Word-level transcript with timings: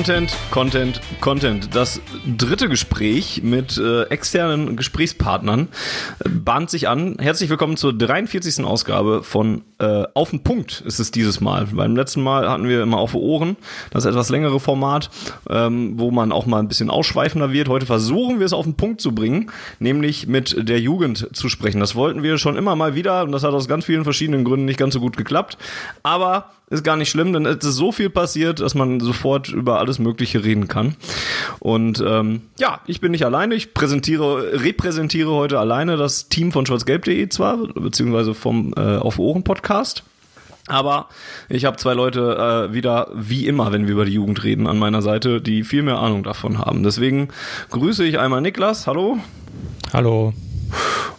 Content, 0.00 0.34
Content, 0.50 1.00
Content. 1.20 1.74
Das 1.76 2.00
dritte 2.24 2.70
Gespräch 2.70 3.42
mit 3.42 3.76
äh, 3.76 4.04
externen 4.04 4.74
Gesprächspartnern 4.74 5.68
äh, 6.24 6.28
bahnt 6.30 6.70
sich 6.70 6.88
an. 6.88 7.18
Herzlich 7.20 7.50
willkommen 7.50 7.76
zur 7.76 7.92
43. 7.92 8.64
Ausgabe 8.64 9.22
von 9.22 9.60
äh, 9.78 10.04
Auf 10.14 10.30
den 10.30 10.42
Punkt 10.42 10.82
ist 10.86 11.00
es 11.00 11.10
dieses 11.10 11.42
Mal. 11.42 11.66
Beim 11.66 11.96
letzten 11.96 12.22
Mal 12.22 12.48
hatten 12.48 12.66
wir 12.66 12.82
immer 12.82 12.96
auf 12.96 13.14
Ohren, 13.14 13.58
das 13.90 14.06
etwas 14.06 14.30
längere 14.30 14.58
Format, 14.58 15.10
ähm, 15.50 15.98
wo 15.98 16.10
man 16.10 16.32
auch 16.32 16.46
mal 16.46 16.60
ein 16.60 16.68
bisschen 16.68 16.88
ausschweifender 16.88 17.52
wird. 17.52 17.68
Heute 17.68 17.84
versuchen 17.84 18.38
wir 18.38 18.46
es 18.46 18.54
auf 18.54 18.64
den 18.64 18.78
Punkt 18.78 19.02
zu 19.02 19.14
bringen, 19.14 19.50
nämlich 19.80 20.26
mit 20.26 20.66
der 20.66 20.80
Jugend 20.80 21.28
zu 21.36 21.50
sprechen. 21.50 21.78
Das 21.78 21.94
wollten 21.94 22.22
wir 22.22 22.38
schon 22.38 22.56
immer 22.56 22.74
mal 22.74 22.94
wieder 22.94 23.22
und 23.24 23.32
das 23.32 23.42
hat 23.42 23.52
aus 23.52 23.68
ganz 23.68 23.84
vielen 23.84 24.04
verschiedenen 24.04 24.44
Gründen 24.44 24.64
nicht 24.64 24.78
ganz 24.78 24.94
so 24.94 25.00
gut 25.00 25.18
geklappt. 25.18 25.58
Aber 26.02 26.52
ist 26.70 26.84
gar 26.84 26.96
nicht 26.96 27.10
schlimm, 27.10 27.32
denn 27.32 27.46
es 27.46 27.64
ist 27.64 27.74
so 27.74 27.90
viel 27.90 28.10
passiert, 28.10 28.60
dass 28.60 28.74
man 28.74 29.00
sofort 29.00 29.48
über 29.48 29.80
alles 29.80 29.98
Mögliche 29.98 30.44
reden 30.44 30.68
kann. 30.68 30.94
Und 31.58 32.02
ähm, 32.06 32.42
ja, 32.58 32.80
ich 32.86 33.00
bin 33.00 33.10
nicht 33.10 33.24
alleine. 33.24 33.56
Ich 33.56 33.74
präsentiere, 33.74 34.62
repräsentiere 34.62 35.32
heute 35.32 35.58
alleine 35.58 35.96
das 35.96 36.28
Team 36.28 36.52
von 36.52 36.64
schwarzgelb.de 36.64 37.28
zwar, 37.28 37.56
beziehungsweise 37.56 38.34
vom 38.34 38.72
äh, 38.76 38.96
Auf 38.96 39.18
Ohren 39.18 39.42
Podcast. 39.42 40.04
Aber 40.68 41.08
ich 41.48 41.64
habe 41.64 41.76
zwei 41.76 41.94
Leute 41.94 42.68
äh, 42.70 42.72
wieder, 42.72 43.08
wie 43.14 43.48
immer, 43.48 43.72
wenn 43.72 43.86
wir 43.86 43.94
über 43.94 44.04
die 44.04 44.12
Jugend 44.12 44.44
reden, 44.44 44.68
an 44.68 44.78
meiner 44.78 45.02
Seite, 45.02 45.40
die 45.40 45.64
viel 45.64 45.82
mehr 45.82 45.98
Ahnung 45.98 46.22
davon 46.22 46.58
haben. 46.58 46.84
Deswegen 46.84 47.28
grüße 47.70 48.04
ich 48.04 48.20
einmal 48.20 48.40
Niklas. 48.40 48.86
Hallo. 48.86 49.18
Hallo. 49.92 50.32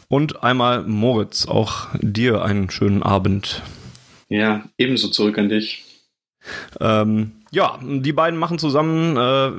Und 0.08 0.44
einmal 0.44 0.84
Moritz. 0.84 1.46
Auch 1.46 1.88
dir 2.00 2.42
einen 2.44 2.70
schönen 2.70 3.04
Abend. 3.04 3.62
Ja, 4.32 4.64
ebenso 4.78 5.10
zurück 5.10 5.38
an 5.38 5.50
dich. 5.50 5.84
Ähm, 6.80 7.34
ja, 7.52 7.78
die 7.84 8.14
beiden 8.14 8.40
machen 8.40 8.60
zusammen, 8.60 9.18
äh, 9.18 9.52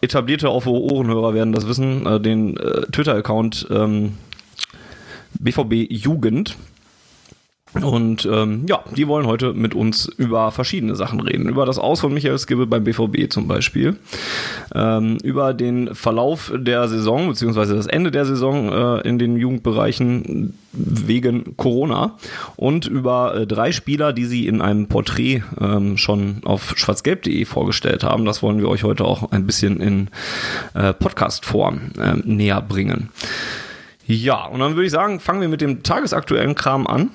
etablierte 0.00 0.48
auf 0.48 0.66
Ohrenhörer 0.66 1.34
werden 1.34 1.52
das 1.52 1.68
wissen, 1.68 2.06
äh, 2.06 2.18
den 2.18 2.56
äh, 2.56 2.86
Twitter-Account 2.90 3.66
ähm, 3.70 4.14
BVB 5.38 5.90
Jugend. 5.90 6.56
Und 7.82 8.28
ähm, 8.30 8.66
ja, 8.68 8.84
die 8.96 9.08
wollen 9.08 9.26
heute 9.26 9.52
mit 9.52 9.74
uns 9.74 10.06
über 10.06 10.52
verschiedene 10.52 10.94
Sachen 10.94 11.20
reden. 11.20 11.48
Über 11.48 11.66
das 11.66 11.78
Aus 11.78 12.00
von 12.00 12.14
Michael 12.14 12.38
Skibbe 12.38 12.66
beim 12.66 12.84
BVB 12.84 13.30
zum 13.30 13.48
Beispiel. 13.48 13.96
Ähm, 14.74 15.18
über 15.24 15.54
den 15.54 15.94
Verlauf 15.94 16.52
der 16.54 16.86
Saison, 16.88 17.28
beziehungsweise 17.28 17.74
das 17.74 17.86
Ende 17.86 18.10
der 18.12 18.26
Saison 18.26 18.72
äh, 18.72 19.08
in 19.08 19.18
den 19.18 19.36
Jugendbereichen 19.36 20.56
wegen 20.72 21.56
Corona. 21.56 22.16
Und 22.56 22.86
über 22.86 23.34
äh, 23.34 23.46
drei 23.46 23.72
Spieler, 23.72 24.12
die 24.12 24.26
sie 24.26 24.46
in 24.46 24.60
einem 24.60 24.86
Porträt 24.86 25.42
ähm, 25.60 25.96
schon 25.96 26.42
auf 26.44 26.74
schwarzgelb.de 26.76 27.44
vorgestellt 27.44 28.04
haben. 28.04 28.24
Das 28.24 28.42
wollen 28.42 28.58
wir 28.58 28.68
euch 28.68 28.84
heute 28.84 29.04
auch 29.04 29.32
ein 29.32 29.46
bisschen 29.46 29.80
in 29.80 30.08
äh, 30.74 30.92
Podcast-Form 30.92 31.80
äh, 31.98 32.14
näher 32.24 32.62
bringen. 32.62 33.08
Ja, 34.06 34.44
und 34.44 34.60
dann 34.60 34.74
würde 34.74 34.86
ich 34.86 34.92
sagen, 34.92 35.18
fangen 35.18 35.40
wir 35.40 35.48
mit 35.48 35.60
dem 35.60 35.82
tagesaktuellen 35.82 36.54
Kram 36.54 36.86
an 36.86 37.10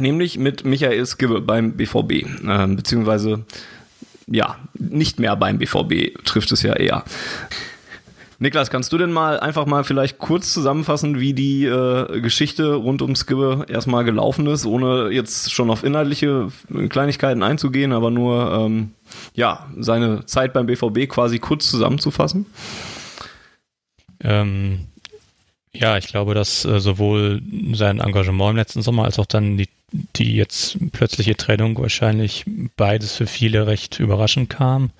nämlich 0.00 0.38
mit 0.38 0.64
Michael 0.64 1.06
Skibbe 1.06 1.40
beim 1.40 1.72
BVB, 1.72 2.12
äh, 2.12 2.66
beziehungsweise 2.68 3.44
ja, 4.26 4.56
nicht 4.74 5.18
mehr 5.18 5.36
beim 5.36 5.58
BVB 5.58 6.24
trifft 6.24 6.52
es 6.52 6.62
ja 6.62 6.74
eher. 6.74 7.04
Niklas, 8.40 8.70
kannst 8.70 8.92
du 8.92 8.98
denn 8.98 9.10
mal 9.10 9.40
einfach 9.40 9.66
mal 9.66 9.82
vielleicht 9.82 10.18
kurz 10.18 10.52
zusammenfassen, 10.52 11.18
wie 11.18 11.32
die 11.32 11.64
äh, 11.64 12.20
Geschichte 12.20 12.74
rund 12.74 13.02
um 13.02 13.16
Skibbe 13.16 13.66
erstmal 13.68 14.04
gelaufen 14.04 14.46
ist, 14.46 14.64
ohne 14.64 15.10
jetzt 15.10 15.52
schon 15.52 15.70
auf 15.70 15.82
inhaltliche 15.82 16.48
Kleinigkeiten 16.88 17.42
einzugehen, 17.42 17.92
aber 17.92 18.12
nur 18.12 18.52
ähm, 18.52 18.92
ja 19.34 19.66
seine 19.76 20.24
Zeit 20.26 20.52
beim 20.52 20.66
BVB 20.66 21.08
quasi 21.08 21.40
kurz 21.40 21.68
zusammenzufassen? 21.68 22.46
Ähm, 24.20 24.86
ja, 25.72 25.98
ich 25.98 26.06
glaube, 26.06 26.34
dass 26.34 26.64
äh, 26.64 26.78
sowohl 26.78 27.42
sein 27.72 27.98
Engagement 27.98 28.50
im 28.50 28.56
letzten 28.56 28.82
Sommer 28.82 29.04
als 29.04 29.18
auch 29.18 29.26
dann 29.26 29.56
die 29.56 29.68
die 29.92 30.36
jetzt 30.36 30.78
plötzliche 30.92 31.36
Trennung 31.36 31.78
wahrscheinlich 31.78 32.44
beides 32.76 33.16
für 33.16 33.26
viele 33.26 33.66
recht 33.66 34.00
überraschend 34.00 34.50
kam. 34.50 34.90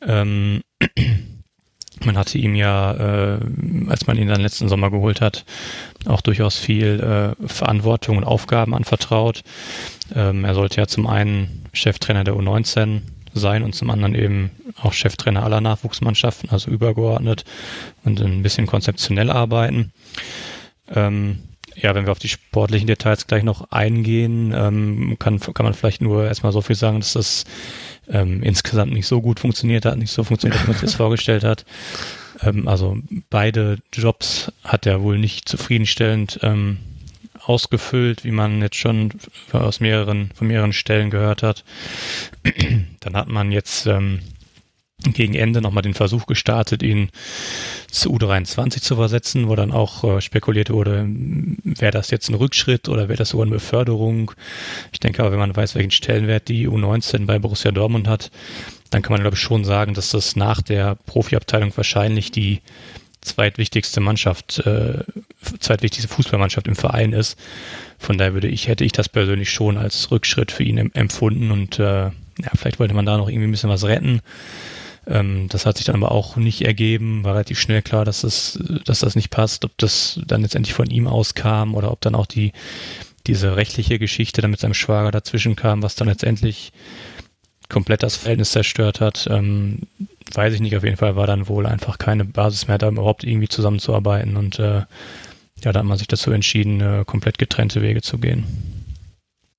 Ähm, 0.00 0.62
man 2.04 2.16
hatte 2.16 2.38
ihm 2.38 2.54
ja, 2.54 3.34
äh, 3.34 3.40
als 3.88 4.06
man 4.06 4.16
ihn 4.16 4.28
dann 4.28 4.40
letzten 4.40 4.68
Sommer 4.68 4.90
geholt 4.90 5.20
hat, 5.20 5.44
auch 6.06 6.22
durchaus 6.22 6.56
viel 6.56 7.00
äh, 7.00 7.46
Verantwortung 7.46 8.16
und 8.16 8.24
Aufgaben 8.24 8.74
anvertraut. 8.74 9.42
Ähm, 10.14 10.44
er 10.44 10.54
sollte 10.54 10.80
ja 10.80 10.86
zum 10.86 11.06
einen 11.06 11.66
Cheftrainer 11.72 12.24
der 12.24 12.34
U19 12.34 13.02
sein 13.34 13.62
und 13.62 13.74
zum 13.74 13.90
anderen 13.90 14.14
eben 14.14 14.50
auch 14.80 14.92
Cheftrainer 14.92 15.44
aller 15.44 15.60
Nachwuchsmannschaften, 15.60 16.50
also 16.50 16.70
übergeordnet 16.70 17.44
und 18.04 18.20
ein 18.20 18.42
bisschen 18.42 18.66
konzeptionell 18.66 19.30
arbeiten. 19.30 19.92
Ähm, 20.88 21.38
ja, 21.82 21.94
wenn 21.94 22.06
wir 22.06 22.12
auf 22.12 22.18
die 22.18 22.28
sportlichen 22.28 22.86
Details 22.86 23.26
gleich 23.26 23.42
noch 23.42 23.70
eingehen, 23.70 24.52
ähm, 24.54 25.16
kann, 25.18 25.40
kann 25.40 25.64
man 25.64 25.74
vielleicht 25.74 26.02
nur 26.02 26.26
erstmal 26.26 26.52
so 26.52 26.60
viel 26.60 26.76
sagen, 26.76 27.00
dass 27.00 27.14
das 27.14 27.44
ähm, 28.08 28.42
insgesamt 28.42 28.92
nicht 28.92 29.06
so 29.06 29.20
gut 29.20 29.40
funktioniert 29.40 29.84
hat, 29.84 29.96
nicht 29.96 30.10
so 30.10 30.24
funktioniert, 30.24 30.62
wie 30.62 30.66
man 30.66 30.74
sich 30.74 30.82
das 30.82 30.94
vorgestellt 30.96 31.44
hat. 31.44 31.64
Ähm, 32.42 32.68
also 32.68 32.98
beide 33.30 33.78
Jobs 33.92 34.52
hat 34.64 34.86
er 34.86 35.02
wohl 35.02 35.18
nicht 35.18 35.48
zufriedenstellend 35.48 36.40
ähm, 36.42 36.78
ausgefüllt, 37.42 38.24
wie 38.24 38.32
man 38.32 38.60
jetzt 38.60 38.76
schon 38.76 39.12
aus 39.52 39.80
mehreren, 39.80 40.30
von 40.34 40.46
mehreren 40.46 40.72
Stellen 40.72 41.10
gehört 41.10 41.42
hat. 41.42 41.64
Dann 43.00 43.16
hat 43.16 43.28
man 43.28 43.52
jetzt 43.52 43.86
ähm, 43.86 44.20
gegen 45.02 45.34
Ende 45.34 45.60
nochmal 45.60 45.82
den 45.82 45.94
Versuch 45.94 46.26
gestartet, 46.26 46.82
ihn 46.82 47.10
zu 47.90 48.14
U23 48.14 48.80
zu 48.82 48.96
versetzen, 48.96 49.48
wo 49.48 49.56
dann 49.56 49.72
auch 49.72 50.04
äh, 50.04 50.20
spekuliert 50.20 50.70
wurde, 50.70 51.06
wäre 51.64 51.92
das 51.92 52.10
jetzt 52.10 52.28
ein 52.28 52.34
Rückschritt 52.34 52.88
oder 52.88 53.08
wäre 53.08 53.16
das 53.18 53.30
sogar 53.30 53.46
eine 53.46 53.54
Beförderung. 53.54 54.32
Ich 54.92 55.00
denke 55.00 55.22
aber, 55.22 55.32
wenn 55.32 55.38
man 55.38 55.56
weiß, 55.56 55.74
welchen 55.74 55.90
Stellenwert 55.90 56.48
die 56.48 56.68
U19 56.68 57.26
bei 57.26 57.38
Borussia 57.38 57.70
Dortmund 57.70 58.08
hat, 58.08 58.30
dann 58.90 59.02
kann 59.02 59.12
man, 59.12 59.20
glaube 59.20 59.36
ich, 59.36 59.40
schon 59.40 59.64
sagen, 59.64 59.94
dass 59.94 60.10
das 60.10 60.36
nach 60.36 60.62
der 60.62 60.96
Profiabteilung 61.06 61.76
wahrscheinlich 61.76 62.30
die 62.30 62.60
zweitwichtigste 63.20 64.00
Mannschaft, 64.00 64.58
äh, 64.60 65.04
zweitwichtigste 65.60 66.08
Fußballmannschaft 66.08 66.66
im 66.66 66.76
Verein 66.76 67.12
ist. 67.12 67.38
Von 67.98 68.18
daher 68.18 68.34
würde 68.34 68.48
ich, 68.48 68.66
hätte 68.68 68.84
ich 68.84 68.92
das 68.92 69.08
persönlich 69.08 69.50
schon 69.50 69.76
als 69.76 70.10
Rückschritt 70.10 70.50
für 70.50 70.64
ihn 70.64 70.78
empfunden 70.94 71.50
und 71.50 71.78
äh, 71.78 72.10
ja, 72.42 72.50
vielleicht 72.56 72.78
wollte 72.78 72.94
man 72.94 73.06
da 73.06 73.18
noch 73.18 73.28
irgendwie 73.28 73.48
ein 73.48 73.50
bisschen 73.50 73.70
was 73.70 73.84
retten. 73.84 74.20
Ähm, 75.06 75.48
das 75.48 75.66
hat 75.66 75.76
sich 75.76 75.86
dann 75.86 75.96
aber 75.96 76.12
auch 76.12 76.36
nicht 76.36 76.62
ergeben, 76.62 77.24
war 77.24 77.34
relativ 77.34 77.58
schnell 77.58 77.82
klar, 77.82 78.04
dass 78.04 78.22
das, 78.22 78.58
dass 78.84 79.00
das 79.00 79.16
nicht 79.16 79.30
passt, 79.30 79.64
ob 79.64 79.76
das 79.78 80.20
dann 80.26 80.42
letztendlich 80.42 80.74
von 80.74 80.90
ihm 80.90 81.06
auskam 81.06 81.74
oder 81.74 81.90
ob 81.90 82.00
dann 82.00 82.14
auch 82.14 82.26
die, 82.26 82.52
diese 83.26 83.56
rechtliche 83.56 83.98
Geschichte 83.98 84.42
dann 84.42 84.50
mit 84.50 84.60
seinem 84.60 84.74
Schwager 84.74 85.10
dazwischen 85.10 85.56
kam, 85.56 85.82
was 85.82 85.94
dann 85.94 86.08
letztendlich 86.08 86.72
komplett 87.68 88.02
das 88.02 88.16
Verhältnis 88.16 88.50
zerstört 88.50 89.00
hat. 89.00 89.26
Ähm, 89.30 89.80
weiß 90.34 90.54
ich 90.54 90.60
nicht, 90.60 90.76
auf 90.76 90.84
jeden 90.84 90.96
Fall 90.96 91.16
war 91.16 91.26
dann 91.26 91.48
wohl 91.48 91.66
einfach 91.66 91.98
keine 91.98 92.24
Basis 92.24 92.68
mehr 92.68 92.78
da, 92.78 92.88
überhaupt 92.88 93.24
irgendwie 93.24 93.48
zusammenzuarbeiten 93.48 94.36
und 94.36 94.58
äh, 94.58 94.82
ja, 95.62 95.72
da 95.72 95.80
hat 95.80 95.86
man 95.86 95.98
sich 95.98 96.08
dazu 96.08 96.30
entschieden, 96.30 96.80
äh, 96.80 97.04
komplett 97.06 97.38
getrennte 97.38 97.82
Wege 97.82 98.02
zu 98.02 98.18
gehen. 98.18 98.44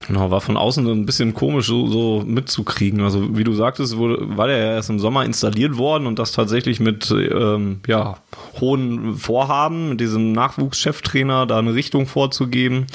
Genau, 0.08 0.32
war 0.32 0.42
von 0.42 0.58
außen 0.58 0.84
so 0.84 0.92
ein 0.92 1.06
bisschen 1.06 1.34
komisch 1.34 1.68
so, 1.68 1.88
so 1.88 2.24
mitzukriegen. 2.26 3.02
Also 3.02 3.38
wie 3.38 3.44
du 3.44 3.54
sagtest, 3.54 3.98
wurde, 3.98 4.36
war 4.36 4.48
der 4.48 4.58
ja 4.58 4.74
erst 4.74 4.90
im 4.90 5.00
Sommer 5.00 5.26
installiert 5.26 5.78
worden 5.78 6.08
und 6.08 6.18
das 6.18 6.32
tatsächlich 6.32 6.80
mit 6.80 7.12
ähm, 7.12 7.82
ja, 7.88 8.18
hohen 8.60 9.16
Vorhaben, 9.16 9.90
mit 9.90 10.00
diesem 10.00 10.32
Nachwuchscheftrainer 10.32 11.46
da 11.46 11.60
eine 11.60 11.76
Richtung 11.76 12.08
vorzugeben. 12.08 12.88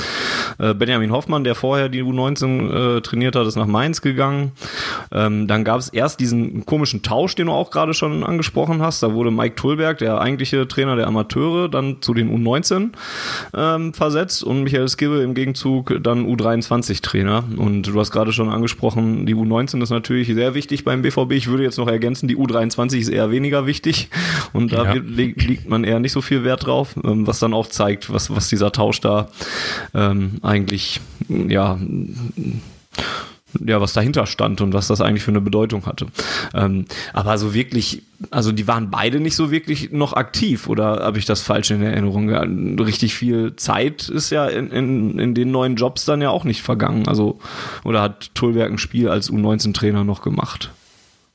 Äh, 0.59 0.75
Benjamin 0.75 1.13
Hoffmann, 1.13 1.45
der 1.45 1.55
vorher 1.55 1.89
die 1.89 2.03
U19 2.03 2.97
äh, 2.97 3.01
trainiert 3.03 3.37
hat, 3.37 3.47
ist 3.47 3.57
nach 3.57 3.67
Mainz 3.67 4.01
gegangen. 4.03 4.53
Ähm, 5.13 5.47
dann 5.47 5.63
gab 5.63 5.79
es 5.79 5.89
erst 5.89 6.19
diesen 6.19 6.67
komischen 6.67 7.03
Tausch, 7.03 7.37
den 7.37 7.47
du 7.47 7.53
auch 7.53 7.71
gerade 7.71 7.95
schon 7.95 8.25
angesprochen 8.25 8.83
hast. 8.83 9.03
Da 9.03 9.13
wurde 9.13 9.31
Mike 9.31 9.55
Tullberg, 9.55 9.99
der 9.99 10.21
eigentliche 10.21 10.67
Trainer 10.67 10.97
der 10.97 11.07
Amateure, 11.07 11.69
dann 11.69 12.03
zu 12.03 12.15
den 12.15 12.31
U19 12.31 12.91
ähm, 13.55 13.95
versetzt 13.95 14.43
und 14.43 14.65
Michael 14.65 14.89
Skibbe 14.89 15.23
im 15.23 15.35
Gegenzug 15.35 15.99
dann 16.03 16.27
U23 16.27 16.96
U21-Trainer. 16.97 17.45
Und 17.57 17.83
du 17.83 17.99
hast 17.99 18.11
gerade 18.11 18.33
schon 18.33 18.49
angesprochen, 18.49 19.27
die 19.27 19.35
U19 19.35 19.83
ist 19.83 19.91
natürlich 19.91 20.29
sehr 20.29 20.55
wichtig 20.55 20.85
beim 20.85 21.03
BVB. 21.03 21.33
Ich 21.33 21.47
würde 21.49 21.63
jetzt 21.63 21.79
noch 21.79 21.89
ergänzen, 21.89 22.29
die 22.29 22.37
U23 22.37 22.99
ist 22.99 23.09
eher 23.09 23.31
weniger 23.31 23.67
wichtig. 23.67 24.09
Und 24.53 24.73
da 24.73 24.95
ja. 24.95 25.03
liegt 25.03 25.69
man 25.69 25.85
eher 25.85 26.01
nicht 26.01 26.13
so 26.13 26.21
viel 26.21 26.45
Wert 26.45 26.67
drauf, 26.67 26.97
ähm, 27.05 27.27
was 27.27 27.39
dann 27.39 27.55
auch 27.55 27.67
zeigt, 27.69 28.13
was, 28.13 28.35
was 28.35 28.49
dieser 28.49 28.73
Tausch 28.73 29.01
da 29.01 29.29
ähm, 29.95 30.39
eigentlich, 30.43 31.01
ja, 31.29 31.79
ja, 33.65 33.81
was 33.81 33.93
dahinter 33.93 34.27
stand 34.27 34.61
und 34.61 34.73
was 34.73 34.89
das 34.89 35.01
eigentlich 35.01 35.23
für 35.23 35.31
eine 35.31 35.41
Bedeutung 35.41 35.87
hatte. 35.87 36.07
Ähm, 36.55 36.87
aber 37.13 37.39
so 37.39 37.55
wirklich, 37.55 38.03
also 38.31 38.53
die 38.53 38.67
waren 38.67 38.91
beide 38.91 39.21
nicht 39.21 39.37
so 39.37 39.51
wirklich 39.51 39.93
noch 39.93 40.15
aktiv 40.15 40.69
oder 40.69 41.05
habe 41.05 41.19
ich 41.19 41.25
das 41.25 41.43
falsch 41.43 41.71
in 41.71 41.83
Erinnerung? 41.83 42.29
Ja, 42.31 42.45
richtig 42.85 43.15
viel 43.15 43.55
Zeit 43.57 44.09
ist 44.09 44.31
ja 44.31 44.47
in, 44.47 44.71
in, 44.71 45.19
in 45.19 45.35
den 45.35 45.51
neuen 45.51 45.77
Jobs 45.77 46.05
dann 46.05 46.21
ja 46.21 46.31
auch 46.31 46.45
nicht 46.45 46.63
vergangen. 46.63 47.07
Also, 47.07 47.39
oder 47.85 48.03
hat 48.03 48.35
Tullwerk 48.35 48.71
ein 48.71 48.79
Spiel 48.79 49.09
als 49.09 49.31
U19-Trainer 49.31 50.05
noch 50.05 50.23
gemacht? 50.23 50.71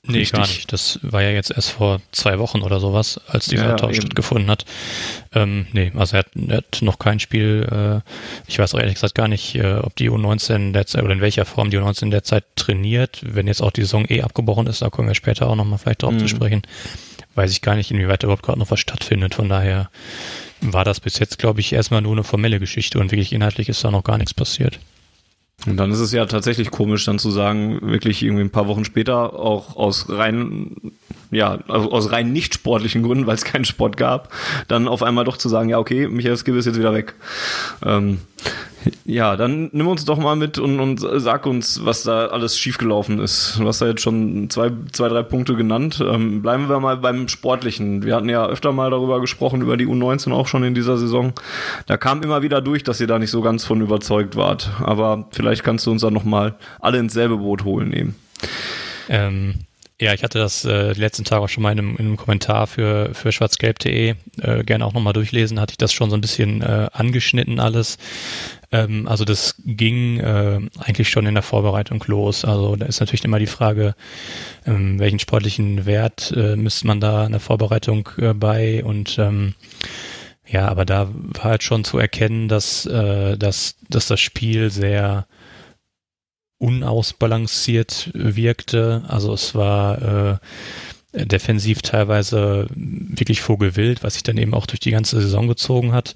Nee, 0.07 0.19
Richtig. 0.19 0.39
gar 0.39 0.48
nicht. 0.48 0.74
Das 0.74 1.00
war 1.03 1.21
ja 1.21 1.30
jetzt 1.30 1.51
erst 1.51 1.69
vor 1.71 2.01
zwei 2.12 2.39
Wochen 2.39 2.62
oder 2.62 2.80
sowas, 2.80 3.21
als 3.27 3.45
dieser 3.45 3.68
ja, 3.68 3.75
Tausch 3.75 3.98
stattgefunden 3.98 4.50
hat. 4.50 4.65
Ähm, 5.31 5.68
nee, 5.74 5.92
also 5.95 6.18
er 6.18 6.19
hat, 6.19 6.31
er 6.36 6.57
hat 6.57 6.81
noch 6.81 6.98
kein 6.98 7.19
Spiel, 7.19 7.68
äh, 7.71 8.09
ich 8.50 8.57
weiß 8.57 8.74
auch 8.74 8.80
ehrlich 8.80 8.95
gesagt 8.95 9.13
gar 9.13 9.27
nicht, 9.27 9.53
äh, 9.56 9.75
ob 9.75 9.95
die 9.95 10.09
U19 10.09 10.71
derzeit 10.71 11.03
oder 11.03 11.13
in 11.13 11.21
welcher 11.21 11.45
Form 11.45 11.69
die 11.69 11.77
U19 11.77 12.09
derzeit 12.09 12.45
trainiert. 12.56 13.19
Wenn 13.21 13.45
jetzt 13.45 13.62
auch 13.62 13.69
die 13.69 13.81
Saison 13.81 14.06
eh 14.09 14.24
abgebrochen 14.24 14.65
ist, 14.65 14.81
da 14.81 14.89
kommen 14.89 15.07
wir 15.07 15.13
später 15.15 15.48
auch 15.48 15.56
nochmal 15.56 15.77
vielleicht 15.77 16.01
drauf 16.01 16.13
mhm. 16.13 16.19
zu 16.19 16.27
sprechen. 16.27 16.63
Weiß 17.36 17.51
ich 17.51 17.62
gar 17.62 17.75
nicht, 17.75 17.92
inwieweit 17.92 18.24
überhaupt 18.24 18.44
gerade 18.44 18.57
noch 18.57 18.71
was 18.71 18.80
stattfindet. 18.80 19.36
Von 19.36 19.50
daher 19.50 19.92
war 20.62 20.83
das 20.83 21.00
bis 21.00 21.19
jetzt, 21.19 21.38
glaube 21.38 21.59
ich, 21.59 21.74
erstmal 21.74 22.01
nur 22.01 22.13
eine 22.13 22.24
formelle 22.24 22.59
Geschichte 22.59 22.98
und 22.98 23.12
wirklich 23.12 23.33
inhaltlich 23.33 23.69
ist 23.69 23.83
da 23.83 23.92
noch 23.92 24.03
gar 24.03 24.18
nichts 24.18 24.33
passiert. 24.33 24.80
Und 25.67 25.77
dann 25.77 25.91
ist 25.91 25.99
es 25.99 26.11
ja 26.11 26.25
tatsächlich 26.25 26.71
komisch, 26.71 27.05
dann 27.05 27.19
zu 27.19 27.29
sagen, 27.29 27.79
wirklich 27.81 28.23
irgendwie 28.23 28.43
ein 28.43 28.49
paar 28.49 28.67
Wochen 28.67 28.83
später, 28.83 29.39
auch 29.39 29.75
aus 29.75 30.07
rein, 30.09 30.75
ja, 31.29 31.59
aus 31.67 32.11
rein 32.11 32.33
nicht 32.33 32.55
sportlichen 32.55 33.03
Gründen, 33.03 33.27
weil 33.27 33.35
es 33.35 33.45
keinen 33.45 33.65
Sport 33.65 33.95
gab, 33.95 34.33
dann 34.67 34.87
auf 34.87 35.03
einmal 35.03 35.23
doch 35.23 35.37
zu 35.37 35.49
sagen, 35.49 35.69
ja, 35.69 35.77
okay, 35.77 36.07
Michael 36.07 36.37
Skill 36.37 36.57
ist 36.57 36.65
jetzt 36.65 36.79
wieder 36.79 36.93
weg. 36.93 37.13
Ähm, 37.83 38.19
ja, 39.05 39.35
dann 39.35 39.69
nimm 39.71 39.87
uns 39.87 40.05
doch 40.05 40.17
mal 40.17 40.35
mit 40.35 40.57
und, 40.57 40.79
und 40.79 40.99
sag 40.99 41.45
uns, 41.45 41.83
was 41.85 42.03
da 42.03 42.27
alles 42.27 42.57
schiefgelaufen 42.57 43.19
ist. 43.19 43.57
Du 43.59 43.67
hast 43.67 43.81
da 43.81 43.87
jetzt 43.87 44.01
schon 44.01 44.49
zwei, 44.49 44.71
zwei 44.91 45.09
drei 45.09 45.23
Punkte 45.23 45.55
genannt. 45.55 46.03
Ähm, 46.05 46.41
bleiben 46.41 46.69
wir 46.69 46.79
mal 46.79 46.97
beim 46.97 47.27
Sportlichen. 47.27 48.03
Wir 48.03 48.15
hatten 48.15 48.29
ja 48.29 48.45
öfter 48.45 48.71
mal 48.71 48.89
darüber 48.89 49.21
gesprochen, 49.21 49.61
über 49.61 49.77
die 49.77 49.87
U19 49.87 50.31
auch 50.31 50.47
schon 50.47 50.63
in 50.63 50.73
dieser 50.73 50.97
Saison. 50.97 51.33
Da 51.85 51.97
kam 51.97 52.23
immer 52.23 52.41
wieder 52.41 52.61
durch, 52.61 52.83
dass 52.83 52.99
ihr 52.99 53.07
da 53.07 53.19
nicht 53.19 53.31
so 53.31 53.41
ganz 53.41 53.65
von 53.65 53.81
überzeugt 53.81 54.35
wart. 54.35 54.71
Aber 54.79 55.27
vielleicht 55.31 55.63
kannst 55.63 55.85
du 55.85 55.91
uns 55.91 56.01
dann 56.01 56.13
nochmal 56.13 56.55
alle 56.79 56.99
ins 56.99 57.13
selbe 57.13 57.37
Boot 57.37 57.63
holen 57.63 57.89
nehmen. 57.89 58.15
Ähm, 59.09 59.55
ja, 60.01 60.15
ich 60.15 60.23
hatte 60.23 60.39
das 60.39 60.65
äh, 60.65 60.93
die 60.95 60.99
letzten 60.99 61.25
Tage 61.25 61.43
auch 61.43 61.47
schon 61.47 61.61
mal 61.61 61.71
in 61.73 61.77
einem, 61.77 61.91
in 61.97 62.07
einem 62.07 62.17
Kommentar 62.17 62.65
für, 62.65 63.13
für 63.13 63.31
schwarzgelb.de 63.31 64.15
äh, 64.41 64.63
gerne 64.63 64.83
auch 64.83 64.93
nochmal 64.93 65.13
durchlesen, 65.13 65.59
hatte 65.59 65.73
ich 65.73 65.77
das 65.77 65.93
schon 65.93 66.09
so 66.09 66.17
ein 66.17 66.21
bisschen 66.21 66.63
äh, 66.63 66.87
angeschnitten 66.91 67.59
alles. 67.59 67.99
Ähm, 68.71 69.07
also 69.07 69.25
das 69.25 69.56
ging 69.65 70.19
äh, 70.19 70.59
eigentlich 70.79 71.09
schon 71.09 71.25
in 71.25 71.33
der 71.33 71.44
Vorbereitung 71.44 72.03
los. 72.07 72.45
Also 72.45 72.75
da 72.75 72.85
ist 72.85 73.00
natürlich 73.00 73.25
immer 73.25 73.39
die 73.39 73.47
Frage, 73.47 73.95
ähm, 74.65 75.00
welchen 75.00 75.19
sportlichen 75.19 75.85
Wert 75.85 76.33
äh, 76.35 76.56
misst 76.56 76.85
man 76.85 77.00
da 77.00 77.25
in 77.25 77.31
der 77.31 77.41
Vorbereitung 77.41 78.09
äh, 78.18 78.33
bei 78.33 78.83
und 78.83 79.18
ähm, 79.19 79.56
ja, 80.47 80.68
aber 80.68 80.85
da 80.85 81.09
war 81.13 81.44
halt 81.45 81.63
schon 81.63 81.83
zu 81.85 81.97
erkennen, 81.97 82.50
dass, 82.50 82.85
äh, 82.85 83.38
dass, 83.38 83.75
dass 83.89 84.07
das 84.07 84.19
Spiel 84.19 84.69
sehr 84.69 85.27
unausbalanciert 86.57 88.12
wirkte. 88.13 89.03
Also 89.07 89.33
es 89.33 89.56
war 89.56 90.01
äh, 90.01 90.38
defensiv 91.13 91.81
teilweise 91.81 92.67
wirklich 92.75 93.41
vogelwild, 93.41 94.03
was 94.03 94.13
sich 94.13 94.23
dann 94.23 94.37
eben 94.37 94.53
auch 94.53 94.65
durch 94.65 94.79
die 94.79 94.91
ganze 94.91 95.21
Saison 95.21 95.47
gezogen 95.47 95.91
hat. 95.91 96.15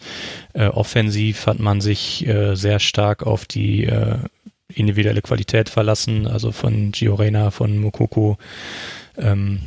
Äh, 0.53 0.67
offensiv 0.67 1.47
hat 1.47 1.59
man 1.59 1.81
sich 1.81 2.25
äh, 2.27 2.55
sehr 2.55 2.79
stark 2.79 3.23
auf 3.23 3.45
die 3.45 3.85
äh, 3.85 4.17
individuelle 4.67 5.21
Qualität 5.21 5.69
verlassen, 5.69 6.27
also 6.27 6.51
von 6.51 6.91
Giorena, 6.91 7.51
von 7.51 7.77
Mukoko, 7.77 8.37
ähm, 9.17 9.59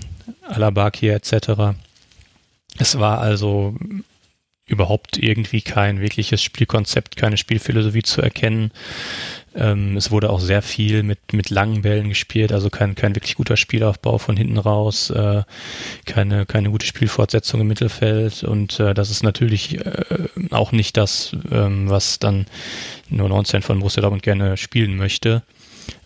Alabaki 0.42 1.08
etc. 1.08 1.76
Es 2.78 2.98
war 2.98 3.20
also 3.20 3.74
überhaupt 4.68 5.18
irgendwie 5.18 5.62
kein 5.62 6.00
wirkliches 6.00 6.42
Spielkonzept, 6.42 7.16
keine 7.16 7.36
Spielphilosophie 7.36 8.02
zu 8.02 8.22
erkennen. 8.22 8.70
Ähm, 9.54 9.96
es 9.96 10.10
wurde 10.10 10.30
auch 10.30 10.40
sehr 10.40 10.62
viel 10.62 11.02
mit, 11.02 11.32
mit 11.32 11.50
langen 11.50 11.82
Bällen 11.82 12.10
gespielt, 12.10 12.52
also 12.52 12.70
kein, 12.70 12.94
kein 12.94 13.14
wirklich 13.16 13.34
guter 13.34 13.56
Spielaufbau 13.56 14.18
von 14.18 14.36
hinten 14.36 14.58
raus, 14.58 15.10
äh, 15.10 15.42
keine, 16.04 16.46
keine 16.46 16.70
gute 16.70 16.86
Spielfortsetzung 16.86 17.62
im 17.62 17.68
Mittelfeld 17.68 18.44
und 18.44 18.78
äh, 18.78 18.94
das 18.94 19.10
ist 19.10 19.22
natürlich 19.22 19.84
äh, 19.84 20.28
auch 20.50 20.70
nicht 20.72 20.96
das, 20.96 21.32
ähm, 21.50 21.88
was 21.88 22.18
dann 22.18 22.46
nur 23.08 23.28
19 23.28 23.62
von 23.62 23.78
Borussia 23.78 24.02
Dortmund 24.02 24.22
gerne 24.22 24.56
spielen 24.56 24.96
möchte. 24.96 25.42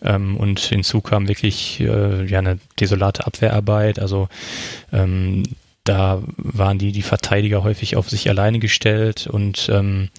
Ähm, 0.01 0.37
und 0.37 0.59
hinzu 0.59 1.01
kam 1.01 1.27
wirklich 1.27 1.81
äh, 1.81 2.25
ja 2.25 2.39
eine 2.39 2.59
desolate 2.79 3.27
Abwehrarbeit. 3.27 3.99
Also 3.99 4.29
ähm, 4.93 5.43
da 5.83 6.21
waren 6.37 6.77
die, 6.77 6.91
die 6.91 7.01
Verteidiger 7.01 7.63
häufig 7.63 7.95
auf 7.95 8.09
sich 8.09 8.29
alleine 8.29 8.59
gestellt 8.59 9.27
und 9.27 9.69
ähm, 9.71 10.09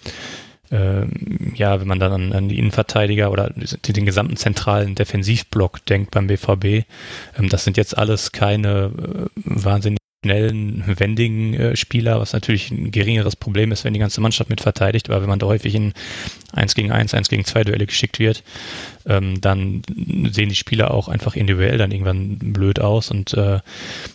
äh, 0.70 1.06
ja, 1.55 1.81
wenn 1.81 1.88
man 1.88 2.00
dann 2.00 2.12
an, 2.12 2.32
an, 2.32 2.49
die 2.49 2.58
Innenverteidiger 2.58 3.31
oder 3.31 3.50
den 3.50 4.06
gesamten 4.06 4.37
zentralen 4.37 4.94
Defensivblock 4.94 5.84
denkt 5.87 6.11
beim 6.11 6.26
BVB, 6.26 6.87
ähm, 7.38 7.49
das 7.49 7.64
sind 7.64 7.76
jetzt 7.76 7.96
alles 7.96 8.32
keine 8.32 8.90
äh, 8.96 9.28
wahnsinnig 9.44 9.99
schnellen, 10.24 10.82
wendigen 10.86 11.54
äh, 11.54 11.76
Spieler, 11.76 12.18
was 12.18 12.32
natürlich 12.32 12.70
ein 12.70 12.90
geringeres 12.90 13.36
Problem 13.36 13.72
ist, 13.72 13.84
wenn 13.84 13.92
die 13.92 14.00
ganze 14.00 14.22
Mannschaft 14.22 14.48
mit 14.48 14.62
verteidigt, 14.62 15.10
aber 15.10 15.20
wenn 15.20 15.28
man 15.28 15.38
da 15.38 15.46
häufig 15.46 15.74
in 15.74 15.92
1 16.52 16.74
gegen 16.74 16.90
1, 16.90 17.12
1 17.12 17.28
gegen 17.28 17.44
2 17.44 17.64
Duelle 17.64 17.86
geschickt 17.86 18.18
wird, 18.18 18.42
ähm, 19.06 19.40
dann 19.40 19.82
sehen 20.30 20.48
die 20.48 20.54
Spieler 20.54 20.92
auch 20.92 21.08
einfach 21.08 21.36
individuell 21.36 21.76
dann 21.76 21.92
irgendwann 21.92 22.38
blöd 22.38 22.80
aus 22.80 23.10
und 23.10 23.34
äh, 23.34 23.60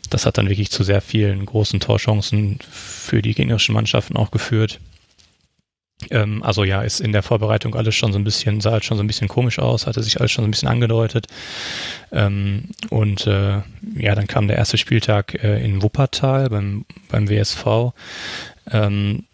das 0.09 0.25
hat 0.25 0.39
dann 0.39 0.50
wirklich 0.50 0.71
zu 0.71 0.83
sehr 0.83 1.01
vielen 1.01 1.45
großen 1.45 1.79
Torchancen 1.79 2.57
für 2.71 3.21
die 3.21 3.35
gegnerischen 3.35 3.75
Mannschaften 3.75 4.17
auch 4.17 4.31
geführt. 4.31 4.79
Ähm, 6.12 6.44
also 6.44 6.63
ja, 6.63 6.81
ist 6.81 7.01
in 7.01 7.12
der 7.12 7.24
Vorbereitung 7.24 7.75
alles 7.75 7.96
schon 7.96 8.13
so 8.13 8.19
ein 8.19 8.24
bisschen, 8.24 8.62
sah 8.62 8.72
halt 8.72 8.86
schon 8.86 8.98
so 8.98 9.04
ein 9.04 9.07
bisschen 9.07 9.28
komisch 9.28 9.60
aus, 9.60 9.86
hatte 9.86 10.01
sich 10.01 10.19
alles 10.19 10.31
schon 10.31 10.44
so 10.44 10.48
ein 10.48 10.51
bisschen 10.51 10.69
angedeutet. 10.69 11.28
Ähm, 12.12 12.69
und 12.90 13.28
äh, 13.28 13.62
ja, 13.96 14.16
dann 14.16 14.28
kam 14.28 14.48
der 14.48 14.57
erste 14.57 14.78
Spieltag 14.78 15.44
äh, 15.44 15.63
in 15.63 15.81
Wuppertal 15.81 16.50
beim, 16.50 16.85
beim 17.09 17.30
WSV. 17.30 17.94
Ähm, 18.71 19.26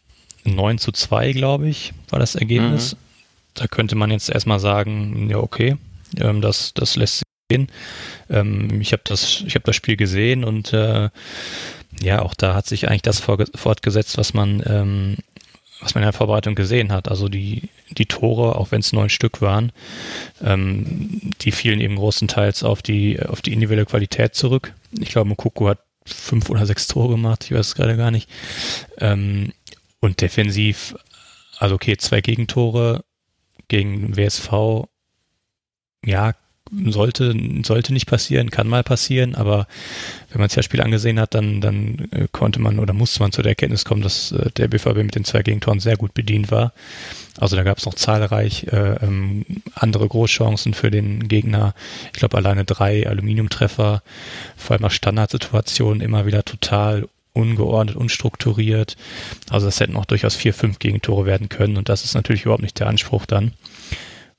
9 0.44 0.78
zu 0.78 0.92
2, 0.92 1.34
glaube 1.34 1.68
ich, 1.68 1.94
war 2.10 2.20
das 2.20 2.36
Ergebnis. 2.36 2.94
Mhm. 2.94 3.00
Da 3.56 3.68
könnte 3.68 3.96
man 3.96 4.12
jetzt 4.12 4.30
erstmal 4.30 4.60
sagen, 4.60 5.30
ja, 5.30 5.38
okay, 5.38 5.78
ähm, 6.20 6.42
das, 6.42 6.74
das 6.74 6.96
lässt 6.96 7.20
sich 7.20 7.26
sehen. 7.52 7.68
Ähm, 8.30 8.82
ich 8.82 8.92
habe 8.92 9.04
das, 9.06 9.44
ich 9.46 9.56
hab 9.56 9.64
das 9.64 9.76
Spiel 9.76 9.98
gesehen 9.98 10.44
und 10.44 10.74
äh, 10.74 11.10
ja, 12.02 12.22
auch 12.22 12.34
da 12.34 12.54
hat 12.54 12.66
sich 12.66 12.90
eigentlich 12.90 13.04
das 13.04 13.20
fortgesetzt, 13.22 14.18
was 14.18 14.34
man 14.34 14.62
ähm, 14.66 15.18
was 15.82 15.94
man 15.94 16.04
in 16.04 16.08
der 16.08 16.14
Vorbereitung 16.14 16.56
gesehen 16.56 16.92
hat. 16.92 17.10
Also 17.10 17.30
die, 17.30 17.70
die 17.90 18.06
Tore, 18.06 18.56
auch 18.56 18.72
wenn 18.72 18.80
es 18.80 18.94
neun 18.94 19.10
Stück 19.10 19.42
waren, 19.42 19.72
ähm, 20.42 21.22
die 21.42 21.52
fielen 21.52 21.82
eben 21.82 21.96
großenteils 21.96 22.64
auf 22.64 22.82
die, 22.82 23.20
auf 23.22 23.42
die 23.42 23.54
individuelle 23.54 23.86
Qualität 23.86 24.36
zurück. 24.36 24.74
Ich 25.00 25.10
glaube, 25.10 25.30
Mokoko 25.30 25.70
hat 25.70 25.80
fünf 26.06 26.50
oder 26.50 26.66
sechs 26.66 26.88
Tore 26.88 27.10
gemacht, 27.10 27.46
ich 27.46 27.52
weiß 27.52 27.68
es 27.68 27.76
gerade 27.76 27.98
gar 27.98 28.12
nicht. 28.12 28.30
Ähm, 29.00 29.54
und 30.00 30.22
defensiv, 30.22 30.96
also 31.58 31.76
okay, 31.76 31.98
zwei 31.98 32.22
Gegentore 32.22 33.04
gegen 33.68 34.16
WSV, 34.16 34.88
ja, 36.06 36.34
sollte, 36.72 37.36
sollte 37.64 37.94
nicht 37.94 38.08
passieren, 38.08 38.50
kann 38.50 38.68
mal 38.68 38.84
passieren, 38.84 39.36
aber 39.36 39.68
wenn 40.30 40.40
man 40.40 40.50
sich 40.50 40.56
das 40.56 40.66
Spiel 40.66 40.82
angesehen 40.82 41.20
hat, 41.20 41.34
dann, 41.36 41.62
dann 41.62 42.08
äh, 42.12 42.28
konnte 42.32 42.60
man 42.60 42.80
oder 42.80 42.94
musste 42.94 43.22
man 43.22 43.32
zu 43.32 43.42
der 43.42 43.52
Erkenntnis 43.52 43.86
kommen, 43.86 44.02
dass 44.02 44.32
äh, 44.32 44.50
der 44.58 44.68
BVB 44.68 44.98
mit 44.98 45.16
den 45.16 45.26
zwei 45.26 45.44
Gegentoren 45.44 45.80
sehr 45.80 45.98
gut 45.98 46.14
bedient 46.14 46.52
war. 46.52 46.74
Also 47.38 47.56
da 47.56 47.64
gab 47.64 47.78
es 47.78 47.86
noch 47.86 47.94
zahlreich 47.94 48.68
äh, 48.72 48.96
ähm, 49.04 49.46
andere 49.76 50.08
Großchancen 50.08 50.74
für 50.74 50.90
den 50.90 51.28
Gegner. 51.28 51.76
Ich 52.14 52.20
glaube 52.20 52.38
alleine 52.38 52.66
drei 52.66 53.08
Aluminiumtreffer, 53.08 54.02
vor 54.58 54.74
allem 54.74 54.86
aus 54.86 54.94
Standardsituationen 54.94 56.02
immer 56.02 56.26
wieder 56.26 56.44
total 56.44 57.08
ungeordnet, 57.34 57.98
unstrukturiert. 57.98 58.96
Also 59.50 59.68
das 59.68 59.80
hätten 59.80 59.98
auch 59.98 60.06
durchaus 60.06 60.36
vier, 60.36 60.54
fünf 60.54 60.80
Gegentore 60.80 61.26
werden 61.26 61.50
können 61.50 61.78
und 61.78 61.90
das 61.90 62.06
ist 62.06 62.16
natürlich 62.16 62.44
überhaupt 62.44 62.64
nicht 62.64 62.80
der 62.80 62.88
Anspruch 62.88 63.26
dann. 63.26 63.52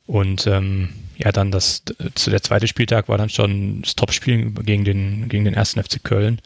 Und 0.07 0.47
ähm, 0.47 0.91
ja, 1.17 1.33
dann 1.33 1.51
das, 1.51 1.83
zu 2.15 2.31
der 2.31 2.43
zweite 2.43 2.69
Spieltag 2.69 3.09
war 3.09 3.19
dann 3.19 3.31
schon 3.31 3.83
das 3.83 3.97
Topspiel 3.97 4.51
gegen 4.51 4.85
den, 4.85 5.29
gegen 5.29 5.45
den 5.45 5.55
ersten 5.55 5.83
FC 5.83 6.03
Köln. 6.03 6.41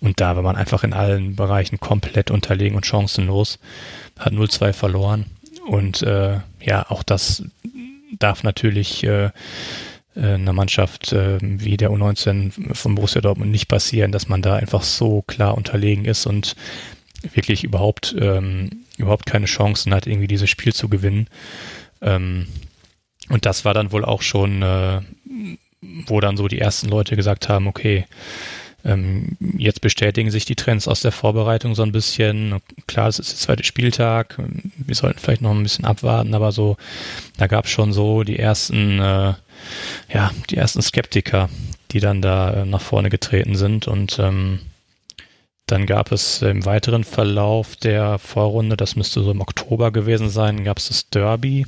Und 0.00 0.20
da 0.20 0.36
war 0.36 0.42
man 0.42 0.56
einfach 0.56 0.84
in 0.84 0.92
allen 0.92 1.34
Bereichen 1.34 1.80
komplett 1.80 2.30
unterlegen 2.30 2.76
und 2.76 2.86
chancenlos. 2.86 3.58
Hat 4.18 4.32
0-2 4.32 4.72
verloren. 4.72 5.26
Und 5.66 6.02
äh, 6.02 6.40
ja, 6.60 6.90
auch 6.90 7.02
das 7.02 7.42
darf 8.18 8.42
natürlich 8.42 9.02
äh, 9.04 9.30
äh, 10.14 10.34
einer 10.34 10.52
Mannschaft 10.52 11.12
äh, 11.12 11.38
wie 11.40 11.76
der 11.76 11.90
U19 11.90 12.74
von 12.74 12.94
Borussia 12.94 13.20
Dortmund 13.20 13.50
nicht 13.50 13.68
passieren, 13.68 14.12
dass 14.12 14.28
man 14.28 14.42
da 14.42 14.56
einfach 14.56 14.82
so 14.82 15.22
klar 15.22 15.56
unterlegen 15.56 16.04
ist 16.04 16.26
und 16.26 16.54
wirklich 17.32 17.64
überhaupt 17.64 18.14
ähm, 18.18 18.84
überhaupt 18.96 19.26
keine 19.26 19.46
Chancen 19.46 19.94
hat, 19.94 20.06
irgendwie 20.06 20.28
dieses 20.28 20.50
Spiel 20.50 20.72
zu 20.72 20.88
gewinnen. 20.88 21.26
Ähm, 22.02 22.46
und 23.28 23.46
das 23.46 23.64
war 23.64 23.74
dann 23.74 23.92
wohl 23.92 24.04
auch 24.04 24.22
schon, 24.22 24.62
äh, 24.62 25.00
wo 26.06 26.20
dann 26.20 26.36
so 26.36 26.48
die 26.48 26.58
ersten 26.58 26.88
Leute 26.88 27.16
gesagt 27.16 27.48
haben, 27.48 27.66
okay, 27.66 28.06
ähm, 28.84 29.36
jetzt 29.56 29.80
bestätigen 29.80 30.30
sich 30.30 30.44
die 30.44 30.56
Trends 30.56 30.88
aus 30.88 31.00
der 31.00 31.12
Vorbereitung 31.12 31.74
so 31.74 31.82
ein 31.82 31.92
bisschen. 31.92 32.60
Klar, 32.86 33.08
es 33.08 33.18
ist 33.18 33.30
der 33.32 33.38
zweite 33.38 33.64
Spieltag. 33.64 34.38
Wir 34.76 34.94
sollten 34.94 35.18
vielleicht 35.18 35.40
noch 35.40 35.52
ein 35.52 35.62
bisschen 35.62 35.86
abwarten, 35.86 36.34
aber 36.34 36.52
so, 36.52 36.76
da 37.38 37.46
gab 37.46 37.64
es 37.64 37.70
schon 37.70 37.92
so 37.92 38.24
die 38.24 38.38
ersten, 38.38 39.00
äh, 39.00 39.34
ja, 40.12 40.30
die 40.50 40.56
ersten 40.56 40.82
Skeptiker, 40.82 41.48
die 41.92 42.00
dann 42.00 42.20
da 42.20 42.52
äh, 42.52 42.66
nach 42.66 42.82
vorne 42.82 43.08
getreten 43.08 43.56
sind 43.56 43.88
und 43.88 44.18
ähm, 44.18 44.60
dann 45.66 45.86
gab 45.86 46.12
es 46.12 46.42
im 46.42 46.66
weiteren 46.66 47.04
Verlauf 47.04 47.76
der 47.76 48.18
Vorrunde, 48.18 48.76
das 48.76 48.96
müsste 48.96 49.22
so 49.22 49.30
im 49.30 49.40
Oktober 49.40 49.92
gewesen 49.92 50.28
sein, 50.28 50.62
gab 50.62 50.76
es 50.76 50.88
das 50.88 51.08
Derby. 51.08 51.64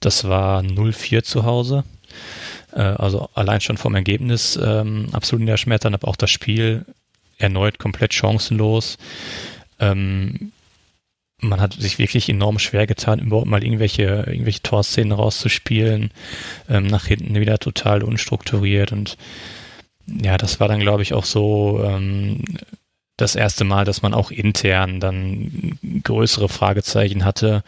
Das 0.00 0.24
war 0.24 0.62
0-4 0.62 1.22
zu 1.22 1.44
Hause. 1.44 1.84
Äh, 2.72 2.80
also 2.80 3.28
allein 3.34 3.60
schon 3.60 3.76
vom 3.76 3.94
Ergebnis 3.94 4.58
ähm, 4.62 5.08
absolut 5.12 5.40
niederschmettern, 5.40 5.94
aber 5.94 6.08
auch 6.08 6.16
das 6.16 6.30
Spiel 6.30 6.84
erneut 7.38 7.78
komplett 7.78 8.14
chancenlos. 8.14 8.98
Ähm, 9.78 10.52
man 11.42 11.60
hat 11.60 11.74
sich 11.74 11.98
wirklich 11.98 12.28
enorm 12.28 12.58
schwer 12.58 12.86
getan, 12.86 13.18
überhaupt 13.18 13.46
mal 13.46 13.64
irgendwelche, 13.64 14.24
irgendwelche 14.26 14.62
Torszenen 14.62 15.12
rauszuspielen. 15.12 16.10
Ähm, 16.68 16.86
nach 16.86 17.06
hinten 17.06 17.34
wieder 17.34 17.58
total 17.58 18.02
unstrukturiert 18.02 18.92
und 18.92 19.16
ja, 20.06 20.36
das 20.36 20.60
war 20.60 20.68
dann, 20.68 20.80
glaube 20.80 21.02
ich, 21.02 21.14
auch 21.14 21.24
so 21.24 21.82
ähm, 21.84 22.42
das 23.20 23.36
erste 23.36 23.64
Mal, 23.64 23.84
dass 23.84 24.02
man 24.02 24.14
auch 24.14 24.30
intern 24.30 25.00
dann 25.00 25.78
größere 26.02 26.48
Fragezeichen 26.48 27.24
hatte. 27.24 27.62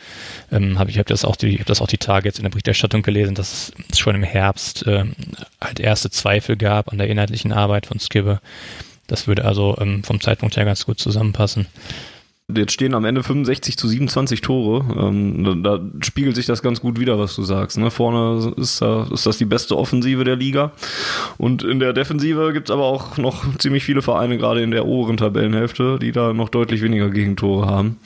Ähm, 0.50 0.78
hab, 0.78 0.88
ich 0.88 0.99
habe 0.99 1.09
das 1.09 1.25
auch 1.25 1.37
die, 1.37 1.59
hab 1.59 1.66
das 1.66 1.80
auch 1.80 1.87
die 1.87 1.99
Tage 1.99 2.28
jetzt 2.28 2.38
in 2.38 2.44
der 2.44 2.50
Berichterstattung 2.50 3.02
gelesen, 3.02 3.35
dass 3.35 3.73
es 3.90 3.99
schon 3.99 4.14
im 4.14 4.23
Herbst 4.23 4.85
ähm, 4.87 5.14
halt 5.61 5.80
erste 5.80 6.11
Zweifel 6.11 6.56
gab 6.56 6.90
an 6.92 6.99
der 6.99 7.09
inhaltlichen 7.09 7.52
Arbeit 7.52 7.87
von 7.87 8.00
Skibbe. 8.00 8.40
Das 9.06 9.26
würde 9.26 9.44
also 9.44 9.76
ähm, 9.80 10.04
vom 10.04 10.21
Zeitpunkt 10.21 10.56
her 10.56 10.64
ganz 10.64 10.87
gut 10.87 10.99
zusammenpassen. 10.99 11.66
Jetzt 12.56 12.73
stehen 12.73 12.94
am 12.94 13.04
Ende 13.04 13.23
65 13.23 13.76
zu 13.76 13.88
27 13.88 14.40
Tore. 14.40 14.85
Ähm, 14.99 15.62
da, 15.62 15.76
da, 15.76 15.85
spiegelt 16.02 16.37
sich 16.37 16.47
das 16.47 16.62
ganz 16.62 16.80
gut 16.80 16.99
wieder, 16.99 17.18
was 17.18 17.35
du 17.37 17.42
sagst. 17.42 17.78
Ne? 17.78 17.90
Vorne 17.90 18.52
ist, 18.56 18.80
da, 18.82 19.06
ist 19.12 19.26
das 19.26 19.38
die 19.38 19.44
beste 19.44 19.76
Offensive 19.76 20.25
der 20.25 20.37
Liga. 20.37 20.73
Und 21.38 21.62
in 21.62 21.78
der 21.78 21.92
Defensive 21.92 22.52
gibt 22.52 22.68
es 22.68 22.73
aber 22.73 22.85
auch 22.85 23.16
noch 23.16 23.44
ziemlich 23.59 23.85
viele 23.85 24.02
Vereine, 24.02 24.38
gerade 24.38 24.62
in 24.62 24.71
der 24.71 24.87
oberen 24.87 25.16
Tabellenhälfte, 25.16 25.99
die 25.99 26.12
da 26.12 26.32
noch 26.32 26.49
deutlich 26.49 26.82
weniger 26.82 27.11
Gegentore 27.11 27.66
haben. 27.66 27.99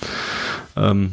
Ähm, 0.77 1.13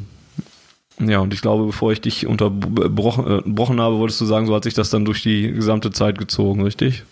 ja, 1.00 1.20
und 1.20 1.34
ich 1.34 1.42
glaube, 1.42 1.66
bevor 1.66 1.92
ich 1.92 2.02
dich 2.02 2.28
unterbrochen 2.28 3.78
äh, 3.78 3.82
habe, 3.82 3.98
wolltest 3.98 4.22
du 4.22 4.26
sagen, 4.26 4.46
so 4.46 4.56
hat 4.56 4.64
sich 4.64 4.74
das 4.74 4.90
dann 4.90 5.06
durch 5.06 5.24
die 5.24 5.52
gesamte 5.52 5.92
Zeit 5.92 6.18
gezogen, 6.18 6.64
richtig? 6.64 7.04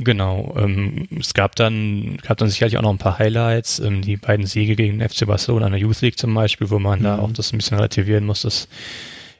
Genau. 0.00 0.54
Ähm, 0.56 1.08
es 1.18 1.34
gab 1.34 1.56
dann, 1.56 2.18
gab 2.18 2.38
dann 2.38 2.48
sicherlich 2.48 2.78
auch 2.78 2.82
noch 2.82 2.90
ein 2.90 2.98
paar 2.98 3.18
Highlights. 3.18 3.80
Ähm, 3.80 4.02
die 4.02 4.16
beiden 4.16 4.46
Siege 4.46 4.76
gegen 4.76 4.98
den 4.98 5.08
FC 5.08 5.26
Barcelona 5.26 5.66
in 5.66 5.72
der 5.72 5.80
Youth 5.80 6.00
League 6.02 6.18
zum 6.18 6.32
Beispiel, 6.34 6.70
wo 6.70 6.78
man 6.78 7.00
mhm. 7.00 7.04
da 7.04 7.18
auch 7.18 7.32
das 7.32 7.52
ein 7.52 7.58
bisschen 7.58 7.76
relativieren 7.76 8.24
muss. 8.24 8.42
Das 8.42 8.68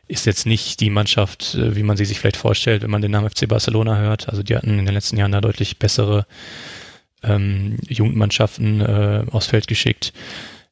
ist 0.08 0.26
jetzt 0.26 0.46
nicht 0.46 0.80
die 0.80 0.90
Mannschaft, 0.90 1.54
äh, 1.54 1.76
wie 1.76 1.82
man 1.82 1.96
sie 1.96 2.04
sich 2.04 2.18
vielleicht 2.18 2.36
vorstellt, 2.36 2.82
wenn 2.82 2.90
man 2.90 3.02
den 3.02 3.12
Namen 3.12 3.30
FC 3.30 3.46
Barcelona 3.48 3.98
hört. 3.98 4.28
Also 4.28 4.42
die 4.42 4.56
hatten 4.56 4.78
in 4.78 4.84
den 4.84 4.94
letzten 4.94 5.16
Jahren 5.16 5.32
da 5.32 5.40
deutlich 5.40 5.78
bessere 5.78 6.26
ähm, 7.22 7.76
Jugendmannschaften 7.88 8.80
äh, 8.80 9.24
aufs 9.30 9.46
Feld 9.46 9.68
geschickt. 9.68 10.12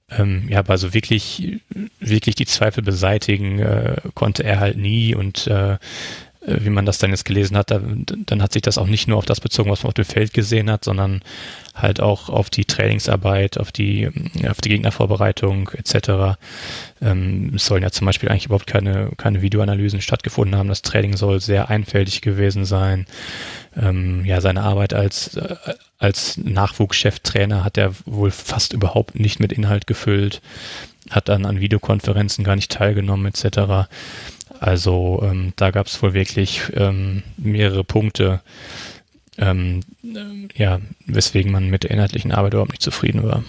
Ähm, 0.09 0.47
ja, 0.49 0.61
aber 0.61 0.79
so 0.79 0.95
wirklich, 0.95 1.61
wirklich 1.99 2.37
die 2.37 2.47
Zweifel 2.47 2.83
beseitigen 2.83 3.59
äh, 3.59 3.97
konnte 4.15 4.45
er 4.45 4.61
halt 4.61 4.77
nie 4.77 5.15
und 5.15 5.49
äh, 5.49 5.79
wie 6.47 6.71
man 6.71 6.87
das 6.87 6.99
dann 6.99 7.11
jetzt 7.11 7.25
gelesen 7.25 7.57
hat, 7.57 7.71
da, 7.71 7.81
dann 7.81 8.43
hat 8.43 8.53
sich 8.53 8.63
das 8.63 8.79
auch 8.79 8.87
nicht 8.87 9.09
nur 9.09 9.19
auf 9.19 9.27
das 9.27 9.41
bezogen, 9.41 9.71
was 9.71 9.83
man 9.83 9.89
auf 9.89 9.95
dem 9.95 10.05
Feld 10.05 10.33
gesehen 10.33 10.71
hat, 10.71 10.85
sondern 10.85 11.23
halt 11.75 12.01
auch 12.01 12.29
auf 12.29 12.51
die 12.51 12.65
Trainingsarbeit, 12.65 13.59
auf 13.59 13.73
die, 13.73 14.09
auf 14.49 14.61
die 14.61 14.69
Gegnervorbereitung 14.69 15.71
etc. 15.71 16.39
Ähm, 17.03 17.53
es 17.57 17.67
sollen 17.67 17.83
ja 17.83 17.91
zum 17.91 18.07
Beispiel 18.07 18.29
eigentlich 18.29 18.47
überhaupt 18.47 18.67
keine, 18.67 19.11
keine 19.17 19.43
Videoanalysen 19.43 20.01
stattgefunden 20.01 20.57
haben. 20.57 20.69
Das 20.69 20.83
Training 20.83 21.17
soll 21.17 21.41
sehr 21.41 21.69
einfältig 21.69 22.21
gewesen 22.21 22.65
sein. 22.65 23.07
Ähm, 23.77 24.25
ja, 24.25 24.41
seine 24.41 24.63
Arbeit 24.63 24.95
als, 24.95 25.37
äh, 25.37 25.57
als 25.99 26.37
Nachwuchscheftrainer 26.39 27.65
hat 27.65 27.77
er 27.77 27.93
wohl 28.05 28.31
fast 28.31 28.73
überhaupt 28.73 29.19
nicht 29.19 29.41
mit 29.41 29.53
Inhalt 29.53 29.87
gefüllt, 29.87 30.41
hat 31.11 31.29
dann 31.29 31.45
an 31.45 31.61
Videokonferenzen 31.61 32.45
gar 32.45 32.57
nicht 32.57 32.71
teilgenommen 32.71 33.27
etc. 33.27 33.89
Also 34.61 35.21
ähm, 35.23 35.53
da 35.57 35.71
gab 35.71 35.87
es 35.87 36.03
wohl 36.03 36.15
wirklich 36.15 36.63
ähm, 36.75 37.23
mehrere 37.37 37.85
Punkte, 37.85 38.41
ähm, 39.39 39.81
äh, 40.03 40.49
ja, 40.61 40.81
weswegen 41.07 41.53
man 41.53 41.69
mit 41.69 41.85
der 41.85 41.91
inhaltlichen 41.91 42.33
Arbeit 42.33 42.55
überhaupt 42.55 42.73
nicht 42.73 42.83
zufrieden 42.83 43.23
war 43.23 43.43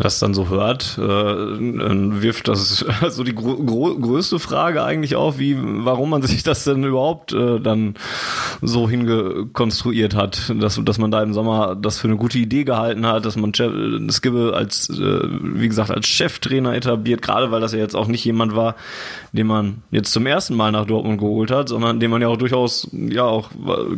das 0.00 0.18
dann 0.18 0.34
so 0.34 0.48
hört, 0.48 0.98
äh, 0.98 1.00
wirft 1.00 2.48
das 2.48 2.84
also 3.02 3.22
die 3.22 3.34
größte 3.34 4.40
Frage 4.40 4.82
eigentlich 4.82 5.14
auf, 5.14 5.38
wie 5.38 5.56
warum 5.60 6.10
man 6.10 6.22
sich 6.22 6.42
das 6.42 6.64
denn 6.64 6.82
überhaupt 6.82 7.32
äh, 7.32 7.60
dann 7.60 7.94
so 8.60 8.88
hingekonstruiert 8.88 10.16
hat, 10.16 10.52
dass 10.58 10.80
dass 10.84 10.98
man 10.98 11.12
da 11.12 11.22
im 11.22 11.32
Sommer 11.32 11.76
das 11.76 12.00
für 12.00 12.08
eine 12.08 12.16
gute 12.16 12.36
Idee 12.36 12.64
gehalten 12.64 13.06
hat, 13.06 13.24
dass 13.24 13.36
man 13.36 13.52
Skibbe 13.54 14.54
als 14.56 14.90
äh, 14.90 15.28
wie 15.30 15.68
gesagt 15.68 15.92
als 15.92 16.08
Cheftrainer 16.08 16.74
etabliert, 16.74 17.22
gerade 17.22 17.52
weil 17.52 17.60
das 17.60 17.72
ja 17.72 17.78
jetzt 17.78 17.94
auch 17.94 18.08
nicht 18.08 18.24
jemand 18.24 18.56
war, 18.56 18.74
den 19.30 19.46
man 19.46 19.82
jetzt 19.92 20.12
zum 20.12 20.26
ersten 20.26 20.56
Mal 20.56 20.72
nach 20.72 20.86
Dortmund 20.86 21.20
geholt 21.20 21.52
hat, 21.52 21.68
sondern 21.68 22.00
den 22.00 22.10
man 22.10 22.20
ja 22.20 22.26
auch 22.26 22.38
durchaus 22.38 22.88
ja 22.92 23.22
auch 23.22 23.50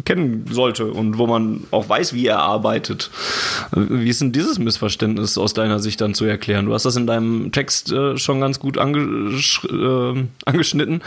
kennen 0.04 0.44
sollte 0.50 0.92
und 0.92 1.16
wo 1.16 1.26
man 1.26 1.64
auch 1.70 1.88
weiß, 1.88 2.12
wie 2.12 2.26
er 2.26 2.40
arbeitet. 2.40 3.10
Wie 3.72 4.10
ist 4.10 4.20
denn 4.20 4.32
dieses 4.32 4.58
Missverständnis 4.58 5.38
aus 5.38 5.54
deiner 5.54 5.77
Sicht 5.78 6.00
dann 6.00 6.14
zu 6.14 6.24
erklären? 6.24 6.66
Du 6.66 6.74
hast 6.74 6.84
das 6.84 6.96
in 6.96 7.06
deinem 7.06 7.52
Text 7.52 7.92
äh, 7.92 8.16
schon 8.16 8.40
ganz 8.40 8.58
gut 8.58 8.78
ange 8.78 8.98
äh, 9.00 10.24
angeschnitten, 10.44 11.02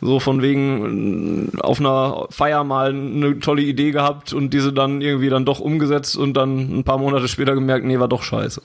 so 0.00 0.20
von 0.20 0.42
wegen 0.42 1.50
äh, 1.54 1.60
auf 1.60 1.80
einer 1.80 2.26
Feier 2.30 2.64
mal 2.64 2.90
eine 2.90 3.38
tolle 3.40 3.62
Idee 3.62 3.90
gehabt 3.90 4.32
und 4.32 4.50
diese 4.50 4.72
dann 4.72 5.00
irgendwie 5.00 5.28
dann 5.28 5.44
doch 5.44 5.60
umgesetzt 5.60 6.16
und 6.16 6.34
dann 6.34 6.78
ein 6.78 6.84
paar 6.84 6.98
Monate 6.98 7.28
später 7.28 7.54
gemerkt, 7.54 7.84
nee, 7.84 7.98
war 7.98 8.08
doch 8.08 8.22
scheiße. 8.22 8.62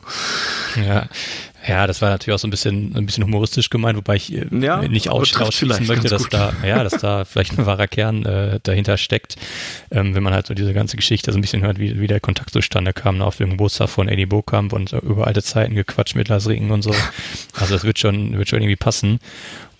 Ja, 0.87 1.07
ja, 1.67 1.87
das 1.87 2.01
war 2.01 2.09
natürlich 2.09 2.35
auch 2.35 2.39
so 2.39 2.47
ein 2.47 2.51
bisschen, 2.51 2.95
ein 2.95 3.05
bisschen 3.05 3.23
humoristisch 3.23 3.69
gemeint, 3.69 3.97
wobei 3.97 4.15
ich 4.15 4.33
äh, 4.33 4.47
ja, 4.51 4.81
nicht 4.81 5.09
aus, 5.09 5.35
ausschließen 5.35 5.87
möchte, 5.87 6.07
dass 6.07 6.23
gut. 6.23 6.33
da, 6.33 6.53
ja, 6.65 6.83
dass 6.89 6.93
da 7.01 7.25
vielleicht 7.25 7.57
ein 7.57 7.65
wahrer 7.65 7.87
Kern 7.87 8.25
äh, 8.25 8.59
dahinter 8.63 8.97
steckt. 8.97 9.35
Ähm, 9.91 10.15
wenn 10.15 10.23
man 10.23 10.33
halt 10.33 10.47
so 10.47 10.53
diese 10.53 10.73
ganze 10.73 10.95
Geschichte 10.95 11.31
so 11.31 11.37
ein 11.37 11.41
bisschen 11.41 11.61
hört, 11.61 11.79
wie, 11.79 11.99
wie 11.99 12.07
der 12.07 12.19
Kontakt 12.19 12.51
zustande 12.51 12.93
kam 12.93 13.21
auf 13.21 13.37
dem 13.37 13.51
Geburtstag 13.51 13.89
von 13.89 14.07
Eddie 14.07 14.25
Bokamp 14.25 14.73
und 14.73 14.93
über 14.93 15.27
alte 15.27 15.43
Zeiten 15.43 15.75
gequatscht 15.75 16.15
mit 16.15 16.29
Lars 16.29 16.47
Ringen 16.47 16.71
und 16.71 16.81
so. 16.81 16.93
Also 17.59 17.73
das 17.73 17.83
wird 17.83 17.99
schon, 17.99 18.37
wird 18.37 18.47
schon 18.47 18.61
irgendwie 18.61 18.75
passen. 18.75 19.19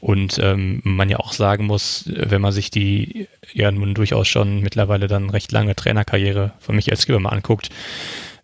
Und 0.01 0.39
ähm, 0.39 0.81
man 0.83 1.09
ja 1.09 1.17
auch 1.17 1.33
sagen 1.33 1.65
muss, 1.65 2.05
wenn 2.07 2.41
man 2.41 2.51
sich 2.51 2.71
die 2.71 3.27
ja 3.53 3.71
nun 3.71 3.93
durchaus 3.93 4.27
schon 4.27 4.61
mittlerweile 4.61 5.07
dann 5.07 5.29
recht 5.29 5.51
lange 5.51 5.75
Trainerkarriere 5.75 6.53
von 6.59 6.75
Michael 6.75 6.97
Skipper 6.97 7.19
mal 7.19 7.29
anguckt, 7.29 7.69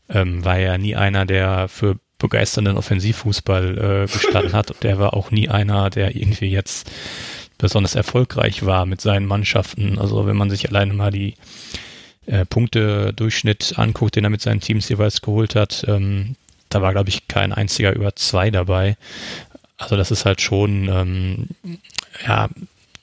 ähm, 0.10 0.44
war 0.44 0.60
ja 0.60 0.78
nie 0.78 0.96
einer, 0.96 1.26
der 1.26 1.68
für 1.68 1.98
begeisternden 2.18 2.78
Offensivfußball 2.78 3.78
äh, 3.78 4.12
gestanden 4.12 4.54
hat. 4.54 4.72
Und 4.72 4.84
der 4.84 5.00
war 5.00 5.14
auch 5.14 5.32
nie 5.32 5.50
einer, 5.50 5.90
der 5.90 6.16
irgendwie 6.16 6.50
jetzt 6.50 6.90
besonders 7.58 7.96
erfolgreich 7.96 8.66
war 8.66 8.86
mit 8.86 9.02
seinen 9.02 9.26
Mannschaften. 9.26 9.98
Also 9.98 10.26
wenn 10.26 10.38
man 10.38 10.50
sich 10.50 10.68
alleine 10.70 10.94
mal 10.94 11.12
die 11.12 11.36
äh, 12.26 12.46
Punkte-Durchschnitt 12.46 13.74
anguckt, 13.78 14.16
den 14.16 14.24
er 14.24 14.30
mit 14.30 14.42
seinen 14.42 14.60
Teams 14.60 14.90
jeweils 14.90 15.22
geholt 15.22 15.56
hat, 15.56 15.86
ähm, 15.88 16.36
da 16.70 16.82
war, 16.82 16.92
glaube 16.92 17.10
ich, 17.10 17.28
kein 17.28 17.54
einziger 17.54 17.96
über 17.96 18.16
zwei 18.16 18.50
dabei. 18.50 18.98
Also 19.78 19.96
das 19.96 20.12
ist 20.12 20.26
halt 20.26 20.42
schon, 20.42 20.90
ähm, 20.90 21.48
ja, 22.26 22.50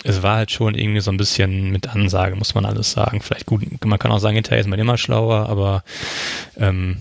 es 0.04 0.22
war 0.22 0.36
halt 0.36 0.50
schon 0.50 0.74
irgendwie 0.74 1.00
so 1.00 1.10
ein 1.10 1.16
bisschen 1.16 1.70
mit 1.70 1.88
Ansage, 1.88 2.34
muss 2.34 2.54
man 2.54 2.64
alles 2.64 2.90
sagen. 2.90 3.20
Vielleicht 3.20 3.46
gut, 3.46 3.62
man 3.84 3.98
kann 3.98 4.10
auch 4.10 4.18
sagen, 4.18 4.34
hinterher 4.34 4.60
ist 4.60 4.68
man 4.68 4.78
immer 4.78 4.98
schlauer, 4.98 5.48
aber 5.48 5.84
ähm, 6.56 6.96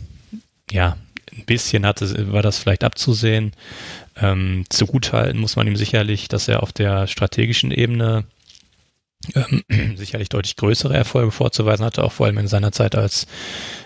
ja, 0.69 0.97
ein 1.41 1.45
bisschen 1.45 1.85
hatte, 1.85 2.31
war 2.31 2.41
das 2.41 2.57
vielleicht 2.57 2.83
abzusehen. 2.83 3.53
Ähm, 4.19 4.65
zugutehalten 4.69 5.39
muss 5.39 5.55
man 5.55 5.67
ihm 5.67 5.75
sicherlich, 5.75 6.27
dass 6.27 6.47
er 6.47 6.63
auf 6.63 6.71
der 6.71 7.07
strategischen 7.07 7.71
Ebene 7.71 8.25
ähm, 9.35 9.63
sicherlich 9.97 10.29
deutlich 10.29 10.55
größere 10.55 10.95
Erfolge 10.95 11.31
vorzuweisen 11.31 11.85
hatte, 11.85 12.03
auch 12.03 12.11
vor 12.11 12.25
allem 12.25 12.37
in 12.37 12.47
seiner 12.47 12.71
Zeit 12.71 12.95
als 12.95 13.27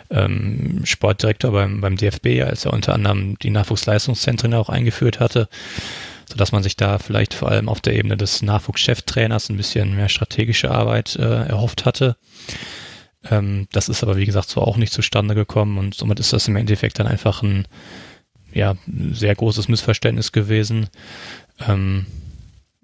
ähm, 0.10 0.82
Sportdirektor 0.84 1.52
beim, 1.52 1.82
beim 1.82 1.98
DFB, 1.98 2.44
als 2.44 2.66
er 2.66 2.74
unter 2.74 2.94
anderem 2.94 3.38
die 3.40 3.50
Nachwuchsleistungszentren 3.50 4.54
auch 4.54 4.70
eingeführt 4.70 5.20
hatte. 5.20 5.48
sodass 6.28 6.52
man 6.52 6.64
sich 6.64 6.76
da 6.76 6.98
vielleicht 6.98 7.34
vor 7.34 7.50
allem 7.50 7.70
auf 7.70 7.82
der 7.82 7.94
Ebene 7.94 8.18
des 8.18 8.42
Nachwuchscheftrainers 8.42 9.50
ein 9.50 9.58
bisschen 9.58 9.96
mehr 9.96 10.10
strategische 10.10 10.72
Arbeit 10.72 11.16
äh, 11.16 11.46
erhofft 11.46 11.86
hatte. 11.86 12.16
Ähm, 13.30 13.68
das 13.72 13.90
ist 13.90 14.04
aber, 14.04 14.18
wie 14.18 14.26
gesagt, 14.26 14.50
so 14.50 14.62
auch 14.62 14.78
nicht 14.78 14.94
zustande 14.94 15.36
gekommen 15.36 15.78
und 15.78 15.96
somit 15.96 16.20
ist 16.20 16.34
das 16.34 16.48
im 16.48 16.56
Endeffekt 16.56 17.00
dann 17.00 17.08
einfach 17.08 17.44
ein 17.44 17.68
ja, 18.54 18.76
sehr 19.12 19.36
großes 19.36 19.68
Missverständnis 19.68 20.32
gewesen, 20.32 20.88
ähm, 21.68 22.06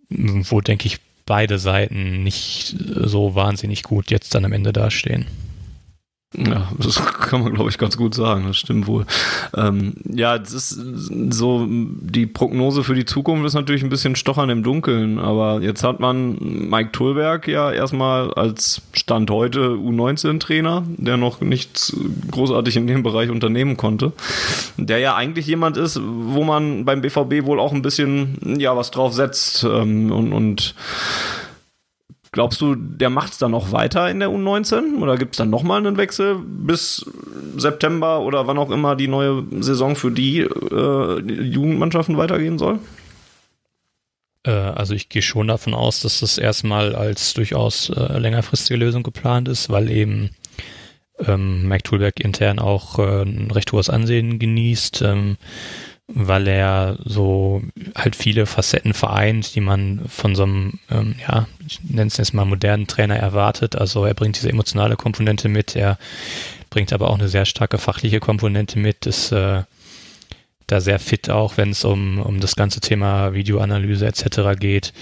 wo, 0.10 0.62
denke 0.62 0.88
ich, 0.88 1.00
beide 1.26 1.60
Seiten 1.60 2.24
nicht 2.24 2.76
so 2.78 3.36
wahnsinnig 3.36 3.84
gut 3.84 4.12
jetzt 4.12 4.36
dann 4.36 4.44
am 4.44 4.52
Ende 4.52 4.74
dastehen. 4.74 5.28
Ja, 6.34 6.72
das 6.78 6.96
kann 7.20 7.44
man, 7.44 7.54
glaube 7.54 7.70
ich, 7.70 7.78
ganz 7.78 7.98
gut 7.98 8.16
sagen. 8.16 8.46
Das 8.48 8.58
stimmt 8.58 8.88
wohl. 8.88 9.06
Ähm, 9.56 9.96
ja, 10.06 10.38
das 10.38 10.54
ist 10.54 10.80
so, 11.32 11.68
die 11.70 12.26
Prognose 12.26 12.84
für 12.86 12.96
die 12.96 13.04
Zukunft 13.04 13.46
ist 13.46 13.54
natürlich 13.54 13.84
ein 13.84 13.90
bisschen 13.90 14.16
stochern 14.16 14.50
im 14.50 14.64
Dunkeln, 14.64 15.20
aber 15.20 15.62
jetzt 15.62 15.84
hat 15.84 16.00
man 16.00 16.38
Mike 16.70 16.92
Tulberg 16.94 17.50
ja 17.50 17.72
erstmal 17.72 18.34
als 18.34 18.82
Stand 18.94 19.30
heute 19.30 19.72
U19-Trainer, 19.72 20.84
der 20.88 21.18
noch 21.18 21.42
nichts 21.42 21.96
großartig 22.32 22.78
in 22.78 22.88
dem 22.88 23.04
Bereich 23.04 23.30
unternehmen 23.30 23.76
konnte. 23.76 24.14
Der 24.78 25.00
ja 25.00 25.16
eigentlich 25.16 25.48
jemand 25.48 25.76
ist, 25.76 26.00
wo 26.02 26.46
man 26.46 26.86
beim 26.86 27.02
BVB 27.02 27.46
wohl 27.46 27.60
auch 27.60 27.74
ein 27.74 27.82
bisschen, 27.82 28.38
ja, 28.58 28.78
was 28.78 28.92
drauf 28.92 29.14
setzt 29.14 29.66
ähm, 29.66 30.12
und, 30.12 30.32
und 30.32 30.76
Glaubst 32.34 32.62
du, 32.62 32.76
der 32.76 33.10
macht 33.10 33.34
es 33.34 33.40
dann 33.40 33.52
noch 33.52 33.74
weiter 33.74 34.10
in 34.10 34.20
der 34.20 34.30
U19 34.30 35.02
oder 35.02 35.18
gibt 35.18 35.36
es 35.36 35.38
dann 35.38 35.50
nochmal 35.50 35.80
einen 35.80 35.98
Wechsel 35.98 36.38
bis 36.38 37.06
September 37.58 38.22
oder 38.22 38.48
wann 38.48 38.58
auch 38.58 38.72
immer 38.72 38.96
die 38.96 39.10
neue 39.10 39.44
Saison 39.60 39.98
für 39.98 40.12
die 40.12 40.40
äh, 40.40 41.20
Jugendmannschaften 41.20 42.16
weitergehen 42.16 42.58
soll? 42.58 42.80
Äh, 44.44 44.52
also 44.52 44.94
ich 44.94 45.10
gehe 45.10 45.22
schon 45.22 45.50
davon 45.50 45.74
aus, 45.74 46.00
dass 46.00 46.22
das 46.22 46.38
erstmal 46.38 46.96
als 46.96 47.34
durchaus 47.34 47.90
äh, 47.90 48.18
längerfristige 48.18 48.80
Lösung 48.80 49.04
geplant 49.04 49.50
ist, 49.50 49.70
weil 49.70 49.90
eben 49.90 50.30
ähm, 51.20 51.68
Mike 51.68 51.84
Tulberg 51.84 52.22
intern 52.22 52.60
auch 52.60 52.98
äh, 52.98 53.24
ein 53.24 53.52
recht 53.52 53.72
hohes 53.74 53.90
Ansehen 53.90 54.40
genießt. 54.40 55.02
Ähm, 55.02 55.38
weil 56.08 56.48
er 56.48 56.98
so 57.06 57.62
halt 57.96 58.16
viele 58.16 58.46
Facetten 58.46 58.94
vereint, 58.94 59.56
die 59.56 59.62
man 59.62 60.02
von 60.08 60.36
so 60.36 60.44
einem, 60.44 60.80
ähm, 60.90 61.16
ja, 61.28 61.48
ich 61.66 61.80
nenne 61.84 62.08
es 62.08 62.18
jetzt 62.18 62.34
mal 62.34 62.46
modernen 62.46 62.88
Trainer 62.88 63.16
erwartet. 63.16 63.76
Also 63.76 64.06
er 64.06 64.14
bringt 64.14 64.36
diese 64.36 64.50
emotionale 64.50 64.96
Komponente 64.96 65.48
mit, 65.48 65.76
er 65.76 65.98
bringt 66.70 66.94
aber 66.94 67.10
auch 67.10 67.20
eine 67.20 67.30
sehr 67.30 67.46
starke 67.46 67.78
fachliche 67.78 68.20
Komponente 68.20 68.78
mit, 68.78 69.06
ist 69.06 69.32
äh, 69.32 69.64
da 70.68 70.80
sehr 70.80 71.00
fit 71.00 71.30
auch, 71.30 71.58
wenn 71.58 71.72
es 71.72 71.84
um, 71.84 72.20
um 72.22 72.40
das 72.40 72.56
ganze 72.56 72.80
Thema 72.80 73.34
Videoanalyse 73.34 74.06
etc. 74.06 74.60
geht. 74.60 74.94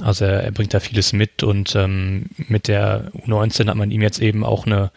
Also 0.00 0.24
er, 0.24 0.44
er 0.44 0.52
bringt 0.52 0.72
da 0.72 0.80
vieles 0.80 1.12
mit 1.12 1.42
und 1.42 1.74
ähm, 1.74 2.26
mit 2.36 2.68
der 2.68 3.10
U19 3.26 3.68
hat 3.68 3.76
man 3.76 3.90
ihm 3.90 4.02
jetzt 4.02 4.20
eben 4.20 4.44
auch 4.44 4.66
eine 4.66 4.90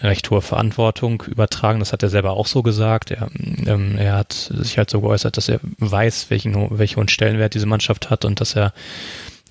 recht 0.00 0.30
hohe 0.30 0.42
Verantwortung 0.42 1.22
übertragen. 1.26 1.78
Das 1.78 1.92
hat 1.92 2.02
er 2.02 2.10
selber 2.10 2.32
auch 2.32 2.46
so 2.46 2.62
gesagt. 2.62 3.10
Er, 3.10 3.30
ähm, 3.66 3.96
er 3.96 4.14
hat 4.14 4.32
sich 4.32 4.76
halt 4.76 4.90
so 4.90 5.00
geäußert, 5.00 5.36
dass 5.36 5.48
er 5.48 5.60
weiß, 5.78 6.30
welchen, 6.30 6.78
welchen 6.78 7.08
Stellenwert 7.08 7.54
diese 7.54 7.66
Mannschaft 7.66 8.10
hat 8.10 8.24
und 8.24 8.40
dass 8.40 8.54
er 8.54 8.72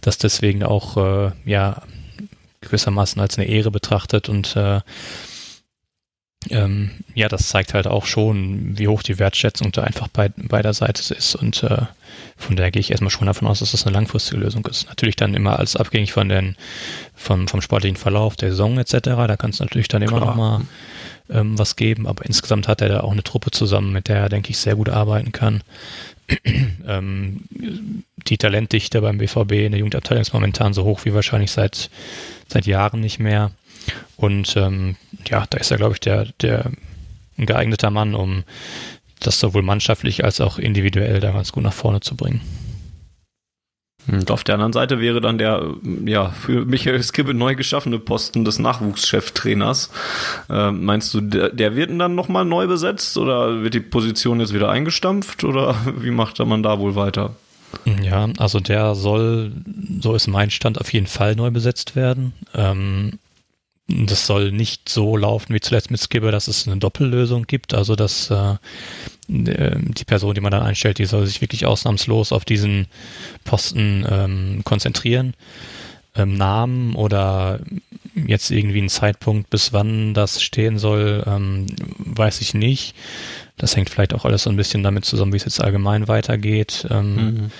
das 0.01 0.17
deswegen 0.17 0.63
auch 0.63 0.97
äh, 0.97 1.31
ja 1.45 1.81
gewissermaßen 2.61 3.21
als 3.21 3.37
eine 3.37 3.47
Ehre 3.47 3.71
betrachtet 3.71 4.29
und 4.29 4.55
äh, 4.55 4.81
ähm, 6.49 6.91
ja, 7.13 7.27
das 7.27 7.49
zeigt 7.49 7.73
halt 7.73 7.87
auch 7.87 8.05
schon, 8.05 8.77
wie 8.77 8.87
hoch 8.87 9.03
die 9.03 9.19
Wertschätzung 9.19 9.71
da 9.71 9.83
einfach 9.83 10.07
bei 10.07 10.29
beider 10.29 10.73
Seite 10.73 11.13
ist 11.13 11.35
und 11.35 11.63
äh, 11.63 11.85
von 12.37 12.55
daher 12.55 12.71
gehe 12.71 12.79
ich 12.79 12.91
erstmal 12.91 13.09
schon 13.09 13.25
davon 13.25 13.47
aus, 13.47 13.59
dass 13.59 13.71
das 13.71 13.85
eine 13.85 13.95
langfristige 13.95 14.39
Lösung 14.41 14.65
ist. 14.67 14.87
Natürlich 14.87 15.15
dann 15.15 15.33
immer 15.33 15.57
alles 15.57 15.75
abhängig 15.75 16.13
von 16.13 16.29
den, 16.29 16.55
vom, 17.15 17.47
vom 17.47 17.61
sportlichen 17.61 17.97
Verlauf 17.97 18.35
der 18.35 18.51
Saison 18.51 18.77
etc. 18.77 18.99
Da 19.01 19.37
kann 19.37 19.49
es 19.49 19.59
natürlich 19.59 19.87
dann 19.87 20.03
immer 20.03 20.17
Klar. 20.17 20.27
noch 20.27 20.35
mal 20.35 20.61
ähm, 21.29 21.57
was 21.57 21.75
geben, 21.75 22.07
aber 22.07 22.25
insgesamt 22.25 22.67
hat 22.67 22.81
er 22.81 22.89
da 22.89 22.99
auch 23.01 23.11
eine 23.11 23.23
Truppe 23.23 23.51
zusammen, 23.51 23.91
mit 23.91 24.07
der 24.07 24.17
er, 24.17 24.29
denke 24.29 24.51
ich, 24.51 24.59
sehr 24.59 24.75
gut 24.75 24.89
arbeiten 24.89 25.31
kann. 25.31 25.63
ähm, 26.87 27.43
die 28.27 28.37
Talentdichte 28.37 29.01
beim 29.01 29.17
BVB 29.17 29.51
in 29.53 29.71
der 29.71 29.79
Jugendabteilung 29.79 30.21
ist 30.21 30.33
momentan 30.33 30.73
so 30.73 30.83
hoch 30.83 31.05
wie 31.05 31.13
wahrscheinlich 31.13 31.51
seit, 31.51 31.89
seit 32.47 32.65
Jahren 32.65 32.99
nicht 32.99 33.19
mehr. 33.19 33.51
Und 34.15 34.55
ähm, 34.57 34.95
ja, 35.27 35.45
da 35.49 35.57
ist 35.57 35.71
er, 35.71 35.77
glaube 35.77 35.93
ich, 35.93 35.99
der, 36.01 36.27
der 36.41 36.71
ein 37.37 37.45
geeigneter 37.45 37.91
Mann, 37.91 38.15
um 38.15 38.43
das 39.19 39.39
sowohl 39.39 39.63
mannschaftlich 39.63 40.23
als 40.23 40.41
auch 40.41 40.57
individuell 40.57 41.19
da 41.19 41.31
ganz 41.31 41.51
gut 41.51 41.63
nach 41.63 41.73
vorne 41.73 42.01
zu 42.01 42.15
bringen. 42.15 42.41
Und 44.07 44.31
auf 44.31 44.43
der 44.43 44.55
anderen 44.55 44.73
Seite 44.73 45.01
wäre 45.01 45.19
dann 45.19 45.37
der 45.37 45.75
ja 46.05 46.29
für 46.29 46.65
Michael 46.65 47.03
Skibbe 47.03 47.33
neu 47.33 47.55
geschaffene 47.55 47.99
Posten 47.99 48.45
des 48.45 48.57
Nachwuchscheftrainers. 48.57 49.91
Äh, 50.49 50.71
meinst 50.71 51.13
du, 51.13 51.21
der, 51.21 51.49
der 51.49 51.75
wird 51.75 51.91
dann 51.99 52.15
nochmal 52.15 52.45
neu 52.45 52.67
besetzt 52.67 53.17
oder 53.17 53.63
wird 53.63 53.73
die 53.73 53.81
Position 53.81 54.39
jetzt 54.39 54.53
wieder 54.53 54.69
eingestampft 54.69 55.43
oder 55.43 55.75
wie 55.97 56.11
macht 56.11 56.39
man 56.39 56.63
da 56.63 56.79
wohl 56.79 56.95
weiter? 56.95 57.35
Ja, 58.01 58.29
also 58.37 58.61
der 58.61 58.95
soll, 58.95 59.51
so 59.99 60.15
ist 60.15 60.27
mein 60.27 60.51
Stand, 60.51 60.79
auf 60.79 60.93
jeden 60.93 61.07
Fall 61.07 61.35
neu 61.35 61.51
besetzt 61.51 61.97
werden. 61.97 62.31
Ähm, 62.55 63.19
das 64.11 64.25
soll 64.25 64.51
nicht 64.51 64.89
so 64.89 65.17
laufen 65.17 65.53
wie 65.53 65.59
zuletzt 65.59 65.91
mit 65.91 65.99
Skipper, 65.99 66.31
dass 66.31 66.47
es 66.47 66.67
eine 66.67 66.77
Doppellösung 66.77 67.45
gibt, 67.45 67.73
also 67.73 67.95
dass 67.95 68.29
äh, 68.29 68.55
die 69.27 70.05
Person, 70.05 70.33
die 70.33 70.41
man 70.41 70.51
dann 70.51 70.63
einstellt, 70.63 70.99
die 70.99 71.05
soll 71.05 71.25
sich 71.25 71.41
wirklich 71.41 71.65
ausnahmslos 71.65 72.31
auf 72.31 72.45
diesen 72.45 72.87
Posten 73.43 74.05
ähm, 74.09 74.61
konzentrieren. 74.63 75.33
Ähm, 76.15 76.35
Namen 76.35 76.95
oder 76.95 77.59
jetzt 78.15 78.49
irgendwie 78.49 78.79
einen 78.79 78.89
Zeitpunkt, 78.89 79.49
bis 79.49 79.73
wann 79.73 80.13
das 80.13 80.41
stehen 80.41 80.79
soll, 80.79 81.23
ähm, 81.27 81.67
weiß 81.99 82.41
ich 82.41 82.53
nicht. 82.53 82.95
Das 83.57 83.75
hängt 83.75 83.89
vielleicht 83.89 84.13
auch 84.13 84.25
alles 84.25 84.43
so 84.43 84.49
ein 84.49 84.55
bisschen 84.55 84.81
damit 84.83 85.05
zusammen, 85.05 85.33
wie 85.33 85.37
es 85.37 85.45
jetzt 85.45 85.61
allgemein 85.61 86.07
weitergeht 86.07 86.87
ähm, 86.89 87.15
mhm. 87.15 87.51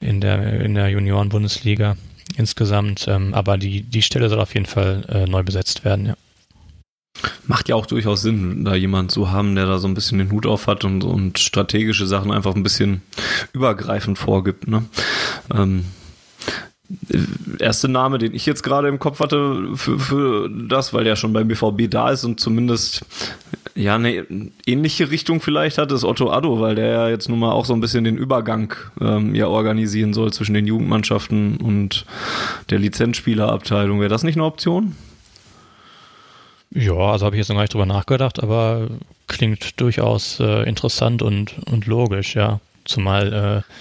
in 0.00 0.20
der 0.20 0.60
in 0.60 0.74
der 0.74 0.88
Junioren-Bundesliga 0.88 1.96
insgesamt. 2.36 3.06
Ähm, 3.08 3.34
aber 3.34 3.58
die, 3.58 3.82
die 3.82 4.02
Stelle 4.02 4.28
soll 4.28 4.40
auf 4.40 4.54
jeden 4.54 4.66
Fall 4.66 5.04
äh, 5.08 5.26
neu 5.26 5.42
besetzt 5.42 5.84
werden, 5.84 6.06
ja. 6.06 6.16
Macht 7.48 7.68
ja 7.68 7.74
auch 7.74 7.86
durchaus 7.86 8.22
Sinn, 8.22 8.64
da 8.64 8.76
jemand 8.76 9.10
zu 9.10 9.32
haben, 9.32 9.56
der 9.56 9.66
da 9.66 9.78
so 9.78 9.88
ein 9.88 9.94
bisschen 9.94 10.18
den 10.18 10.30
Hut 10.30 10.46
auf 10.46 10.68
hat 10.68 10.84
und, 10.84 11.02
und 11.02 11.40
strategische 11.40 12.06
Sachen 12.06 12.30
einfach 12.30 12.54
ein 12.54 12.62
bisschen 12.62 13.02
übergreifend 13.52 14.18
vorgibt. 14.18 14.68
Ne? 14.68 14.84
Ähm, 15.52 15.84
erste 17.58 17.88
Name, 17.88 18.18
den 18.18 18.34
ich 18.34 18.46
jetzt 18.46 18.62
gerade 18.62 18.88
im 18.88 18.98
Kopf 18.98 19.20
hatte 19.20 19.68
für, 19.74 19.98
für 19.98 20.48
das, 20.48 20.94
weil 20.94 21.04
der 21.04 21.16
schon 21.16 21.32
beim 21.32 21.48
BVB 21.48 21.90
da 21.90 22.10
ist 22.10 22.24
und 22.24 22.40
zumindest 22.40 23.04
ja 23.74 23.94
eine 23.94 24.26
ähnliche 24.66 25.10
Richtung 25.10 25.40
vielleicht 25.40 25.78
hat, 25.78 25.92
ist 25.92 26.04
Otto 26.04 26.30
Addo, 26.30 26.60
weil 26.60 26.74
der 26.74 26.86
ja 26.86 27.08
jetzt 27.08 27.28
nun 27.28 27.38
mal 27.38 27.52
auch 27.52 27.64
so 27.64 27.74
ein 27.74 27.80
bisschen 27.80 28.04
den 28.04 28.16
Übergang 28.16 28.74
ähm, 29.00 29.34
ja 29.34 29.48
organisieren 29.48 30.14
soll 30.14 30.32
zwischen 30.32 30.54
den 30.54 30.66
Jugendmannschaften 30.66 31.58
und 31.58 32.06
der 32.70 32.78
Lizenzspielerabteilung. 32.78 34.00
Wäre 34.00 34.10
das 34.10 34.24
nicht 34.24 34.36
eine 34.36 34.44
Option? 34.44 34.96
Ja, 36.70 36.94
also 36.94 37.26
habe 37.26 37.36
ich 37.36 37.40
jetzt 37.40 37.48
noch 37.48 37.56
gar 37.56 37.62
nicht 37.62 37.74
drüber 37.74 37.86
nachgedacht, 37.86 38.42
aber 38.42 38.88
klingt 39.26 39.80
durchaus 39.80 40.40
äh, 40.40 40.68
interessant 40.68 41.22
und, 41.22 41.56
und 41.70 41.86
logisch, 41.86 42.34
ja. 42.34 42.60
Zumal 42.84 43.64
äh, 43.66 43.72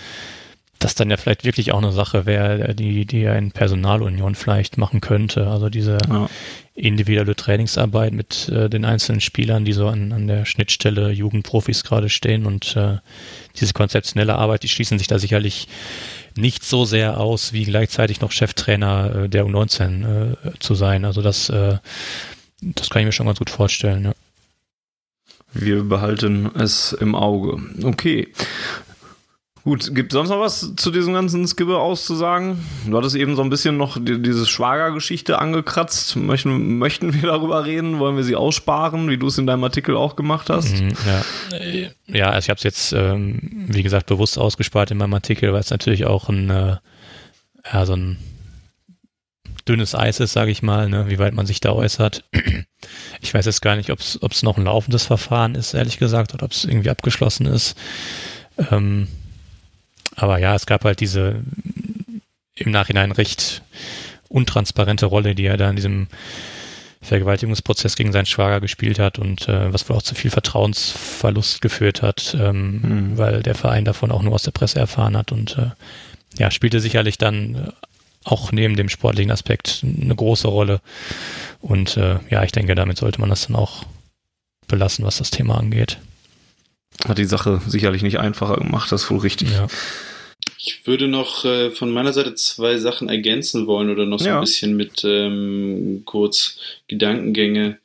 das 0.80 0.96
dann 0.96 1.10
ja 1.10 1.18
vielleicht 1.18 1.44
wirklich 1.44 1.72
auch 1.72 1.78
eine 1.78 1.92
Sache 1.92 2.26
wäre, 2.26 2.76
die, 2.76 3.06
die 3.06 3.28
ein 3.28 3.52
Personalunion 3.52 4.36
vielleicht 4.36 4.78
machen 4.78 5.02
könnte. 5.02 5.48
Also 5.48 5.70
diese 5.70 5.98
ja. 6.10 6.30
individuelle 6.76 7.36
Trainingsarbeit 7.36 8.14
mit 8.14 8.50
äh, 8.50 8.70
den 8.70 8.86
einzelnen 8.86 9.22
Spielern, 9.22 9.66
die 9.66 9.74
so 9.74 9.88
an, 9.88 10.12
an 10.12 10.28
der 10.28 10.46
Schnittstelle 10.46 11.12
Jugendprofis 11.12 11.84
gerade 11.84 12.10
stehen 12.10 12.46
und 12.46 12.76
äh, 12.76 12.98
diese 13.60 13.74
konzeptionelle 13.74 14.36
Arbeit, 14.36 14.64
die 14.64 14.70
schließen 14.70 15.00
sich 15.00 15.08
da 15.08 15.20
sicherlich 15.20 15.68
nicht 16.36 16.64
so 16.64 16.86
sehr 16.86 17.20
aus, 17.20 17.54
wie 17.54 17.64
gleichzeitig 17.64 18.22
noch 18.22 18.32
Cheftrainer 18.32 19.24
äh, 19.24 19.30
der 19.30 19.46
U19 19.46 20.34
äh, 20.34 20.60
zu 20.60 20.76
sein. 20.76 21.06
Also 21.06 21.22
das, 21.22 21.50
äh, 21.50 21.78
das 22.62 22.90
kann 22.90 23.02
ich 23.02 23.06
mir 23.08 23.12
schon 23.12 23.26
ganz 23.28 23.40
gut 23.40 23.50
vorstellen. 23.50 24.06
Ja. 24.06 24.14
Wir 25.54 25.84
behalten 25.84 26.52
es 26.56 26.94
im 26.94 27.16
Auge. 27.16 27.60
Okay. 27.84 28.28
Gut, 29.68 29.94
gibt 29.94 30.14
sonst 30.14 30.30
noch 30.30 30.40
was 30.40 30.76
zu 30.78 30.92
diesem 30.92 31.14
ganzen 31.14 31.46
Skibbe 31.46 31.78
auszusagen? 31.78 32.64
Du 32.90 32.96
hattest 32.96 33.18
eben 33.18 33.36
so 33.36 33.42
ein 33.42 33.50
bisschen 33.50 33.76
noch 33.76 33.98
die, 34.00 34.22
diese 34.22 34.46
Schwagergeschichte 34.46 35.40
angekratzt. 35.40 36.16
Möchten, 36.16 36.78
möchten 36.78 37.14
wir 37.14 37.24
darüber 37.24 37.66
reden? 37.66 38.00
Wollen 38.00 38.16
wir 38.16 38.24
sie 38.24 38.38
aussparen, 38.38 39.10
wie 39.10 39.18
du 39.18 39.28
es 39.28 39.38
in 39.38 39.46
deinem 39.46 39.66
Artikel 39.66 39.98
auch 39.98 40.16
gemacht 40.16 40.50
hast? 40.50 40.80
Mhm, 40.80 40.94
ja. 41.06 41.90
ja, 42.08 42.30
also 42.30 42.46
ich 42.46 42.50
habe 42.50 42.60
es 42.60 42.64
jetzt, 42.64 42.94
ähm, 42.94 43.66
wie 43.68 43.84
gesagt, 43.84 44.06
bewusst 44.06 44.40
ausgespart 44.40 44.92
in 44.92 45.00
meinem 45.00 45.16
Artikel, 45.16 45.52
weil 45.52 45.60
es 45.60 45.70
natürlich 45.70 46.06
auch 46.06 46.30
ein, 46.30 46.50
äh, 46.50 46.78
ja, 47.70 47.86
so 47.86 47.98
ein 47.98 48.20
dünnes 49.68 49.96
Eis 49.96 50.22
ist, 50.22 50.32
sage 50.32 50.52
ich 50.52 50.64
mal, 50.64 50.88
ne, 50.88 51.10
wie 51.10 51.20
weit 51.20 51.34
man 51.34 51.46
sich 51.46 51.60
da 51.60 51.74
äußert. 51.74 52.24
Ich 53.20 53.34
weiß 53.34 53.46
jetzt 53.46 53.62
gar 53.62 53.76
nicht, 53.76 53.90
ob 53.90 54.00
es 54.00 54.44
noch 54.44 54.58
ein 54.58 54.64
laufendes 54.64 55.04
Verfahren 55.04 55.56
ist, 55.56 55.74
ehrlich 55.74 55.98
gesagt, 55.98 56.34
oder 56.34 56.44
ob 56.44 56.52
es 56.52 56.64
irgendwie 56.64 56.90
abgeschlossen 56.90 57.48
ist. 57.48 57.76
Ähm, 58.72 59.08
aber 60.18 60.40
ja, 60.40 60.56
es 60.56 60.66
gab 60.66 60.84
halt 60.84 61.00
diese 61.00 61.42
im 62.56 62.72
Nachhinein 62.72 63.12
recht 63.12 63.62
untransparente 64.28 65.06
Rolle, 65.06 65.36
die 65.36 65.46
er 65.46 65.58
da 65.58 65.70
in 65.70 65.76
diesem 65.76 66.08
Vergewaltigungsprozess 67.02 67.96
gegen 67.96 68.12
seinen 68.12 68.26
Schwager 68.26 68.60
gespielt 68.60 69.00
hat 69.00 69.20
und 69.20 69.48
äh, 69.48 69.72
was 69.72 69.88
wohl 69.88 69.96
auch 69.96 70.02
zu 70.02 70.16
viel 70.16 70.32
Vertrauensverlust 70.32 71.62
geführt 71.62 72.02
hat, 72.02 72.36
ähm, 72.38 72.82
mhm. 72.82 73.18
weil 73.18 73.44
der 73.44 73.56
Verein 73.56 73.86
davon 73.86 74.12
auch 74.12 74.24
nur 74.24 74.34
aus 74.34 74.44
der 74.44 74.52
Presse 74.52 74.80
erfahren 74.80 75.16
hat 75.16 75.32
und 75.32 75.58
äh, 75.58 75.70
ja, 76.38 76.52
spielte 76.52 76.80
sicherlich 76.80 77.18
dann 77.18 77.56
äh, 77.56 77.72
auch 78.26 78.52
neben 78.52 78.76
dem 78.76 78.90
sportlichen 78.90 79.32
Aspekt 79.32 79.84
eine 79.84 80.16
große 80.16 80.48
Rolle. 80.48 80.82
Und 81.62 81.96
äh, 81.96 82.18
ja, 82.30 82.44
ich 82.44 82.52
denke, 82.52 82.76
damit 82.76 82.98
sollte 82.98 83.22
man 83.22 83.30
das 83.30 83.48
dann 83.48 83.56
auch 83.56 83.84
belassen, 84.68 85.06
was 85.06 85.20
das 85.20 85.32
Thema 85.32 85.58
angeht. 85.58 86.00
Hat 87.06 87.18
die 87.18 87.26
Sache 87.26 87.62
sicherlich 87.68 88.02
nicht 88.02 88.20
einfacher 88.20 88.58
gemacht, 88.58 88.92
das 88.92 89.04
ist 89.04 89.12
wohl 89.12 89.20
richtig. 89.20 89.52
Ja. 89.52 89.68
Ich 90.58 90.86
würde 90.86 91.08
noch 91.08 91.46
äh, 91.46 91.72
von 91.72 91.92
meiner 91.92 92.14
Seite 92.14 92.36
zwei 92.36 92.78
Sachen 92.78 93.10
ergänzen 93.10 93.68
wollen 93.68 93.90
oder 93.90 94.06
noch 94.06 94.20
so 94.20 94.28
ja. 94.28 94.36
ein 94.36 94.42
bisschen 94.42 94.76
mit 94.76 95.04
ähm, 95.04 96.02
kurz 96.06 96.58
Gedankengänge 96.88 97.78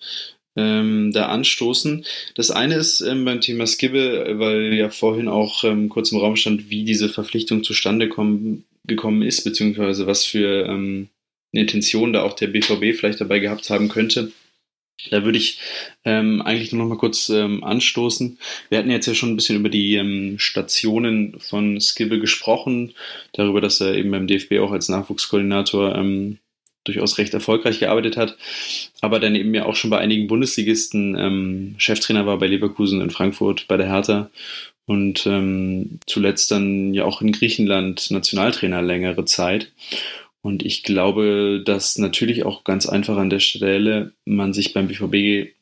ähm, 0.57 1.13
da 1.13 1.27
anstoßen. 1.27 2.05
Das 2.35 2.51
eine 2.51 2.77
ist 2.77 3.01
ähm, 3.01 3.25
beim 3.25 3.41
Thema 3.41 3.67
Skibbe, 3.67 4.35
weil 4.39 4.75
ja 4.75 4.91
vorhin 4.91 5.29
auch 5.29 5.65
ähm, 5.65 5.89
kurz 5.89 6.13
im 6.13 6.19
Raum 6.19 6.37
stand, 6.37 6.71
wie 6.71 6.85
diese 6.85 7.09
Verpflichtung 7.09 7.65
zustande 7.65 8.09
kommen, 8.09 8.65
gekommen 8.85 9.23
ist, 9.23 9.45
beziehungsweise 9.45 10.07
was 10.07 10.25
für 10.25 10.67
ähm, 10.67 11.09
eine 11.53 11.63
Intention 11.63 12.13
da 12.13 12.23
auch 12.23 12.35
der 12.35 12.49
BVB 12.49 12.99
vielleicht 12.99 13.21
dabei 13.21 13.39
gehabt 13.39 13.71
haben 13.71 13.89
könnte. 13.89 14.33
Da 15.11 15.25
würde 15.25 15.39
ich 15.39 15.59
ähm, 16.05 16.43
eigentlich 16.43 16.73
nur 16.73 16.83
noch 16.83 16.89
mal 16.89 16.99
kurz 16.99 17.29
ähm, 17.29 17.65
anstoßen. 17.65 18.39
Wir 18.69 18.79
hatten 18.79 18.91
jetzt 18.91 19.07
ja 19.07 19.15
schon 19.15 19.31
ein 19.31 19.37
bisschen 19.37 19.57
über 19.57 19.69
die 19.69 19.97
ähm, 19.97 20.39
Stationen 20.39 21.39
von 21.41 21.81
Skibbe 21.81 22.19
gesprochen, 22.19 22.95
darüber, 23.33 23.61
dass 23.61 23.81
er 23.81 23.95
eben 23.95 24.11
beim 24.11 24.27
DFB 24.27 24.59
auch 24.61 24.73
als 24.73 24.89
Nachwuchskoordinator 24.89 25.95
ähm, 25.95 26.39
durchaus 26.85 27.19
recht 27.19 27.35
erfolgreich 27.35 27.81
gearbeitet 27.81 28.17
hat, 28.17 28.37
aber 29.01 29.21
dann 29.21 29.37
eben 29.37 29.55
ja 29.55 29.67
auch 29.67 29.77
schon 29.77 29.91
bei 29.91 29.99
einigen 29.99 30.27
Bundesligisten 30.27 31.17
ähm, 31.17 31.75
Cheftrainer 31.79 32.27
war 32.27 32.39
bei 32.39 32.49
Leverkusen 32.49 33.01
in 33.01 33.11
Frankfurt, 33.11 33.69
bei 33.69 33.77
der 33.77 33.87
Hertha 33.87 34.31
und 34.87 35.27
ähm, 35.27 36.01
zuletzt 36.07 36.51
dann 36.51 36.93
ja 36.93 37.05
auch 37.05 37.23
in 37.23 37.33
Griechenland 37.33 38.11
Nationaltrainer 38.11 38.83
längere 38.83 39.25
Zeit. 39.25 39.71
Und 40.43 40.65
ich 40.65 40.83
glaube, 40.83 41.63
dass 41.65 41.99
natürlich 41.99 42.45
auch 42.45 42.65
ganz 42.65 42.87
einfach 42.87 43.17
an 43.17 43.31
der 43.31 43.39
Stelle 43.39 44.13
man 44.25 44.53
sich 44.53 44.75
beim 44.75 44.89
BVB 44.89 45.53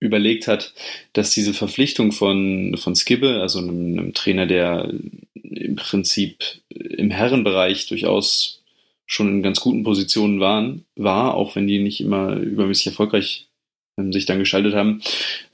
überlegt 0.00 0.46
hat, 0.46 0.74
dass 1.12 1.30
diese 1.30 1.52
Verpflichtung 1.52 2.12
von, 2.12 2.76
von 2.78 2.94
Skibbe, 2.94 3.40
also 3.40 3.58
einem, 3.58 3.98
einem 3.98 4.14
Trainer, 4.14 4.46
der 4.46 4.92
im 5.34 5.74
Prinzip 5.74 6.38
im 6.68 7.10
Herrenbereich 7.10 7.88
durchaus 7.88 8.62
schon 9.06 9.28
in 9.28 9.42
ganz 9.42 9.60
guten 9.60 9.82
Positionen 9.82 10.38
waren, 10.38 10.84
war, 10.94 11.34
auch 11.34 11.56
wenn 11.56 11.66
die 11.66 11.80
nicht 11.80 12.00
immer 12.00 12.36
übermäßig 12.36 12.88
erfolgreich 12.88 13.48
ähm, 13.98 14.12
sich 14.12 14.26
dann 14.26 14.38
geschaltet 14.38 14.74
haben, 14.74 15.02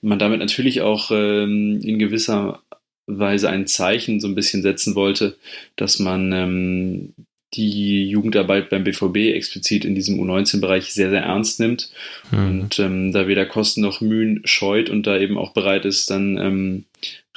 man 0.02 0.18
damit 0.18 0.40
natürlich 0.40 0.82
auch 0.82 1.10
ähm, 1.10 1.80
in 1.82 1.98
gewisser 1.98 2.62
Weise 3.06 3.48
ein 3.48 3.66
Zeichen 3.66 4.20
so 4.20 4.28
ein 4.28 4.34
bisschen 4.34 4.62
setzen 4.62 4.94
wollte, 4.94 5.36
dass 5.76 5.98
man 6.00 6.32
ähm, 6.32 7.14
die 7.56 8.08
Jugendarbeit 8.08 8.70
beim 8.70 8.84
BVB 8.84 9.34
explizit 9.34 9.84
in 9.84 9.94
diesem 9.94 10.20
U19-Bereich 10.20 10.92
sehr, 10.92 11.10
sehr 11.10 11.22
ernst 11.22 11.60
nimmt 11.60 11.90
mhm. 12.30 12.38
und 12.38 12.78
ähm, 12.78 13.12
da 13.12 13.26
weder 13.28 13.46
Kosten 13.46 13.80
noch 13.80 14.00
Mühen 14.00 14.42
scheut 14.44 14.90
und 14.90 15.06
da 15.06 15.18
eben 15.18 15.38
auch 15.38 15.52
bereit 15.52 15.84
ist, 15.84 16.10
dann 16.10 16.36
ähm, 16.38 16.84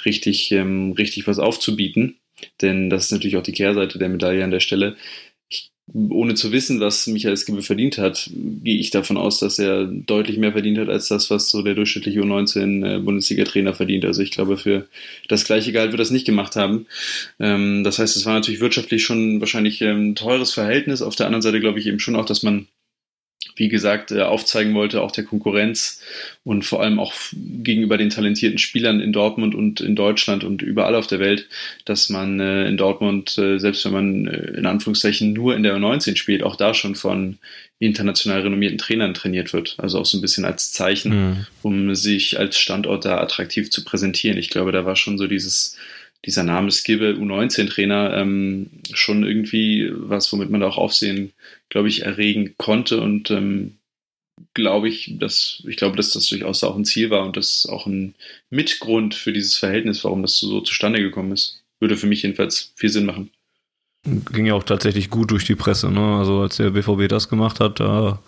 richtig, 0.05 0.51
ähm, 0.51 0.93
richtig 0.93 1.27
was 1.27 1.39
aufzubieten. 1.39 2.15
Denn 2.61 2.89
das 2.89 3.05
ist 3.05 3.11
natürlich 3.11 3.37
auch 3.37 3.43
die 3.43 3.51
Kehrseite 3.51 3.97
der 3.97 4.09
Medaille 4.09 4.43
an 4.43 4.51
der 4.51 4.59
Stelle 4.59 4.95
ohne 5.93 6.35
zu 6.35 6.51
wissen, 6.51 6.79
was 6.81 7.07
Michael 7.07 7.37
Skibbe 7.37 7.61
verdient 7.61 7.97
hat, 7.97 8.29
gehe 8.33 8.77
ich 8.77 8.89
davon 8.89 9.15
aus, 9.15 9.39
dass 9.39 9.57
er 9.57 9.85
deutlich 9.85 10.37
mehr 10.37 10.51
verdient 10.51 10.77
hat 10.79 10.89
als 10.89 11.07
das, 11.07 11.29
was 11.29 11.49
so 11.49 11.61
der 11.61 11.75
durchschnittliche 11.75 12.21
U19-Bundesliga-Trainer 12.21 13.73
verdient. 13.73 14.03
Also 14.03 14.21
ich 14.21 14.31
glaube, 14.31 14.57
für 14.57 14.87
das 15.29 15.45
gleiche 15.45 15.71
Gehalt 15.71 15.91
wird 15.91 16.01
das 16.01 16.11
nicht 16.11 16.25
gemacht 16.25 16.57
haben. 16.57 16.87
Ähm, 17.39 17.85
das 17.85 17.99
heißt, 17.99 18.17
es 18.17 18.25
war 18.25 18.33
natürlich 18.33 18.59
wirtschaftlich 18.59 19.03
schon 19.03 19.39
wahrscheinlich 19.39 19.81
ein 19.81 20.15
teures 20.15 20.53
Verhältnis. 20.53 21.01
Auf 21.01 21.15
der 21.15 21.27
anderen 21.27 21.41
Seite 21.41 21.61
glaube 21.61 21.79
ich 21.79 21.87
eben 21.87 21.99
schon 21.99 22.17
auch, 22.17 22.25
dass 22.25 22.43
man 22.43 22.67
wie 23.55 23.69
gesagt, 23.69 24.11
äh, 24.11 24.21
aufzeigen 24.21 24.73
wollte, 24.73 25.01
auch 25.01 25.11
der 25.11 25.23
Konkurrenz 25.23 26.01
und 26.43 26.63
vor 26.63 26.81
allem 26.81 26.99
auch 26.99 27.13
gegenüber 27.33 27.97
den 27.97 28.09
talentierten 28.09 28.59
Spielern 28.59 28.99
in 28.99 29.11
Dortmund 29.11 29.55
und 29.55 29.81
in 29.81 29.95
Deutschland 29.95 30.43
und 30.43 30.61
überall 30.61 30.95
auf 30.95 31.07
der 31.07 31.19
Welt, 31.19 31.47
dass 31.85 32.09
man 32.09 32.39
äh, 32.39 32.67
in 32.67 32.77
Dortmund, 32.77 33.37
äh, 33.37 33.57
selbst 33.59 33.83
wenn 33.85 33.93
man 33.93 34.25
in 34.27 34.65
Anführungszeichen 34.65 35.33
nur 35.33 35.55
in 35.55 35.63
der 35.63 35.75
U19 35.75 36.15
spielt, 36.15 36.43
auch 36.43 36.55
da 36.55 36.73
schon 36.73 36.95
von 36.95 37.37
international 37.79 38.41
renommierten 38.41 38.79
Trainern 38.79 39.13
trainiert 39.13 39.53
wird. 39.53 39.75
Also 39.77 39.99
auch 39.99 40.05
so 40.05 40.17
ein 40.17 40.21
bisschen 40.21 40.45
als 40.45 40.71
Zeichen, 40.71 41.11
mhm. 41.13 41.45
um 41.61 41.95
sich 41.95 42.39
als 42.39 42.57
Standort 42.57 43.05
da 43.05 43.19
attraktiv 43.19 43.69
zu 43.69 43.83
präsentieren. 43.83 44.37
Ich 44.37 44.49
glaube, 44.49 44.71
da 44.71 44.85
war 44.85 44.95
schon 44.95 45.17
so 45.17 45.27
dieses 45.27 45.77
dieser 46.25 46.43
Name 46.43 46.71
Skibbe 46.71 47.17
U19-Trainer 47.19 48.17
ähm, 48.17 48.69
schon 48.93 49.23
irgendwie 49.23 49.89
was, 49.93 50.31
womit 50.33 50.49
man 50.49 50.61
da 50.61 50.67
auch 50.67 50.77
Aufsehen, 50.77 51.31
glaube 51.69 51.87
ich, 51.87 52.03
erregen 52.03 52.55
konnte 52.57 53.01
und 53.01 53.31
ähm, 53.31 53.77
glaube 54.53 54.87
ich, 54.89 55.15
dass 55.19 55.63
ich 55.67 55.77
glaube, 55.77 55.97
dass 55.97 56.11
das 56.11 56.27
durchaus 56.27 56.63
auch 56.63 56.75
ein 56.75 56.85
Ziel 56.85 57.09
war 57.09 57.25
und 57.25 57.37
das 57.37 57.67
auch 57.69 57.85
ein 57.85 58.15
Mitgrund 58.49 59.15
für 59.15 59.33
dieses 59.33 59.57
Verhältnis, 59.57 60.03
warum 60.03 60.21
das 60.21 60.37
so 60.37 60.61
zustande 60.61 60.99
gekommen 60.99 61.31
ist. 61.31 61.63
Würde 61.79 61.97
für 61.97 62.07
mich 62.07 62.23
jedenfalls 62.23 62.73
viel 62.75 62.89
Sinn 62.89 63.05
machen. 63.05 63.31
Ging 64.31 64.45
ja 64.45 64.53
auch 64.53 64.63
tatsächlich 64.63 65.09
gut 65.09 65.31
durch 65.31 65.45
die 65.45 65.55
Presse, 65.55 65.91
ne? 65.91 66.17
Also 66.17 66.41
als 66.41 66.57
der 66.57 66.69
BVB 66.69 67.09
das 67.09 67.29
gemacht 67.29 67.59
hat, 67.59 67.79
da 67.79 68.19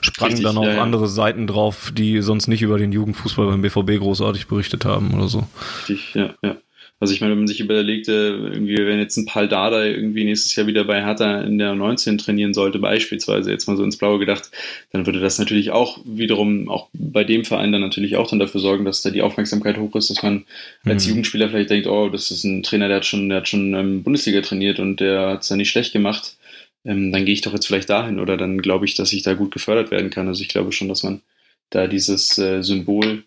sprangen 0.00 0.32
Richtig, 0.32 0.46
dann 0.46 0.58
auch 0.58 0.64
ja, 0.64 0.74
ja. 0.74 0.82
andere 0.82 1.08
Seiten 1.08 1.46
drauf, 1.46 1.92
die 1.94 2.20
sonst 2.20 2.48
nicht 2.48 2.62
über 2.62 2.78
den 2.78 2.90
Jugendfußball 2.90 3.46
beim 3.46 3.62
BVB 3.62 3.98
großartig 3.98 4.48
berichtet 4.48 4.84
haben 4.84 5.14
oder 5.14 5.28
so. 5.28 5.46
Richtig, 5.88 6.14
ja, 6.14 6.34
ja. 6.42 6.56
Also 7.00 7.12
ich 7.12 7.20
meine, 7.20 7.32
wenn 7.32 7.40
man 7.40 7.48
sich 7.48 7.60
überlegte, 7.60 8.12
irgendwie, 8.52 8.76
wenn 8.76 8.98
jetzt 8.98 9.16
ein 9.16 9.26
Pal 9.26 9.48
Dada 9.48 9.84
irgendwie 9.84 10.24
nächstes 10.24 10.54
Jahr 10.54 10.66
wieder 10.66 10.84
bei 10.84 11.02
Hertha 11.04 11.40
in 11.40 11.58
der 11.58 11.74
19 11.74 12.18
trainieren 12.18 12.54
sollte, 12.54 12.78
beispielsweise, 12.78 13.50
jetzt 13.50 13.66
mal 13.66 13.76
so 13.76 13.84
ins 13.84 13.98
Blaue 13.98 14.18
gedacht, 14.18 14.50
dann 14.92 15.04
würde 15.04 15.20
das 15.20 15.38
natürlich 15.38 15.70
auch 15.72 15.98
wiederum 16.04 16.68
auch 16.68 16.88
bei 16.92 17.24
dem 17.24 17.44
Verein 17.44 17.72
dann 17.72 17.80
natürlich 17.80 18.16
auch 18.16 18.30
dann 18.30 18.38
dafür 18.38 18.60
sorgen, 18.60 18.84
dass 18.84 19.02
da 19.02 19.10
die 19.10 19.22
Aufmerksamkeit 19.22 19.76
hoch 19.76 19.94
ist, 19.96 20.08
dass 20.08 20.22
man 20.22 20.44
als 20.84 21.04
mhm. 21.04 21.10
Jugendspieler 21.10 21.48
vielleicht 21.48 21.70
denkt, 21.70 21.88
oh, 21.88 22.08
das 22.08 22.30
ist 22.30 22.44
ein 22.44 22.62
Trainer, 22.62 22.88
der 22.88 22.98
hat 22.98 23.06
schon, 23.06 23.28
der 23.28 23.38
hat 23.38 23.48
schon 23.48 23.74
ähm, 23.74 24.02
Bundesliga 24.04 24.40
trainiert 24.40 24.78
und 24.78 25.00
der 25.00 25.30
hat 25.30 25.42
es 25.42 25.48
da 25.48 25.56
nicht 25.56 25.70
schlecht 25.70 25.92
gemacht. 25.92 26.36
Ähm, 26.84 27.12
dann 27.12 27.24
gehe 27.24 27.34
ich 27.34 27.40
doch 27.40 27.52
jetzt 27.52 27.66
vielleicht 27.66 27.90
dahin 27.90 28.20
oder 28.20 28.36
dann 28.36 28.62
glaube 28.62 28.84
ich, 28.84 28.94
dass 28.94 29.12
ich 29.12 29.22
da 29.22 29.34
gut 29.34 29.52
gefördert 29.52 29.90
werden 29.90 30.10
kann. 30.10 30.28
Also 30.28 30.42
ich 30.42 30.48
glaube 30.48 30.72
schon, 30.72 30.88
dass 30.88 31.02
man 31.02 31.22
da 31.70 31.86
dieses 31.86 32.38
äh, 32.38 32.62
Symbol 32.62 33.24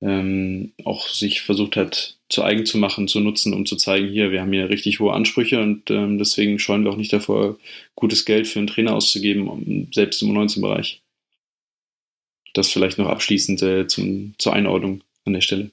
ähm, 0.00 0.72
auch 0.84 1.08
sich 1.08 1.42
versucht 1.42 1.76
hat, 1.76 2.16
zu 2.28 2.42
eigen 2.42 2.66
zu 2.66 2.78
machen, 2.78 3.06
zu 3.06 3.20
nutzen, 3.20 3.52
um 3.52 3.66
zu 3.66 3.76
zeigen, 3.76 4.08
hier, 4.08 4.30
wir 4.30 4.40
haben 4.40 4.52
hier 4.52 4.68
richtig 4.68 5.00
hohe 5.00 5.12
Ansprüche 5.12 5.60
und 5.60 5.90
ähm, 5.90 6.18
deswegen 6.18 6.58
scheuen 6.58 6.84
wir 6.84 6.90
auch 6.90 6.96
nicht 6.96 7.12
davor, 7.12 7.56
gutes 7.94 8.24
Geld 8.24 8.48
für 8.48 8.58
einen 8.58 8.68
Trainer 8.68 8.94
auszugeben, 8.94 9.48
um, 9.48 9.88
selbst 9.92 10.22
im 10.22 10.30
U19-Bereich. 10.30 11.02
Das 12.54 12.70
vielleicht 12.70 12.98
noch 12.98 13.08
abschließend 13.08 13.62
äh, 13.62 13.86
zum, 13.86 14.34
zur 14.38 14.54
Einordnung 14.54 15.02
an 15.24 15.34
der 15.34 15.40
Stelle. 15.40 15.70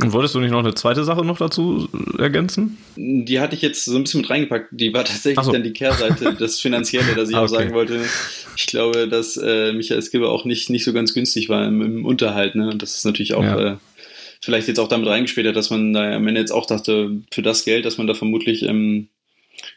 Und 0.00 0.12
wolltest 0.12 0.34
du 0.34 0.40
nicht 0.40 0.50
noch 0.50 0.58
eine 0.58 0.74
zweite 0.74 1.04
Sache 1.04 1.24
noch 1.24 1.38
dazu 1.38 1.88
ergänzen? 2.18 2.78
Die 2.96 3.38
hatte 3.38 3.54
ich 3.54 3.62
jetzt 3.62 3.84
so 3.84 3.94
ein 3.94 4.02
bisschen 4.02 4.22
mit 4.22 4.30
reingepackt. 4.30 4.68
Die 4.72 4.92
war 4.92 5.04
tatsächlich 5.04 5.44
so. 5.44 5.52
dann 5.52 5.62
die 5.62 5.72
Kehrseite, 5.72 6.34
das 6.38 6.60
Finanzielle, 6.60 7.14
dass 7.14 7.30
ich 7.30 7.36
ah, 7.36 7.42
okay. 7.42 7.52
auch 7.52 7.58
sagen 7.58 7.74
wollte. 7.74 8.04
Ich 8.56 8.66
glaube, 8.66 9.06
dass 9.08 9.36
äh, 9.36 9.72
Michael 9.72 10.02
Skibbe 10.02 10.28
auch 10.28 10.44
nicht, 10.44 10.68
nicht 10.68 10.84
so 10.84 10.92
ganz 10.92 11.14
günstig 11.14 11.48
war 11.48 11.64
im, 11.64 11.80
im 11.80 12.04
Unterhalt. 12.04 12.56
Ne? 12.56 12.70
Und 12.70 12.82
das 12.82 12.96
ist 12.96 13.04
natürlich 13.04 13.34
auch 13.34 13.44
ja. 13.44 13.72
äh, 13.74 13.76
vielleicht 14.44 14.68
jetzt 14.68 14.78
auch 14.78 14.88
damit 14.88 15.08
reingespielt 15.08 15.46
hat, 15.46 15.56
dass 15.56 15.70
man 15.70 15.92
da 15.92 16.12
am 16.12 16.26
Ende 16.26 16.40
jetzt 16.40 16.52
auch 16.52 16.66
dachte, 16.66 17.22
für 17.32 17.42
das 17.42 17.64
Geld, 17.64 17.84
das 17.84 17.98
man 17.98 18.06
da 18.06 18.14
vermutlich 18.14 18.62
ähm, 18.62 19.08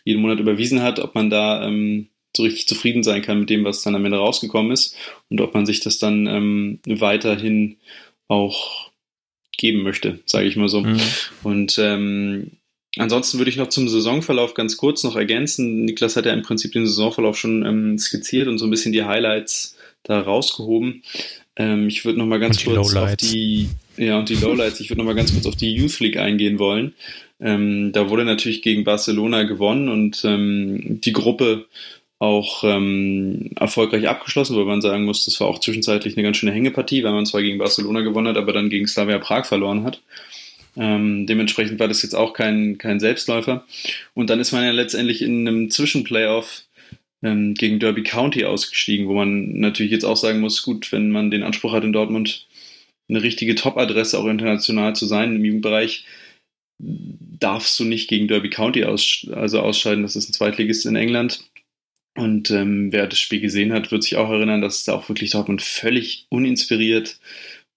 jeden 0.04 0.22
Monat 0.22 0.40
überwiesen 0.40 0.82
hat, 0.82 1.00
ob 1.00 1.16
man 1.16 1.30
da 1.30 1.66
ähm, 1.66 2.08
so 2.36 2.44
richtig 2.44 2.68
zufrieden 2.68 3.04
sein 3.04 3.22
kann 3.22 3.40
mit 3.40 3.50
dem, 3.50 3.64
was 3.64 3.82
dann 3.82 3.96
am 3.96 4.06
Ende 4.06 4.18
rausgekommen 4.18 4.72
ist 4.72 4.96
und 5.30 5.42
ob 5.42 5.54
man 5.54 5.66
sich 5.66 5.80
das 5.80 6.00
dann 6.00 6.28
ähm, 6.28 6.80
weiterhin 6.86 7.78
auch 8.28 8.92
geben 9.58 9.82
möchte, 9.84 10.20
sage 10.26 10.48
ich 10.48 10.56
mal 10.56 10.70
so. 10.70 10.82
Mhm. 10.82 11.00
Und 11.44 11.78
ähm, 11.80 12.52
ansonsten 12.98 13.40
würde 13.40 13.50
ich 13.50 13.58
noch 13.58 13.70
zum 13.70 13.90
Saisonverlauf 13.90 14.54
ganz 14.54 14.78
kurz 14.78 15.04
noch 15.04 15.16
ergänzen. 15.16 15.86
Niklas 15.86 16.16
hat 16.16 16.26
ja 16.26 16.34
im 16.34 16.44
Prinzip 16.44 16.74
den 16.74 16.86
Saisonverlauf 16.86 17.38
schon 17.38 17.66
ähm, 17.66 17.98
skizziert 17.98 18.48
und 18.48 18.60
so 18.60 18.66
ein 18.66 18.72
bisschen 18.72 18.92
die 18.92 19.04
Highlights 19.04 19.78
da 20.04 20.20
rausgehoben. 20.20 21.04
Ähm, 21.56 21.88
ich 21.88 22.06
würde 22.06 22.20
noch 22.20 22.28
mal 22.28 22.40
ganz 22.40 22.64
kurz 22.64 22.94
Lowlights. 22.94 23.24
auf 23.24 23.30
die 23.32 23.70
ja 23.98 24.18
und 24.18 24.30
die 24.30 24.36
Lowlights. 24.36 24.80
Ich 24.80 24.90
würde 24.90 25.00
noch 25.00 25.06
mal 25.06 25.16
ganz 25.16 25.34
kurz 25.34 25.46
auf 25.46 25.56
die 25.56 25.74
Youth 25.74 26.00
League 26.00 26.18
eingehen 26.18 26.60
wollen. 26.60 26.94
Ähm, 27.40 27.92
da 27.92 28.10
wurde 28.10 28.26
natürlich 28.26 28.62
gegen 28.62 28.84
Barcelona 28.84 29.44
gewonnen 29.44 29.90
und 29.90 30.24
ähm, 30.26 31.00
die 31.02 31.14
Gruppe 31.14 31.66
auch 32.20 32.64
ähm, 32.64 33.52
erfolgreich 33.56 34.08
abgeschlossen, 34.08 34.58
weil 34.58 34.66
man 34.66 34.82
sagen 34.82 35.06
muss, 35.06 35.26
das 35.26 35.40
war 35.40 35.48
auch 35.48 35.60
zwischenzeitlich 35.60 36.16
eine 36.16 36.24
ganz 36.24 36.38
schöne 36.38 36.52
Hängepartie, 36.52 37.04
weil 37.04 37.12
man 37.12 37.28
zwar 37.28 37.44
gegen 37.44 37.60
Barcelona 37.60 38.02
gewonnen 38.02 38.30
hat, 38.30 38.38
aber 38.38 38.54
dann 38.54 38.70
gegen 38.70 38.88
Slavia 38.88 39.20
Prag 39.20 39.46
verloren 39.46 39.84
hat. 39.84 40.02
Ähm, 40.76 41.28
dementsprechend 41.28 41.80
war 41.80 41.88
das 41.88 42.02
jetzt 42.02 42.16
auch 42.16 42.34
kein, 42.34 42.78
kein 42.78 43.00
Selbstläufer. 43.00 43.66
Und 44.14 44.30
dann 44.30 44.40
ist 44.40 44.52
man 44.52 44.64
ja 44.64 44.72
letztendlich 44.72 45.22
in 45.22 45.48
einem 45.48 45.70
Zwischenplayoff 45.70 46.64
ähm, 47.22 47.54
gegen 47.54 47.80
Derby 47.80 48.04
County 48.04 48.46
ausgestiegen, 48.46 49.08
wo 49.08 49.14
man 49.14 49.60
natürlich 49.60 49.92
jetzt 49.92 50.06
auch 50.06 50.18
sagen 50.18 50.40
muss, 50.40 50.64
gut, 50.64 50.92
wenn 50.92 51.12
man 51.12 51.30
den 51.30 51.44
Anspruch 51.44 51.74
hat 51.74 51.84
in 51.84 51.94
Dortmund 51.94 52.47
eine 53.10 53.24
richtige 53.24 53.56
Top-Adresse 53.56 54.18
auch 54.20 54.28
international 54.28 54.96
zu 54.96 55.06
sein 55.06 55.36
im 55.36 55.46
Jugendbereich, 55.46 56.06
darfst 56.80 57.80
du 57.80 57.86
nicht 57.86 58.10
gegen 58.10 58.28
Derby 58.28 58.50
County 58.50 58.84
aus, 58.86 59.26
also 59.32 59.62
ausscheiden. 59.62 60.04
Das 60.04 60.16
ist 60.16 60.30
ein 60.30 60.34
Zweitligist 60.34 60.86
in 60.86 60.96
England. 60.96 61.44
Und 62.16 62.50
ähm, 62.50 62.92
wer 62.92 63.08
das 63.08 63.20
Spiel 63.20 63.40
gesehen 63.40 63.74
hat, 63.74 63.92
wird 63.92 64.04
sich 64.04 64.16
auch 64.16 64.30
erinnern, 64.30 64.62
dass 64.62 64.84
da 64.84 64.94
auch 64.94 65.08
wirklich 65.08 65.32
Dortmund 65.32 65.62
völlig 65.62 66.26
uninspiriert, 66.30 67.20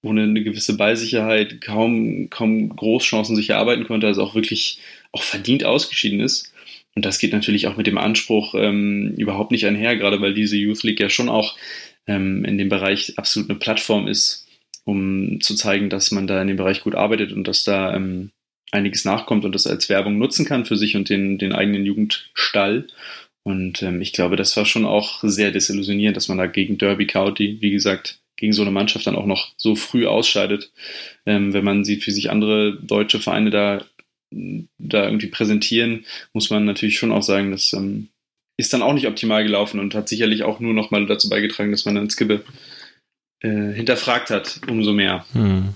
ohne 0.02 0.22
eine 0.22 0.42
gewisse 0.42 0.76
Ballsicherheit, 0.76 1.60
kaum, 1.60 2.30
kaum 2.30 2.74
Großchancen 2.74 3.36
sich 3.36 3.50
erarbeiten 3.50 3.84
konnte, 3.84 4.06
also 4.06 4.22
auch 4.22 4.34
wirklich 4.34 4.78
auch 5.12 5.22
verdient 5.22 5.64
ausgeschieden 5.64 6.20
ist. 6.20 6.52
Und 6.94 7.04
das 7.04 7.18
geht 7.18 7.32
natürlich 7.32 7.66
auch 7.66 7.76
mit 7.76 7.86
dem 7.86 7.98
Anspruch 7.98 8.54
ähm, 8.54 9.14
überhaupt 9.16 9.52
nicht 9.52 9.66
einher, 9.66 9.96
gerade 9.96 10.20
weil 10.20 10.34
diese 10.34 10.56
Youth 10.56 10.82
League 10.82 11.00
ja 11.00 11.10
schon 11.10 11.28
auch 11.28 11.56
ähm, 12.06 12.44
in 12.44 12.58
dem 12.58 12.68
Bereich 12.68 13.18
absolut 13.18 13.50
eine 13.50 13.58
Plattform 13.58 14.08
ist, 14.08 14.46
um 14.84 15.40
zu 15.40 15.54
zeigen, 15.54 15.90
dass 15.90 16.10
man 16.10 16.26
da 16.26 16.40
in 16.40 16.48
dem 16.48 16.56
Bereich 16.56 16.82
gut 16.82 16.94
arbeitet 16.94 17.32
und 17.32 17.46
dass 17.46 17.64
da 17.64 17.94
ähm, 17.94 18.30
einiges 18.72 19.04
nachkommt 19.04 19.44
und 19.44 19.54
das 19.54 19.66
als 19.66 19.88
Werbung 19.88 20.18
nutzen 20.18 20.46
kann 20.46 20.64
für 20.64 20.76
sich 20.76 20.96
und 20.96 21.08
den, 21.08 21.38
den 21.38 21.52
eigenen 21.52 21.84
Jugendstall. 21.84 22.86
Und 23.42 23.82
ähm, 23.82 24.00
ich 24.00 24.12
glaube, 24.12 24.36
das 24.36 24.56
war 24.56 24.66
schon 24.66 24.84
auch 24.84 25.20
sehr 25.22 25.50
desillusionierend, 25.50 26.16
dass 26.16 26.28
man 26.28 26.38
da 26.38 26.46
gegen 26.46 26.78
Derby 26.78 27.06
County, 27.06 27.58
wie 27.60 27.70
gesagt, 27.70 28.20
gegen 28.36 28.52
so 28.52 28.62
eine 28.62 28.70
Mannschaft 28.70 29.06
dann 29.06 29.16
auch 29.16 29.26
noch 29.26 29.52
so 29.56 29.74
früh 29.74 30.06
ausscheidet. 30.06 30.70
Ähm, 31.26 31.52
wenn 31.52 31.64
man 31.64 31.84
sieht, 31.84 32.06
wie 32.06 32.10
sich 32.10 32.30
andere 32.30 32.78
deutsche 32.80 33.20
Vereine 33.20 33.50
da, 33.50 33.84
da 34.30 35.04
irgendwie 35.04 35.26
präsentieren, 35.26 36.04
muss 36.32 36.50
man 36.50 36.64
natürlich 36.64 36.98
schon 36.98 37.12
auch 37.12 37.22
sagen, 37.22 37.50
das 37.50 37.72
ähm, 37.72 38.08
ist 38.56 38.72
dann 38.72 38.82
auch 38.82 38.92
nicht 38.92 39.06
optimal 39.06 39.42
gelaufen 39.42 39.80
und 39.80 39.94
hat 39.94 40.08
sicherlich 40.08 40.42
auch 40.42 40.60
nur 40.60 40.74
noch 40.74 40.90
mal 40.90 41.06
dazu 41.06 41.28
beigetragen, 41.28 41.70
dass 41.70 41.84
man 41.86 41.94
dann 41.94 42.10
Skibbe 42.10 42.44
äh, 43.40 43.72
hinterfragt 43.72 44.30
hat, 44.30 44.60
umso 44.68 44.92
mehr. 44.92 45.24
Hm. 45.32 45.74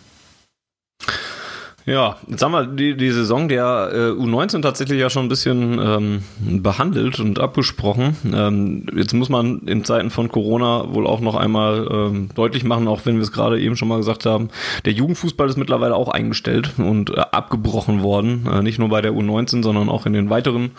Ja, 1.86 2.16
jetzt 2.28 2.42
haben 2.42 2.52
wir 2.52 2.64
die, 2.66 2.96
die 2.96 3.10
Saison 3.10 3.46
der 3.46 3.90
äh, 3.92 3.96
U19 4.18 4.62
tatsächlich 4.62 4.98
ja 4.98 5.10
schon 5.10 5.26
ein 5.26 5.28
bisschen 5.28 5.78
ähm, 5.78 6.62
behandelt 6.62 7.20
und 7.20 7.38
abgesprochen. 7.38 8.16
Ähm, 8.32 8.86
jetzt 8.96 9.12
muss 9.12 9.28
man 9.28 9.58
in 9.66 9.84
Zeiten 9.84 10.08
von 10.08 10.30
Corona 10.30 10.94
wohl 10.94 11.06
auch 11.06 11.20
noch 11.20 11.34
einmal 11.34 11.86
ähm, 11.90 12.30
deutlich 12.34 12.64
machen, 12.64 12.88
auch 12.88 13.04
wenn 13.04 13.16
wir 13.16 13.22
es 13.22 13.32
gerade 13.32 13.60
eben 13.60 13.76
schon 13.76 13.88
mal 13.88 13.98
gesagt 13.98 14.24
haben, 14.24 14.48
der 14.86 14.94
Jugendfußball 14.94 15.46
ist 15.46 15.58
mittlerweile 15.58 15.94
auch 15.94 16.08
eingestellt 16.08 16.70
und 16.78 17.10
äh, 17.10 17.20
abgebrochen 17.20 18.02
worden. 18.02 18.48
Äh, 18.50 18.62
nicht 18.62 18.78
nur 18.78 18.88
bei 18.88 19.02
der 19.02 19.12
U19, 19.12 19.62
sondern 19.62 19.90
auch 19.90 20.06
in 20.06 20.14
den 20.14 20.30
weiteren 20.30 20.70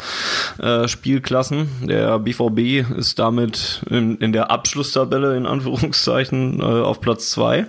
äh, 0.58 0.88
Spielklassen. 0.88 1.70
Der 1.84 2.18
BVB 2.18 2.98
ist 2.98 3.20
damit 3.20 3.84
in, 3.92 4.18
in 4.18 4.34
der 4.34 4.50
Abschlusstabelle 4.50 5.38
in 5.38 5.46
Anführungszeichen 5.46 6.62
äh, 6.62 6.64
auf 6.64 7.00
Platz 7.00 7.30
zwei. 7.30 7.68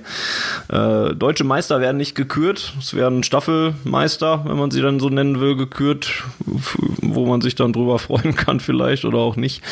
Äh, 0.69 1.15
deutsche 1.15 1.45
Meister 1.45 1.83
werden 1.83 1.99
nicht 1.99 2.15
gekürt. 2.15 2.73
Es 2.79 2.95
werden 2.95 3.25
Staffelmeister, 3.27 4.45
wenn 4.47 4.57
man 4.57 4.71
sie 4.71 4.81
dann 4.81 5.01
so 5.01 5.09
nennen 5.09 5.41
will, 5.41 5.57
gekürt, 5.57 6.25
wo 6.39 7.27
man 7.27 7.41
sich 7.41 7.55
dann 7.55 7.73
drüber 7.73 7.99
freuen 8.07 8.35
kann 8.35 8.61
vielleicht 8.61 9.05
oder 9.05 9.19
auch 9.19 9.37
nicht. 9.37 9.63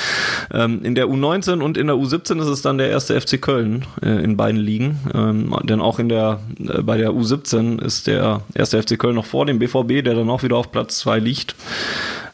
Ähm, 0.53 0.85
in 0.85 0.95
der 0.95 1.07
U19 1.07 1.61
und 1.61 1.79
in 1.79 1.87
der 1.87 1.97
U17 1.97 2.41
ist 2.41 2.49
es 2.49 2.63
dann 2.63 2.79
der 2.79 2.91
erste 2.91 3.19
FC 3.21 3.41
Köln 3.41 3.87
äh, 4.03 4.23
in 4.23 4.37
beiden 4.37 4.61
Ligen, 4.61 4.99
ähm, 5.15 5.57
denn 5.65 5.81
auch 5.81 5.99
in 5.99 6.09
der 6.09 6.41
äh, 6.59 6.83
bei 6.83 6.99
der 6.99 7.13
U17 7.13 7.81
ist 7.83 8.07
der 8.07 8.43
erste 8.55 8.83
FC 8.83 8.99
Köln 8.99 9.15
noch 9.15 9.27
vor 9.27 9.47
dem 9.47 9.59
BVB, 9.59 10.05
der 10.05 10.15
dann 10.15 10.29
auch 10.29 10.43
wieder 10.43 10.57
auf 10.57 10.71
Platz 10.71 10.99
2 10.99 11.19
liegt. 11.19 11.55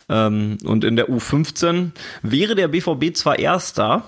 Ähm, 0.09 0.59
und 0.65 0.85
in 0.85 0.97
der 0.97 1.09
U15 1.09 1.91
wäre 2.23 2.55
der 2.55 2.69
BVB 2.69 3.15
zwar 3.15 3.39
erster, 3.39 4.03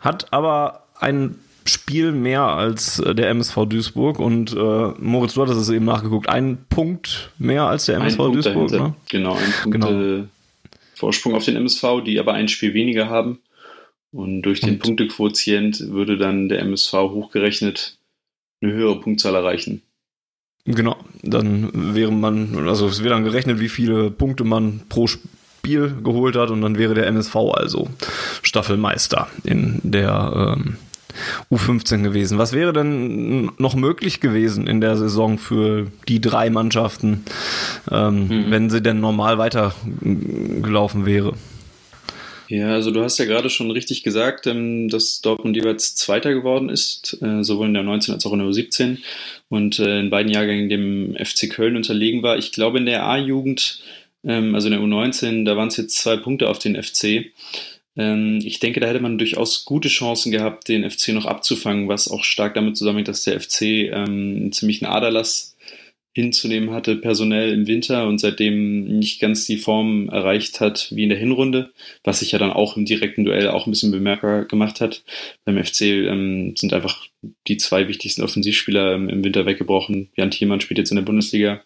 hat 0.00 0.32
aber 0.32 0.84
einen 0.98 1.38
Spiel 1.64 2.12
mehr 2.12 2.42
als 2.42 2.98
äh, 3.00 3.14
der 3.14 3.28
MSV 3.30 3.66
Duisburg 3.66 4.18
und 4.18 4.52
äh, 4.52 4.88
Moritz, 4.98 5.34
du 5.34 5.42
hattest 5.42 5.60
es 5.60 5.68
eben 5.70 5.84
nachgeguckt, 5.84 6.28
ein 6.28 6.58
Punkt 6.68 7.30
mehr 7.38 7.64
als 7.64 7.86
der 7.86 7.96
MSV 7.96 8.20
ein 8.20 8.32
Duisburg, 8.32 8.70
ne? 8.70 8.94
Genau, 9.08 9.34
ein 9.34 9.52
Punkt 9.62 9.80
genau. 9.80 9.90
Äh, 9.90 10.24
Vorsprung 10.94 11.34
auf 11.34 11.44
den 11.44 11.56
MSV, 11.56 12.02
die 12.04 12.20
aber 12.20 12.34
ein 12.34 12.48
Spiel 12.48 12.74
weniger 12.74 13.08
haben. 13.08 13.40
Und 14.12 14.42
durch 14.42 14.60
den 14.60 14.74
und 14.74 14.78
Punktequotient 14.80 15.80
würde 15.90 16.18
dann 16.18 16.48
der 16.48 16.60
MSV 16.60 16.92
hochgerechnet 16.92 17.96
eine 18.60 18.72
höhere 18.72 19.00
Punktzahl 19.00 19.34
erreichen. 19.34 19.82
Genau, 20.64 20.96
dann 21.22 21.94
wäre 21.94 22.12
man, 22.12 22.68
also 22.68 22.86
es 22.86 23.02
wird 23.02 23.12
dann 23.12 23.24
gerechnet, 23.24 23.60
wie 23.60 23.68
viele 23.68 24.10
Punkte 24.10 24.44
man 24.44 24.82
pro 24.88 25.06
Spiel 25.06 25.94
geholt 26.02 26.36
hat 26.36 26.50
und 26.50 26.60
dann 26.60 26.76
wäre 26.76 26.94
der 26.94 27.06
MSV 27.06 27.36
also 27.54 27.88
Staffelmeister 28.42 29.28
in 29.44 29.80
der 29.82 30.56
ähm, 30.58 30.76
U15 31.50 32.02
gewesen. 32.02 32.38
Was 32.38 32.52
wäre 32.52 32.72
denn 32.72 33.50
noch 33.58 33.74
möglich 33.74 34.20
gewesen 34.20 34.66
in 34.66 34.80
der 34.80 34.96
Saison 34.96 35.38
für 35.38 35.86
die 36.08 36.20
drei 36.20 36.50
Mannschaften, 36.50 37.24
ähm, 37.90 38.28
mhm. 38.28 38.50
wenn 38.50 38.70
sie 38.70 38.82
denn 38.82 39.00
normal 39.00 39.38
weitergelaufen 39.38 41.06
wäre? 41.06 41.34
Ja, 42.50 42.74
also 42.74 42.90
du 42.90 43.00
hast 43.00 43.16
ja 43.18 43.26
gerade 43.26 43.48
schon 43.48 43.70
richtig 43.70 44.02
gesagt, 44.02 44.48
ähm, 44.48 44.88
dass 44.88 45.20
Dortmund 45.20 45.54
jeweils 45.54 45.94
Zweiter 45.94 46.34
geworden 46.34 46.68
ist, 46.68 47.16
äh, 47.22 47.44
sowohl 47.44 47.68
in 47.68 47.74
der 47.74 47.84
19 47.84 48.12
als 48.12 48.26
auch 48.26 48.32
in 48.32 48.40
der 48.40 48.48
U17 48.48 48.98
und 49.48 49.78
äh, 49.78 50.00
in 50.00 50.10
beiden 50.10 50.32
Jahrgängen 50.32 50.68
dem 50.68 51.14
FC 51.14 51.48
Köln 51.48 51.76
unterlegen 51.76 52.24
war. 52.24 52.38
Ich 52.38 52.50
glaube 52.50 52.78
in 52.78 52.86
der 52.86 53.04
A-Jugend, 53.06 53.80
ähm, 54.24 54.56
also 54.56 54.66
in 54.66 54.72
der 54.72 54.80
U19, 54.80 55.44
da 55.44 55.56
waren 55.56 55.68
es 55.68 55.76
jetzt 55.76 55.96
zwei 55.96 56.16
Punkte 56.16 56.48
auf 56.48 56.58
den 56.58 56.74
FC. 56.74 57.30
Ähm, 57.96 58.40
ich 58.44 58.60
denke, 58.60 58.80
da 58.80 58.88
hätte 58.88 59.00
man 59.00 59.18
durchaus 59.18 59.64
gute 59.64 59.88
Chancen 59.88 60.32
gehabt, 60.32 60.68
den 60.68 60.88
FC 60.88 61.08
noch 61.08 61.26
abzufangen, 61.26 61.88
was 61.88 62.08
auch 62.08 62.24
stark 62.24 62.54
damit 62.54 62.76
zusammenhängt, 62.76 63.08
dass 63.08 63.24
der 63.24 63.40
FC 63.40 63.62
ähm, 63.62 64.36
einen 64.36 64.52
ziemlichen 64.52 64.86
Aderlass 64.86 65.56
hinzunehmen 66.12 66.72
hatte, 66.72 66.96
personell 66.96 67.52
im 67.52 67.68
Winter 67.68 68.08
und 68.08 68.18
seitdem 68.18 68.84
nicht 68.98 69.20
ganz 69.20 69.46
die 69.46 69.58
Form 69.58 70.08
erreicht 70.08 70.60
hat 70.60 70.88
wie 70.90 71.04
in 71.04 71.08
der 71.08 71.18
Hinrunde, 71.18 71.70
was 72.02 72.18
sich 72.18 72.32
ja 72.32 72.38
dann 72.38 72.50
auch 72.50 72.76
im 72.76 72.84
direkten 72.84 73.24
Duell 73.24 73.48
auch 73.48 73.66
ein 73.66 73.70
bisschen 73.70 73.92
bemerkbar 73.92 74.44
gemacht 74.44 74.80
hat. 74.80 75.04
Beim 75.44 75.62
FC 75.62 75.82
ähm, 75.82 76.54
sind 76.56 76.72
einfach 76.72 77.06
die 77.46 77.58
zwei 77.58 77.86
wichtigsten 77.86 78.22
Offensivspieler 78.22 78.94
ähm, 78.94 79.08
im 79.08 79.22
Winter 79.22 79.46
weggebrochen. 79.46 80.10
Jan 80.16 80.32
Thielmann 80.32 80.60
spielt 80.60 80.78
jetzt 80.78 80.90
in 80.90 80.96
der 80.96 81.04
Bundesliga 81.04 81.62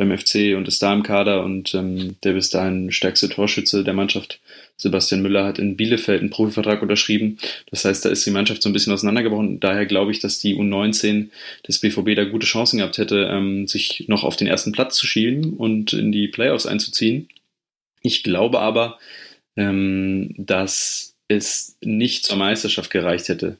beim 0.00 0.16
FC 0.16 0.56
und 0.56 0.66
ist 0.66 0.82
da 0.82 0.94
im 0.94 1.02
Kader 1.02 1.44
und 1.44 1.74
ähm, 1.74 2.16
der 2.24 2.32
bis 2.32 2.48
dahin 2.48 2.90
stärkste 2.90 3.28
Torschütze 3.28 3.84
der 3.84 3.92
Mannschaft. 3.92 4.40
Sebastian 4.78 5.20
Müller 5.20 5.44
hat 5.44 5.58
in 5.58 5.76
Bielefeld 5.76 6.22
einen 6.22 6.30
Profivertrag 6.30 6.80
unterschrieben. 6.80 7.36
Das 7.70 7.84
heißt, 7.84 8.02
da 8.02 8.08
ist 8.08 8.24
die 8.24 8.30
Mannschaft 8.30 8.62
so 8.62 8.70
ein 8.70 8.72
bisschen 8.72 8.94
auseinandergebrochen. 8.94 9.60
Daher 9.60 9.84
glaube 9.84 10.10
ich, 10.10 10.18
dass 10.18 10.38
die 10.38 10.56
U19 10.56 11.28
des 11.68 11.80
BVB 11.80 12.16
da 12.16 12.24
gute 12.24 12.46
Chancen 12.46 12.78
gehabt 12.78 12.96
hätte, 12.96 13.28
ähm, 13.30 13.66
sich 13.66 14.06
noch 14.08 14.24
auf 14.24 14.36
den 14.36 14.46
ersten 14.46 14.72
Platz 14.72 14.96
zu 14.96 15.06
schieben 15.06 15.52
und 15.52 15.92
in 15.92 16.12
die 16.12 16.28
Playoffs 16.28 16.64
einzuziehen. 16.64 17.28
Ich 18.00 18.22
glaube 18.22 18.60
aber, 18.60 18.98
ähm, 19.56 20.34
dass 20.38 21.14
es 21.28 21.76
nicht 21.82 22.24
zur 22.24 22.38
Meisterschaft 22.38 22.90
gereicht 22.90 23.28
hätte. 23.28 23.58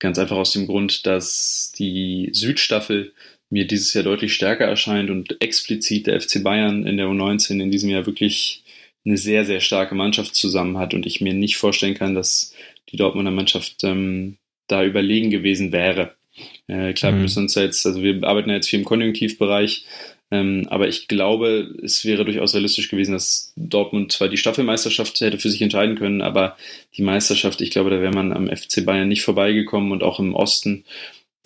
Ganz 0.00 0.18
einfach 0.18 0.36
aus 0.36 0.50
dem 0.50 0.66
Grund, 0.66 1.06
dass 1.06 1.72
die 1.78 2.30
Südstaffel 2.32 3.12
mir 3.50 3.66
dieses 3.66 3.94
Jahr 3.94 4.04
deutlich 4.04 4.34
stärker 4.34 4.64
erscheint 4.64 5.10
und 5.10 5.40
explizit 5.40 6.06
der 6.06 6.20
FC 6.20 6.42
Bayern 6.42 6.86
in 6.86 6.96
der 6.96 7.06
U19 7.06 7.60
in 7.60 7.70
diesem 7.70 7.90
Jahr 7.90 8.06
wirklich 8.06 8.62
eine 9.04 9.16
sehr, 9.16 9.44
sehr 9.44 9.60
starke 9.60 9.94
Mannschaft 9.94 10.34
zusammen 10.34 10.78
hat 10.78 10.94
und 10.94 11.06
ich 11.06 11.20
mir 11.20 11.32
nicht 11.32 11.56
vorstellen 11.56 11.94
kann, 11.94 12.14
dass 12.14 12.52
die 12.90 12.96
Dortmunder 12.96 13.30
Mannschaft 13.30 13.84
ähm, 13.84 14.36
da 14.66 14.84
überlegen 14.84 15.30
gewesen 15.30 15.70
wäre. 15.72 16.14
Äh, 16.66 16.92
klar, 16.92 17.12
mhm. 17.12 17.16
wir 17.16 17.22
müssen 17.22 17.44
uns 17.44 17.54
jetzt, 17.54 17.86
also 17.86 18.02
wir 18.02 18.22
arbeiten 18.24 18.50
ja 18.50 18.56
jetzt 18.56 18.68
viel 18.68 18.80
im 18.80 18.84
Konjunktivbereich, 18.84 19.84
ähm, 20.32 20.66
aber 20.70 20.88
ich 20.88 21.06
glaube, 21.06 21.72
es 21.84 22.04
wäre 22.04 22.24
durchaus 22.24 22.52
realistisch 22.52 22.88
gewesen, 22.88 23.12
dass 23.12 23.52
Dortmund 23.54 24.10
zwar 24.10 24.28
die 24.28 24.36
Staffelmeisterschaft 24.36 25.20
hätte 25.20 25.38
für 25.38 25.50
sich 25.50 25.62
entscheiden 25.62 25.96
können, 25.96 26.20
aber 26.20 26.56
die 26.96 27.02
Meisterschaft, 27.02 27.60
ich 27.60 27.70
glaube, 27.70 27.90
da 27.90 28.00
wäre 28.00 28.12
man 28.12 28.32
am 28.32 28.48
FC 28.48 28.84
Bayern 28.84 29.08
nicht 29.08 29.22
vorbeigekommen 29.22 29.92
und 29.92 30.02
auch 30.02 30.18
im 30.18 30.34
Osten 30.34 30.84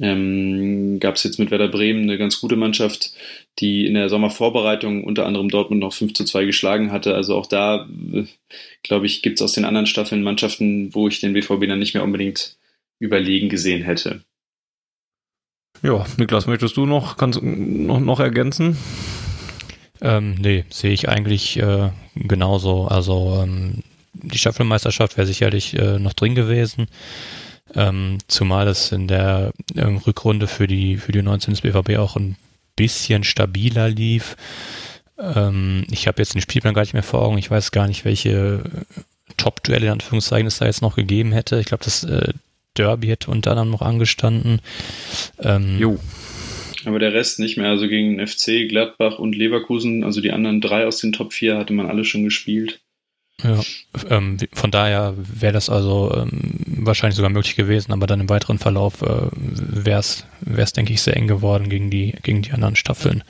ähm, 0.00 0.98
gab 0.98 1.16
es 1.16 1.24
jetzt 1.24 1.38
mit 1.38 1.50
Werder 1.50 1.68
Bremen 1.68 2.04
eine 2.04 2.18
ganz 2.18 2.40
gute 2.40 2.56
Mannschaft, 2.56 3.12
die 3.58 3.86
in 3.86 3.94
der 3.94 4.08
Sommervorbereitung 4.08 5.04
unter 5.04 5.26
anderem 5.26 5.48
Dortmund 5.48 5.80
noch 5.80 5.92
5 5.92 6.14
zu 6.14 6.24
2 6.24 6.46
geschlagen 6.46 6.90
hatte. 6.90 7.14
Also 7.14 7.36
auch 7.36 7.46
da, 7.46 7.86
äh, 8.12 8.24
glaube 8.82 9.06
ich, 9.06 9.22
gibt 9.22 9.38
es 9.38 9.42
aus 9.42 9.52
den 9.52 9.64
anderen 9.64 9.86
Staffeln 9.86 10.22
Mannschaften, 10.22 10.94
wo 10.94 11.06
ich 11.08 11.20
den 11.20 11.34
BVB 11.34 11.66
dann 11.68 11.78
nicht 11.78 11.94
mehr 11.94 12.04
unbedingt 12.04 12.56
überlegen 12.98 13.48
gesehen 13.48 13.82
hätte. 13.82 14.22
Ja, 15.82 16.04
Niklas, 16.18 16.46
möchtest 16.46 16.76
du 16.76 16.86
noch, 16.86 17.16
kannst 17.16 17.42
noch, 17.42 18.00
noch 18.00 18.20
ergänzen? 18.20 18.76
Ähm, 20.02 20.34
nee, 20.40 20.64
sehe 20.70 20.92
ich 20.92 21.08
eigentlich 21.08 21.58
äh, 21.58 21.90
genauso. 22.14 22.86
Also 22.86 23.40
ähm, 23.42 23.82
die 24.14 24.38
Staffelmeisterschaft 24.38 25.16
wäre 25.16 25.26
sicherlich 25.26 25.74
äh, 25.78 25.98
noch 25.98 26.14
drin 26.14 26.34
gewesen. 26.34 26.88
Ähm, 27.74 28.18
zumal 28.26 28.68
es 28.68 28.92
in 28.92 29.06
der 29.06 29.52
ähm, 29.76 29.98
Rückrunde 29.98 30.46
für 30.46 30.66
die, 30.66 30.96
für 30.96 31.12
die 31.12 31.22
19 31.22 31.54
des 31.54 31.60
BVB 31.60 31.98
auch 31.98 32.16
ein 32.16 32.36
bisschen 32.76 33.24
stabiler 33.24 33.88
lief. 33.88 34.36
Ähm, 35.18 35.84
ich 35.90 36.06
habe 36.06 36.20
jetzt 36.20 36.34
den 36.34 36.40
Spielplan 36.40 36.74
gar 36.74 36.82
nicht 36.82 36.94
mehr 36.94 37.02
vor 37.02 37.22
Augen. 37.22 37.38
Ich 37.38 37.50
weiß 37.50 37.70
gar 37.70 37.86
nicht, 37.86 38.04
welche 38.04 38.62
Top-Duelle 39.36 39.86
in 39.86 39.92
Anführungszeichen 39.92 40.46
es 40.46 40.58
da 40.58 40.66
jetzt 40.66 40.82
noch 40.82 40.96
gegeben 40.96 41.32
hätte. 41.32 41.60
Ich 41.60 41.66
glaube, 41.66 41.84
das 41.84 42.04
äh, 42.04 42.32
Derby 42.76 43.08
hätte 43.08 43.30
unter 43.30 43.50
anderem 43.52 43.70
noch 43.70 43.82
angestanden. 43.82 44.60
Ähm, 45.40 45.78
jo. 45.78 45.98
Aber 46.86 46.98
der 46.98 47.12
Rest 47.12 47.38
nicht 47.38 47.56
mehr. 47.58 47.68
Also 47.68 47.88
gegen 47.88 48.26
FC, 48.26 48.68
Gladbach 48.68 49.18
und 49.18 49.36
Leverkusen, 49.36 50.02
also 50.02 50.20
die 50.20 50.32
anderen 50.32 50.60
drei 50.60 50.86
aus 50.86 50.98
den 50.98 51.12
Top 51.12 51.32
4 51.32 51.58
hatte 51.58 51.72
man 51.72 51.86
alle 51.86 52.04
schon 52.04 52.24
gespielt. 52.24 52.80
Ja, 53.42 53.60
ähm, 54.08 54.36
von 54.52 54.70
daher 54.70 55.14
wäre 55.16 55.52
das 55.52 55.70
also 55.70 56.12
ähm, 56.14 56.30
wahrscheinlich 56.66 57.16
sogar 57.16 57.30
möglich 57.30 57.56
gewesen, 57.56 57.92
aber 57.92 58.06
dann 58.06 58.20
im 58.20 58.28
weiteren 58.28 58.58
Verlauf 58.58 59.02
äh, 59.02 59.28
wäre 59.32 60.00
es, 60.00 60.72
denke 60.72 60.92
ich, 60.92 61.02
sehr 61.02 61.16
eng 61.16 61.26
geworden 61.26 61.68
gegen 61.68 61.90
die, 61.90 62.14
gegen 62.22 62.42
die 62.42 62.52
anderen 62.52 62.76
Staffeln. 62.76 63.24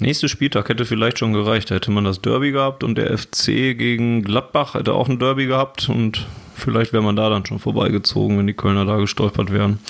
Nächster 0.00 0.28
Spieltag 0.28 0.68
hätte 0.68 0.84
vielleicht 0.84 1.18
schon 1.18 1.32
gereicht. 1.32 1.70
Da 1.70 1.74
hätte 1.74 1.90
man 1.90 2.04
das 2.04 2.20
Derby 2.20 2.52
gehabt 2.52 2.84
und 2.84 2.96
der 2.96 3.16
FC 3.18 3.46
gegen 3.76 4.22
Gladbach 4.22 4.74
hätte 4.74 4.92
auch 4.92 5.08
ein 5.08 5.18
Derby 5.18 5.46
gehabt 5.46 5.88
und 5.88 6.26
vielleicht 6.54 6.92
wäre 6.92 7.02
man 7.02 7.16
da 7.16 7.28
dann 7.30 7.44
schon 7.44 7.58
vorbeigezogen, 7.58 8.38
wenn 8.38 8.46
die 8.46 8.54
Kölner 8.54 8.84
da 8.84 8.96
gestolpert 8.96 9.52
wären. 9.52 9.80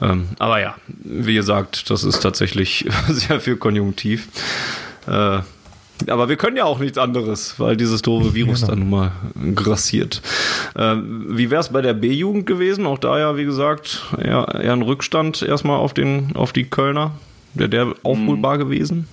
Ähm, 0.00 0.28
aber 0.38 0.60
ja, 0.60 0.74
wie 0.88 1.34
gesagt, 1.34 1.88
das 1.90 2.02
ist 2.02 2.20
tatsächlich 2.20 2.86
sehr 3.08 3.40
viel 3.40 3.56
Konjunktiv. 3.56 4.28
Äh, 5.06 5.40
aber 6.06 6.28
wir 6.28 6.36
können 6.36 6.56
ja 6.56 6.64
auch 6.64 6.78
nichts 6.78 6.98
anderes, 6.98 7.58
weil 7.58 7.76
dieses 7.76 8.02
doofe 8.02 8.34
Virus 8.34 8.60
genau. 8.60 8.72
dann 8.72 8.90
mal 8.90 9.12
grassiert. 9.54 10.22
Ähm, 10.76 11.26
wie 11.36 11.50
wäre 11.50 11.60
es 11.60 11.70
bei 11.70 11.82
der 11.82 11.94
B-Jugend 11.94 12.46
gewesen? 12.46 12.86
Auch 12.86 12.98
da 12.98 13.18
ja, 13.18 13.36
wie 13.36 13.44
gesagt, 13.44 14.04
eher, 14.16 14.46
eher 14.54 14.72
ein 14.72 14.82
Rückstand 14.82 15.42
erstmal 15.42 15.78
auf, 15.78 15.94
den, 15.94 16.36
auf 16.36 16.52
die 16.52 16.64
Kölner. 16.64 17.12
Wäre 17.54 17.68
der 17.68 17.94
aufholbar 18.02 18.56
mhm. 18.56 18.60
gewesen? 18.60 19.08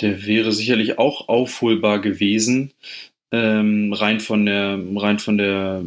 Der 0.00 0.26
wäre 0.26 0.52
sicherlich 0.52 0.98
auch 0.98 1.28
aufholbar 1.28 2.00
gewesen. 2.00 2.72
Ähm, 3.30 3.92
rein 3.94 4.20
von 4.20 4.44
der 4.44 4.78
rein 4.96 5.18
von 5.18 5.38
der 5.38 5.82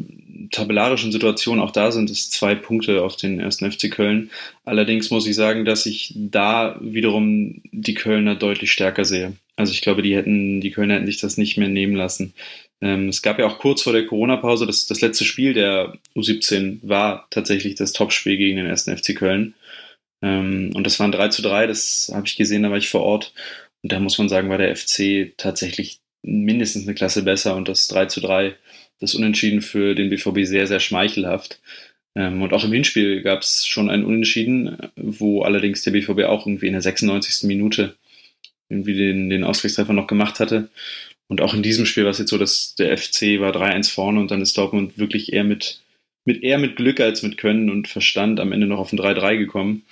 tabellarischen 0.51 1.11
Situation, 1.11 1.59
auch 1.59 1.71
da 1.71 1.91
sind 1.91 2.09
es 2.09 2.31
zwei 2.31 2.55
Punkte 2.55 3.03
auf 3.03 3.17
den 3.17 3.39
ersten 3.39 3.71
FC 3.71 3.91
Köln. 3.91 4.31
Allerdings 4.63 5.11
muss 5.11 5.27
ich 5.27 5.35
sagen, 5.35 5.65
dass 5.65 5.85
ich 5.85 6.13
da 6.15 6.77
wiederum 6.81 7.61
die 7.71 7.93
Kölner 7.93 8.35
deutlich 8.35 8.71
stärker 8.71 9.05
sehe. 9.05 9.33
Also 9.55 9.71
ich 9.71 9.81
glaube, 9.81 10.01
die 10.01 10.15
hätten, 10.15 10.59
die 10.61 10.71
Kölner 10.71 10.95
hätten 10.95 11.05
sich 11.05 11.19
das 11.19 11.37
nicht 11.37 11.57
mehr 11.57 11.69
nehmen 11.69 11.95
lassen. 11.95 12.33
Ähm, 12.81 13.07
es 13.09 13.21
gab 13.21 13.39
ja 13.39 13.47
auch 13.47 13.59
kurz 13.59 13.81
vor 13.81 13.93
der 13.93 14.05
Corona-Pause, 14.05 14.65
das, 14.65 14.85
das 14.85 15.01
letzte 15.01 15.23
Spiel 15.23 15.53
der 15.53 15.97
U17 16.15 16.79
war 16.81 17.27
tatsächlich 17.29 17.75
das 17.75 17.93
Topspiel 17.93 18.37
gegen 18.37 18.57
den 18.57 18.65
ersten 18.65 18.95
FC 18.95 19.15
Köln. 19.15 19.55
Ähm, 20.21 20.71
und 20.75 20.85
das 20.85 20.99
waren 20.99 21.11
3 21.11 21.29
zu 21.29 21.41
3, 21.41 21.67
das 21.67 22.11
habe 22.13 22.27
ich 22.27 22.35
gesehen, 22.35 22.63
da 22.63 22.69
war 22.69 22.77
ich 22.77 22.89
vor 22.89 23.01
Ort. 23.01 23.33
Und 23.81 23.91
da 23.91 23.99
muss 23.99 24.17
man 24.17 24.29
sagen, 24.29 24.49
war 24.49 24.57
der 24.57 24.75
FC 24.75 25.33
tatsächlich 25.37 25.99
mindestens 26.23 26.83
eine 26.83 26.95
Klasse 26.95 27.23
besser 27.23 27.55
und 27.55 27.67
das 27.67 27.87
3 27.87 28.07
zu 28.07 28.19
3, 28.21 28.55
das 28.99 29.15
Unentschieden 29.15 29.61
für 29.61 29.95
den 29.95 30.09
BVB 30.09 30.45
sehr, 30.45 30.67
sehr 30.67 30.79
schmeichelhaft. 30.79 31.61
Ähm, 32.15 32.41
und 32.41 32.53
auch 32.53 32.63
im 32.63 32.73
Hinspiel 32.73 33.21
gab 33.21 33.41
es 33.41 33.65
schon 33.65 33.89
ein 33.89 34.03
Unentschieden, 34.05 34.77
wo 34.95 35.43
allerdings 35.43 35.83
der 35.83 35.91
BVB 35.91 36.23
auch 36.23 36.45
irgendwie 36.45 36.67
in 36.67 36.73
der 36.73 36.81
96. 36.81 37.47
Minute 37.47 37.95
irgendwie 38.69 38.95
den, 38.95 39.29
den 39.29 39.43
Ausgleichstreffer 39.43 39.93
noch 39.93 40.07
gemacht 40.07 40.39
hatte. 40.39 40.69
Und 41.27 41.41
auch 41.41 41.53
in 41.53 41.63
diesem 41.63 41.85
Spiel 41.85 42.03
war 42.03 42.11
es 42.11 42.19
jetzt 42.19 42.29
so, 42.29 42.37
dass 42.37 42.75
der 42.75 42.95
FC 42.97 43.39
war 43.39 43.55
3-1 43.55 43.91
vorne 43.91 44.19
und 44.19 44.31
dann 44.31 44.41
ist 44.41 44.57
Dortmund 44.57 44.97
wirklich 44.97 45.33
eher 45.33 45.43
mit, 45.43 45.81
mit 46.23 46.43
eher 46.43 46.59
mit 46.59 46.75
Glück 46.75 46.99
als 46.99 47.23
mit 47.23 47.37
Können 47.37 47.69
und 47.69 47.87
Verstand 47.87 48.39
am 48.39 48.51
Ende 48.51 48.67
noch 48.67 48.79
auf 48.79 48.93
ein 48.93 48.99
3-3 48.99 49.37
gekommen. 49.37 49.85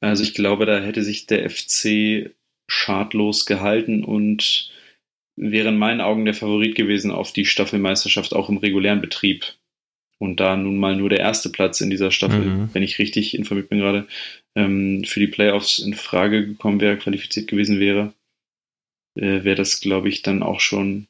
Also 0.00 0.22
ich 0.22 0.34
glaube, 0.34 0.66
da 0.66 0.80
hätte 0.80 1.02
sich 1.02 1.26
der 1.26 1.48
FC 1.50 2.30
schadlos 2.68 3.46
gehalten 3.46 4.04
und 4.04 4.70
wäre 5.36 5.68
in 5.68 5.78
meinen 5.78 6.00
Augen 6.00 6.24
der 6.24 6.34
Favorit 6.34 6.74
gewesen 6.74 7.10
auf 7.10 7.32
die 7.32 7.44
Staffelmeisterschaft 7.44 8.34
auch 8.34 8.48
im 8.48 8.58
regulären 8.58 9.00
Betrieb. 9.00 9.54
Und 10.20 10.40
da 10.40 10.56
nun 10.56 10.78
mal 10.78 10.96
nur 10.96 11.08
der 11.08 11.20
erste 11.20 11.48
Platz 11.48 11.80
in 11.80 11.90
dieser 11.90 12.10
Staffel, 12.10 12.44
mhm. 12.44 12.70
wenn 12.72 12.82
ich 12.82 12.98
richtig 12.98 13.36
informiert 13.36 13.68
bin 13.68 13.78
gerade, 13.78 14.06
ähm, 14.56 15.04
für 15.04 15.20
die 15.20 15.28
Playoffs 15.28 15.78
in 15.78 15.94
Frage 15.94 16.44
gekommen 16.44 16.80
wäre, 16.80 16.96
qualifiziert 16.96 17.48
gewesen 17.48 17.78
wäre, 17.78 18.12
äh, 19.14 19.44
wäre 19.44 19.54
das, 19.54 19.80
glaube 19.80 20.08
ich, 20.08 20.22
dann 20.22 20.42
auch 20.42 20.60
schon 20.60 21.06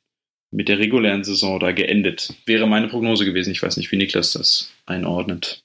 mit 0.50 0.68
der 0.68 0.78
regulären 0.78 1.24
Saison 1.24 1.58
da 1.58 1.72
geendet. 1.72 2.34
Wäre 2.46 2.66
meine 2.66 2.88
Prognose 2.88 3.24
gewesen. 3.24 3.50
Ich 3.50 3.62
weiß 3.62 3.76
nicht, 3.76 3.90
wie 3.92 3.96
Niklas 3.96 4.32
das 4.32 4.72
einordnet. 4.86 5.62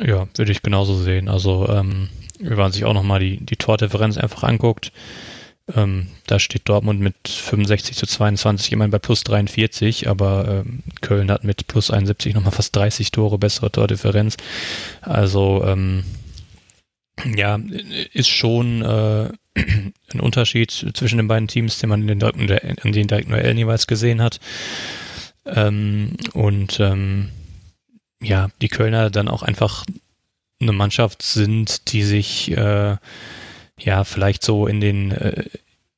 Ja, 0.00 0.28
würde 0.36 0.52
ich 0.52 0.62
genauso 0.62 0.96
sehen. 0.96 1.28
Also, 1.28 1.68
ähm, 1.68 2.08
wenn 2.38 2.56
man 2.58 2.72
sich 2.72 2.84
auch 2.84 2.94
nochmal 2.94 3.20
die, 3.20 3.38
die 3.38 3.56
Tordifferenz 3.56 4.18
einfach 4.18 4.44
anguckt, 4.44 4.92
ähm, 5.76 6.08
da 6.26 6.38
steht 6.38 6.68
Dortmund 6.68 7.00
mit 7.00 7.16
65 7.26 7.96
zu 7.96 8.06
22 8.06 8.72
immerhin 8.72 8.90
bei 8.90 8.98
plus 8.98 9.24
43, 9.24 10.08
aber 10.08 10.64
ähm, 10.66 10.82
Köln 11.00 11.30
hat 11.30 11.44
mit 11.44 11.66
plus 11.66 11.90
71 11.90 12.34
nochmal 12.34 12.52
fast 12.52 12.74
30 12.76 13.10
Tore 13.10 13.38
bessere 13.38 13.70
Tordifferenz. 13.70 14.36
Also 15.02 15.64
ähm, 15.64 16.04
ja, 17.36 17.58
ist 18.12 18.28
schon 18.28 18.82
äh, 18.82 19.30
ein 20.12 20.20
Unterschied 20.20 20.70
zwischen 20.70 21.18
den 21.18 21.28
beiden 21.28 21.48
Teams, 21.48 21.78
den 21.78 21.90
man 21.90 22.02
in 22.02 22.08
den 22.08 22.18
direkten, 22.20 22.48
in 22.48 22.92
den 22.92 23.08
direkten 23.08 23.32
Duellen 23.32 23.58
jeweils 23.58 23.86
gesehen 23.86 24.22
hat. 24.22 24.40
Ähm, 25.46 26.16
und 26.32 26.80
ähm, 26.80 27.30
ja, 28.22 28.48
die 28.60 28.68
Kölner 28.68 29.10
dann 29.10 29.28
auch 29.28 29.42
einfach 29.42 29.84
eine 30.60 30.72
Mannschaft 30.72 31.22
sind, 31.22 31.92
die 31.92 32.02
sich 32.02 32.50
äh, 32.52 32.96
ja 33.80 34.04
vielleicht 34.04 34.42
so 34.42 34.66
in 34.66 34.80
den 34.80 35.10
äh, 35.12 35.44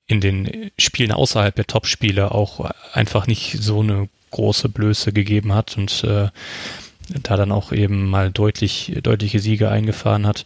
in 0.06 0.20
den 0.20 0.70
Spielen 0.78 1.12
außerhalb 1.12 1.54
der 1.54 1.66
Topspiele 1.66 2.32
auch 2.32 2.70
einfach 2.92 3.26
nicht 3.26 3.56
so 3.60 3.80
eine 3.80 4.08
große 4.30 4.68
Blöße 4.68 5.12
gegeben 5.12 5.54
hat 5.54 5.76
und 5.78 6.04
äh, 6.04 6.28
da 7.22 7.36
dann 7.36 7.52
auch 7.52 7.72
eben 7.72 8.08
mal 8.10 8.30
deutlich 8.30 8.92
deutliche 9.02 9.38
Siege 9.38 9.70
eingefahren 9.70 10.26
hat. 10.26 10.44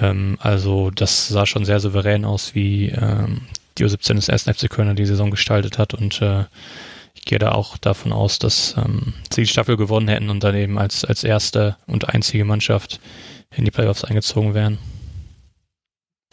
Ähm, 0.00 0.38
also 0.40 0.90
das 0.90 1.28
sah 1.28 1.46
schon 1.46 1.64
sehr 1.64 1.80
souverän 1.80 2.24
aus, 2.24 2.54
wie 2.54 2.88
ähm, 2.88 3.42
die 3.76 3.84
U17 3.84 4.14
des 4.14 4.30
1. 4.30 4.44
FC 4.44 4.70
Kölner 4.70 4.94
die 4.94 5.06
Saison 5.06 5.30
gestaltet 5.30 5.78
hat 5.78 5.94
und 5.94 6.20
äh, 6.22 6.44
ich 7.14 7.24
gehe 7.24 7.38
da 7.38 7.52
auch 7.52 7.76
davon 7.76 8.12
aus, 8.12 8.38
dass 8.38 8.74
ähm, 8.76 9.14
sie 9.32 9.42
die 9.42 9.48
Staffel 9.48 9.76
gewonnen 9.76 10.08
hätten 10.08 10.30
und 10.30 10.44
dann 10.44 10.54
eben 10.54 10.78
als, 10.78 11.04
als 11.04 11.24
erste 11.24 11.76
und 11.86 12.08
einzige 12.08 12.44
Mannschaft 12.44 13.00
in 13.54 13.64
die 13.64 13.70
Playoffs 13.70 14.04
eingezogen 14.04 14.54
wären. 14.54 14.78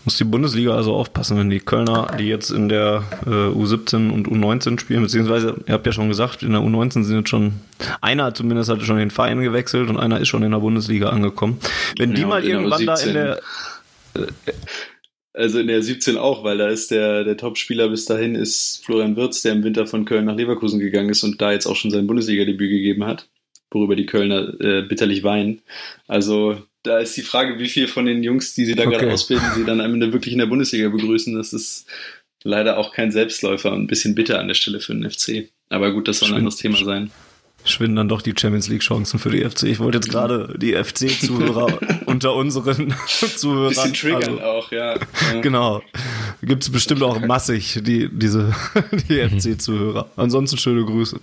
Muss 0.06 0.18
die 0.18 0.24
Bundesliga 0.24 0.76
also 0.76 0.94
aufpassen, 0.94 1.38
wenn 1.38 1.50
die 1.50 1.60
Kölner, 1.60 2.15
die 2.20 2.28
jetzt 2.28 2.52
in 2.52 2.70
der 2.70 3.04
äh, 3.26 3.30
U17 3.30 4.12
und 4.12 4.28
U19 4.28 4.80
spielen, 4.80 5.02
beziehungsweise, 5.02 5.56
ihr 5.68 5.74
habt 5.74 5.86
ja 5.86 5.91
schon 5.91 6.10
gesagt, 6.10 6.44
in 6.44 6.52
der 6.52 6.62
U19 6.62 7.04
sind 7.04 7.18
jetzt 7.18 7.30
schon, 7.30 7.54
einer 8.02 8.34
zumindest 8.36 8.70
hatte 8.70 8.86
schon 8.86 8.98
den 8.98 9.10
Verein 9.10 9.41
gewechselt 9.41 9.89
und 9.89 9.98
einer 9.98 10.20
ist 10.20 10.28
schon 10.28 10.44
in 10.44 10.52
der 10.52 10.60
Bundesliga 10.60 11.10
angekommen. 11.10 11.60
Wenn 11.98 12.12
ja, 12.12 12.15
die 12.15 12.26
mal 12.26 12.46
irgendwann 12.46 12.86
da 12.86 12.96
in 12.98 13.13
der. 13.13 13.41
Äh, 14.13 14.28
also 15.34 15.60
in 15.60 15.68
der 15.68 15.82
17 15.82 16.18
auch, 16.18 16.44
weil 16.44 16.58
da 16.58 16.70
ist 16.70 16.91
der, 16.91 17.24
der 17.24 17.36
Topspieler 17.36 17.89
bis 17.89 18.06
dahin 18.06 18.36
ist 18.36 18.86
Florian 18.86 19.18
Wirz, 19.18 19.41
der 19.41 19.52
im 19.52 19.63
Winter 19.63 19.86
von 19.86 20.06
Köln 20.06 20.26
nach 20.26 20.36
Leverkusen 20.36 20.80
gegangen 20.80 21.10
ist 21.10 21.24
und 21.24 21.41
da 21.41 21.52
jetzt 21.52 21.65
auch 21.65 21.76
schon 21.76 21.91
sein 21.91 22.08
Bundesliga-Debüt 22.08 22.70
gegeben 22.70 23.06
hat, 23.06 23.28
worüber 23.70 23.96
die 23.98 24.06
Kölner 24.06 24.54
äh, 24.62 24.84
bitterlich 24.84 25.24
weinen. 25.24 25.62
Also 26.08 26.58
da 26.86 27.00
ist 27.00 27.17
die 27.17 27.21
Frage, 27.21 27.60
wie 27.60 27.67
viel 27.67 27.88
von 27.88 28.06
den 28.06 28.24
Jungs, 28.24 28.54
die 28.54 28.65
sie 28.65 28.76
da 28.76 28.84
okay. 28.84 28.98
gerade 28.98 29.13
ausbilden, 29.13 29.48
sie 29.56 29.65
dann 29.65 29.82
am 29.82 29.93
Ende 29.93 30.13
wirklich 30.13 30.34
in 30.34 30.39
der 30.39 30.45
Bundesliga 30.45 30.89
begrüßen. 30.89 31.36
Das 31.36 31.54
ist 31.54 31.88
leider 32.43 32.78
auch 32.78 32.93
kein 32.93 33.12
Selbstläufer 33.12 33.71
und 33.71 33.84
ein 33.84 33.88
bisschen 33.88 34.15
bitter 34.15 34.39
an 34.39 34.48
der 34.48 34.56
Stelle 34.56 34.80
für 34.80 34.93
den 34.93 35.10
FC. 35.10 35.50
Aber 35.69 35.91
gut, 35.91 36.08
das 36.08 36.19
soll 36.19 36.30
ein 36.30 36.36
anderes 36.36 36.58
Thema 36.58 36.78
sein. 36.84 37.12
Schwinden 37.67 37.95
dann 37.95 38.10
doch 38.10 38.21
die 38.21 38.34
Champions 38.39 38.67
League 38.67 38.84
Chancen 38.84 39.17
für 39.17 39.32
die 39.32 39.43
FC. 39.43 39.63
Ich 39.63 39.80
wollte 39.80 39.98
jetzt 39.98 40.10
gerade 40.10 40.54
die 40.58 40.74
FC-Zuhörer 40.74 41.80
unter 42.06 42.36
unseren 42.36 42.93
Zuhörern. 43.08 43.69
Bisschen 43.69 43.93
triggern 43.93 44.39
also, 44.39 44.43
auch, 44.43 44.71
ja. 44.71 44.95
ja. 44.95 45.41
Genau. 45.41 45.82
Gibt 46.43 46.62
es 46.62 46.71
bestimmt 46.71 47.02
auch 47.02 47.19
massig, 47.19 47.80
die, 47.82 48.08
diese, 48.12 48.54
die 49.10 49.19
mhm. 49.19 49.39
FC-Zuhörer. 49.39 50.12
Ansonsten 50.15 50.58
schöne 50.58 50.86
Grüße. 50.86 51.19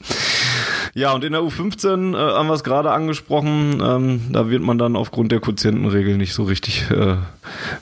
Ja, 0.94 1.12
und 1.12 1.24
in 1.24 1.32
der 1.32 1.42
U15 1.42 2.14
äh, 2.14 2.16
haben 2.16 2.48
wir 2.48 2.54
es 2.54 2.64
gerade 2.64 2.92
angesprochen, 2.92 3.82
ähm, 3.82 4.20
da 4.30 4.50
wird 4.50 4.62
man 4.62 4.78
dann 4.78 4.94
aufgrund 4.94 5.32
der 5.32 5.40
Quotientenregel 5.40 6.16
nicht 6.18 6.34
so 6.34 6.44
richtig 6.44 6.90
äh, 6.90 7.16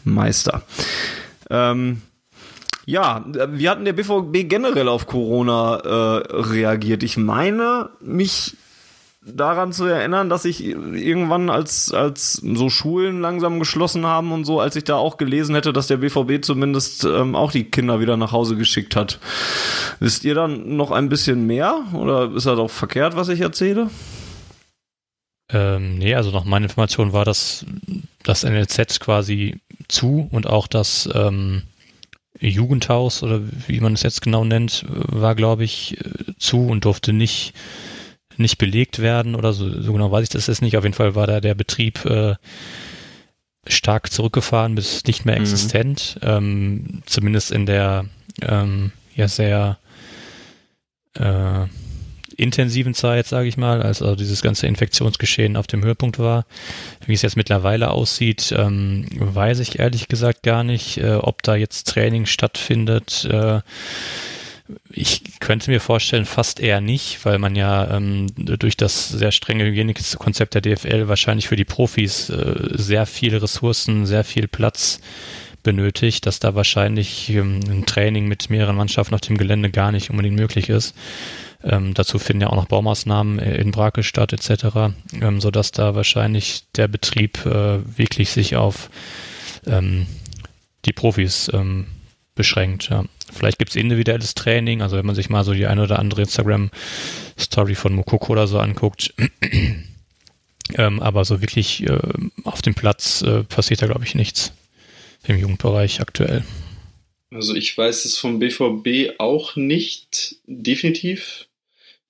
Meister. 0.05 0.63
Ähm, 1.51 2.03
ja, 2.87 3.25
wie 3.51 3.69
hat 3.69 3.79
denn 3.79 3.85
der 3.85 3.93
BVB 3.93 4.49
generell 4.49 4.89
auf 4.89 5.07
Corona 5.07 5.77
äh, 5.77 6.23
reagiert? 6.33 7.03
Ich 7.03 7.17
meine, 7.17 7.91
mich 8.01 8.57
daran 9.23 9.73
zu 9.73 9.85
erinnern, 9.85 10.31
dass 10.31 10.45
ich 10.45 10.64
irgendwann, 10.64 11.51
als, 11.51 11.93
als 11.93 12.35
so 12.35 12.71
Schulen 12.71 13.21
langsam 13.21 13.59
geschlossen 13.59 14.07
haben 14.07 14.33
und 14.33 14.45
so, 14.45 14.61
als 14.61 14.77
ich 14.77 14.85
da 14.85 14.97
auch 14.97 15.18
gelesen 15.18 15.55
hätte, 15.55 15.73
dass 15.73 15.89
der 15.89 15.99
BVB 15.99 16.43
zumindest 16.43 17.05
ähm, 17.05 17.35
auch 17.35 17.53
die 17.53 17.64
Kinder 17.64 18.01
wieder 18.01 18.16
nach 18.16 18.33
Hause 18.33 18.57
geschickt 18.57 18.97
hat. 18.97 19.18
Wisst 19.99 20.25
ihr 20.25 20.35
dann 20.35 20.77
noch 20.77 20.91
ein 20.91 21.11
bisschen 21.11 21.47
mehr 21.47 21.85
oder 21.93 22.35
ist 22.35 22.47
das 22.47 22.59
auch 22.59 22.71
verkehrt, 22.71 23.14
was 23.14 23.29
ich 23.29 23.41
erzähle? 23.41 23.91
Ähm, 25.53 25.99
nee, 25.99 26.14
also 26.14 26.31
nach 26.31 26.45
meiner 26.45 26.64
Information 26.64 27.12
war 27.12 27.25
das 27.25 27.66
das 28.23 28.45
NLZ 28.45 29.01
quasi 29.01 29.61
zu 29.89 30.29
und 30.31 30.47
auch 30.47 30.66
das 30.66 31.09
ähm, 31.12 31.62
Jugendhaus 32.39 33.23
oder 33.23 33.43
wie 33.66 33.81
man 33.81 33.95
es 33.95 34.03
jetzt 34.03 34.23
genau 34.23 34.45
nennt, 34.45 34.87
war, 34.89 35.35
glaube 35.35 35.64
ich, 35.64 35.99
zu 36.39 36.66
und 36.66 36.85
durfte 36.85 37.12
nicht, 37.12 37.53
nicht 38.41 38.59
belegt 38.59 39.01
werden 39.01 39.34
oder 39.34 39.53
so, 39.53 39.80
so 39.80 39.93
genau 39.93 40.11
weiß 40.11 40.24
ich 40.24 40.28
das 40.28 40.47
jetzt 40.47 40.62
nicht. 40.62 40.76
Auf 40.76 40.84
jeden 40.84 40.95
Fall 40.95 41.14
war 41.14 41.26
da 41.26 41.41
der 41.41 41.55
Betrieb 41.55 42.05
äh, 42.05 42.34
stark 43.66 44.11
zurückgefahren 44.11 44.74
bis 44.74 45.05
nicht 45.05 45.24
mehr 45.24 45.36
mhm. 45.36 45.43
existent, 45.43 46.18
mhm. 46.22 46.28
ähm, 46.28 47.03
zumindest 47.07 47.51
in 47.51 47.66
der 47.66 48.07
ähm, 48.43 48.93
ja 49.14 49.28
sehr 49.28 49.78
äh, 51.14 51.66
intensiven 52.36 52.95
Zeit, 52.95 53.26
sage 53.26 53.49
ich 53.49 53.57
mal, 53.57 53.82
als 53.82 54.01
also 54.01 54.16
dieses 54.16 54.41
ganze 54.41 54.66
Infektionsgeschehen 54.66 55.57
auf 55.57 55.66
dem 55.66 55.84
Höhepunkt 55.84 56.18
war. 56.18 56.47
Wie 57.05 57.12
es 57.12 57.22
jetzt 57.22 57.36
mittlerweile 57.36 57.91
aussieht, 57.91 58.55
ähm, 58.57 59.07
weiß 59.12 59.59
ich 59.59 59.78
ehrlich 59.78 60.09
gesagt 60.09 60.43
gar 60.43 60.64
nicht, 60.64 60.99
äh, 60.99 61.14
ob 61.14 61.43
da 61.43 61.55
jetzt 61.55 61.88
Training 61.88 62.24
stattfindet. 62.24 63.26
Äh, 63.26 63.61
ich 64.91 65.41
könnte 65.41 65.71
mir 65.71 65.81
vorstellen, 65.81 66.25
fast 66.25 66.61
eher 66.61 66.81
nicht, 66.81 67.25
weil 67.25 67.39
man 67.39 67.55
ja 67.57 67.97
ähm, 67.97 68.27
durch 68.37 68.77
das 68.77 69.09
sehr 69.09 69.33
strenge 69.33 69.64
Hygienikkonzept 69.64 70.55
der 70.55 70.62
DFL 70.62 71.09
wahrscheinlich 71.09 71.49
für 71.49 71.57
die 71.57 71.64
Profis 71.64 72.31
äh, 72.31 72.68
sehr 72.73 73.07
viele 73.07 73.43
Ressourcen, 73.43 74.07
sehr 74.07 74.25
viel 74.25 74.49
Platz 74.49 75.01
benötigt, 75.62 76.27
dass 76.27 76.41
da 76.41 76.55
wahrscheinlich 76.55 77.31
ähm, 77.31 77.61
ein 77.68 77.87
Training 77.87 78.27
mit 78.27 78.51
mehreren 78.51 78.77
Mannschaften 78.77 79.14
auf 79.14 79.21
dem 79.21 79.37
Gelände 79.37 79.71
gar 79.71 79.93
nicht 79.93 80.11
unbedingt 80.11 80.37
möglich 80.37 80.68
ist. 80.68 80.95
Ähm, 81.62 81.93
dazu 81.93 82.18
finden 82.18 82.43
ja 82.43 82.49
auch 82.49 82.57
noch 82.57 82.68
Baumaßnahmen 82.68 83.39
in 83.39 83.71
Brake 83.71 84.03
statt 84.03 84.33
etc., 84.33 84.95
ähm, 85.21 85.41
sodass 85.41 85.73
da 85.73 85.95
wahrscheinlich 85.95 86.64
der 86.77 86.89
Betrieb 86.89 87.45
äh, 87.45 87.81
wirklich 87.99 88.31
sich 88.31 88.57
auf 88.57 88.91
ähm, 89.66 90.07
die 90.87 90.93
Profis 90.93 91.51
ähm, 91.53 91.87
beschränkt. 92.41 92.88
Ja. 92.88 93.05
Vielleicht 93.30 93.59
gibt 93.59 93.70
es 93.70 93.76
individuelles 93.76 94.34
Training, 94.34 94.80
also 94.80 94.97
wenn 94.97 95.05
man 95.05 95.14
sich 95.14 95.28
mal 95.28 95.45
so 95.45 95.53
die 95.53 95.66
eine 95.66 95.82
oder 95.82 95.99
andere 95.99 96.22
Instagram-Story 96.22 97.74
von 97.74 97.95
Mukoko 97.95 98.32
oder 98.32 98.47
so 98.47 98.59
anguckt. 98.59 99.12
ähm, 100.78 101.01
aber 101.01 101.26
so 101.26 101.43
wirklich 101.43 101.86
äh, 101.86 101.99
auf 102.45 102.62
dem 102.62 102.74
Platz 102.74 103.20
äh, 103.20 103.45
passiert 103.45 103.82
da, 103.82 103.86
glaube 103.86 104.05
ich, 104.07 104.14
nichts 104.14 104.55
im 105.26 105.36
Jugendbereich 105.38 106.01
aktuell. 106.01 106.45
Also 107.30 107.55
ich 107.55 107.76
weiß 107.76 108.07
es 108.07 108.16
vom 108.16 108.38
BVB 108.38 109.18
auch 109.18 109.55
nicht 109.57 110.36
definitiv. 110.47 111.47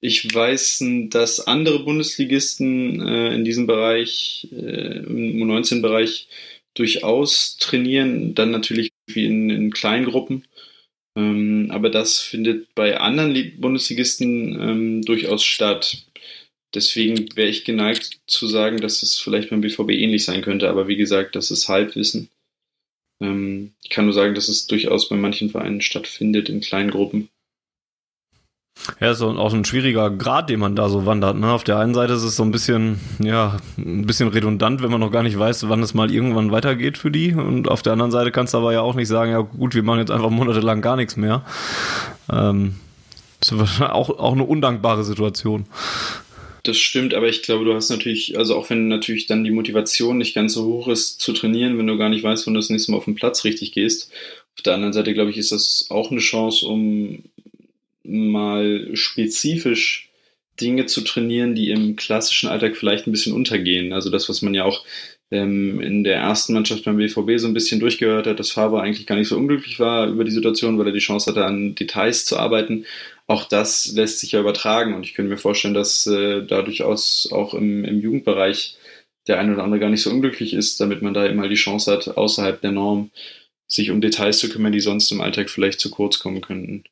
Ich 0.00 0.32
weiß, 0.32 0.84
dass 1.10 1.40
andere 1.40 1.80
Bundesligisten 1.80 3.04
äh, 3.04 3.34
in 3.34 3.44
diesem 3.44 3.66
Bereich, 3.66 4.46
äh, 4.52 4.98
im 5.00 5.42
U19-Bereich, 5.42 6.28
durchaus 6.74 7.56
trainieren, 7.58 8.34
dann 8.34 8.52
natürlich 8.52 8.92
in, 9.16 9.50
in 9.50 9.70
Kleingruppen. 9.72 10.44
Ähm, 11.16 11.68
aber 11.70 11.90
das 11.90 12.20
findet 12.20 12.74
bei 12.74 12.98
anderen 12.98 13.60
Bundesligisten 13.60 14.60
ähm, 14.60 15.02
durchaus 15.02 15.44
statt. 15.44 16.04
Deswegen 16.74 17.34
wäre 17.36 17.48
ich 17.48 17.64
geneigt 17.64 18.20
zu 18.26 18.46
sagen, 18.46 18.78
dass 18.80 19.02
es 19.02 19.18
vielleicht 19.18 19.50
beim 19.50 19.60
BVB 19.60 19.90
ähnlich 19.90 20.24
sein 20.24 20.42
könnte. 20.42 20.68
Aber 20.68 20.86
wie 20.88 20.96
gesagt, 20.96 21.34
das 21.34 21.50
ist 21.50 21.68
Halbwissen. 21.68 22.30
Ähm, 23.20 23.72
ich 23.82 23.90
kann 23.90 24.04
nur 24.04 24.14
sagen, 24.14 24.34
dass 24.34 24.48
es 24.48 24.66
durchaus 24.66 25.08
bei 25.08 25.16
manchen 25.16 25.50
Vereinen 25.50 25.80
stattfindet 25.80 26.48
in 26.48 26.60
kleinen 26.60 26.90
Gruppen. 26.90 27.28
Ja, 28.98 29.10
ist 29.10 29.22
auch 29.22 29.52
ein 29.52 29.64
schwieriger 29.64 30.10
Grad, 30.10 30.50
den 30.50 30.60
man 30.60 30.74
da 30.74 30.88
so 30.88 31.06
wandert. 31.06 31.36
Ne? 31.36 31.52
Auf 31.52 31.64
der 31.64 31.78
einen 31.78 31.94
Seite 31.94 32.14
ist 32.14 32.22
es 32.22 32.36
so 32.36 32.42
ein 32.42 32.50
bisschen, 32.50 32.98
ja, 33.18 33.58
ein 33.78 34.06
bisschen 34.06 34.28
redundant, 34.28 34.82
wenn 34.82 34.90
man 34.90 35.00
noch 35.00 35.12
gar 35.12 35.22
nicht 35.22 35.38
weiß, 35.38 35.68
wann 35.68 35.82
es 35.82 35.94
mal 35.94 36.10
irgendwann 36.10 36.50
weitergeht 36.50 36.98
für 36.98 37.10
die. 37.10 37.34
Und 37.34 37.68
auf 37.68 37.82
der 37.82 37.92
anderen 37.92 38.10
Seite 38.10 38.30
kannst 38.30 38.54
du 38.54 38.58
aber 38.58 38.72
ja 38.72 38.80
auch 38.80 38.94
nicht 38.94 39.08
sagen, 39.08 39.32
ja 39.32 39.40
gut, 39.40 39.74
wir 39.74 39.82
machen 39.82 40.00
jetzt 40.00 40.10
einfach 40.10 40.30
monatelang 40.30 40.80
gar 40.80 40.96
nichts 40.96 41.16
mehr. 41.16 41.44
Ähm, 42.32 42.76
das 43.40 43.52
ist 43.52 43.80
auch, 43.82 44.10
auch 44.10 44.32
eine 44.32 44.44
undankbare 44.44 45.04
Situation. 45.04 45.66
Das 46.62 46.78
stimmt, 46.78 47.14
aber 47.14 47.28
ich 47.28 47.42
glaube, 47.42 47.64
du 47.64 47.74
hast 47.74 47.88
natürlich, 47.88 48.36
also 48.36 48.54
auch 48.54 48.68
wenn 48.68 48.88
natürlich 48.88 49.26
dann 49.26 49.44
die 49.44 49.50
Motivation 49.50 50.18
nicht 50.18 50.34
ganz 50.34 50.52
so 50.52 50.64
hoch 50.66 50.88
ist 50.88 51.20
zu 51.20 51.32
trainieren, 51.32 51.78
wenn 51.78 51.86
du 51.86 51.96
gar 51.96 52.10
nicht 52.10 52.22
weißt, 52.22 52.46
wann 52.46 52.54
du 52.54 52.60
das 52.60 52.68
nächste 52.68 52.92
Mal 52.92 52.98
auf 52.98 53.06
den 53.06 53.14
Platz 53.14 53.44
richtig 53.44 53.72
gehst. 53.72 54.10
Auf 54.56 54.62
der 54.62 54.74
anderen 54.74 54.92
Seite, 54.92 55.14
glaube 55.14 55.30
ich, 55.30 55.38
ist 55.38 55.52
das 55.52 55.86
auch 55.88 56.10
eine 56.10 56.20
Chance, 56.20 56.66
um 56.66 57.22
mal 58.04 58.90
spezifisch 58.94 60.10
Dinge 60.60 60.86
zu 60.86 61.02
trainieren, 61.02 61.54
die 61.54 61.70
im 61.70 61.96
klassischen 61.96 62.48
Alltag 62.48 62.76
vielleicht 62.76 63.06
ein 63.06 63.12
bisschen 63.12 63.32
untergehen. 63.32 63.92
Also 63.92 64.10
das, 64.10 64.28
was 64.28 64.42
man 64.42 64.54
ja 64.54 64.64
auch 64.64 64.84
ähm, 65.30 65.80
in 65.80 66.04
der 66.04 66.16
ersten 66.16 66.54
Mannschaft 66.54 66.84
beim 66.84 66.96
BVB 66.96 67.38
so 67.38 67.46
ein 67.46 67.54
bisschen 67.54 67.80
durchgehört 67.80 68.26
hat, 68.26 68.38
dass 68.38 68.50
Faber 68.50 68.82
eigentlich 68.82 69.06
gar 69.06 69.16
nicht 69.16 69.28
so 69.28 69.36
unglücklich 69.36 69.78
war 69.78 70.08
über 70.08 70.24
die 70.24 70.30
Situation, 70.30 70.78
weil 70.78 70.86
er 70.86 70.92
die 70.92 70.98
Chance 70.98 71.30
hatte, 71.30 71.44
an 71.44 71.74
Details 71.74 72.24
zu 72.24 72.36
arbeiten. 72.38 72.84
Auch 73.26 73.44
das 73.44 73.92
lässt 73.92 74.18
sich 74.18 74.32
ja 74.32 74.40
übertragen 74.40 74.94
und 74.94 75.04
ich 75.06 75.14
könnte 75.14 75.30
mir 75.30 75.38
vorstellen, 75.38 75.74
dass 75.74 76.06
äh, 76.06 76.44
da 76.44 76.62
durchaus 76.62 77.28
auch 77.32 77.54
im, 77.54 77.84
im 77.84 78.00
Jugendbereich 78.00 78.76
der 79.28 79.38
eine 79.38 79.52
oder 79.54 79.62
andere 79.62 79.80
gar 79.80 79.90
nicht 79.90 80.02
so 80.02 80.10
unglücklich 80.10 80.52
ist, 80.52 80.80
damit 80.80 81.02
man 81.02 81.14
da 81.14 81.26
immer 81.26 81.48
die 81.48 81.54
Chance 81.54 81.92
hat, 81.92 82.16
außerhalb 82.16 82.60
der 82.60 82.72
Norm 82.72 83.10
sich 83.68 83.90
um 83.90 84.00
Details 84.00 84.38
zu 84.38 84.48
kümmern, 84.48 84.72
die 84.72 84.80
sonst 84.80 85.12
im 85.12 85.20
Alltag 85.20 85.48
vielleicht 85.48 85.78
zu 85.78 85.90
kurz 85.90 86.18
kommen 86.18 86.40
könnten. 86.40 86.84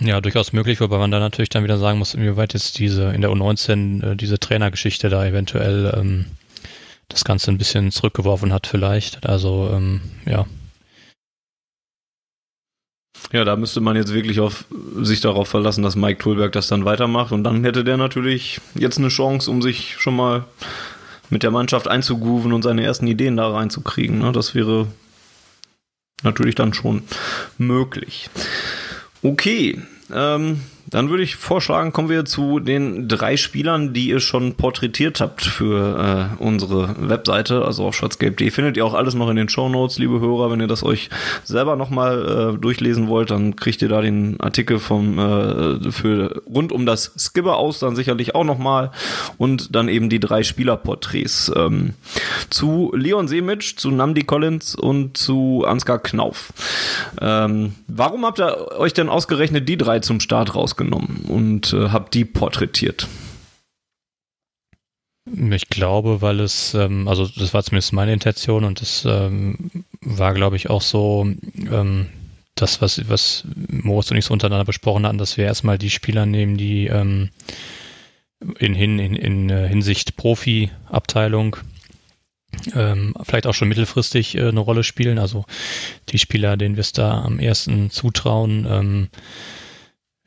Ja, 0.00 0.20
durchaus 0.20 0.52
möglich, 0.52 0.80
wobei 0.80 0.98
man 0.98 1.10
da 1.10 1.18
natürlich 1.18 1.50
dann 1.50 1.64
wieder 1.64 1.78
sagen 1.78 1.98
muss, 1.98 2.14
inwieweit 2.14 2.54
jetzt 2.54 2.78
diese 2.78 3.12
in 3.12 3.20
der 3.20 3.30
U19 3.30 4.12
äh, 4.12 4.16
diese 4.16 4.38
Trainergeschichte 4.38 5.08
da 5.08 5.24
eventuell 5.26 5.92
ähm, 5.96 6.26
das 7.08 7.24
Ganze 7.24 7.50
ein 7.50 7.58
bisschen 7.58 7.90
zurückgeworfen 7.90 8.52
hat 8.52 8.66
vielleicht. 8.66 9.26
Also 9.26 9.70
ähm, 9.72 10.00
ja. 10.24 10.46
Ja, 13.32 13.44
da 13.44 13.56
müsste 13.56 13.80
man 13.80 13.96
jetzt 13.96 14.12
wirklich 14.12 14.40
auf 14.40 14.64
sich 15.00 15.20
darauf 15.20 15.48
verlassen, 15.48 15.82
dass 15.82 15.96
Mike 15.96 16.22
Tulberg 16.22 16.52
das 16.52 16.68
dann 16.68 16.84
weitermacht 16.84 17.32
und 17.32 17.44
dann 17.44 17.64
hätte 17.64 17.84
der 17.84 17.96
natürlich 17.96 18.60
jetzt 18.74 18.98
eine 18.98 19.08
Chance, 19.08 19.50
um 19.50 19.62
sich 19.62 19.96
schon 19.98 20.16
mal 20.16 20.44
mit 21.30 21.42
der 21.42 21.50
Mannschaft 21.50 21.88
einzugrooven 21.88 22.52
und 22.52 22.62
seine 22.62 22.84
ersten 22.84 23.06
Ideen 23.06 23.36
da 23.36 23.48
reinzukriegen. 23.48 24.18
Ne? 24.18 24.32
Das 24.32 24.54
wäre 24.54 24.86
natürlich 26.22 26.54
dann 26.54 26.74
schon 26.74 27.02
möglich. 27.58 28.28
Okay, 29.22 29.80
ähm, 30.12 30.60
dann 30.92 31.08
würde 31.08 31.22
ich 31.22 31.36
vorschlagen, 31.36 31.90
kommen 31.92 32.10
wir 32.10 32.26
zu 32.26 32.60
den 32.60 33.08
drei 33.08 33.38
Spielern, 33.38 33.94
die 33.94 34.10
ihr 34.10 34.20
schon 34.20 34.56
porträtiert 34.56 35.22
habt 35.22 35.40
für 35.42 36.28
äh, 36.38 36.42
unsere 36.42 36.94
Webseite, 37.08 37.64
also 37.64 37.86
auf 37.86 37.96
schwarzgelb.de. 37.96 38.50
Findet 38.50 38.76
ihr 38.76 38.84
auch 38.84 38.92
alles 38.92 39.14
noch 39.14 39.30
in 39.30 39.36
den 39.36 39.48
Show 39.48 39.70
Notes, 39.70 39.98
liebe 39.98 40.20
Hörer. 40.20 40.50
Wenn 40.50 40.60
ihr 40.60 40.66
das 40.66 40.82
euch 40.82 41.08
selber 41.44 41.76
nochmal 41.76 42.56
äh, 42.56 42.58
durchlesen 42.58 43.08
wollt, 43.08 43.30
dann 43.30 43.56
kriegt 43.56 43.80
ihr 43.80 43.88
da 43.88 44.02
den 44.02 44.38
Artikel 44.38 44.78
vom 44.78 45.18
äh, 45.18 45.90
für 45.90 46.42
rund 46.44 46.72
um 46.72 46.84
das 46.84 47.12
Skipper 47.18 47.56
aus, 47.56 47.78
dann 47.78 47.96
sicherlich 47.96 48.34
auch 48.34 48.44
nochmal 48.44 48.90
und 49.38 49.74
dann 49.74 49.88
eben 49.88 50.10
die 50.10 50.20
drei 50.20 50.42
Spielerporträts 50.42 51.50
ähm, 51.56 51.94
zu 52.50 52.92
Leon 52.94 53.28
Semic, 53.28 53.78
zu 53.78 53.90
Namdi 53.90 54.24
Collins 54.24 54.74
und 54.74 55.16
zu 55.16 55.64
Ansgar 55.66 56.00
Knauf. 56.00 56.52
Ähm, 57.18 57.76
warum 57.88 58.26
habt 58.26 58.40
ihr 58.40 58.72
euch 58.78 58.92
denn 58.92 59.08
ausgerechnet 59.08 59.70
die 59.70 59.78
drei 59.78 60.00
zum 60.00 60.20
Start 60.20 60.54
rausgenommen? 60.54 60.81
Rausgenommen 60.82 61.24
und 61.28 61.72
äh, 61.72 61.90
habe 61.90 62.10
die 62.12 62.24
porträtiert. 62.24 63.08
Ich 65.50 65.68
glaube, 65.68 66.20
weil 66.20 66.40
es, 66.40 66.74
ähm, 66.74 67.06
also 67.06 67.26
das 67.26 67.54
war 67.54 67.62
zumindest 67.62 67.92
meine 67.92 68.12
Intention 68.12 68.64
und 68.64 68.80
das 68.80 69.04
ähm, 69.06 69.84
war, 70.00 70.34
glaube 70.34 70.56
ich, 70.56 70.68
auch 70.68 70.82
so 70.82 71.26
ähm, 71.70 72.08
das, 72.56 72.82
was, 72.82 73.08
was 73.08 73.44
Moritz 73.68 74.10
und 74.10 74.16
ich 74.16 74.24
so 74.24 74.32
untereinander 74.32 74.64
besprochen 74.64 75.06
hatten, 75.06 75.18
dass 75.18 75.36
wir 75.36 75.44
erstmal 75.44 75.78
die 75.78 75.90
Spieler 75.90 76.26
nehmen, 76.26 76.56
die 76.56 76.88
ähm, 76.88 77.30
in, 78.58 78.74
in, 78.74 78.98
in, 78.98 79.14
in 79.14 79.50
äh, 79.50 79.68
Hinsicht 79.68 80.16
Profi-Abteilung 80.16 81.56
ähm, 82.74 83.14
vielleicht 83.22 83.46
auch 83.46 83.54
schon 83.54 83.68
mittelfristig 83.68 84.36
äh, 84.36 84.48
eine 84.48 84.60
Rolle 84.60 84.82
spielen. 84.82 85.20
Also 85.20 85.44
die 86.08 86.18
Spieler, 86.18 86.56
denen 86.56 86.74
wir 86.74 86.82
es 86.82 86.92
da 86.92 87.22
am 87.22 87.38
ersten 87.38 87.90
zutrauen, 87.90 88.66
ähm, 88.68 89.08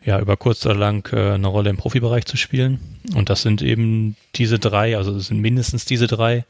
ja, 0.06 0.20
über 0.20 0.38
kurz 0.38 0.66
oder 0.66 0.76
lang 0.76 1.12
äh, 1.12 1.34
eine 1.34 1.48
Rolle 1.48 1.72
im 1.72 1.78
Profibereich 1.78 2.26
zu 2.26 2.38
spielen. 2.38 2.80
Und 3.16 3.30
das 3.30 3.42
sind 3.42 3.62
eben 3.64 4.16
diese 4.36 4.60
drei, 4.60 4.96
also 4.98 5.16
es 5.16 5.28
sind 5.28 5.42
mindestens 5.42 5.86
diese 5.86 6.06
drei. 6.06 6.46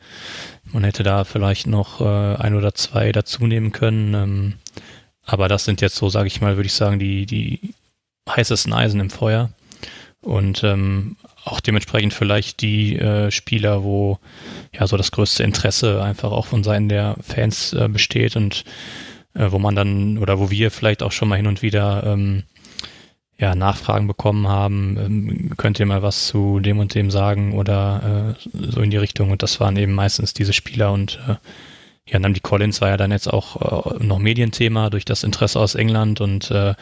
Man 0.65 0.83
hätte 0.83 1.03
da 1.03 1.23
vielleicht 1.23 1.65
noch 1.65 2.01
äh, 2.01 2.35
ein 2.35 2.55
oder 2.55 2.73
zwei 2.75 3.13
dazu 3.13 3.47
nehmen 3.47 3.71
können. 3.71 4.13
Ähm, 4.13 4.53
aber 5.23 5.47
das 5.47 5.63
sind 5.63 5.81
jetzt 5.81 5.95
so, 5.95 6.09
sage 6.09 6.27
ich 6.27 6.41
mal, 6.41 6.57
würde 6.57 6.67
ich 6.67 6.73
sagen, 6.73 6.99
die, 6.99 7.25
die 7.25 7.73
heißesten 8.29 8.73
Eisen 8.73 8.99
im 8.99 9.09
Feuer. 9.09 9.49
Und 10.21 10.63
ähm, 10.63 11.15
auch 11.45 11.61
dementsprechend 11.61 12.13
vielleicht 12.13 12.61
die 12.61 12.97
äh, 12.97 13.31
Spieler, 13.31 13.83
wo 13.83 14.19
ja 14.73 14.85
so 14.85 14.97
das 14.97 15.11
größte 15.11 15.43
Interesse 15.43 16.03
einfach 16.03 16.31
auch 16.31 16.47
von 16.47 16.63
Seiten 16.63 16.89
der 16.89 17.15
Fans 17.21 17.71
äh, 17.73 17.87
besteht 17.87 18.35
und 18.35 18.65
äh, 19.33 19.51
wo 19.51 19.59
man 19.59 19.75
dann 19.75 20.17
oder 20.17 20.39
wo 20.39 20.49
wir 20.49 20.71
vielleicht 20.71 21.03
auch 21.03 21.11
schon 21.11 21.29
mal 21.29 21.35
hin 21.35 21.47
und 21.47 21.61
wieder 21.61 22.03
ähm, 22.05 22.43
ja, 23.37 23.53
Nachfragen 23.53 24.07
bekommen 24.07 24.47
haben, 24.47 24.97
ähm, 24.97 25.57
könnt 25.57 25.79
ihr 25.79 25.85
mal 25.85 26.01
was 26.01 26.27
zu 26.27 26.59
dem 26.59 26.79
und 26.79 26.95
dem 26.95 27.11
sagen 27.11 27.53
oder 27.53 28.35
äh, 28.37 28.49
so 28.71 28.81
in 28.81 28.91
die 28.91 28.97
Richtung. 28.97 29.31
Und 29.31 29.43
das 29.43 29.59
waren 29.59 29.75
eben 29.75 29.93
meistens 29.93 30.33
diese 30.33 30.53
Spieler 30.53 30.91
und 30.93 31.19
äh, 31.27 31.35
ja, 32.07 32.19
Namdi 32.19 32.39
Collins 32.39 32.81
war 32.81 32.89
ja 32.89 32.97
dann 32.97 33.11
jetzt 33.11 33.27
auch 33.27 33.95
äh, 33.95 34.03
noch 34.03 34.19
Medienthema 34.19 34.89
durch 34.89 35.05
das 35.05 35.23
Interesse 35.23 35.59
aus 35.59 35.75
England 35.75 36.21
und 36.21 36.51
äh, 36.51 36.75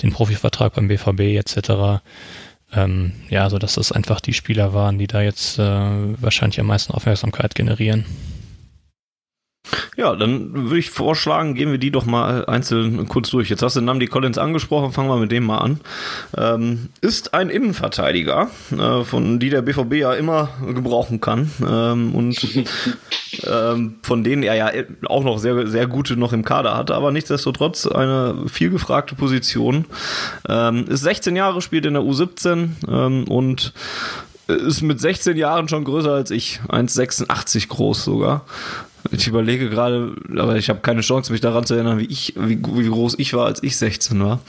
den 0.00 0.12
Profivertrag 0.12 0.74
beim 0.74 0.88
BVB 0.88 1.20
etc. 1.36 2.02
Ähm, 2.72 3.12
ja, 3.28 3.50
so 3.50 3.58
dass 3.58 3.74
das 3.74 3.92
einfach 3.92 4.20
die 4.20 4.32
Spieler 4.32 4.72
waren, 4.72 4.98
die 4.98 5.08
da 5.08 5.22
jetzt 5.22 5.58
äh, 5.58 5.62
wahrscheinlich 5.62 6.60
am 6.60 6.66
meisten 6.66 6.92
Aufmerksamkeit 6.92 7.54
generieren. 7.54 8.06
Ja, 9.96 10.16
dann 10.16 10.54
würde 10.54 10.78
ich 10.78 10.90
vorschlagen, 10.90 11.54
gehen 11.54 11.70
wir 11.70 11.78
die 11.78 11.90
doch 11.90 12.06
mal 12.06 12.46
einzeln 12.46 13.06
kurz 13.08 13.30
durch. 13.30 13.50
Jetzt 13.50 13.62
hast 13.62 13.76
du 13.76 13.80
Namdi 13.80 14.06
Collins 14.06 14.38
angesprochen, 14.38 14.92
fangen 14.92 15.10
wir 15.10 15.18
mit 15.18 15.30
dem 15.30 15.44
mal 15.44 15.58
an. 15.58 15.80
Ähm, 16.36 16.88
ist 17.00 17.34
ein 17.34 17.50
Innenverteidiger, 17.50 18.50
äh, 18.72 19.04
von 19.04 19.38
die 19.38 19.50
der 19.50 19.62
BVB 19.62 19.94
ja 19.94 20.14
immer 20.14 20.48
gebrauchen 20.66 21.20
kann 21.20 21.50
ähm, 21.60 22.14
und 22.14 22.40
ähm, 23.46 23.96
von 24.02 24.24
denen 24.24 24.42
er 24.42 24.54
ja 24.54 24.70
auch 25.06 25.22
noch 25.22 25.38
sehr, 25.38 25.66
sehr 25.66 25.86
gute 25.86 26.16
noch 26.16 26.32
im 26.32 26.44
Kader 26.44 26.76
hatte, 26.76 26.94
aber 26.94 27.12
nichtsdestotrotz 27.12 27.86
eine 27.86 28.44
viel 28.46 28.70
gefragte 28.70 29.14
Position. 29.14 29.84
Ähm, 30.48 30.86
ist 30.88 31.02
16 31.02 31.36
Jahre, 31.36 31.60
spielt 31.60 31.84
in 31.84 31.94
der 31.94 32.02
U17 32.02 32.68
ähm, 32.88 33.24
und 33.28 33.74
ist 34.50 34.82
mit 34.82 35.00
16 35.00 35.36
Jahren 35.36 35.68
schon 35.68 35.84
größer 35.84 36.12
als 36.12 36.30
ich, 36.30 36.60
1,86 36.68 37.68
groß 37.68 38.04
sogar. 38.04 38.44
Ich 39.10 39.26
überlege 39.26 39.68
gerade, 39.68 40.14
aber 40.36 40.56
ich 40.56 40.68
habe 40.68 40.80
keine 40.80 41.00
Chance, 41.00 41.32
mich 41.32 41.40
daran 41.40 41.64
zu 41.64 41.74
erinnern, 41.74 41.98
wie 41.98 42.06
ich, 42.06 42.34
wie, 42.36 42.58
wie 42.62 42.88
groß 42.88 43.18
ich 43.18 43.34
war, 43.34 43.46
als 43.46 43.62
ich 43.62 43.76
16 43.76 44.22
war. 44.22 44.40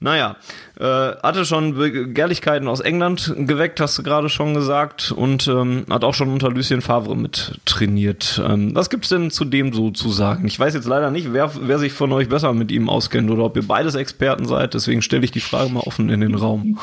Naja, 0.00 0.36
äh, 0.78 0.84
hatte 0.84 1.44
schon 1.44 1.74
Begehrlichkeiten 1.74 2.68
aus 2.68 2.80
England 2.80 3.34
geweckt, 3.36 3.80
hast 3.80 3.96
du 3.98 4.02
gerade 4.02 4.28
schon 4.28 4.54
gesagt, 4.54 5.12
und 5.12 5.46
ähm, 5.46 5.84
hat 5.88 6.04
auch 6.04 6.14
schon 6.14 6.30
unter 6.30 6.50
Lucien 6.50 6.82
Favre 6.82 7.16
mit 7.16 7.60
trainiert. 7.64 8.42
Ähm, 8.44 8.74
was 8.74 8.90
gibt's 8.90 9.08
denn 9.08 9.30
zu 9.30 9.44
dem 9.44 9.72
so 9.72 9.90
zu 9.90 10.10
sagen? 10.10 10.46
Ich 10.46 10.58
weiß 10.58 10.74
jetzt 10.74 10.86
leider 10.86 11.10
nicht, 11.10 11.32
wer, 11.32 11.52
wer 11.60 11.78
sich 11.78 11.92
von 11.92 12.12
euch 12.12 12.28
besser 12.28 12.52
mit 12.52 12.72
ihm 12.72 12.88
auskennt 12.88 13.30
oder 13.30 13.44
ob 13.44 13.56
ihr 13.56 13.66
beides 13.66 13.94
Experten 13.94 14.46
seid, 14.46 14.74
deswegen 14.74 15.02
stelle 15.02 15.24
ich 15.24 15.30
die 15.30 15.40
Frage 15.40 15.70
mal 15.70 15.80
offen 15.80 16.10
in 16.10 16.20
den 16.20 16.34
Raum. 16.34 16.78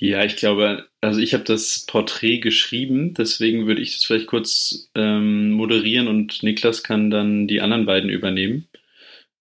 Ja, 0.00 0.24
ich 0.24 0.36
glaube, 0.36 0.86
also 1.02 1.20
ich 1.20 1.34
habe 1.34 1.44
das 1.44 1.84
Porträt 1.86 2.38
geschrieben, 2.38 3.12
deswegen 3.12 3.66
würde 3.66 3.82
ich 3.82 3.92
das 3.92 4.04
vielleicht 4.04 4.26
kurz 4.26 4.88
ähm, 4.94 5.50
moderieren 5.50 6.08
und 6.08 6.42
Niklas 6.42 6.82
kann 6.82 7.10
dann 7.10 7.46
die 7.46 7.60
anderen 7.60 7.84
beiden 7.84 8.08
übernehmen. 8.08 8.66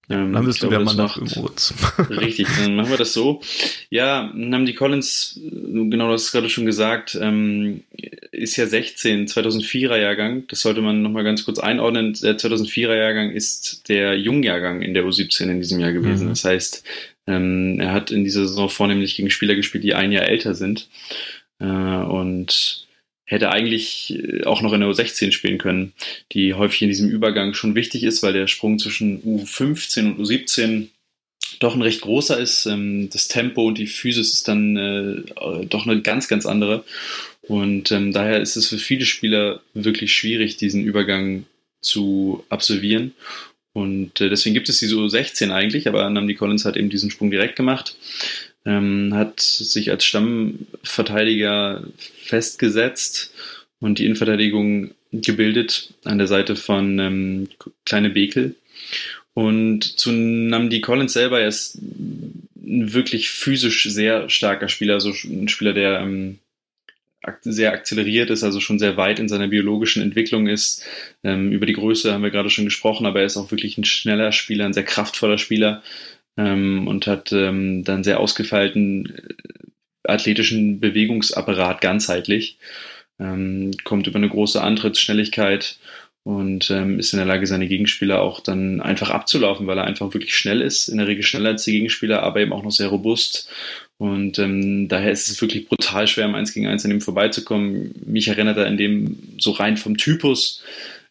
Ähm, 0.09 0.33
dann 0.33 0.45
bist 0.45 0.61
du 0.61 0.67
der 0.67 0.81
Mann 0.81 0.97
nach 0.97 1.17
im 1.17 1.27
Richtig, 2.09 2.47
dann 2.57 2.75
machen 2.75 2.89
wir 2.89 2.97
das 2.97 3.13
so. 3.13 3.41
Ja, 3.89 4.31
Namdi 4.33 4.73
Collins, 4.73 5.39
genau, 5.39 6.07
du 6.07 6.13
hast 6.13 6.23
es 6.23 6.31
gerade 6.31 6.49
schon 6.49 6.65
gesagt, 6.65 7.17
ähm, 7.21 7.83
ist 8.31 8.57
ja 8.57 8.65
16, 8.65 9.27
2004er 9.27 9.97
Jahrgang. 9.97 10.45
Das 10.47 10.61
sollte 10.61 10.81
man 10.81 11.01
nochmal 11.03 11.23
ganz 11.23 11.45
kurz 11.45 11.59
einordnen. 11.59 12.17
Der 12.21 12.37
2004er 12.37 12.95
Jahrgang 12.95 13.31
ist 13.31 13.87
der 13.87 14.17
Jungjahrgang 14.17 14.81
in 14.81 14.93
der 14.93 15.05
U17 15.05 15.43
in 15.43 15.61
diesem 15.61 15.79
Jahr 15.79 15.93
gewesen. 15.93 16.25
Mhm. 16.25 16.29
Das 16.29 16.43
heißt, 16.43 16.83
ähm, 17.29 17.79
er 17.79 17.93
hat 17.93 18.11
in 18.11 18.23
dieser 18.23 18.47
Saison 18.47 18.69
vornehmlich 18.69 19.15
gegen 19.15 19.29
Spieler 19.29 19.55
gespielt, 19.55 19.83
die 19.83 19.93
ein 19.93 20.11
Jahr 20.11 20.25
älter 20.25 20.55
sind. 20.55 20.89
Äh, 21.59 21.65
und 21.65 22.87
hätte 23.25 23.51
eigentlich 23.51 24.17
äh, 24.17 24.43
auch 24.45 24.61
noch 24.61 24.73
in 24.73 24.81
der 24.81 24.89
U16 24.89 25.31
spielen 25.31 25.59
können, 25.59 25.93
die 26.31 26.55
häufig 26.55 26.81
in 26.81 26.89
diesem 26.89 27.09
Übergang 27.09 27.53
schon 27.53 27.75
wichtig 27.75 28.03
ist, 28.03 28.23
weil 28.23 28.33
der 28.33 28.47
Sprung 28.47 28.79
zwischen 28.79 29.21
U15 29.23 30.15
und 30.15 30.25
U17 30.25 30.87
doch 31.59 31.75
ein 31.75 31.81
recht 31.81 32.01
großer 32.01 32.39
ist. 32.39 32.65
Ähm, 32.65 33.09
das 33.11 33.27
Tempo 33.27 33.67
und 33.67 33.77
die 33.77 33.87
Physis 33.87 34.33
ist 34.33 34.47
dann 34.47 34.77
äh, 34.77 35.65
doch 35.65 35.85
eine 35.85 36.01
ganz, 36.01 36.27
ganz 36.27 36.45
andere. 36.45 36.83
Und 37.43 37.91
ähm, 37.91 38.13
daher 38.13 38.41
ist 38.41 38.55
es 38.55 38.67
für 38.67 38.77
viele 38.77 39.05
Spieler 39.05 39.61
wirklich 39.73 40.13
schwierig, 40.13 40.57
diesen 40.57 40.83
Übergang 40.83 41.45
zu 41.81 42.43
absolvieren. 42.49 43.13
Und 43.73 44.19
äh, 44.19 44.29
deswegen 44.29 44.53
gibt 44.53 44.69
es 44.69 44.79
diese 44.79 44.95
U16 44.95 45.51
eigentlich, 45.51 45.87
aber 45.87 46.09
Namdi 46.09 46.35
Collins 46.35 46.65
hat 46.65 46.75
eben 46.75 46.89
diesen 46.89 47.11
Sprung 47.11 47.31
direkt 47.31 47.55
gemacht. 47.55 47.95
Ähm, 48.65 49.13
hat 49.13 49.39
sich 49.39 49.89
als 49.91 50.05
Stammverteidiger 50.05 51.83
festgesetzt 51.97 53.33
und 53.79 53.99
die 53.99 54.05
Innenverteidigung 54.05 54.91
gebildet 55.11 55.93
an 56.03 56.17
der 56.17 56.27
Seite 56.27 56.55
von 56.55 56.99
ähm, 56.99 57.49
Kleine 57.85 58.09
Bekel. 58.09 58.55
Und 59.33 59.83
zu 59.83 60.11
Namdi 60.11 60.81
Collins 60.81 61.13
selber, 61.13 61.39
er 61.39 61.47
ist 61.47 61.75
ein 61.75 62.93
wirklich 62.93 63.29
physisch 63.29 63.83
sehr 63.85 64.29
starker 64.29 64.67
Spieler, 64.67 64.95
also 64.95 65.13
ein 65.23 65.47
Spieler, 65.47 65.73
der 65.73 66.01
ähm, 66.01 66.39
sehr 67.41 67.73
akzeleriert 67.73 68.29
ist, 68.29 68.43
also 68.43 68.59
schon 68.59 68.79
sehr 68.79 68.97
weit 68.97 69.19
in 69.19 69.27
seiner 69.27 69.47
biologischen 69.47 70.01
Entwicklung 70.01 70.47
ist. 70.47 70.85
Ähm, 71.23 71.51
über 71.51 71.65
die 71.65 71.73
Größe 71.73 72.13
haben 72.13 72.23
wir 72.23 72.31
gerade 72.31 72.49
schon 72.49 72.65
gesprochen, 72.65 73.05
aber 73.05 73.19
er 73.19 73.25
ist 73.25 73.37
auch 73.37 73.51
wirklich 73.51 73.77
ein 73.77 73.85
schneller 73.85 74.31
Spieler, 74.31 74.65
ein 74.65 74.73
sehr 74.73 74.83
kraftvoller 74.83 75.37
Spieler 75.37 75.83
ähm, 76.37 76.87
und 76.87 77.07
hat 77.07 77.31
ähm, 77.31 77.83
dann 77.83 78.03
sehr 78.03 78.19
ausgefeilten 78.19 79.13
äh, 79.15 80.11
athletischen 80.11 80.79
Bewegungsapparat 80.79 81.81
ganzheitlich. 81.81 82.57
Ähm, 83.19 83.71
kommt 83.83 84.07
über 84.07 84.17
eine 84.17 84.29
große 84.29 84.61
Antrittsschnelligkeit 84.61 85.77
und 86.23 86.69
ähm, 86.69 86.99
ist 86.99 87.13
in 87.13 87.17
der 87.17 87.25
Lage, 87.25 87.47
seine 87.47 87.67
Gegenspieler 87.67 88.21
auch 88.21 88.39
dann 88.39 88.81
einfach 88.81 89.09
abzulaufen, 89.09 89.67
weil 89.67 89.77
er 89.77 89.85
einfach 89.85 90.13
wirklich 90.13 90.35
schnell 90.35 90.61
ist, 90.61 90.87
in 90.87 90.97
der 90.97 91.07
Regel 91.07 91.23
schneller 91.23 91.49
als 91.49 91.63
die 91.63 91.71
Gegenspieler, 91.73 92.23
aber 92.23 92.39
eben 92.39 92.53
auch 92.53 92.63
noch 92.63 92.71
sehr 92.71 92.87
robust 92.87 93.49
und 93.99 94.39
ähm, 94.39 94.87
daher 94.87 95.11
ist 95.11 95.29
es 95.29 95.41
wirklich 95.41 95.67
brutal 95.67 96.07
schwer, 96.07 96.23
im 96.23 96.33
1 96.33 96.53
gegen 96.53 96.67
1 96.67 96.85
an 96.85 96.91
ihm 96.91 97.01
vorbeizukommen. 97.01 97.93
Mich 98.05 98.29
erinnert 98.29 98.57
er 98.57 98.65
in 98.65 98.77
dem 98.77 99.19
so 99.37 99.51
rein 99.51 99.75
vom 99.75 99.97
Typus, 99.97 100.63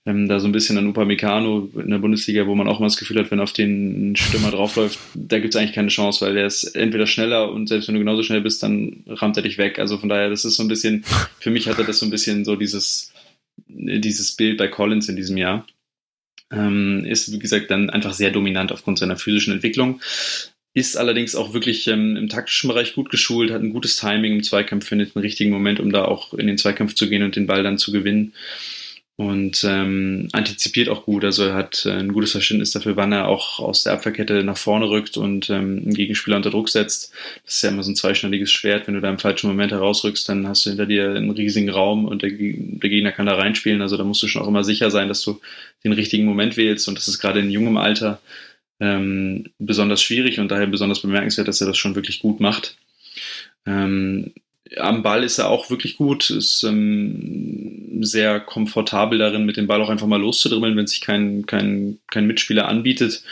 ähm, 0.06 0.26
da 0.26 0.40
so 0.40 0.48
ein 0.48 0.52
bisschen 0.52 0.78
an 0.78 0.86
Upamecano 0.86 1.68
in 1.76 1.90
der 1.90 1.98
Bundesliga, 1.98 2.46
wo 2.46 2.54
man 2.54 2.66
auch 2.66 2.80
mal 2.80 2.86
das 2.86 2.96
Gefühl 2.96 3.18
hat, 3.18 3.30
wenn 3.30 3.40
auf 3.40 3.52
den 3.52 4.16
Stürmer 4.16 4.50
draufläuft, 4.50 4.98
da 5.14 5.38
gibt 5.38 5.54
es 5.54 5.60
eigentlich 5.60 5.74
keine 5.74 5.88
Chance, 5.88 6.24
weil 6.24 6.32
der 6.32 6.46
ist 6.46 6.64
entweder 6.76 7.06
schneller 7.06 7.52
und 7.52 7.68
selbst 7.68 7.88
wenn 7.88 7.94
du 7.94 8.00
genauso 8.00 8.22
schnell 8.22 8.40
bist, 8.40 8.62
dann 8.62 9.04
rammt 9.06 9.36
er 9.36 9.42
dich 9.42 9.58
weg. 9.58 9.78
Also 9.78 9.98
von 9.98 10.08
daher, 10.08 10.30
das 10.30 10.46
ist 10.46 10.56
so 10.56 10.62
ein 10.62 10.68
bisschen, 10.68 11.04
für 11.40 11.50
mich 11.50 11.68
hatte 11.68 11.84
das 11.84 11.98
so 11.98 12.06
ein 12.06 12.10
bisschen 12.10 12.46
so 12.46 12.56
dieses, 12.56 13.12
dieses 13.66 14.34
Bild 14.34 14.56
bei 14.56 14.68
Collins 14.68 15.10
in 15.10 15.16
diesem 15.16 15.36
Jahr. 15.36 15.66
Ähm, 16.50 17.04
ist, 17.04 17.30
wie 17.30 17.38
gesagt, 17.38 17.70
dann 17.70 17.90
einfach 17.90 18.14
sehr 18.14 18.30
dominant 18.30 18.72
aufgrund 18.72 18.98
seiner 18.98 19.18
physischen 19.18 19.52
Entwicklung 19.52 20.00
ist 20.74 20.96
allerdings 20.96 21.34
auch 21.34 21.54
wirklich 21.54 21.86
ähm, 21.88 22.16
im 22.16 22.28
taktischen 22.28 22.68
Bereich 22.68 22.94
gut 22.94 23.10
geschult, 23.10 23.50
hat 23.50 23.62
ein 23.62 23.72
gutes 23.72 23.96
Timing 23.96 24.34
im 24.34 24.42
Zweikampf, 24.42 24.86
findet 24.86 25.16
einen 25.16 25.22
richtigen 25.22 25.50
Moment, 25.50 25.80
um 25.80 25.92
da 25.92 26.04
auch 26.04 26.34
in 26.34 26.46
den 26.46 26.58
Zweikampf 26.58 26.94
zu 26.94 27.08
gehen 27.08 27.22
und 27.22 27.36
den 27.36 27.46
Ball 27.46 27.62
dann 27.62 27.78
zu 27.78 27.92
gewinnen. 27.92 28.34
Und 29.20 29.64
ähm, 29.68 30.28
antizipiert 30.30 30.88
auch 30.88 31.04
gut, 31.04 31.24
also 31.24 31.42
er 31.42 31.54
hat 31.54 31.84
äh, 31.86 31.90
ein 31.90 32.12
gutes 32.12 32.30
Verständnis 32.30 32.70
dafür, 32.70 32.94
wann 32.94 33.10
er 33.10 33.26
auch 33.26 33.58
aus 33.58 33.82
der 33.82 33.94
Abwehrkette 33.94 34.44
nach 34.44 34.56
vorne 34.56 34.88
rückt 34.88 35.16
und 35.16 35.50
ähm, 35.50 35.82
einen 35.84 35.94
Gegenspieler 35.94 36.36
unter 36.36 36.50
Druck 36.50 36.68
setzt. 36.68 37.12
Das 37.44 37.56
ist 37.56 37.62
ja 37.62 37.70
immer 37.70 37.82
so 37.82 37.90
ein 37.90 37.96
zweischneidiges 37.96 38.52
Schwert. 38.52 38.86
Wenn 38.86 38.94
du 38.94 39.00
da 39.00 39.10
im 39.10 39.18
falschen 39.18 39.48
Moment 39.48 39.72
herausrückst, 39.72 40.28
dann 40.28 40.46
hast 40.46 40.64
du 40.64 40.70
hinter 40.70 40.86
dir 40.86 41.16
einen 41.16 41.32
riesigen 41.32 41.68
Raum 41.68 42.04
und 42.04 42.22
der, 42.22 42.30
der 42.30 42.90
Gegner 42.90 43.10
kann 43.10 43.26
da 43.26 43.34
reinspielen. 43.34 43.82
Also 43.82 43.96
da 43.96 44.04
musst 44.04 44.22
du 44.22 44.28
schon 44.28 44.42
auch 44.42 44.46
immer 44.46 44.62
sicher 44.62 44.92
sein, 44.92 45.08
dass 45.08 45.22
du 45.22 45.40
den 45.82 45.94
richtigen 45.94 46.24
Moment 46.24 46.56
wählst. 46.56 46.86
Und 46.86 46.96
das 46.96 47.08
ist 47.08 47.18
gerade 47.18 47.40
in 47.40 47.50
jungem 47.50 47.76
Alter 47.76 48.20
ähm, 48.80 49.50
besonders 49.58 50.02
schwierig 50.02 50.38
und 50.38 50.50
daher 50.50 50.66
besonders 50.66 51.02
bemerkenswert, 51.02 51.48
dass 51.48 51.60
er 51.60 51.66
das 51.66 51.78
schon 51.78 51.94
wirklich 51.94 52.20
gut 52.20 52.40
macht. 52.40 52.76
Ähm, 53.66 54.32
am 54.76 55.02
Ball 55.02 55.24
ist 55.24 55.38
er 55.38 55.48
auch 55.48 55.70
wirklich 55.70 55.96
gut, 55.96 56.30
ist 56.30 56.62
ähm, 56.62 58.02
sehr 58.02 58.40
komfortabel 58.40 59.18
darin, 59.18 59.46
mit 59.46 59.56
dem 59.56 59.66
Ball 59.66 59.80
auch 59.80 59.88
einfach 59.88 60.06
mal 60.06 60.20
loszudribbeln, 60.20 60.76
wenn 60.76 60.86
sich 60.86 61.00
kein, 61.00 61.46
kein, 61.46 61.98
kein 62.10 62.26
Mitspieler 62.26 62.68
anbietet. 62.68 63.22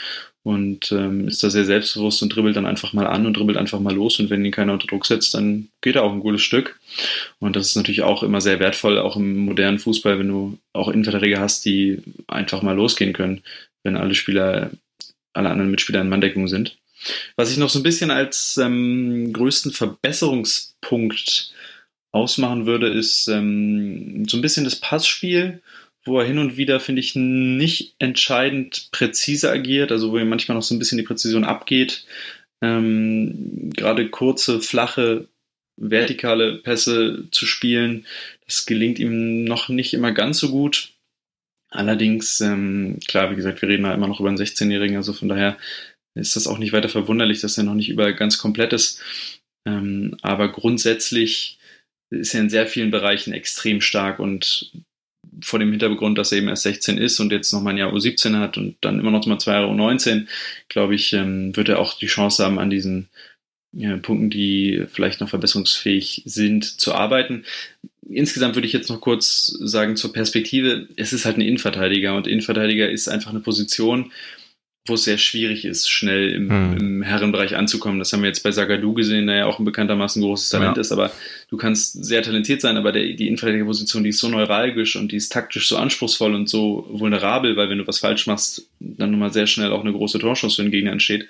Und 0.43 0.93
ähm, 0.93 1.27
ist 1.27 1.43
da 1.43 1.49
sehr 1.49 1.65
selbstbewusst 1.65 2.23
und 2.23 2.33
dribbelt 2.33 2.55
dann 2.55 2.65
einfach 2.65 2.93
mal 2.93 3.05
an 3.05 3.25
und 3.25 3.35
dribbelt 3.35 3.57
einfach 3.57 3.81
mal 3.81 3.93
los. 3.93 4.17
Und 4.17 4.29
wenn 4.29 4.45
ihn 4.45 4.53
keiner 4.53 4.71
unter 4.71 4.87
Druck 4.87 5.05
setzt, 5.05 5.33
dann 5.33 5.67
geht 5.81 5.97
er 5.97 6.03
auch 6.03 6.13
ein 6.13 6.21
gutes 6.21 6.41
Stück. 6.41 6.79
Und 7.39 7.57
das 7.57 7.67
ist 7.67 7.75
natürlich 7.75 8.03
auch 8.03 8.23
immer 8.23 8.39
sehr 8.39 8.61
wertvoll, 8.61 8.97
auch 8.97 9.17
im 9.17 9.35
modernen 9.39 9.77
Fußball, 9.77 10.17
wenn 10.17 10.29
du 10.29 10.57
auch 10.71 10.87
Innenverteidiger 10.87 11.41
hast, 11.41 11.65
die 11.65 12.01
einfach 12.27 12.61
mal 12.61 12.77
losgehen 12.77 13.11
können, 13.11 13.41
wenn 13.83 13.97
alle 13.97 14.15
Spieler 14.15 14.71
alle 15.37 15.49
anderen 15.49 15.71
Mitspieler 15.71 16.01
in 16.01 16.09
Manndeckung 16.09 16.47
sind. 16.47 16.77
Was 17.35 17.51
ich 17.51 17.57
noch 17.57 17.69
so 17.69 17.79
ein 17.79 17.83
bisschen 17.83 18.11
als 18.11 18.57
ähm, 18.57 19.31
größten 19.31 19.71
Verbesserungspunkt 19.71 21.53
ausmachen 22.11 22.65
würde, 22.65 22.87
ist 22.87 23.27
ähm, 23.27 24.25
so 24.27 24.37
ein 24.37 24.41
bisschen 24.41 24.63
das 24.63 24.77
Passspiel, 24.77 25.61
wo 26.03 26.19
er 26.19 26.25
hin 26.25 26.39
und 26.39 26.57
wieder, 26.57 26.79
finde 26.79 27.01
ich, 27.01 27.15
nicht 27.15 27.95
entscheidend 27.99 28.89
präzise 28.91 29.51
agiert, 29.51 29.91
also 29.91 30.11
wo 30.11 30.17
ihm 30.17 30.29
manchmal 30.29 30.55
noch 30.55 30.63
so 30.63 30.73
ein 30.73 30.79
bisschen 30.79 30.97
die 30.97 31.03
Präzision 31.03 31.43
abgeht. 31.43 32.05
Ähm, 32.61 33.71
Gerade 33.75 34.09
kurze, 34.09 34.61
flache, 34.61 35.27
vertikale 35.75 36.55
Pässe 36.55 37.25
zu 37.31 37.45
spielen, 37.45 38.07
das 38.47 38.65
gelingt 38.65 38.97
ihm 38.97 39.43
noch 39.43 39.69
nicht 39.69 39.93
immer 39.93 40.11
ganz 40.11 40.39
so 40.39 40.49
gut. 40.49 40.93
Allerdings, 41.69 42.39
ähm, 42.41 42.99
klar, 43.07 43.31
wie 43.31 43.35
gesagt, 43.35 43.61
wir 43.61 43.69
reden 43.69 43.83
da 43.83 43.93
immer 43.93 44.07
noch 44.07 44.19
über 44.19 44.29
einen 44.29 44.37
16-Jährigen, 44.37 44.95
also 44.95 45.13
von 45.13 45.27
daher 45.27 45.57
ist 46.15 46.35
das 46.35 46.47
auch 46.47 46.57
nicht 46.57 46.73
weiter 46.73 46.89
verwunderlich, 46.89 47.41
dass 47.41 47.57
er 47.57 47.63
noch 47.63 47.75
nicht 47.75 47.89
überall 47.89 48.15
ganz 48.15 48.37
komplett 48.37 48.73
ist. 48.73 49.01
Ähm, 49.67 50.17
aber 50.21 50.51
grundsätzlich 50.51 51.59
ist 52.09 52.33
er 52.33 52.41
in 52.41 52.49
sehr 52.49 52.67
vielen 52.67 52.91
Bereichen 52.91 53.33
extrem 53.33 53.81
stark 53.81 54.19
und 54.19 54.71
vor 55.43 55.59
dem 55.59 55.71
Hintergrund, 55.71 56.17
dass 56.17 56.31
er 56.31 56.39
eben 56.39 56.47
erst 56.47 56.63
16 56.63 56.97
ist 56.97 57.19
und 57.19 57.31
jetzt 57.31 57.51
nochmal 57.51 57.73
ein 57.73 57.77
Jahr 57.77 57.93
U17 57.93 58.39
hat 58.39 58.57
und 58.57 58.77
dann 58.81 58.99
immer 58.99 59.11
noch 59.11 59.25
mal 59.25 59.39
zwei 59.39 59.53
Jahre 59.53 59.71
U19, 59.71 60.25
glaube 60.69 60.95
ich, 60.95 61.13
ähm, 61.13 61.55
wird 61.55 61.69
er 61.69 61.79
auch 61.79 61.97
die 61.97 62.07
Chance 62.07 62.43
haben, 62.43 62.59
an 62.59 62.69
diesen 62.69 63.09
ja, 63.73 63.97
Punkten, 63.97 64.29
die 64.29 64.85
vielleicht 64.87 65.19
noch 65.19 65.29
verbesserungsfähig 65.29 66.23
sind, 66.25 66.63
zu 66.63 66.95
arbeiten. 66.95 67.43
Insgesamt 68.09 68.55
würde 68.55 68.67
ich 68.67 68.73
jetzt 68.73 68.89
noch 68.89 69.01
kurz 69.01 69.47
sagen 69.59 69.95
zur 69.95 70.13
Perspektive. 70.13 70.87
Es 70.95 71.13
ist 71.13 71.25
halt 71.25 71.37
ein 71.37 71.41
Innenverteidiger 71.41 72.15
und 72.15 72.27
Innenverteidiger 72.27 72.89
ist 72.89 73.07
einfach 73.07 73.31
eine 73.31 73.41
Position, 73.41 74.11
wo 74.87 74.93
es 74.93 75.03
sehr 75.03 75.17
schwierig 75.17 75.65
ist, 75.65 75.89
schnell 75.89 76.29
im, 76.29 76.49
hm. 76.49 76.77
im, 76.77 77.01
Herrenbereich 77.01 77.55
anzukommen. 77.55 77.99
Das 77.99 78.13
haben 78.13 78.21
wir 78.21 78.29
jetzt 78.29 78.43
bei 78.43 78.51
Sagadu 78.51 78.93
gesehen, 78.93 79.27
der 79.27 79.35
ja 79.37 79.45
auch 79.45 79.59
ein 79.59 79.65
bekanntermaßen 79.65 80.21
großes 80.21 80.49
Talent 80.49 80.77
ja. 80.77 80.81
ist, 80.81 80.91
aber 80.91 81.11
du 81.49 81.57
kannst 81.57 82.03
sehr 82.03 82.21
talentiert 82.21 82.61
sein, 82.61 82.77
aber 82.77 82.91
der, 82.91 83.03
die 83.03 83.27
Innenverteidigerposition, 83.27 84.03
die 84.03 84.09
ist 84.09 84.19
so 84.19 84.29
neuralgisch 84.29 84.95
und 84.95 85.11
die 85.11 85.17
ist 85.17 85.31
taktisch 85.31 85.67
so 85.67 85.77
anspruchsvoll 85.77 86.33
und 86.33 86.49
so 86.49 86.87
vulnerabel, 86.89 87.55
weil 87.55 87.69
wenn 87.69 87.79
du 87.79 87.87
was 87.87 87.99
falsch 87.99 88.27
machst, 88.27 88.67
dann 88.79 89.11
nun 89.11 89.19
mal 89.19 89.33
sehr 89.33 89.47
schnell 89.47 89.71
auch 89.71 89.81
eine 89.81 89.93
große 89.93 90.19
Torchance 90.19 90.55
für 90.55 90.63
den 90.63 90.71
Gegner 90.71 90.91
entsteht, 90.91 91.27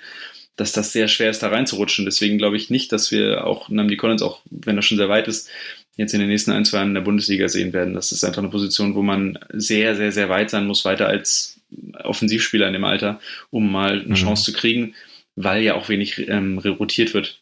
dass 0.58 0.72
das 0.72 0.92
sehr 0.92 1.06
schwer 1.06 1.30
ist, 1.30 1.42
da 1.42 1.48
reinzurutschen. 1.48 2.04
Deswegen 2.04 2.36
glaube 2.36 2.56
ich 2.56 2.68
nicht, 2.68 2.90
dass 2.92 3.12
wir 3.12 3.46
auch 3.46 3.68
Namdi 3.68 3.96
Collins, 3.96 4.22
auch 4.22 4.40
wenn 4.50 4.76
er 4.76 4.82
schon 4.82 4.98
sehr 4.98 5.08
weit 5.08 5.28
ist, 5.28 5.48
jetzt 5.96 6.14
in 6.14 6.20
den 6.20 6.28
nächsten 6.28 6.50
ein, 6.50 6.64
zwei 6.64 6.78
Jahren 6.78 6.88
in 6.88 6.94
der 6.94 7.00
Bundesliga 7.00 7.48
sehen 7.48 7.72
werden. 7.72 7.94
Das 7.94 8.10
ist 8.10 8.24
einfach 8.24 8.42
eine 8.42 8.50
Position, 8.50 8.96
wo 8.96 9.02
man 9.02 9.38
sehr, 9.52 9.94
sehr, 9.94 10.10
sehr 10.10 10.28
weit 10.28 10.50
sein 10.50 10.66
muss, 10.66 10.84
weiter 10.84 11.06
als 11.06 11.60
Offensivspieler 12.02 12.66
in 12.66 12.72
dem 12.72 12.84
Alter, 12.84 13.20
um 13.50 13.70
mal 13.70 14.00
eine 14.00 14.08
mhm. 14.08 14.14
Chance 14.14 14.44
zu 14.44 14.52
kriegen, 14.52 14.94
weil 15.36 15.62
ja 15.62 15.74
auch 15.74 15.88
wenig 15.88 16.28
ähm, 16.28 16.58
rotiert 16.58 17.14
wird. 17.14 17.40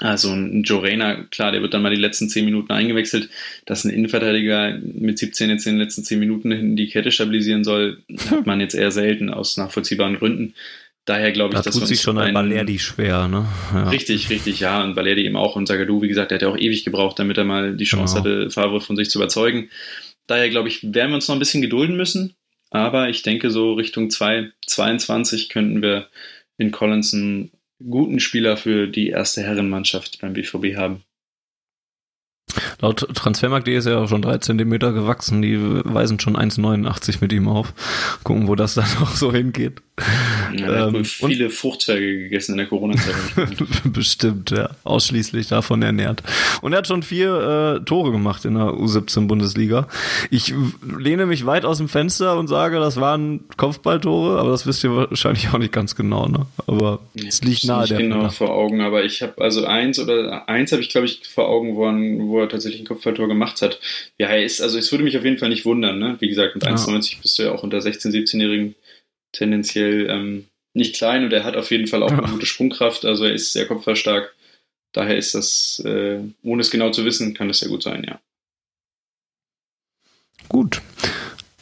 Also 0.00 0.32
ein 0.32 0.62
Joe 0.62 0.82
Reyna, 0.82 1.24
klar, 1.24 1.52
der 1.52 1.60
wird 1.60 1.74
dann 1.74 1.82
mal 1.82 1.94
die 1.94 2.00
letzten 2.00 2.28
zehn 2.28 2.44
Minuten 2.44 2.72
eingewechselt. 2.72 3.28
Dass 3.66 3.84
ein 3.84 3.90
Innenverteidiger 3.90 4.78
mit 4.78 5.18
17 5.18 5.50
jetzt 5.50 5.66
in 5.66 5.74
den 5.74 5.80
letzten 5.80 6.04
zehn 6.04 6.20
Minuten 6.20 6.52
hinten 6.52 6.76
die 6.76 6.88
Kette 6.88 7.10
stabilisieren 7.10 7.64
soll, 7.64 8.02
hat 8.30 8.46
man 8.46 8.60
jetzt 8.60 8.74
eher 8.74 8.92
selten 8.92 9.28
aus 9.28 9.56
nachvollziehbaren 9.58 10.16
Gründen. 10.16 10.54
Daher 11.08 11.32
glaube 11.32 11.54
ich, 11.54 11.60
da 11.60 11.62
dass 11.62 11.74
tut 11.74 11.88
sich 11.88 12.02
schon 12.02 12.18
ein 12.18 12.34
Balerdi 12.34 12.78
schwer, 12.78 13.28
ne? 13.28 13.46
Ja. 13.72 13.88
Richtig, 13.88 14.28
richtig, 14.28 14.60
ja. 14.60 14.84
Und 14.84 14.94
Balerdi 14.94 15.24
eben 15.24 15.36
auch. 15.36 15.56
Und 15.56 15.66
Sagadu, 15.66 16.02
wie 16.02 16.08
gesagt, 16.08 16.30
der 16.30 16.36
hat 16.36 16.42
ja 16.42 16.48
auch 16.48 16.58
ewig 16.58 16.84
gebraucht, 16.84 17.18
damit 17.18 17.38
er 17.38 17.44
mal 17.44 17.74
die 17.74 17.86
Chance 17.86 18.16
genau. 18.22 18.26
hatte, 18.26 18.50
Favre 18.50 18.82
von 18.82 18.94
sich 18.94 19.08
zu 19.08 19.18
überzeugen. 19.18 19.70
Daher 20.26 20.50
glaube 20.50 20.68
ich, 20.68 20.82
werden 20.82 21.12
wir 21.12 21.14
uns 21.14 21.26
noch 21.26 21.34
ein 21.34 21.38
bisschen 21.38 21.62
gedulden 21.62 21.96
müssen. 21.96 22.34
Aber 22.68 23.08
ich 23.08 23.22
denke, 23.22 23.50
so 23.50 23.72
Richtung 23.72 24.10
2022 24.10 25.48
könnten 25.48 25.80
wir 25.80 26.08
in 26.58 26.72
Collins 26.72 27.14
einen 27.14 27.52
guten 27.88 28.20
Spieler 28.20 28.58
für 28.58 28.86
die 28.86 29.08
erste 29.08 29.42
Herrenmannschaft 29.42 30.20
beim 30.20 30.34
BVB 30.34 30.76
haben. 30.76 31.04
Laut 32.80 33.08
Transfermarkt.de 33.14 33.74
ist 33.74 33.86
er 33.86 34.00
auch 34.00 34.08
schon 34.08 34.20
drei 34.20 34.36
Zentimeter 34.38 34.92
gewachsen. 34.92 35.40
Die 35.40 35.58
weisen 35.58 36.20
schon 36.20 36.36
1,89 36.36 37.16
mit 37.22 37.32
ihm 37.32 37.48
auf. 37.48 37.72
Gucken, 38.24 38.46
wo 38.46 38.54
das 38.54 38.74
dann 38.74 38.84
auch 39.02 39.16
so 39.16 39.32
hingeht. 39.32 39.80
Ja, 40.56 40.88
ähm, 40.88 41.04
viele 41.04 41.50
Fruchtzwerge 41.50 42.18
gegessen 42.18 42.52
in 42.52 42.58
der 42.58 42.66
Corona-Zeit. 42.66 43.14
Bestimmt, 43.92 44.50
ja. 44.50 44.70
Ausschließlich 44.84 45.48
davon 45.48 45.82
ernährt. 45.82 46.22
Und 46.62 46.72
er 46.72 46.78
hat 46.78 46.86
schon 46.86 47.02
vier 47.02 47.78
äh, 47.80 47.84
Tore 47.84 48.12
gemacht 48.12 48.44
in 48.44 48.54
der 48.54 48.68
U17-Bundesliga. 48.68 49.88
Ich 50.30 50.54
lehne 50.98 51.26
mich 51.26 51.46
weit 51.46 51.64
aus 51.64 51.78
dem 51.78 51.88
Fenster 51.88 52.38
und 52.38 52.48
sage, 52.48 52.78
das 52.78 53.00
waren 53.00 53.40
Kopfballtore, 53.56 54.38
aber 54.38 54.50
das 54.50 54.66
wisst 54.66 54.84
ihr 54.84 54.94
wahrscheinlich 54.94 55.48
auch 55.52 55.58
nicht 55.58 55.72
ganz 55.72 55.96
genau. 55.96 56.26
Ne? 56.28 56.46
Aber 56.66 57.00
es 57.14 57.42
liegt 57.42 57.64
nahe 57.64 57.86
der 57.86 57.98
genau 57.98 58.28
vor 58.30 58.50
Augen, 58.50 58.80
aber 58.80 59.04
ich 59.04 59.22
habe 59.22 59.40
also 59.42 59.64
eins 59.64 59.98
oder 59.98 60.48
eins 60.48 60.72
habe 60.72 60.82
ich 60.82 60.88
glaube 60.88 61.06
ich 61.06 61.20
vor 61.26 61.48
Augen, 61.48 61.76
wo, 61.76 62.28
wo 62.28 62.40
er 62.40 62.48
tatsächlich 62.48 62.82
ein 62.82 62.86
Kopfballtor 62.86 63.28
gemacht 63.28 63.62
hat. 63.62 63.80
Ja, 64.18 64.28
er 64.28 64.42
ist, 64.42 64.60
also 64.60 64.78
es 64.78 64.90
würde 64.92 65.04
mich 65.04 65.16
auf 65.16 65.24
jeden 65.24 65.38
Fall 65.38 65.48
nicht 65.48 65.64
wundern. 65.64 65.98
Ne? 65.98 66.16
Wie 66.20 66.28
gesagt, 66.28 66.54
mit 66.54 66.64
ja. 66.64 66.74
1,90 66.74 67.22
bist 67.22 67.38
du 67.38 67.44
ja 67.44 67.52
auch 67.52 67.62
unter 67.62 67.78
16-, 67.78 68.10
17-Jährigen 68.10 68.74
tendenziell 69.32 70.08
ähm, 70.08 70.46
nicht 70.74 70.96
klein 70.96 71.24
und 71.24 71.32
er 71.32 71.44
hat 71.44 71.56
auf 71.56 71.70
jeden 71.70 71.86
Fall 71.86 72.02
auch 72.02 72.10
eine 72.10 72.28
gute 72.28 72.46
Sprungkraft, 72.46 73.04
also 73.04 73.24
er 73.24 73.32
ist 73.32 73.52
sehr 73.52 73.66
kopfballstark. 73.66 74.34
Daher 74.92 75.16
ist 75.16 75.34
das, 75.34 75.82
äh, 75.84 76.20
ohne 76.42 76.62
es 76.62 76.70
genau 76.70 76.90
zu 76.90 77.04
wissen, 77.04 77.34
kann 77.34 77.48
das 77.48 77.58
sehr 77.58 77.68
gut 77.68 77.82
sein, 77.82 78.04
ja. 78.06 78.20
Gut. 80.48 80.80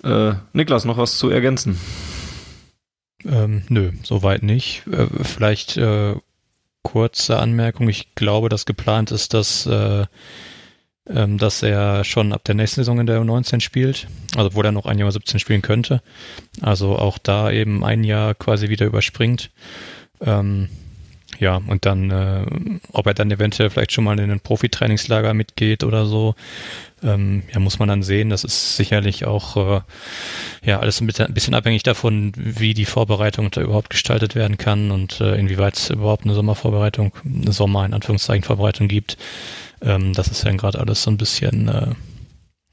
Äh, 0.04 0.34
Niklas, 0.52 0.84
noch 0.84 0.96
was 0.96 1.18
zu 1.18 1.28
ergänzen? 1.30 1.78
Ähm, 3.24 3.64
nö, 3.68 3.90
soweit 4.04 4.42
nicht. 4.42 4.86
Äh, 4.86 5.06
vielleicht 5.24 5.76
äh, 5.76 6.14
kurze 6.82 7.38
Anmerkung. 7.38 7.88
Ich 7.88 8.14
glaube, 8.14 8.48
dass 8.48 8.66
geplant 8.66 9.10
ist, 9.10 9.34
dass 9.34 9.66
äh, 9.66 10.06
ähm, 11.08 11.38
dass 11.38 11.62
er 11.62 12.04
schon 12.04 12.32
ab 12.32 12.44
der 12.44 12.54
nächsten 12.54 12.80
Saison 12.80 12.98
in 13.00 13.06
der 13.06 13.20
U19 13.20 13.60
spielt, 13.60 14.06
also 14.36 14.54
wo 14.54 14.62
er 14.62 14.72
noch 14.72 14.86
ein 14.86 14.98
Jahr 14.98 15.10
17 15.12 15.38
spielen 15.38 15.62
könnte. 15.62 16.02
Also 16.60 16.96
auch 16.96 17.18
da 17.18 17.50
eben 17.50 17.84
ein 17.84 18.04
Jahr 18.04 18.34
quasi 18.34 18.68
wieder 18.68 18.86
überspringt. 18.86 19.50
Ähm, 20.20 20.68
ja, 21.38 21.60
und 21.66 21.84
dann, 21.84 22.10
äh, 22.10 22.46
ob 22.92 23.06
er 23.06 23.14
dann 23.14 23.30
eventuell 23.30 23.70
vielleicht 23.70 23.92
schon 23.92 24.04
mal 24.04 24.18
in 24.18 24.30
ein 24.30 24.40
Profitrainingslager 24.40 25.34
mitgeht 25.34 25.84
oder 25.84 26.06
so, 26.06 26.34
ähm, 27.02 27.42
ja, 27.52 27.60
muss 27.60 27.78
man 27.78 27.88
dann 27.88 28.02
sehen. 28.02 28.30
Das 28.30 28.42
ist 28.44 28.76
sicherlich 28.76 29.26
auch 29.26 29.56
äh, 29.56 29.80
ja 30.64 30.80
alles 30.80 31.00
ein 31.00 31.06
bisschen 31.06 31.54
abhängig 31.54 31.82
davon, 31.82 32.32
wie 32.36 32.74
die 32.74 32.86
Vorbereitung 32.86 33.50
da 33.50 33.60
überhaupt 33.60 33.90
gestaltet 33.90 34.34
werden 34.34 34.56
kann 34.56 34.90
und 34.90 35.20
äh, 35.20 35.36
inwieweit 35.36 35.76
es 35.76 35.90
überhaupt 35.90 36.24
eine 36.24 36.34
Sommervorbereitung, 36.34 37.12
eine 37.24 37.52
Sommer 37.52 37.84
in 37.84 37.92
Anführungszeichen 37.92 38.44
Vorbereitung 38.44 38.88
gibt. 38.88 39.18
Ähm, 39.86 40.12
das 40.12 40.28
ist 40.28 40.44
ja 40.44 40.52
gerade 40.52 40.78
alles 40.78 41.02
so 41.02 41.10
ein 41.10 41.16
bisschen, 41.16 41.68
äh, 41.68 41.94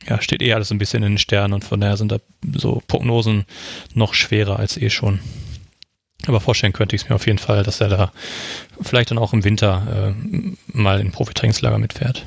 ja, 0.07 0.21
steht 0.21 0.41
eh 0.41 0.53
alles 0.53 0.71
ein 0.71 0.79
bisschen 0.79 1.03
in 1.03 1.13
den 1.13 1.17
Sternen 1.17 1.53
und 1.53 1.63
von 1.63 1.79
daher 1.79 1.97
sind 1.97 2.11
da 2.11 2.17
so 2.55 2.81
Prognosen 2.87 3.45
noch 3.93 4.13
schwerer 4.13 4.59
als 4.59 4.77
eh 4.77 4.89
schon. 4.89 5.19
Aber 6.25 6.39
vorstellen 6.39 6.73
könnte 6.73 6.95
ich 6.95 7.03
es 7.03 7.09
mir 7.09 7.15
auf 7.15 7.27
jeden 7.27 7.39
Fall, 7.39 7.63
dass 7.63 7.81
er 7.81 7.89
da 7.89 8.11
vielleicht 8.81 9.11
dann 9.11 9.17
auch 9.17 9.33
im 9.33 9.43
Winter 9.43 10.13
äh, 10.15 10.51
mal 10.67 10.99
in 10.99 11.11
Profitrainingslager 11.11 11.77
mitfährt. 11.77 12.25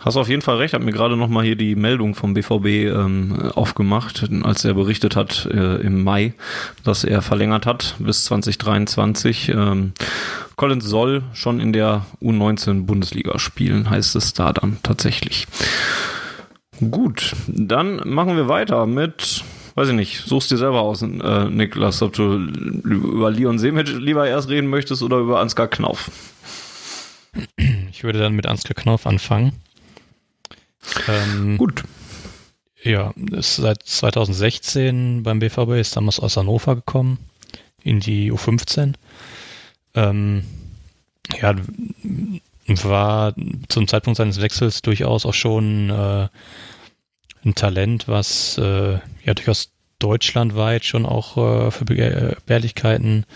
Hast 0.00 0.16
auf 0.16 0.30
jeden 0.30 0.40
Fall 0.40 0.56
recht, 0.56 0.72
hat 0.72 0.82
mir 0.82 0.92
gerade 0.92 1.14
nochmal 1.14 1.44
hier 1.44 1.56
die 1.56 1.74
Meldung 1.74 2.14
vom 2.14 2.32
BVB 2.32 2.66
ähm, 2.66 3.52
aufgemacht, 3.54 4.26
als 4.42 4.64
er 4.64 4.72
berichtet 4.72 5.14
hat 5.14 5.46
äh, 5.52 5.76
im 5.82 6.02
Mai, 6.02 6.32
dass 6.84 7.04
er 7.04 7.20
verlängert 7.20 7.66
hat 7.66 7.96
bis 7.98 8.24
2023. 8.24 9.50
Ähm, 9.50 9.92
Collins 10.60 10.84
soll 10.84 11.22
schon 11.32 11.58
in 11.58 11.72
der 11.72 12.04
U19 12.20 12.84
Bundesliga 12.84 13.38
spielen, 13.38 13.88
heißt 13.88 14.14
es 14.14 14.34
da 14.34 14.52
dann 14.52 14.76
tatsächlich. 14.82 15.46
Gut, 16.90 17.34
dann 17.48 18.02
machen 18.04 18.36
wir 18.36 18.46
weiter 18.46 18.84
mit, 18.84 19.42
weiß 19.74 19.88
ich 19.88 19.94
nicht, 19.94 20.20
suchst 20.20 20.50
dir 20.50 20.58
selber 20.58 20.82
aus, 20.82 21.00
äh, 21.00 21.44
Niklas, 21.48 22.02
ob 22.02 22.12
du 22.12 22.34
über 22.34 23.30
Leon 23.30 23.58
Semic 23.58 23.88
lieber 23.88 24.28
erst 24.28 24.50
reden 24.50 24.68
möchtest 24.68 25.02
oder 25.02 25.16
über 25.16 25.40
Ansgar 25.40 25.66
Knauf. 25.66 26.10
Ich 27.90 28.04
würde 28.04 28.18
dann 28.18 28.34
mit 28.34 28.44
Ansgar 28.44 28.74
Knauf 28.74 29.06
anfangen. 29.06 29.52
Ähm, 31.08 31.56
Gut. 31.56 31.84
Ja, 32.82 33.14
ist 33.32 33.56
seit 33.56 33.82
2016 33.82 35.22
beim 35.22 35.38
BVB, 35.38 35.80
ist 35.80 35.96
damals 35.96 36.20
aus 36.20 36.36
Hannover 36.36 36.76
gekommen, 36.76 37.16
in 37.82 38.00
die 38.00 38.30
U15. 38.30 38.96
Ähm, 39.94 40.44
ja, 41.40 41.54
war 42.66 43.34
zum 43.68 43.88
Zeitpunkt 43.88 44.16
seines 44.16 44.40
Wechsels 44.40 44.82
durchaus 44.82 45.26
auch 45.26 45.34
schon 45.34 45.90
äh, 45.90 46.28
ein 47.44 47.54
Talent, 47.54 48.06
was 48.06 48.58
äh, 48.58 48.92
ja 49.24 49.34
durchaus 49.34 49.72
deutschlandweit 49.98 50.84
schon 50.84 51.06
auch 51.06 51.36
äh, 51.36 51.70
für 51.70 51.84
Begehrlichkeiten 51.84 53.26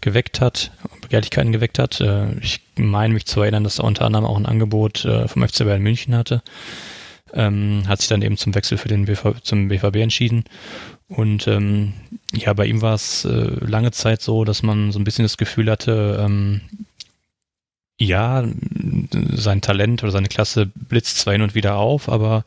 geweckt 0.00 0.40
hat, 0.40 0.70
Begehrlichkeiten 1.00 1.52
geweckt 1.52 1.78
hat. 1.78 2.00
Äh, 2.00 2.32
ich 2.40 2.60
meine 2.76 3.14
mich 3.14 3.26
zu 3.26 3.40
erinnern, 3.40 3.64
dass 3.64 3.78
er 3.78 3.84
unter 3.84 4.04
anderem 4.04 4.26
auch 4.26 4.36
ein 4.36 4.46
Angebot 4.46 5.04
äh, 5.04 5.28
vom 5.28 5.46
FC 5.46 5.64
Bayern 5.64 5.82
München 5.82 6.14
hatte. 6.14 6.42
Ähm, 7.32 7.84
hat 7.86 8.00
sich 8.00 8.08
dann 8.08 8.22
eben 8.22 8.36
zum 8.36 8.54
Wechsel 8.54 8.76
für 8.76 8.88
den 8.88 9.06
BV, 9.06 9.40
zum 9.42 9.68
BVB 9.68 9.96
entschieden. 9.96 10.44
Und 11.10 11.48
ähm, 11.48 11.92
ja, 12.32 12.52
bei 12.52 12.66
ihm 12.66 12.82
war 12.82 12.94
es 12.94 13.24
äh, 13.24 13.28
lange 13.28 13.90
Zeit 13.90 14.22
so, 14.22 14.44
dass 14.44 14.62
man 14.62 14.92
so 14.92 15.00
ein 15.00 15.04
bisschen 15.04 15.24
das 15.24 15.36
Gefühl 15.36 15.68
hatte, 15.68 16.24
ähm, 16.24 16.60
ja, 17.98 18.44
sein 19.32 19.60
Talent 19.60 20.02
oder 20.04 20.12
seine 20.12 20.28
Klasse 20.28 20.70
blitzt 20.74 21.18
zwar 21.18 21.32
hin 21.32 21.42
und 21.42 21.56
wieder 21.56 21.76
auf, 21.76 22.08
aber 22.08 22.44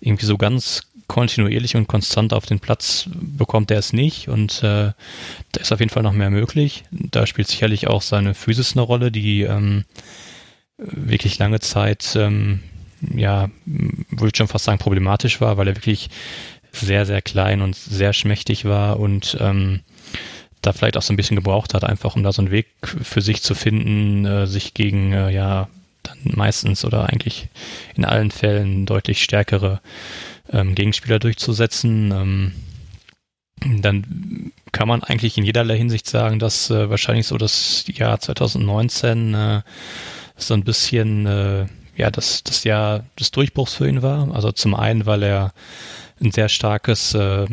irgendwie 0.00 0.26
so 0.26 0.36
ganz 0.36 0.82
kontinuierlich 1.06 1.76
und 1.76 1.86
konstant 1.86 2.32
auf 2.32 2.46
den 2.46 2.60
Platz 2.60 3.08
bekommt 3.14 3.70
er 3.70 3.78
es 3.78 3.92
nicht 3.92 4.28
und 4.28 4.62
äh, 4.62 4.92
da 5.52 5.60
ist 5.60 5.72
auf 5.72 5.80
jeden 5.80 5.90
Fall 5.90 6.02
noch 6.02 6.12
mehr 6.12 6.30
möglich. 6.30 6.84
Da 6.90 7.26
spielt 7.26 7.48
sicherlich 7.48 7.86
auch 7.86 8.02
seine 8.02 8.34
Physis 8.34 8.72
eine 8.72 8.82
Rolle, 8.82 9.10
die 9.10 9.42
ähm, 9.42 9.84
wirklich 10.76 11.38
lange 11.38 11.60
Zeit, 11.60 12.14
ähm, 12.16 12.60
ja, 13.14 13.50
würde 13.64 14.30
ich 14.32 14.36
schon 14.36 14.48
fast 14.48 14.66
sagen, 14.66 14.78
problematisch 14.78 15.40
war, 15.40 15.56
weil 15.56 15.68
er 15.68 15.76
wirklich 15.76 16.10
sehr, 16.72 17.06
sehr 17.06 17.22
klein 17.22 17.62
und 17.62 17.76
sehr 17.76 18.12
schmächtig 18.12 18.64
war 18.64 18.98
und 19.00 19.36
ähm, 19.40 19.80
da 20.62 20.72
vielleicht 20.72 20.96
auch 20.96 21.02
so 21.02 21.12
ein 21.12 21.16
bisschen 21.16 21.36
gebraucht 21.36 21.74
hat, 21.74 21.84
einfach 21.84 22.16
um 22.16 22.22
da 22.22 22.32
so 22.32 22.42
einen 22.42 22.50
Weg 22.50 22.66
für 22.82 23.22
sich 23.22 23.42
zu 23.42 23.54
finden, 23.54 24.26
äh, 24.26 24.46
sich 24.46 24.74
gegen, 24.74 25.12
äh, 25.12 25.30
ja, 25.30 25.68
dann 26.02 26.18
meistens 26.24 26.84
oder 26.84 27.08
eigentlich 27.08 27.48
in 27.94 28.04
allen 28.04 28.30
Fällen 28.30 28.86
deutlich 28.86 29.22
stärkere 29.22 29.80
ähm, 30.50 30.74
Gegenspieler 30.74 31.18
durchzusetzen. 31.18 32.12
Ähm, 32.12 32.52
dann 33.82 34.52
kann 34.72 34.88
man 34.88 35.02
eigentlich 35.02 35.36
in 35.36 35.44
jederlei 35.44 35.76
Hinsicht 35.76 36.08
sagen, 36.08 36.38
dass 36.38 36.70
äh, 36.70 36.88
wahrscheinlich 36.88 37.26
so 37.26 37.36
das 37.36 37.84
Jahr 37.86 38.20
2019 38.20 39.34
äh, 39.34 39.62
so 40.36 40.54
ein 40.54 40.64
bisschen 40.64 41.26
äh, 41.26 41.66
ja 41.96 42.10
das, 42.10 42.42
das 42.42 42.64
Jahr 42.64 43.04
des 43.18 43.30
Durchbruchs 43.30 43.74
für 43.74 43.88
ihn 43.88 44.02
war. 44.02 44.34
Also 44.34 44.52
zum 44.52 44.74
einen, 44.74 45.06
weil 45.06 45.22
er 45.22 45.52
ein 46.20 46.32
sehr 46.32 46.48
starkes 46.48 47.14
äh, 47.14 47.46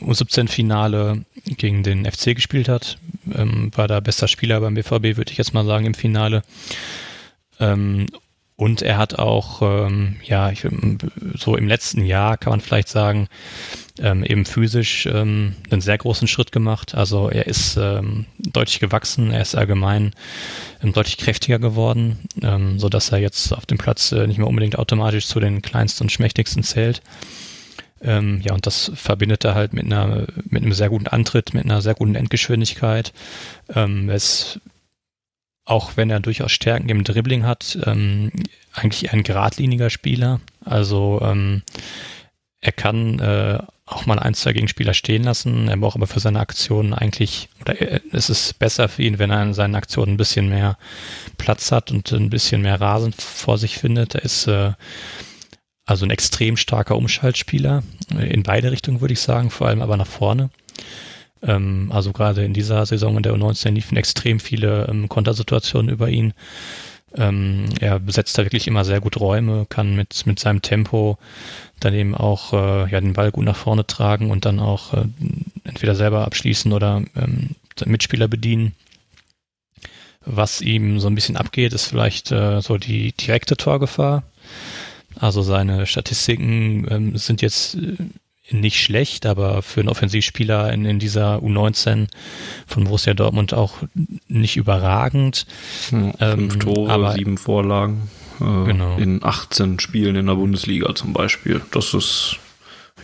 U17-Finale 0.00 1.24
gegen 1.44 1.82
den 1.82 2.10
FC 2.10 2.34
gespielt 2.34 2.68
hat. 2.68 2.98
Ähm, 3.32 3.70
war 3.74 3.88
da 3.88 4.00
bester 4.00 4.28
Spieler 4.28 4.60
beim 4.60 4.74
BVB, 4.74 5.16
würde 5.16 5.30
ich 5.30 5.38
jetzt 5.38 5.54
mal 5.54 5.64
sagen, 5.64 5.86
im 5.86 5.94
Finale. 5.94 6.42
Ähm, 7.58 8.06
und 8.60 8.82
er 8.82 8.98
hat 8.98 9.18
auch, 9.18 9.62
ähm, 9.62 10.16
ja, 10.22 10.50
ich, 10.50 10.66
so 11.34 11.56
im 11.56 11.66
letzten 11.66 12.04
Jahr 12.04 12.36
kann 12.36 12.50
man 12.50 12.60
vielleicht 12.60 12.88
sagen, 12.88 13.28
ähm, 14.00 14.22
eben 14.22 14.44
physisch 14.44 15.06
ähm, 15.06 15.54
einen 15.70 15.80
sehr 15.80 15.96
großen 15.96 16.28
Schritt 16.28 16.52
gemacht. 16.52 16.94
Also 16.94 17.30
er 17.30 17.46
ist 17.46 17.78
ähm, 17.78 18.26
deutlich 18.38 18.78
gewachsen, 18.78 19.30
er 19.30 19.40
ist 19.40 19.54
allgemein 19.54 20.12
ähm, 20.82 20.92
deutlich 20.92 21.16
kräftiger 21.16 21.58
geworden, 21.58 22.18
ähm, 22.42 22.78
so 22.78 22.90
dass 22.90 23.12
er 23.12 23.18
jetzt 23.18 23.52
auf 23.52 23.64
dem 23.64 23.78
Platz 23.78 24.12
äh, 24.12 24.26
nicht 24.26 24.36
mehr 24.36 24.46
unbedingt 24.46 24.78
automatisch 24.78 25.26
zu 25.26 25.40
den 25.40 25.62
kleinsten 25.62 26.04
und 26.04 26.10
schmächtigsten 26.10 26.62
zählt. 26.62 27.00
Ähm, 28.02 28.40
ja, 28.42 28.54
und 28.54 28.66
das 28.66 28.90
verbindet 28.94 29.44
er 29.44 29.54
halt 29.54 29.72
mit 29.72 29.84
einer, 29.84 30.26
mit 30.48 30.62
einem 30.62 30.72
sehr 30.72 30.88
guten 30.88 31.06
Antritt, 31.06 31.54
mit 31.54 31.64
einer 31.64 31.82
sehr 31.82 31.94
guten 31.94 32.14
Endgeschwindigkeit. 32.14 33.12
Ähm, 33.74 34.08
es 34.08 34.60
auch 35.70 35.96
wenn 35.96 36.10
er 36.10 36.18
durchaus 36.18 36.50
Stärken 36.50 36.88
im 36.88 37.04
Dribbling 37.04 37.46
hat, 37.46 37.78
ähm, 37.86 38.32
eigentlich 38.72 39.12
ein 39.12 39.22
geradliniger 39.22 39.88
Spieler. 39.88 40.40
Also 40.64 41.20
ähm, 41.22 41.62
er 42.60 42.72
kann 42.72 43.20
äh, 43.20 43.58
auch 43.86 44.06
mal 44.06 44.18
ein, 44.18 44.34
zwei 44.34 44.52
Gegenspieler 44.52 44.94
stehen 44.94 45.22
lassen. 45.22 45.68
Er 45.68 45.76
braucht 45.76 45.96
aber 45.96 46.08
für 46.08 46.20
seine 46.20 46.40
Aktionen 46.40 46.92
eigentlich, 46.92 47.48
oder 47.60 47.74
es 48.12 48.30
ist 48.30 48.58
besser 48.58 48.88
für 48.88 49.02
ihn, 49.02 49.18
wenn 49.18 49.30
er 49.30 49.42
in 49.42 49.54
seinen 49.54 49.76
Aktionen 49.76 50.14
ein 50.14 50.16
bisschen 50.16 50.48
mehr 50.48 50.76
Platz 51.38 51.70
hat 51.70 51.92
und 51.92 52.10
ein 52.12 52.30
bisschen 52.30 52.62
mehr 52.62 52.80
Rasen 52.80 53.12
vor 53.12 53.56
sich 53.56 53.78
findet. 53.78 54.16
Er 54.16 54.24
ist 54.24 54.46
äh, 54.48 54.72
also 55.90 56.06
ein 56.06 56.10
extrem 56.10 56.56
starker 56.56 56.96
Umschaltspieler, 56.96 57.82
in 58.16 58.44
beide 58.44 58.70
Richtungen 58.70 59.00
würde 59.00 59.12
ich 59.12 59.20
sagen, 59.20 59.50
vor 59.50 59.66
allem 59.66 59.82
aber 59.82 59.96
nach 59.96 60.06
vorne. 60.06 60.50
Ähm, 61.42 61.90
also 61.92 62.12
gerade 62.12 62.44
in 62.44 62.54
dieser 62.54 62.86
Saison 62.86 63.16
in 63.16 63.24
der 63.24 63.34
U19 63.34 63.70
liefen 63.70 63.96
extrem 63.96 64.38
viele 64.38 64.86
ähm, 64.88 65.08
Kontersituationen 65.08 65.90
über 65.90 66.08
ihn. 66.08 66.32
Ähm, 67.16 67.70
er 67.80 67.98
besetzt 67.98 68.38
da 68.38 68.44
wirklich 68.44 68.68
immer 68.68 68.84
sehr 68.84 69.00
gut 69.00 69.18
Räume, 69.18 69.66
kann 69.68 69.96
mit, 69.96 70.26
mit 70.26 70.38
seinem 70.38 70.62
Tempo 70.62 71.18
dann 71.80 71.92
eben 71.92 72.14
auch 72.14 72.52
äh, 72.52 72.88
ja, 72.88 73.00
den 73.00 73.14
Ball 73.14 73.32
gut 73.32 73.44
nach 73.44 73.56
vorne 73.56 73.84
tragen 73.84 74.30
und 74.30 74.44
dann 74.44 74.60
auch 74.60 74.94
äh, 74.94 75.06
entweder 75.64 75.96
selber 75.96 76.24
abschließen 76.24 76.72
oder 76.72 77.02
ähm, 77.16 77.56
Mitspieler 77.84 78.28
bedienen. 78.28 78.76
Was 80.24 80.60
ihm 80.60 81.00
so 81.00 81.08
ein 81.08 81.16
bisschen 81.16 81.36
abgeht, 81.36 81.72
ist 81.72 81.86
vielleicht 81.86 82.30
äh, 82.30 82.60
so 82.60 82.78
die 82.78 83.10
direkte 83.12 83.56
Torgefahr. 83.56 84.22
Also 85.20 85.42
seine 85.42 85.86
Statistiken 85.86 86.86
ähm, 86.90 87.16
sind 87.16 87.42
jetzt 87.42 87.74
äh, 87.74 87.96
nicht 88.50 88.82
schlecht, 88.82 89.26
aber 89.26 89.62
für 89.62 89.80
einen 89.80 89.88
Offensivspieler 89.88 90.72
in, 90.72 90.84
in 90.84 90.98
dieser 90.98 91.36
U19 91.38 92.08
von 92.66 92.84
Borussia 92.84 93.14
Dortmund 93.14 93.54
auch 93.54 93.74
nicht 94.28 94.56
überragend. 94.56 95.46
Ja, 95.90 96.32
fünf 96.32 96.54
ähm, 96.54 96.60
Tore, 96.60 96.90
aber, 96.90 97.12
sieben 97.12 97.38
Vorlagen 97.38 98.10
äh, 98.40 98.64
genau. 98.64 98.96
in 98.96 99.22
18 99.22 99.78
Spielen 99.78 100.16
in 100.16 100.26
der 100.26 100.34
Bundesliga 100.34 100.94
zum 100.94 101.12
Beispiel. 101.12 101.60
Das 101.70 101.94
ist 101.94 102.36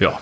ja 0.00 0.18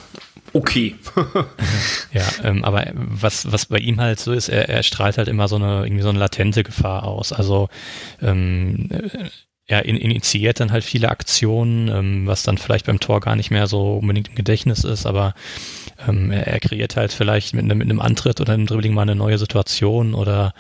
okay. 0.53 0.97
ja, 2.13 2.25
ähm, 2.43 2.65
aber 2.65 2.87
was, 2.95 3.51
was 3.53 3.67
bei 3.67 3.79
ihm 3.79 4.01
halt 4.01 4.21
so 4.21 4.33
ist, 4.33 4.49
er, 4.49 4.69
er 4.69 4.83
strahlt 4.83 5.19
halt 5.19 5.29
immer 5.29 5.49
so 5.49 5.57
eine, 5.57 5.85
irgendwie 5.85 6.03
so 6.03 6.09
eine 6.09 6.19
latente 6.19 6.65
Gefahr 6.65 7.05
aus. 7.05 7.33
Also 7.33 7.69
ähm, 8.21 8.89
er 9.67 9.87
initiiert 9.87 10.61
dann 10.61 10.73
halt 10.73 10.85
viele 10.85 11.09
Aktionen, 11.09 11.89
ähm, 11.89 12.27
was 12.27 12.43
dann 12.43 12.59
vielleicht 12.59 12.85
beim 12.85 13.01
Tor 13.01 13.21
gar 13.21 13.35
nicht 13.35 13.51
mehr 13.51 13.67
so 13.67 13.95
unbedingt 13.95 14.29
im 14.29 14.35
Gedächtnis 14.35 14.85
ist, 14.85 15.07
aber 15.07 15.35
ähm, 16.07 16.31
er, 16.31 16.47
er, 16.47 16.61
kreiert 16.61 16.97
halt 16.97 17.15
vielleicht 17.15 17.55
mit, 17.55 17.65
ne, 17.65 17.75
mit 17.75 17.89
einem 17.89 18.01
Antritt 18.01 18.43
oder 18.43 18.53
einem 18.53 18.67
Dribbling 18.67 18.93
mal 18.93 19.03
eine 19.03 19.15
neue 19.15 19.39
Situation 19.39 20.13
oder, 20.13 20.53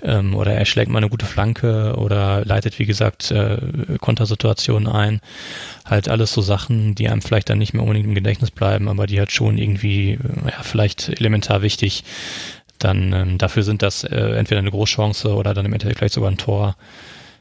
ähm, 0.00 0.36
oder 0.36 0.52
er 0.52 0.64
schlägt 0.64 0.92
mal 0.92 0.98
eine 0.98 1.08
gute 1.08 1.26
Flanke 1.26 1.96
oder 1.96 2.44
leitet, 2.44 2.78
wie 2.78 2.86
gesagt, 2.86 3.32
äh, 3.32 3.58
Kontersituationen 4.00 4.86
ein. 4.86 5.20
Halt 5.84 6.08
alles 6.08 6.32
so 6.32 6.40
Sachen, 6.40 6.94
die 6.94 7.08
einem 7.08 7.22
vielleicht 7.22 7.50
dann 7.50 7.58
nicht 7.58 7.74
mehr 7.74 7.82
unbedingt 7.82 8.06
im 8.06 8.14
Gedächtnis 8.14 8.52
bleiben, 8.52 8.88
aber 8.88 9.08
die 9.08 9.18
halt 9.18 9.32
schon 9.32 9.58
irgendwie, 9.58 10.12
äh, 10.12 10.18
ja, 10.50 10.62
vielleicht 10.62 11.08
elementar 11.08 11.62
wichtig 11.62 12.04
dann 12.78 13.14
ähm, 13.14 13.38
dafür 13.38 13.62
sind 13.62 13.80
das 13.80 14.04
äh, 14.04 14.14
entweder 14.14 14.58
eine 14.58 14.70
Großchance 14.70 15.34
oder 15.34 15.54
dann 15.54 15.64
im 15.64 15.72
Endeffekt 15.72 15.98
vielleicht 15.98 16.12
sogar 16.12 16.30
ein 16.30 16.36
Tor 16.36 16.76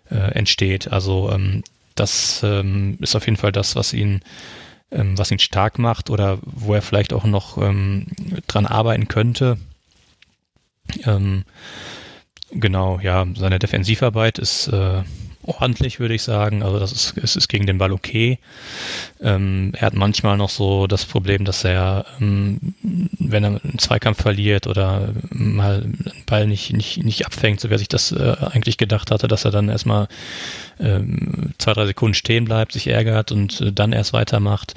äh, 0.10 0.16
entsteht. 0.16 0.92
Also 0.92 1.32
ähm, 1.32 1.64
das 1.96 2.42
ähm, 2.44 2.98
ist 3.02 3.16
auf 3.16 3.26
jeden 3.26 3.38
Fall 3.38 3.52
das, 3.52 3.76
was 3.76 3.94
ihn, 3.94 4.22
ähm, 4.92 5.18
was 5.18 5.32
ihn 5.32 5.40
stark 5.40 5.80
macht 5.80 6.10
oder 6.10 6.40
wo 6.44 6.74
er 6.74 6.82
vielleicht 6.82 7.14
auch 7.14 7.24
noch 7.24 7.58
ähm, 7.58 8.08
dran 8.48 8.66
arbeiten 8.66 9.08
könnte. 9.08 9.58
Ähm, 11.06 11.46
genau, 12.52 13.00
ja, 13.00 13.26
seine 13.36 13.60
Defensivarbeit 13.60 14.40
ist 14.40 14.68
äh, 14.68 15.04
ordentlich, 15.48 16.00
würde 16.00 16.14
ich 16.14 16.24
sagen. 16.24 16.64
Also 16.64 16.80
das 16.80 16.92
ist, 16.92 17.18
es 17.18 17.36
ist 17.36 17.48
gegen 17.48 17.66
den 17.66 17.78
Ball 17.78 17.92
okay. 17.92 18.40
Ähm, 19.22 19.72
er 19.76 19.88
hat 19.88 19.94
manchmal 19.94 20.38
noch 20.38 20.50
so 20.50 20.88
das 20.88 21.06
Problem, 21.06 21.46
dass 21.46 21.64
er, 21.64 22.06
ähm, 22.20 22.60
wenn 22.82 23.44
er 23.44 23.62
einen 23.64 23.80
Zweikampf 23.80 24.22
verliert 24.22 24.68
oder 24.68 25.14
mal 25.30 25.84
einen 25.84 26.24
Ball 26.26 26.48
nicht, 26.48 26.74
nicht, 26.74 27.04
nicht 27.04 27.26
abfängt, 27.26 27.60
so 27.60 27.70
wie 27.70 27.76
er 27.76 27.80
sich 27.80 27.88
das 27.88 28.12
äh, 28.12 28.36
eigentlich 28.40 28.78
gedacht 28.78 29.12
hatte, 29.12 29.28
dass 29.28 29.46
er 29.46 29.52
dann 29.52 29.70
erstmal 29.70 30.08
ähm, 30.80 31.54
zwei, 31.58 31.74
drei 31.74 31.86
Sekunden 31.86 32.16
stehen 32.16 32.46
bleibt, 32.46 32.74
sich 32.74 32.88
ärgert 32.88 33.32
und 33.32 33.62
äh, 33.62 33.72
dann 33.72 33.94
erst 33.94 34.14
weitermacht. 34.14 34.74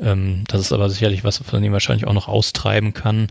Ähm, 0.00 0.44
das 0.48 0.60
ist 0.60 0.72
aber 0.72 0.88
sicherlich 0.90 1.24
was, 1.24 1.38
von 1.38 1.62
dem 1.62 1.72
wahrscheinlich 1.72 2.06
auch 2.06 2.12
noch 2.12 2.28
austreiben 2.28 2.94
kann, 2.94 3.28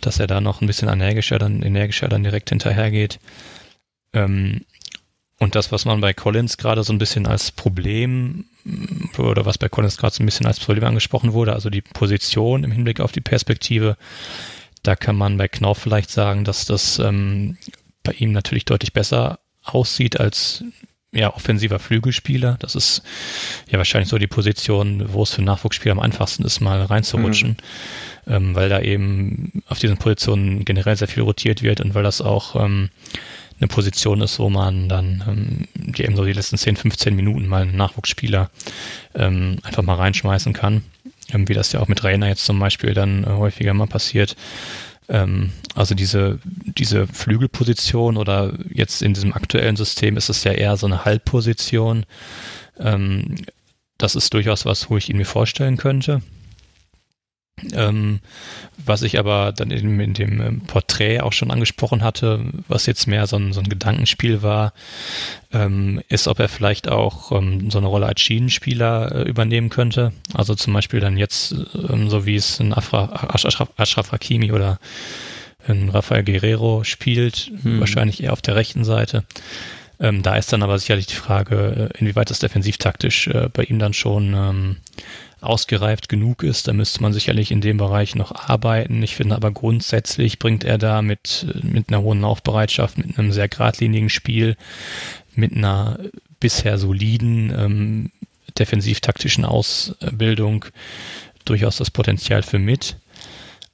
dass 0.00 0.18
er 0.18 0.26
da 0.26 0.40
noch 0.40 0.60
ein 0.60 0.66
bisschen 0.66 0.88
energischer 0.88 1.38
dann, 1.38 1.62
energischer 1.62 2.08
dann 2.08 2.22
direkt 2.22 2.50
hinterhergeht. 2.50 3.18
Ähm, 4.12 4.62
und 5.40 5.54
das, 5.54 5.72
was 5.72 5.86
man 5.86 6.00
bei 6.00 6.12
Collins 6.12 6.58
gerade 6.58 6.84
so 6.84 6.92
ein 6.92 6.98
bisschen 6.98 7.26
als 7.26 7.50
Problem 7.50 8.44
oder 9.18 9.46
was 9.46 9.56
bei 9.56 9.70
Collins 9.70 9.96
gerade 9.96 10.14
so 10.14 10.22
ein 10.22 10.26
bisschen 10.26 10.46
als 10.46 10.60
Problem 10.60 10.84
angesprochen 10.84 11.32
wurde, 11.32 11.54
also 11.54 11.70
die 11.70 11.80
Position 11.80 12.62
im 12.62 12.70
Hinblick 12.70 13.00
auf 13.00 13.10
die 13.10 13.22
Perspektive, 13.22 13.96
da 14.82 14.96
kann 14.96 15.16
man 15.16 15.38
bei 15.38 15.48
Knauf 15.48 15.78
vielleicht 15.78 16.10
sagen, 16.10 16.44
dass 16.44 16.66
das 16.66 16.98
ähm, 16.98 17.56
bei 18.02 18.12
ihm 18.12 18.32
natürlich 18.32 18.66
deutlich 18.66 18.92
besser 18.92 19.40
aussieht 19.64 20.20
als 20.20 20.62
ja, 21.12 21.34
offensiver 21.34 21.78
Flügelspieler. 21.78 22.56
Das 22.60 22.74
ist 22.74 23.02
ja 23.68 23.78
wahrscheinlich 23.78 24.10
so 24.10 24.18
die 24.18 24.26
Position, 24.26 25.12
wo 25.12 25.22
es 25.22 25.32
für 25.32 25.42
Nachwuchsspieler 25.42 25.92
am 25.92 26.00
einfachsten 26.00 26.44
ist, 26.44 26.60
mal 26.60 26.82
reinzurutschen, 26.82 27.56
mhm. 28.26 28.32
ähm, 28.32 28.54
weil 28.54 28.68
da 28.68 28.80
eben 28.80 29.62
auf 29.68 29.78
diesen 29.78 29.96
Positionen 29.96 30.66
generell 30.66 30.96
sehr 30.96 31.08
viel 31.08 31.22
rotiert 31.22 31.62
wird 31.62 31.80
und 31.80 31.94
weil 31.94 32.04
das 32.04 32.20
auch 32.20 32.56
ähm, 32.62 32.90
eine 33.60 33.68
Position 33.68 34.20
ist, 34.20 34.38
wo 34.38 34.50
man 34.50 34.88
dann 34.88 35.22
ähm, 35.28 35.68
die 35.74 36.04
eben 36.04 36.16
so 36.16 36.24
die 36.24 36.32
letzten 36.32 36.56
10, 36.56 36.76
15 36.76 37.14
Minuten 37.14 37.46
mal 37.46 37.62
einen 37.62 37.76
Nachwuchsspieler 37.76 38.50
ähm, 39.14 39.58
einfach 39.62 39.82
mal 39.82 39.94
reinschmeißen 39.94 40.52
kann. 40.52 40.82
Ähm, 41.32 41.48
wie 41.48 41.54
das 41.54 41.72
ja 41.72 41.80
auch 41.80 41.88
mit 41.88 42.02
Rainer 42.02 42.28
jetzt 42.28 42.44
zum 42.44 42.58
Beispiel 42.58 42.94
dann 42.94 43.24
äh, 43.24 43.28
häufiger 43.28 43.74
mal 43.74 43.86
passiert. 43.86 44.36
Ähm, 45.08 45.52
also 45.74 45.94
diese, 45.94 46.38
diese 46.44 47.06
Flügelposition 47.06 48.16
oder 48.16 48.52
jetzt 48.72 49.02
in 49.02 49.14
diesem 49.14 49.32
aktuellen 49.32 49.76
System 49.76 50.16
ist 50.16 50.30
es 50.30 50.44
ja 50.44 50.52
eher 50.52 50.76
so 50.76 50.86
eine 50.86 51.04
Halbposition. 51.04 52.06
Ähm, 52.78 53.36
das 53.98 54.14
ist 54.14 54.32
durchaus 54.32 54.64
was, 54.64 54.88
wo 54.88 54.96
ich 54.96 55.10
ihn 55.10 55.18
mir 55.18 55.26
vorstellen 55.26 55.76
könnte. 55.76 56.22
Ähm, 57.74 58.20
was 58.84 59.02
ich 59.02 59.18
aber 59.18 59.52
dann 59.52 59.70
in, 59.70 59.98
in, 60.00 60.14
dem 60.14 60.40
ähm, 60.40 60.60
Porträt 60.62 61.20
auch 61.20 61.32
schon 61.32 61.50
angesprochen 61.50 62.02
hatte, 62.02 62.40
was 62.68 62.86
jetzt 62.86 63.06
mehr 63.06 63.26
so 63.26 63.36
ein, 63.36 63.52
so 63.52 63.60
ein 63.60 63.68
Gedankenspiel 63.68 64.42
war, 64.42 64.72
ähm, 65.52 66.02
ist, 66.08 66.28
ob 66.28 66.38
er 66.38 66.48
vielleicht 66.48 66.88
auch 66.88 67.32
ähm, 67.32 67.70
so 67.70 67.78
eine 67.78 67.88
Rolle 67.88 68.06
als 68.06 68.20
Schienenspieler 68.20 69.14
äh, 69.14 69.28
übernehmen 69.28 69.68
könnte. 69.68 70.12
Also 70.34 70.54
zum 70.54 70.72
Beispiel 70.72 71.00
dann 71.00 71.16
jetzt, 71.16 71.54
ähm, 71.74 72.08
so 72.08 72.26
wie 72.26 72.36
es 72.36 72.60
ein 72.60 72.72
Afra, 72.72 73.28
Ashraf, 73.34 73.70
Ashraf 73.76 74.12
Hakimi 74.12 74.52
oder 74.52 74.78
ein 75.68 75.90
Rafael 75.90 76.24
Guerrero 76.24 76.84
spielt, 76.84 77.52
hm. 77.62 77.80
wahrscheinlich 77.80 78.22
eher 78.22 78.32
auf 78.32 78.42
der 78.42 78.56
rechten 78.56 78.84
Seite. 78.84 79.24
Ähm, 80.00 80.22
da 80.22 80.36
ist 80.36 80.52
dann 80.52 80.62
aber 80.62 80.78
sicherlich 80.78 81.06
die 81.06 81.14
Frage, 81.16 81.90
äh, 81.94 81.98
inwieweit 81.98 82.30
das 82.30 82.38
defensivtaktisch 82.38 83.28
äh, 83.28 83.48
bei 83.52 83.64
ihm 83.64 83.78
dann 83.78 83.92
schon 83.92 84.34
ähm, 84.34 84.76
ausgereift 85.40 86.08
genug 86.08 86.42
ist. 86.42 86.68
Da 86.68 86.72
müsste 86.72 87.02
man 87.02 87.12
sicherlich 87.12 87.50
in 87.50 87.60
dem 87.60 87.76
Bereich 87.76 88.14
noch 88.14 88.32
arbeiten. 88.32 89.02
Ich 89.02 89.16
finde 89.16 89.34
aber 89.34 89.50
grundsätzlich 89.50 90.38
bringt 90.38 90.64
er 90.64 90.78
da 90.78 91.02
mit, 91.02 91.46
mit 91.62 91.88
einer 91.88 92.02
hohen 92.02 92.20
Laufbereitschaft, 92.20 92.98
mit 92.98 93.18
einem 93.18 93.32
sehr 93.32 93.48
geradlinigen 93.48 94.10
Spiel, 94.10 94.56
mit 95.34 95.54
einer 95.54 95.98
bisher 96.40 96.78
soliden, 96.78 97.52
ähm, 97.56 98.10
defensiv-taktischen 98.58 99.44
Ausbildung 99.44 100.64
durchaus 101.44 101.76
das 101.76 101.90
Potenzial 101.90 102.42
für 102.42 102.58
mit. 102.58 102.96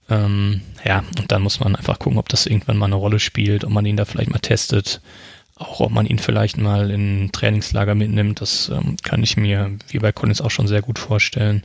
Ähm, 0.09 0.61
ja, 0.85 1.05
und 1.19 1.33
dann 1.33 1.43
muss 1.43 1.61
man 1.61 1.75
einfach 1.75 1.99
gucken, 1.99 2.19
ob 2.19 2.29
das 2.29 2.47
irgendwann 2.47 2.77
mal 2.77 2.87
eine 2.87 2.95
Rolle 2.95 3.19
spielt, 3.19 3.65
ob 3.65 3.71
man 3.71 3.87
ihn 3.87 3.97
da 3.97 4.05
vielleicht 4.05 4.31
mal 4.31 4.39
testet. 4.39 5.01
Auch 5.57 5.81
ob 5.81 5.91
man 5.91 6.07
ihn 6.07 6.19
vielleicht 6.19 6.59
mal 6.59 6.91
in 6.91 7.31
Trainingslager 7.33 7.95
mitnimmt, 7.95 8.43
das 8.43 8.69
ähm, 8.69 8.97
kann 9.03 9.23
ich 9.23 9.39
mir, 9.39 9.77
wie 9.89 9.99
bei 9.99 10.13
Collins, 10.13 10.43
auch 10.43 10.51
schon 10.51 10.69
sehr 10.69 10.83
gut 10.83 10.99
vorstellen. 10.99 11.65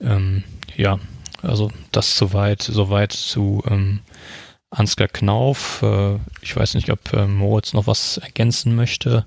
Ähm, 0.00 0.42
ja, 0.76 0.98
also 1.40 1.70
das 1.92 2.16
soweit, 2.16 2.62
soweit 2.62 3.12
zu 3.12 3.62
ähm, 3.68 4.00
Ansgar 4.70 5.06
Knauf. 5.06 5.82
Äh, 5.82 6.16
ich 6.42 6.56
weiß 6.56 6.74
nicht, 6.74 6.90
ob 6.90 7.12
äh, 7.12 7.26
Moritz 7.26 7.72
noch 7.72 7.86
was 7.86 8.18
ergänzen 8.18 8.74
möchte. 8.74 9.26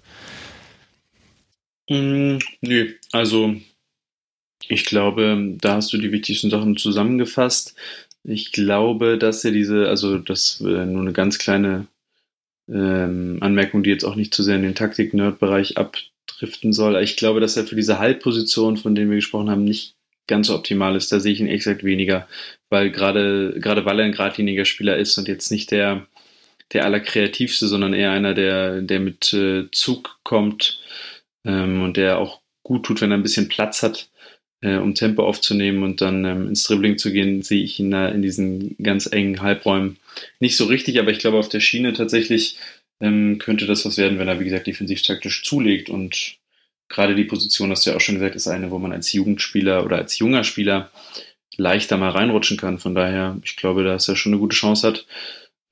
Mm, 1.90 2.38
nö, 2.62 2.94
also 3.12 3.56
ich 4.68 4.86
glaube, 4.86 5.56
da 5.60 5.76
hast 5.76 5.92
du 5.94 5.98
die 5.98 6.12
wichtigsten 6.12 6.50
Sachen 6.50 6.78
zusammengefasst. 6.78 7.76
Ich 8.24 8.52
glaube, 8.52 9.18
dass 9.18 9.44
er 9.44 9.52
diese, 9.52 9.90
also 9.90 10.18
das 10.18 10.62
äh, 10.62 10.86
nur 10.86 11.02
eine 11.02 11.14
ganz 11.14 11.38
kleine 11.40 11.88
ähm, 12.70 13.38
Anmerkung, 13.42 13.84
die 13.84 13.90
jetzt 13.90 14.04
auch 14.04 14.16
nicht 14.16 14.34
zu 14.34 14.44
sehr 14.44 14.56
in 14.56 14.64
den 14.64 14.76
Taktik-Nerd-Bereich 14.76 15.78
abdriften 15.78 16.74
soll. 16.74 17.02
Ich 17.02 17.18
glaube, 17.18 17.40
dass 17.40 17.58
er 17.58 17.66
für 17.66 17.76
diese 17.76 18.00
Halbposition, 18.00 18.78
von 18.78 18.96
denen 18.96 19.10
wir 19.10 19.18
gesprochen 19.18 19.50
haben, 19.50 19.64
nicht 19.64 19.96
ganz 20.28 20.48
so 20.48 20.56
optimal 20.56 20.96
ist. 20.96 21.12
Da 21.12 21.20
sehe 21.20 21.34
ich 21.34 21.40
ihn 21.40 21.48
exakt 21.48 21.84
weniger, 21.84 22.28
weil 22.70 22.92
gerade, 22.92 23.56
gerade 23.60 23.86
weil 23.86 24.00
er 24.00 24.06
ein 24.06 24.12
geradliniger 24.14 24.66
Spieler 24.66 24.98
ist 24.98 25.18
und 25.18 25.28
jetzt 25.28 25.52
nicht 25.52 25.72
der, 25.72 26.08
der 26.72 26.86
allerkreativste, 26.86 27.68
sondern 27.68 27.94
eher 27.94 28.12
einer, 28.12 28.34
der, 28.34 28.82
der 28.82 29.00
mit 29.00 29.34
äh, 29.34 29.70
Zug 29.72 30.20
kommt 30.24 30.80
ähm, 31.46 31.82
und 31.82 31.98
der 31.98 32.20
auch 32.20 32.42
gut 32.64 32.86
tut, 32.86 33.02
wenn 33.02 33.12
er 33.12 33.18
ein 33.18 33.24
bisschen 33.24 33.50
Platz 33.50 33.84
hat, 33.84 34.10
äh, 34.64 34.78
um 34.78 34.96
Tempo 34.96 35.24
aufzunehmen 35.24 35.84
und 35.84 36.02
dann 36.02 36.24
ähm, 36.26 36.48
ins 36.48 36.64
Dribbling 36.64 36.98
zu 36.98 37.12
gehen, 37.12 37.44
sehe 37.44 37.64
ich 37.64 37.80
ihn 37.80 37.92
da 37.92 38.08
in 38.08 38.22
diesen 38.22 38.76
ganz 38.82 39.08
engen 39.12 39.42
Halbräumen 39.42 39.98
nicht 40.40 40.56
so 40.56 40.66
richtig, 40.66 41.00
aber 41.00 41.12
ich 41.12 41.20
glaube, 41.20 41.38
auf 41.38 41.50
der 41.50 41.60
Schiene 41.60 41.94
tatsächlich 41.94 42.58
ähm, 43.02 43.40
könnte 43.40 43.66
das 43.66 43.86
was 43.86 43.98
werden, 43.98 44.18
wenn 44.20 44.28
er, 44.28 44.40
wie 44.40 44.46
gesagt, 44.46 44.68
defensiv-taktisch 44.68 45.44
zulegt. 45.44 45.90
Und 45.90 46.38
gerade 46.88 47.16
die 47.16 47.26
Position, 47.26 47.72
hast 47.72 47.86
du 47.86 47.90
ja 47.90 47.98
auch 47.98 48.02
schon 48.02 48.16
gesagt, 48.16 48.36
ist 48.36 48.48
eine, 48.48 48.72
wo 48.72 48.80
man 48.80 48.94
als 48.94 49.12
Jugendspieler 49.12 49.84
oder 49.86 49.98
als 49.98 50.18
junger 50.18 50.46
Spieler 50.46 50.92
leichter 51.58 51.98
mal 51.98 52.12
reinrutschen 52.12 52.58
kann. 52.58 52.80
Von 52.80 52.96
daher, 52.96 53.38
ich 53.44 53.58
glaube, 53.58 53.84
dass 53.84 54.08
er 54.08 54.16
schon 54.16 54.32
eine 54.32 54.40
gute 54.40 54.56
Chance 54.56 54.88
hat, 54.88 55.06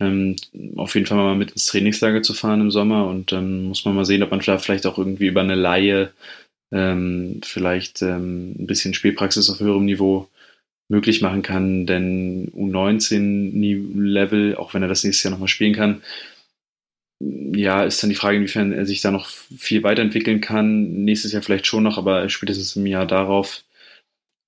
ähm, 0.02 0.36
auf 0.76 0.96
jeden 0.96 1.08
Fall 1.08 1.18
mal 1.18 1.36
mit 1.36 1.52
ins 1.52 1.68
Trainingslager 1.68 2.22
zu 2.24 2.34
fahren 2.34 2.60
im 2.60 2.72
Sommer. 2.72 3.08
Und 3.08 3.32
dann 3.32 3.64
muss 3.64 3.86
man 3.86 3.96
mal 3.96 4.06
sehen, 4.06 4.24
ob 4.24 4.32
man 4.32 4.42
da 4.42 4.58
vielleicht 4.58 4.86
auch 4.86 4.98
irgendwie 4.98 5.28
über 5.28 5.42
eine 5.42 5.56
Laie 5.56 6.12
ähm, 6.72 7.41
vielleicht 7.43 8.01
ähm, 8.01 8.55
ein 8.59 8.67
bisschen 8.67 8.93
Spielpraxis 8.93 9.49
auf 9.49 9.59
höherem 9.59 9.86
Niveau 9.86 10.30
möglich 10.88 11.22
machen 11.22 11.41
kann, 11.41 11.86
denn 11.86 12.51
U19-Level, 12.51 14.55
auch 14.55 14.74
wenn 14.74 14.82
er 14.82 14.89
das 14.89 15.03
nächstes 15.03 15.24
Jahr 15.24 15.32
nochmal 15.32 15.47
spielen 15.47 15.74
kann, 15.74 16.01
ja, 17.19 17.84
ist 17.84 18.01
dann 18.01 18.09
die 18.09 18.15
Frage, 18.15 18.38
inwiefern 18.38 18.74
er 18.74 18.86
sich 18.86 19.01
da 19.01 19.11
noch 19.11 19.28
viel 19.28 19.84
weiterentwickeln 19.84 20.41
kann. 20.41 21.03
Nächstes 21.03 21.32
Jahr 21.32 21.41
vielleicht 21.41 21.67
schon 21.67 21.84
noch, 21.84 21.97
aber 21.97 22.28
spätestens 22.30 22.76
im 22.76 22.86
Jahr 22.86 23.05
darauf 23.05 23.63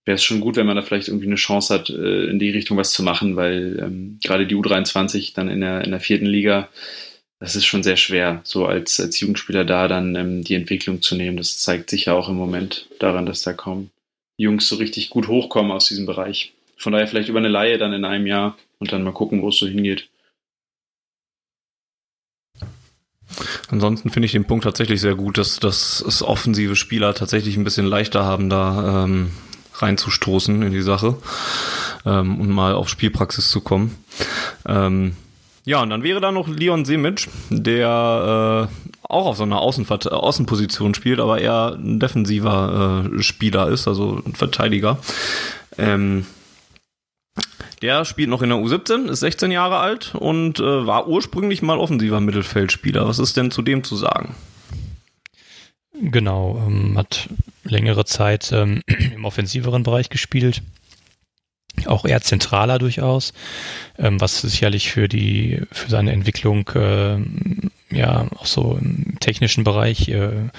wäre 0.05 0.15
es 0.15 0.23
schon 0.23 0.41
gut, 0.41 0.55
wenn 0.55 0.65
man 0.65 0.75
da 0.75 0.81
vielleicht 0.81 1.07
irgendwie 1.07 1.27
eine 1.27 1.35
Chance 1.35 1.73
hat, 1.73 1.89
äh, 1.89 2.25
in 2.25 2.39
die 2.39 2.49
Richtung 2.49 2.77
was 2.77 2.91
zu 2.91 3.03
machen, 3.03 3.35
weil 3.35 3.79
ähm, 3.79 4.19
gerade 4.23 4.47
die 4.47 4.55
U23 4.55 5.33
dann 5.33 5.49
in 5.49 5.61
der, 5.61 5.83
in 5.83 5.91
der 5.91 5.99
vierten 5.99 6.25
Liga, 6.25 6.69
das 7.43 7.57
ist 7.57 7.65
schon 7.65 7.83
sehr 7.83 7.97
schwer, 7.97 8.39
so 8.45 8.67
als, 8.67 9.01
als 9.01 9.19
Jugendspieler 9.19 9.65
da 9.65 9.89
dann 9.89 10.15
ähm, 10.15 10.45
die 10.45 10.53
Entwicklung 10.55 11.01
zu 11.01 11.15
nehmen. 11.15 11.35
Das 11.35 11.57
zeigt 11.59 11.89
sich 11.89 12.05
ja 12.05 12.13
auch 12.13 12.29
im 12.29 12.35
Moment 12.35 12.87
daran, 12.99 13.25
dass 13.25 13.41
da 13.41 13.51
kaum 13.51 13.89
Jungs 14.37 14.69
so 14.69 14.77
richtig 14.77 15.09
gut 15.09 15.27
hochkommen 15.27 15.73
aus 15.73 15.85
diesem 15.85 16.05
Bereich. 16.05 16.53
Von 16.77 16.93
daher 16.93 17.05
vielleicht 17.05 17.27
über 17.27 17.39
eine 17.39 17.49
Laie 17.49 17.77
dann 17.77 17.91
in 17.91 18.05
einem 18.05 18.27
Jahr 18.27 18.57
und 18.79 18.93
dann 18.93 19.03
mal 19.03 19.11
gucken, 19.11 19.41
wo 19.41 19.49
es 19.49 19.57
so 19.57 19.67
hingeht. 19.67 20.07
Ansonsten 23.67 24.09
finde 24.09 24.27
ich 24.27 24.31
den 24.31 24.45
Punkt 24.45 24.63
tatsächlich 24.63 25.01
sehr 25.01 25.15
gut, 25.15 25.37
dass, 25.37 25.59
dass 25.59 25.99
es 25.99 26.23
offensive 26.23 26.77
Spieler 26.77 27.13
tatsächlich 27.13 27.57
ein 27.57 27.65
bisschen 27.65 27.85
leichter 27.85 28.23
haben, 28.23 28.49
da 28.49 29.03
ähm, 29.03 29.31
reinzustoßen 29.73 30.61
in 30.61 30.71
die 30.71 30.81
Sache 30.81 31.17
ähm, 32.05 32.39
und 32.39 32.49
mal 32.49 32.73
auf 32.73 32.87
Spielpraxis 32.87 33.49
zu 33.49 33.59
kommen. 33.59 33.97
Ähm, 34.65 35.17
ja, 35.65 35.81
und 35.81 35.89
dann 35.89 36.03
wäre 36.03 36.19
da 36.19 36.31
noch 36.31 36.47
Leon 36.47 36.85
Semic, 36.85 37.29
der 37.49 38.69
äh, 38.69 38.87
auch 39.03 39.25
auf 39.27 39.37
so 39.37 39.43
einer 39.43 39.59
Außenver 39.59 40.11
Außenposition 40.11 40.93
spielt, 40.93 41.19
aber 41.19 41.39
eher 41.39 41.77
ein 41.77 41.99
defensiver 41.99 43.05
äh, 43.15 43.23
Spieler 43.23 43.69
ist, 43.69 43.87
also 43.87 44.21
ein 44.25 44.35
Verteidiger. 44.35 44.97
Ähm, 45.77 46.25
der 47.81 48.05
spielt 48.05 48.29
noch 48.29 48.41
in 48.41 48.49
der 48.49 48.59
U17, 48.59 49.09
ist 49.09 49.21
16 49.21 49.51
Jahre 49.51 49.77
alt 49.77 50.15
und 50.15 50.59
äh, 50.59 50.85
war 50.85 51.07
ursprünglich 51.07 51.61
mal 51.61 51.77
offensiver 51.77 52.21
Mittelfeldspieler. 52.21 53.07
Was 53.07 53.19
ist 53.19 53.35
denn 53.35 53.51
zu 53.51 53.61
dem 53.61 53.83
zu 53.83 53.95
sagen? 53.95 54.35
Genau, 56.01 56.63
ähm, 56.65 56.97
hat 56.97 57.29
längere 57.63 58.05
Zeit 58.05 58.51
ähm, 58.51 58.81
im 58.87 59.25
offensiveren 59.25 59.83
Bereich 59.83 60.09
gespielt. 60.09 60.61
Auch 61.85 62.05
eher 62.05 62.21
zentraler 62.21 62.79
durchaus, 62.79 63.33
ähm, 63.97 64.21
was 64.21 64.41
sicherlich 64.41 64.91
für 64.91 65.07
die 65.07 65.61
für 65.71 65.89
seine 65.89 66.11
Entwicklung 66.11 66.69
äh, 66.75 67.17
ja 67.95 68.27
auch 68.37 68.45
so 68.45 68.77
im 68.79 69.19
technischen 69.19 69.63
Bereich 69.63 70.07
äh, 70.09 70.49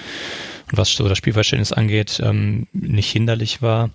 und 0.71 0.77
was 0.77 0.95
so 0.95 1.07
das 1.07 1.17
Spielverständnis 1.17 1.71
angeht, 1.71 2.19
ähm, 2.23 2.67
nicht 2.73 3.11
hinderlich 3.11 3.61
war. 3.61 3.91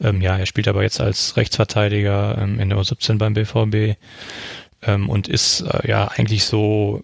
Ähm, 0.00 0.20
ja, 0.20 0.36
er 0.36 0.46
spielt 0.46 0.68
aber 0.68 0.82
jetzt 0.82 1.00
als 1.00 1.36
Rechtsverteidiger 1.36 2.38
ähm, 2.40 2.60
in 2.60 2.68
der 2.68 2.78
U17 2.78 3.18
beim 3.18 3.34
BVB 3.34 3.96
ähm, 4.82 5.08
und 5.08 5.28
ist 5.28 5.60
äh, 5.60 5.88
ja 5.88 6.08
eigentlich 6.08 6.44
so 6.44 7.02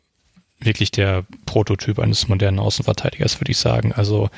wirklich 0.65 0.91
der 0.91 1.25
Prototyp 1.47 1.99
eines 1.99 2.29
modernen 2.29 2.59
Außenverteidigers, 2.59 3.41
würde 3.41 3.53
ich 3.53 3.59
sagen. 3.59 3.93
Also 3.93 4.31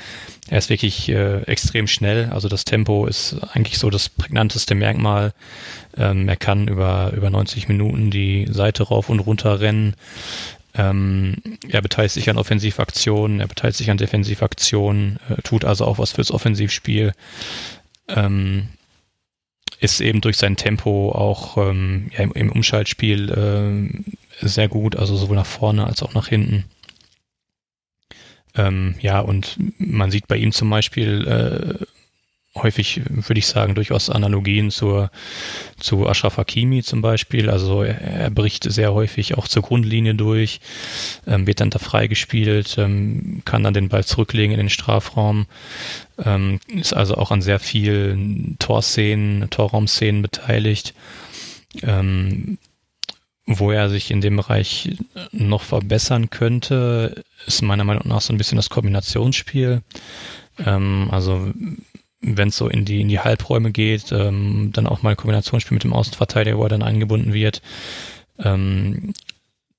er 0.49 0.59
ist 0.59 0.70
wirklich 0.70 1.09
äh, 1.09 1.43
extrem 1.43 1.87
schnell. 1.87 2.31
Also 2.33 2.49
das 2.49 2.64
Tempo 2.64 3.07
ist 3.07 3.37
eigentlich 3.53 3.79
so 3.79 3.91
das 3.91 4.09
prägnanteste 4.09 4.74
Merkmal. 4.74 5.33
Ähm, 5.97 6.29
er 6.29 6.37
kann 6.37 6.68
über, 6.68 7.12
über 7.14 7.31
90 7.31 7.68
Minuten 7.68 8.11
die 8.11 8.47
Seite 8.51 8.85
rauf 8.85 9.09
und 9.09 9.20
runter 9.20 9.61
rennen. 9.61 9.95
Ähm, 10.74 11.37
er 11.68 11.81
beteiligt 11.81 12.14
sich 12.14 12.29
an 12.29 12.39
Offensivaktionen, 12.39 13.41
er 13.41 13.49
beteiligt 13.49 13.79
sich 13.79 13.91
an 13.91 13.97
Defensivaktionen, 13.97 15.18
äh, 15.29 15.41
tut 15.43 15.64
also 15.64 15.87
auch 15.87 15.99
was 15.99 16.12
fürs 16.12 16.31
Offensivspiel. 16.31 17.12
Ähm, 18.09 18.68
ist 19.81 20.01
eben 20.01 20.20
durch 20.20 20.37
sein 20.37 20.57
Tempo 20.57 21.12
auch 21.12 21.57
ähm, 21.57 22.11
ja, 22.12 22.20
im, 22.20 22.33
im, 22.33 22.53
Umschaltspiel 22.53 23.31
äh, 23.31 24.47
sehr 24.47 24.68
gut, 24.68 24.97
also 24.97 25.16
sowohl 25.16 25.37
nach 25.37 25.47
vorne 25.47 25.87
als 25.87 26.03
auch 26.03 26.14
nach 26.14 26.29
hinten. 26.29 26.64
Ähm, 28.55 28.95
ja, 29.01 29.20
und 29.20 29.59
man 29.79 30.11
sieht 30.11 30.29
bei 30.29 30.37
ihm 30.37 30.53
zum 30.53 30.70
Beispiel 30.70 31.27
äh, 31.27 31.85
häufig, 32.63 33.03
würde 33.09 33.39
ich 33.39 33.47
sagen, 33.47 33.75
durchaus 33.75 34.11
Analogien 34.11 34.71
zur, 34.71 35.11
zu 35.79 36.07
Ashraf 36.07 36.37
Hakimi 36.37 36.83
zum 36.83 37.03
Beispiel. 37.03 37.51
Also 37.51 37.83
er, 37.83 38.01
er 38.01 38.31
bricht 38.31 38.71
sehr 38.71 38.95
häufig 38.95 39.37
auch 39.37 39.49
zur 39.49 39.63
Grundlinie 39.63 40.15
durch, 40.15 40.61
ähm, 41.27 41.47
wird 41.47 41.61
dann 41.61 41.71
da 41.71 41.79
freigespielt, 41.79 42.77
ähm, 42.79 43.43
kann 43.45 43.63
dann 43.63 43.75
den 43.75 43.89
Ball 43.89 44.05
zurücklegen 44.05 44.53
in 44.53 44.59
den 44.59 44.71
Strafraum, 44.71 45.47
ähm, 46.25 46.61
ist 46.69 46.95
also 46.95 47.17
auch 47.17 47.31
an 47.31 47.43
sehr 47.43 47.59
vielen 47.59 48.57
Torszenen, 48.59 49.51
Torraumszenen 49.51 50.23
beteiligt. 50.23 50.95
Ähm, 51.83 52.59
wo 53.47 53.71
er 53.71 53.89
sich 53.89 54.11
in 54.11 54.21
dem 54.21 54.37
Bereich 54.37 54.97
noch 55.31 55.63
verbessern 55.63 56.31
könnte, 56.31 57.25
ist 57.47 57.63
meiner 57.63 57.85
Meinung 57.85 58.09
nach 58.09 58.21
so 58.21 58.33
ein 58.33 58.39
bisschen 58.39 58.57
das 58.57 58.71
Kombinationsspiel. 58.71 59.83
Ähm, 60.59 61.09
also 61.13 61.53
wenn 62.21 62.49
es 62.49 62.57
so 62.57 62.69
in 62.69 62.85
die, 62.85 63.01
in 63.01 63.09
die 63.09 63.21
Halbräume 63.21 63.71
geht, 63.71 64.12
ähm, 64.12 64.71
dann 64.73 64.87
auch 64.87 65.03
mal 65.03 65.17
Kombinationsspiel 65.17 65.75
mit 65.75 65.85
dem 65.85 65.93
Außenverteidiger, 65.93 66.59
wo 66.59 66.64
er 66.64 66.69
dann 66.69 66.83
eingebunden 66.83 67.33
wird. 67.33 67.62
Ähm, 68.39 69.12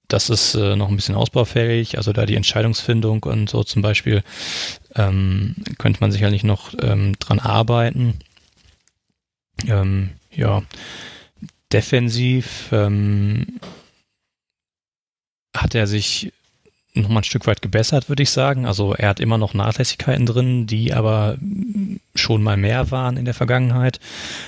das 0.08 0.30
ist 0.30 0.56
äh, 0.56 0.76
noch 0.76 0.88
ein 0.88 0.96
bisschen 0.96 1.16
ausbaufähig, 1.16 1.98
also 1.98 2.14
da 2.14 2.26
die 2.26 2.36
Entscheidungsfindung 2.36 3.24
und 3.24 3.50
so 3.50 3.64
zum 3.64 3.82
Beispiel 3.82 4.24
ähm, 4.96 5.56
könnte 5.78 6.00
man 6.00 6.12
sicherlich 6.12 6.44
noch 6.44 6.74
ähm, 6.82 7.18
dran 7.20 7.40
arbeiten. 7.40 8.20
Ähm, 9.68 10.12
ja, 10.32 10.64
defensiv 11.74 12.70
ähm, 12.72 13.60
hat 15.56 15.76
er 15.76 15.88
sich 15.88 16.32
noch 17.02 17.10
mal 17.10 17.22
ein 17.22 17.24
Stück 17.24 17.48
weit 17.48 17.62
gebessert, 17.62 18.10
würde 18.10 18.24
ich 18.24 18.30
sagen. 18.30 18.66
Also 18.66 18.94
er 18.94 19.10
hat 19.10 19.20
immer 19.20 19.38
noch 19.38 19.54
Nachlässigkeiten 19.54 20.26
drin, 20.26 20.68
die 20.68 20.94
aber 20.94 21.38
schon 22.16 22.44
mal 22.44 22.58
mehr 22.58 22.92
waren 22.92 23.18
in 23.18 23.26
der 23.26 23.34
Vergangenheit. 23.34 24.00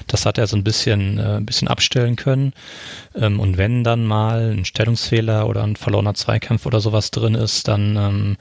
Das 0.07 0.25
hat 0.25 0.37
er 0.37 0.47
so 0.47 0.57
ein 0.57 0.63
bisschen, 0.63 1.17
äh, 1.17 1.37
ein 1.37 1.45
bisschen 1.45 1.67
abstellen 1.67 2.15
können. 2.15 2.53
Ähm, 3.15 3.39
und 3.39 3.57
wenn 3.57 3.83
dann 3.83 4.05
mal 4.05 4.51
ein 4.51 4.65
Stellungsfehler 4.65 5.47
oder 5.47 5.63
ein 5.63 5.75
verlorener 5.75 6.13
Zweikampf 6.13 6.65
oder 6.65 6.79
sowas 6.79 7.11
drin 7.11 7.35
ist, 7.35 7.67
dann 7.67 7.95
ähm, 7.95 8.37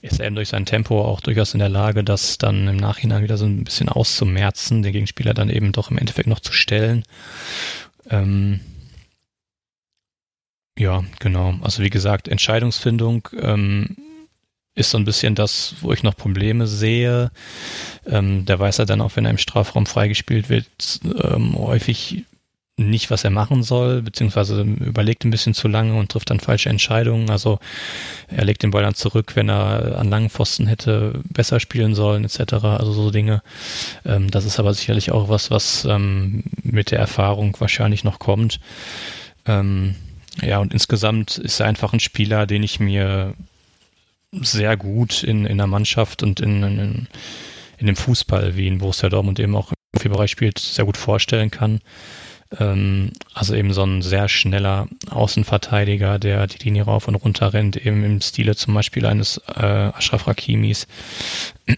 ist 0.00 0.20
er 0.20 0.26
eben 0.26 0.36
durch 0.36 0.48
sein 0.48 0.66
Tempo 0.66 1.02
auch 1.02 1.20
durchaus 1.20 1.54
in 1.54 1.60
der 1.60 1.68
Lage, 1.68 2.04
das 2.04 2.38
dann 2.38 2.68
im 2.68 2.76
Nachhinein 2.76 3.22
wieder 3.22 3.36
so 3.36 3.46
ein 3.46 3.64
bisschen 3.64 3.88
auszumerzen, 3.88 4.82
den 4.82 4.92
Gegenspieler 4.92 5.34
dann 5.34 5.50
eben 5.50 5.72
doch 5.72 5.90
im 5.90 5.98
Endeffekt 5.98 6.28
noch 6.28 6.40
zu 6.40 6.52
stellen. 6.52 7.04
Ähm, 8.10 8.60
ja, 10.78 11.04
genau. 11.18 11.54
Also 11.60 11.82
wie 11.82 11.90
gesagt, 11.90 12.28
Entscheidungsfindung 12.28 13.28
ähm, 13.40 13.96
ist 14.76 14.90
so 14.90 14.98
ein 14.98 15.04
bisschen 15.04 15.34
das, 15.34 15.74
wo 15.80 15.92
ich 15.92 16.04
noch 16.04 16.16
Probleme 16.16 16.66
sehe. 16.68 17.30
Ähm, 18.06 18.46
der 18.46 18.60
weiß 18.60 18.78
ja 18.78 18.84
dann 18.84 19.00
auch, 19.00 19.16
wenn 19.16 19.24
er 19.24 19.32
im 19.32 19.38
Strafraum 19.38 19.86
freigespielt 19.86 20.48
wird, 20.48 20.66
ähm, 21.04 21.56
häufig 21.58 22.24
nicht, 22.76 23.10
was 23.10 23.24
er 23.24 23.30
machen 23.30 23.64
soll, 23.64 24.02
beziehungsweise 24.02 24.62
überlegt 24.62 25.24
ein 25.24 25.32
bisschen 25.32 25.52
zu 25.52 25.66
lange 25.66 25.98
und 25.98 26.12
trifft 26.12 26.30
dann 26.30 26.38
falsche 26.38 26.68
Entscheidungen. 26.68 27.28
Also 27.28 27.58
er 28.28 28.44
legt 28.44 28.62
den 28.62 28.70
Ball 28.70 28.84
dann 28.84 28.94
zurück, 28.94 29.32
wenn 29.34 29.50
er 29.50 29.98
an 29.98 30.08
langen 30.08 30.30
Pfosten 30.30 30.68
hätte 30.68 31.20
besser 31.28 31.58
spielen 31.58 31.96
sollen, 31.96 32.24
etc. 32.24 32.52
Also 32.52 32.92
so 32.92 33.10
Dinge. 33.10 33.42
Ähm, 34.04 34.30
das 34.30 34.44
ist 34.44 34.60
aber 34.60 34.74
sicherlich 34.74 35.10
auch 35.10 35.28
was, 35.28 35.50
was 35.50 35.84
ähm, 35.86 36.44
mit 36.62 36.92
der 36.92 37.00
Erfahrung 37.00 37.56
wahrscheinlich 37.58 38.04
noch 38.04 38.20
kommt. 38.20 38.60
Ähm, 39.44 39.96
ja, 40.42 40.58
und 40.58 40.72
insgesamt 40.72 41.38
ist 41.38 41.60
er 41.60 41.66
einfach 41.66 41.92
ein 41.92 42.00
Spieler, 42.00 42.46
den 42.46 42.62
ich 42.62 42.80
mir 42.80 43.34
sehr 44.32 44.76
gut 44.76 45.22
in, 45.22 45.46
in 45.46 45.58
der 45.58 45.66
Mannschaft 45.66 46.22
und 46.22 46.40
in, 46.40 46.62
in, 46.62 47.06
in 47.78 47.86
dem 47.86 47.96
Fußball, 47.96 48.56
wie 48.56 48.68
in 48.68 48.78
Borussia 48.78 49.08
Dortmund 49.08 49.40
eben 49.40 49.56
auch 49.56 49.70
im 49.70 49.76
Profibereich 49.92 50.30
spielt, 50.30 50.58
sehr 50.58 50.84
gut 50.84 50.96
vorstellen 50.96 51.50
kann. 51.50 51.80
Ähm, 52.58 53.12
also 53.34 53.54
eben 53.54 53.72
so 53.72 53.84
ein 53.84 54.02
sehr 54.02 54.28
schneller 54.28 54.88
Außenverteidiger, 55.10 56.18
der 56.18 56.46
die 56.46 56.64
Linie 56.64 56.84
rauf 56.84 57.08
und 57.08 57.14
runter 57.14 57.52
rennt, 57.52 57.76
eben 57.76 58.04
im 58.04 58.20
Stile 58.20 58.56
zum 58.56 58.74
Beispiel 58.74 59.06
eines 59.06 59.38
äh, 59.48 59.62
Ashraf 59.62 60.26
Hakimis. 60.26 60.86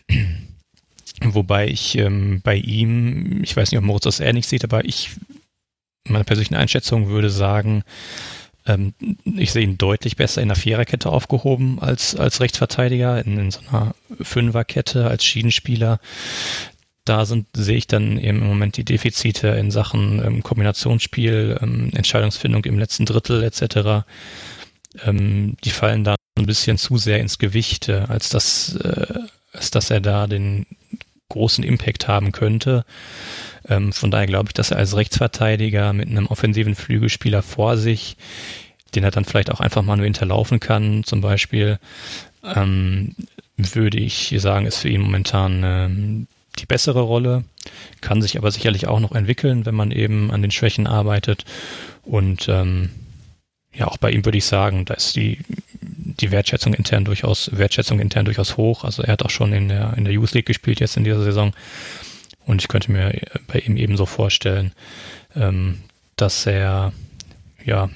Wobei 1.23 1.69
ich 1.69 1.99
ähm, 1.99 2.41
bei 2.43 2.57
ihm, 2.57 3.43
ich 3.43 3.57
weiß 3.57 3.71
nicht, 3.71 3.79
ob 3.79 3.85
Moritz 3.85 4.05
das 4.05 4.21
ähnlich 4.21 4.47
sieht, 4.47 4.65
aber 4.65 4.85
ich, 4.85 5.11
meine 6.09 6.25
persönliche 6.25 6.57
Einschätzung 6.57 7.09
würde 7.09 7.31
sagen, 7.31 7.83
ähm, 8.67 8.95
ich 9.25 9.53
sehe 9.53 9.63
ihn 9.63 9.79
deutlich 9.79 10.17
besser 10.17 10.43
in 10.43 10.49
der 10.49 10.57
Viererkette 10.57 11.11
aufgehoben 11.11 11.79
als, 11.81 12.15
als 12.17 12.41
Rechtsverteidiger, 12.41 13.25
in, 13.25 13.39
in 13.39 13.51
so 13.51 13.61
einer 13.69 13.95
Fünferkette 14.21 15.07
als 15.07 15.25
Schiedenspieler. 15.25 16.01
Da 17.05 17.25
sind, 17.25 17.47
sehe 17.55 17.77
ich 17.77 17.87
dann 17.87 18.19
im 18.19 18.41
Moment 18.41 18.77
die 18.77 18.85
Defizite 18.85 19.49
in 19.49 19.71
Sachen 19.71 20.25
ähm, 20.25 20.43
Kombinationsspiel, 20.43 21.59
ähm, 21.61 21.91
Entscheidungsfindung 21.95 22.65
im 22.65 22.79
letzten 22.79 23.07
Drittel 23.07 23.43
etc. 23.43 24.07
Ähm, 25.05 25.57
die 25.65 25.71
fallen 25.71 26.05
da 26.05 26.17
ein 26.39 26.47
bisschen 26.47 26.79
zu 26.79 26.99
sehr 26.99 27.21
ins 27.21 27.39
Gewicht, 27.39 27.89
äh, 27.89 28.05
als 28.09 28.29
dass, 28.29 28.77
äh, 28.77 29.15
als 29.53 29.71
dass 29.71 29.91
er 29.91 30.01
da 30.01 30.27
den 30.27 30.67
großen 31.31 31.65
Impact 31.65 32.09
haben 32.09 32.33
könnte. 32.33 32.85
Ähm, 33.71 33.93
von 33.93 34.11
daher 34.11 34.27
glaube 34.27 34.49
ich, 34.49 34.55
dass 34.55 34.73
er 34.73 34.79
als 34.79 34.97
Rechtsverteidiger 34.97 35.93
mit 35.93 36.09
einem 36.09 36.27
offensiven 36.27 36.75
Flügelspieler 36.75 37.43
vor 37.43 37.77
sich, 37.77 38.17
den 38.95 39.05
er 39.05 39.13
dann 39.13 39.25
vielleicht 39.25 39.51
auch 39.51 39.61
einfach 39.61 39.83
mal 39.83 39.97
nur 39.97 40.05
hinterlaufen 40.05 40.61
kann, 40.61 41.05
zum 41.05 41.21
Beispiel, 41.21 41.79
ähm, 42.45 43.15
würde 43.57 43.99
ich 43.99 44.35
sagen, 44.39 44.67
ist 44.67 44.79
für 44.79 44.89
ihn 44.89 45.03
momentan 45.03 45.63
ähm, 45.65 46.27
die 46.59 46.67
bessere 46.67 47.03
Rolle, 47.03 47.45
kann 48.01 48.23
sich 48.23 48.37
aber 48.37 48.51
sicherlich 48.51 48.89
auch 48.89 49.01
noch 49.01 49.13
entwickeln, 49.13 49.67
wenn 49.67 49.75
man 49.75 49.93
eben 49.93 50.33
an 50.33 50.43
den 50.43 50.51
Schwächen 50.51 50.87
arbeitet. 50.87 51.45
Und 52.03 52.49
ähm, 52.49 52.91
ja, 53.73 53.87
auch 53.87 53.99
bei 53.99 54.11
ihm 54.11 54.25
würde 54.25 54.39
ich 54.39 54.47
sagen, 54.47 54.85
da 54.85 54.95
ist 54.95 55.15
die, 55.15 55.39
die 55.81 56.33
Wertschätzung 56.33 56.75
intern 56.75 57.05
durchaus, 57.05 57.51
Wertschätzung 57.57 58.01
intern 58.01 58.25
durchaus 58.25 58.57
hoch. 58.57 58.85
Also 58.85 59.03
er 59.03 59.13
hat 59.13 59.23
auch 59.25 59.31
schon 59.31 59.53
in 59.53 59.69
der, 59.69 59.95
in 59.97 60.05
der 60.05 60.13
Youth 60.13 60.33
League 60.33 60.47
gespielt 60.47 60.81
jetzt 60.81 60.97
in 60.97 61.05
dieser 61.05 61.23
Saison. 61.23 61.53
Und 62.51 62.61
ich 62.61 62.67
könnte 62.67 62.91
mir 62.91 63.17
bei 63.47 63.61
ihm 63.61 63.77
ebenso 63.77 64.07
vorstellen, 64.07 64.73
ähm, 65.37 65.79
dass 66.17 66.47
er 66.47 66.93
ja 67.65 67.89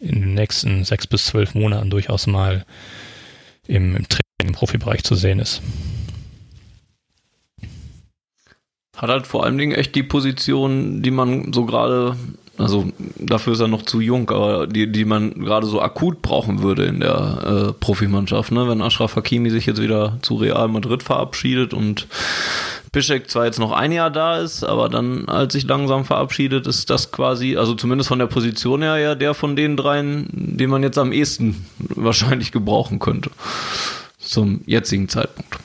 in 0.00 0.20
den 0.20 0.34
nächsten 0.34 0.82
sechs 0.82 1.06
bis 1.06 1.26
zwölf 1.26 1.54
Monaten 1.54 1.90
durchaus 1.90 2.26
mal 2.26 2.66
im, 3.68 3.94
im 3.94 4.08
Training 4.08 4.48
im 4.48 4.52
Profibereich 4.52 5.04
zu 5.04 5.14
sehen 5.14 5.38
ist. 5.38 5.62
Hat 8.96 9.10
halt 9.10 9.28
vor 9.28 9.44
allen 9.44 9.58
Dingen 9.58 9.76
echt 9.76 9.94
die 9.94 10.02
Position, 10.02 11.02
die 11.02 11.12
man 11.12 11.52
so 11.52 11.64
gerade, 11.64 12.16
also 12.60 12.92
dafür 13.16 13.54
ist 13.54 13.60
er 13.60 13.68
noch 13.68 13.82
zu 13.82 14.00
jung, 14.00 14.30
aber 14.30 14.66
die, 14.66 14.90
die 14.92 15.06
man 15.06 15.32
gerade 15.32 15.66
so 15.66 15.80
akut 15.80 16.20
brauchen 16.20 16.62
würde 16.62 16.84
in 16.84 17.00
der 17.00 17.70
äh, 17.70 17.72
Profimannschaft, 17.72 18.52
ne? 18.52 18.68
Wenn 18.68 18.82
Ashraf 18.82 19.16
Hakimi 19.16 19.50
sich 19.50 19.64
jetzt 19.64 19.80
wieder 19.80 20.18
zu 20.20 20.36
Real 20.36 20.68
Madrid 20.68 21.02
verabschiedet 21.02 21.72
und 21.72 22.06
Piszek 22.92 23.30
zwar 23.30 23.46
jetzt 23.46 23.58
noch 23.58 23.72
ein 23.72 23.92
Jahr 23.92 24.10
da 24.10 24.38
ist, 24.38 24.62
aber 24.62 24.88
dann, 24.88 25.26
als 25.28 25.54
sich 25.54 25.64
langsam 25.64 26.04
verabschiedet, 26.04 26.66
ist 26.66 26.90
das 26.90 27.12
quasi, 27.12 27.56
also 27.56 27.74
zumindest 27.74 28.08
von 28.08 28.18
der 28.18 28.26
Position 28.26 28.82
her, 28.82 28.98
ja 28.98 29.14
der 29.14 29.32
von 29.34 29.56
den 29.56 29.76
dreien, 29.76 30.28
den 30.30 30.68
man 30.68 30.82
jetzt 30.82 30.98
am 30.98 31.12
ehesten 31.12 31.64
wahrscheinlich 31.78 32.52
gebrauchen 32.52 32.98
könnte. 32.98 33.30
Zum 34.18 34.60
jetzigen 34.66 35.08
Zeitpunkt. 35.08 35.58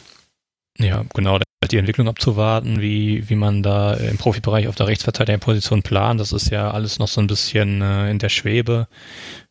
Ja, 0.77 1.03
genau. 1.13 1.39
Die 1.67 1.77
Entwicklung 1.77 2.07
abzuwarten, 2.07 2.81
wie, 2.81 3.29
wie 3.29 3.35
man 3.35 3.63
da 3.63 3.93
im 3.93 4.17
Profibereich 4.17 4.67
auf 4.67 4.75
der 4.75 4.87
Rechtsverteidigerposition 4.87 5.83
plant, 5.83 6.19
das 6.19 6.31
ist 6.31 6.51
ja 6.51 6.71
alles 6.71 6.99
noch 6.99 7.07
so 7.07 7.21
ein 7.21 7.27
bisschen 7.27 7.81
äh, 7.81 8.09
in 8.09 8.19
der 8.19 8.29
Schwebe. 8.29 8.87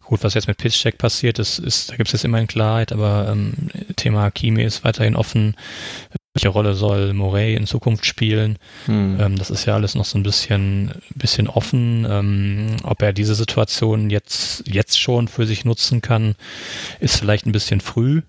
Gut, 0.03 0.23
was 0.23 0.35
jetzt 0.35 0.49
mit 0.49 0.59
Pitchcheck 0.59 0.99
passiert 0.99 1.39
ist, 1.39 1.59
ist 1.59 1.91
da 1.91 1.97
gibt 1.97 2.09
es 2.09 2.13
jetzt 2.13 2.25
immer 2.25 2.39
ein 2.39 2.47
Klarheit, 2.47 2.93
aber 2.93 3.29
ähm, 3.31 3.55
Thema 3.97 4.23
Hakimi 4.23 4.63
ist 4.63 4.85
weiterhin 4.85 5.17
offen 5.17 5.57
welche 6.35 6.49
Rolle 6.49 6.75
soll 6.75 7.15
Morey 7.15 7.55
in 7.55 7.67
Zukunft 7.67 8.05
spielen. 8.05 8.59
Hm. 8.87 9.21
Ähm, 9.21 9.39
das 9.39 9.51
ist 9.51 9.67
ja 9.67 9.75
alles 9.75 9.95
noch 9.95 10.05
so 10.05 10.19
ein 10.19 10.25
bisschen, 10.25 10.91
bisschen 11.15 11.49
offen. 11.49 12.05
Ähm, 12.11 12.77
ob 12.83 13.03
er 13.03 13.13
diese 13.13 13.37
Situation 13.37 14.11
jetzt, 14.11 14.65
jetzt 14.67 15.01
schon 15.01 15.29
für 15.29 15.47
sich 15.47 15.65
nutzen 15.65 16.03
kann, 16.03 16.35
ist 16.99 17.17
vielleicht 17.17 17.47
ein 17.47 17.53
bisschen 17.53 17.81
früh. 17.81 18.23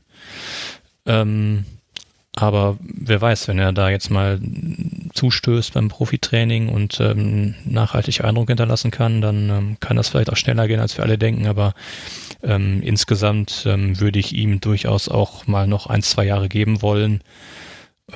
Ähm, 1.08 1.66
aber 2.36 2.78
wer 2.82 3.22
weiß, 3.22 3.48
wenn 3.48 3.60
er 3.60 3.72
da 3.72 3.90
jetzt 3.90 4.10
mal 4.10 4.40
zustößt 5.14 5.74
beim 5.74 5.88
Profitraining 5.88 6.68
und 6.68 7.00
ähm, 7.00 7.56
nachhaltig 7.64 8.24
Eindruck 8.24 8.50
hinterlassen 8.50 8.92
kann, 8.92 9.22
dann 9.22 9.50
ähm, 9.50 9.78
kann 9.80 9.96
das 9.96 10.10
vielleicht 10.10 10.30
auch 10.30 10.38
schneller 10.38 10.68
gehen, 10.68 10.82
als 10.82 10.98
wir 10.98 11.04
alle 11.04 11.18
denken. 11.18 11.48
Aber 11.48 11.74
ähm, 12.44 12.82
insgesamt 12.82 13.64
ähm, 13.66 14.00
würde 14.00 14.20
ich 14.20 14.34
ihm 14.34 14.60
durchaus 14.60 15.08
auch 15.08 15.48
mal 15.48 15.66
noch 15.66 15.88
ein, 15.88 16.02
zwei 16.02 16.26
Jahre 16.26 16.50
geben 16.50 16.82
wollen, 16.82 17.22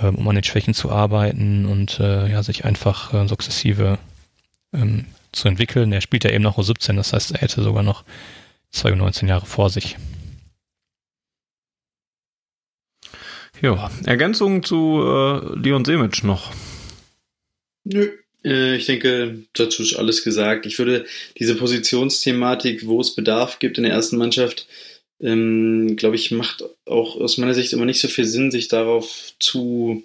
ähm, 0.01 0.15
um 0.15 0.27
an 0.27 0.35
den 0.35 0.43
Schwächen 0.43 0.73
zu 0.73 0.91
arbeiten 0.91 1.65
und 1.65 1.99
äh, 2.01 2.29
ja, 2.29 2.43
sich 2.43 2.65
einfach 2.65 3.13
äh, 3.13 3.27
sukzessive 3.27 3.99
ähm, 4.73 5.05
zu 5.31 5.47
entwickeln. 5.47 5.93
Er 5.93 6.01
spielt 6.01 6.25
ja 6.25 6.31
eben 6.31 6.43
noch 6.43 6.57
U17, 6.57 6.95
das 6.97 7.13
heißt, 7.13 7.31
er 7.31 7.41
hätte 7.41 7.63
sogar 7.63 7.83
noch 7.83 8.03
19 8.83 9.27
Jahre 9.27 9.45
vor 9.45 9.69
sich. 9.69 9.97
Ja, 13.61 13.91
Ergänzung 14.05 14.63
zu 14.63 15.01
äh, 15.03 15.59
Leon 15.59 15.85
Semic 15.85 16.23
noch. 16.23 16.53
Nö. 17.83 18.09
Äh, 18.43 18.77
ich 18.77 18.85
denke, 18.85 19.43
dazu 19.53 19.83
ist 19.83 19.95
alles 19.95 20.23
gesagt. 20.23 20.65
Ich 20.65 20.79
würde 20.79 21.05
diese 21.37 21.55
Positionsthematik, 21.55 22.85
wo 22.85 23.01
es 23.01 23.15
Bedarf 23.15 23.59
gibt 23.59 23.77
in 23.77 23.83
der 23.83 23.93
ersten 23.93 24.17
Mannschaft, 24.17 24.67
ähm, 25.21 25.95
glaube 25.97 26.15
ich, 26.15 26.31
macht 26.31 26.63
auch 26.85 27.17
aus 27.17 27.37
meiner 27.37 27.53
Sicht 27.53 27.73
immer 27.73 27.85
nicht 27.85 27.99
so 27.99 28.07
viel 28.07 28.25
Sinn, 28.25 28.51
sich 28.51 28.69
darauf 28.69 29.33
zu 29.39 30.03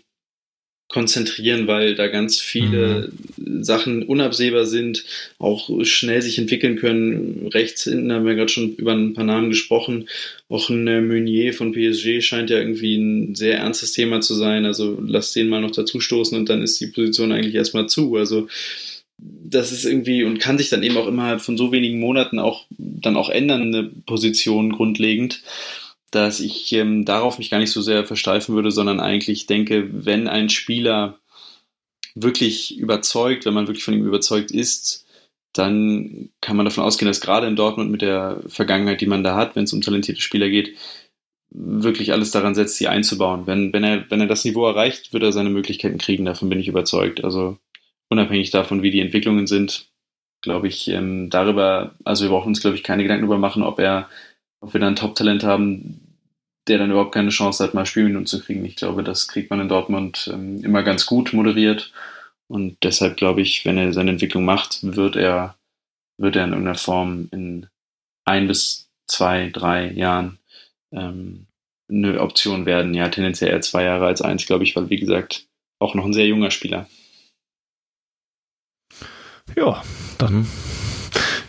konzentrieren, 0.94 1.66
weil 1.66 1.96
da 1.96 2.06
ganz 2.06 2.38
viele 2.40 3.10
mhm. 3.36 3.64
Sachen 3.64 4.04
unabsehbar 4.04 4.64
sind, 4.64 5.04
auch 5.40 5.68
schnell 5.84 6.22
sich 6.22 6.38
entwickeln 6.38 6.76
können. 6.76 7.48
Rechts 7.48 7.82
hinten 7.82 8.12
haben 8.12 8.24
wir 8.24 8.36
gerade 8.36 8.48
schon 8.48 8.76
über 8.76 8.92
ein 8.92 9.12
paar 9.12 9.24
Namen 9.24 9.48
gesprochen. 9.48 10.08
Auch 10.48 10.70
ein 10.70 10.86
äh, 10.86 11.00
Meunier 11.00 11.52
von 11.52 11.72
PSG 11.72 12.20
scheint 12.20 12.48
ja 12.48 12.58
irgendwie 12.58 12.94
ein 12.94 13.34
sehr 13.34 13.58
ernstes 13.58 13.90
Thema 13.90 14.20
zu 14.20 14.34
sein. 14.34 14.66
Also 14.66 14.96
lass 15.04 15.32
den 15.32 15.48
mal 15.48 15.60
noch 15.60 15.72
dazu 15.72 15.98
stoßen 15.98 16.38
und 16.38 16.48
dann 16.48 16.62
ist 16.62 16.80
die 16.80 16.86
Position 16.86 17.32
eigentlich 17.32 17.56
erstmal 17.56 17.88
zu. 17.88 18.14
Also 18.14 18.46
das 19.18 19.72
ist 19.72 19.84
irgendwie 19.84 20.22
und 20.22 20.38
kann 20.38 20.58
sich 20.58 20.68
dann 20.68 20.84
eben 20.84 20.96
auch 20.96 21.08
innerhalb 21.08 21.40
von 21.40 21.56
so 21.56 21.72
wenigen 21.72 21.98
Monaten 21.98 22.38
auch 22.38 22.66
dann 22.78 23.16
auch 23.16 23.30
ändern, 23.30 23.62
eine 23.62 23.90
Position 24.06 24.70
grundlegend, 24.70 25.42
dass 26.14 26.40
ich 26.40 26.72
ähm, 26.72 27.04
darauf 27.04 27.38
mich 27.38 27.50
gar 27.50 27.58
nicht 27.58 27.70
so 27.70 27.82
sehr 27.82 28.04
versteifen 28.04 28.54
würde, 28.54 28.70
sondern 28.70 29.00
eigentlich 29.00 29.46
denke, 29.46 29.88
wenn 29.92 30.28
ein 30.28 30.48
Spieler 30.48 31.18
wirklich 32.14 32.78
überzeugt, 32.78 33.44
wenn 33.44 33.54
man 33.54 33.66
wirklich 33.66 33.84
von 33.84 33.94
ihm 33.94 34.06
überzeugt 34.06 34.50
ist, 34.50 35.04
dann 35.52 36.30
kann 36.40 36.56
man 36.56 36.66
davon 36.66 36.84
ausgehen, 36.84 37.08
dass 37.08 37.20
gerade 37.20 37.46
in 37.46 37.56
Dortmund 37.56 37.90
mit 37.90 38.02
der 38.02 38.42
Vergangenheit, 38.48 39.00
die 39.00 39.06
man 39.06 39.22
da 39.22 39.36
hat, 39.36 39.56
wenn 39.56 39.64
es 39.64 39.72
um 39.72 39.80
talentierte 39.80 40.20
Spieler 40.20 40.48
geht, 40.48 40.76
wirklich 41.50 42.12
alles 42.12 42.32
daran 42.32 42.54
setzt, 42.54 42.76
sie 42.76 42.88
einzubauen. 42.88 43.46
Wenn, 43.46 43.72
wenn, 43.72 43.84
er, 43.84 44.10
wenn 44.10 44.20
er 44.20 44.26
das 44.26 44.44
Niveau 44.44 44.66
erreicht, 44.66 45.12
wird 45.12 45.22
er 45.22 45.32
seine 45.32 45.50
Möglichkeiten 45.50 45.98
kriegen, 45.98 46.24
davon 46.24 46.48
bin 46.48 46.58
ich 46.58 46.66
überzeugt. 46.66 47.22
Also 47.22 47.58
unabhängig 48.08 48.50
davon, 48.50 48.82
wie 48.82 48.90
die 48.90 49.00
Entwicklungen 49.00 49.46
sind, 49.46 49.88
glaube 50.40 50.66
ich, 50.66 50.88
ähm, 50.88 51.30
darüber, 51.30 51.94
also 52.04 52.24
wir 52.24 52.30
brauchen 52.30 52.48
uns, 52.48 52.60
glaube 52.60 52.76
ich, 52.76 52.82
keine 52.82 53.04
Gedanken 53.04 53.22
darüber 53.22 53.38
machen, 53.38 53.62
ob 53.62 53.78
er, 53.78 54.08
ob 54.60 54.74
wir 54.74 54.80
dann 54.80 54.96
Top-Talent 54.96 55.44
haben, 55.44 56.03
der 56.68 56.78
dann 56.78 56.90
überhaupt 56.90 57.12
keine 57.12 57.30
Chance 57.30 57.62
hat, 57.62 57.74
mal 57.74 57.86
Spielminuten 57.86 58.26
zu 58.26 58.40
kriegen. 58.40 58.64
Ich 58.64 58.76
glaube, 58.76 59.02
das 59.02 59.28
kriegt 59.28 59.50
man 59.50 59.60
in 59.60 59.68
Dortmund 59.68 60.30
ähm, 60.32 60.64
immer 60.64 60.82
ganz 60.82 61.06
gut 61.06 61.32
moderiert. 61.32 61.92
Und 62.48 62.76
deshalb 62.82 63.16
glaube 63.16 63.42
ich, 63.42 63.64
wenn 63.64 63.78
er 63.78 63.92
seine 63.92 64.12
Entwicklung 64.12 64.44
macht, 64.44 64.78
wird 64.82 65.16
er, 65.16 65.56
wird 66.18 66.36
er 66.36 66.44
in 66.44 66.50
irgendeiner 66.50 66.78
Form 66.78 67.28
in 67.32 67.66
ein 68.24 68.46
bis 68.46 68.88
zwei, 69.06 69.50
drei 69.50 69.90
Jahren 69.92 70.38
ähm, 70.92 71.46
eine 71.90 72.20
Option 72.20 72.66
werden. 72.66 72.94
Ja, 72.94 73.08
tendenziell 73.08 73.50
eher 73.50 73.60
zwei 73.60 73.84
Jahre 73.84 74.06
als 74.06 74.22
eins, 74.22 74.46
glaube 74.46 74.64
ich, 74.64 74.74
weil, 74.76 74.90
wie 74.90 74.98
gesagt, 74.98 75.46
auch 75.78 75.94
noch 75.94 76.04
ein 76.04 76.14
sehr 76.14 76.26
junger 76.26 76.50
Spieler. 76.50 76.88
Ja, 79.56 79.82
dann 80.18 80.46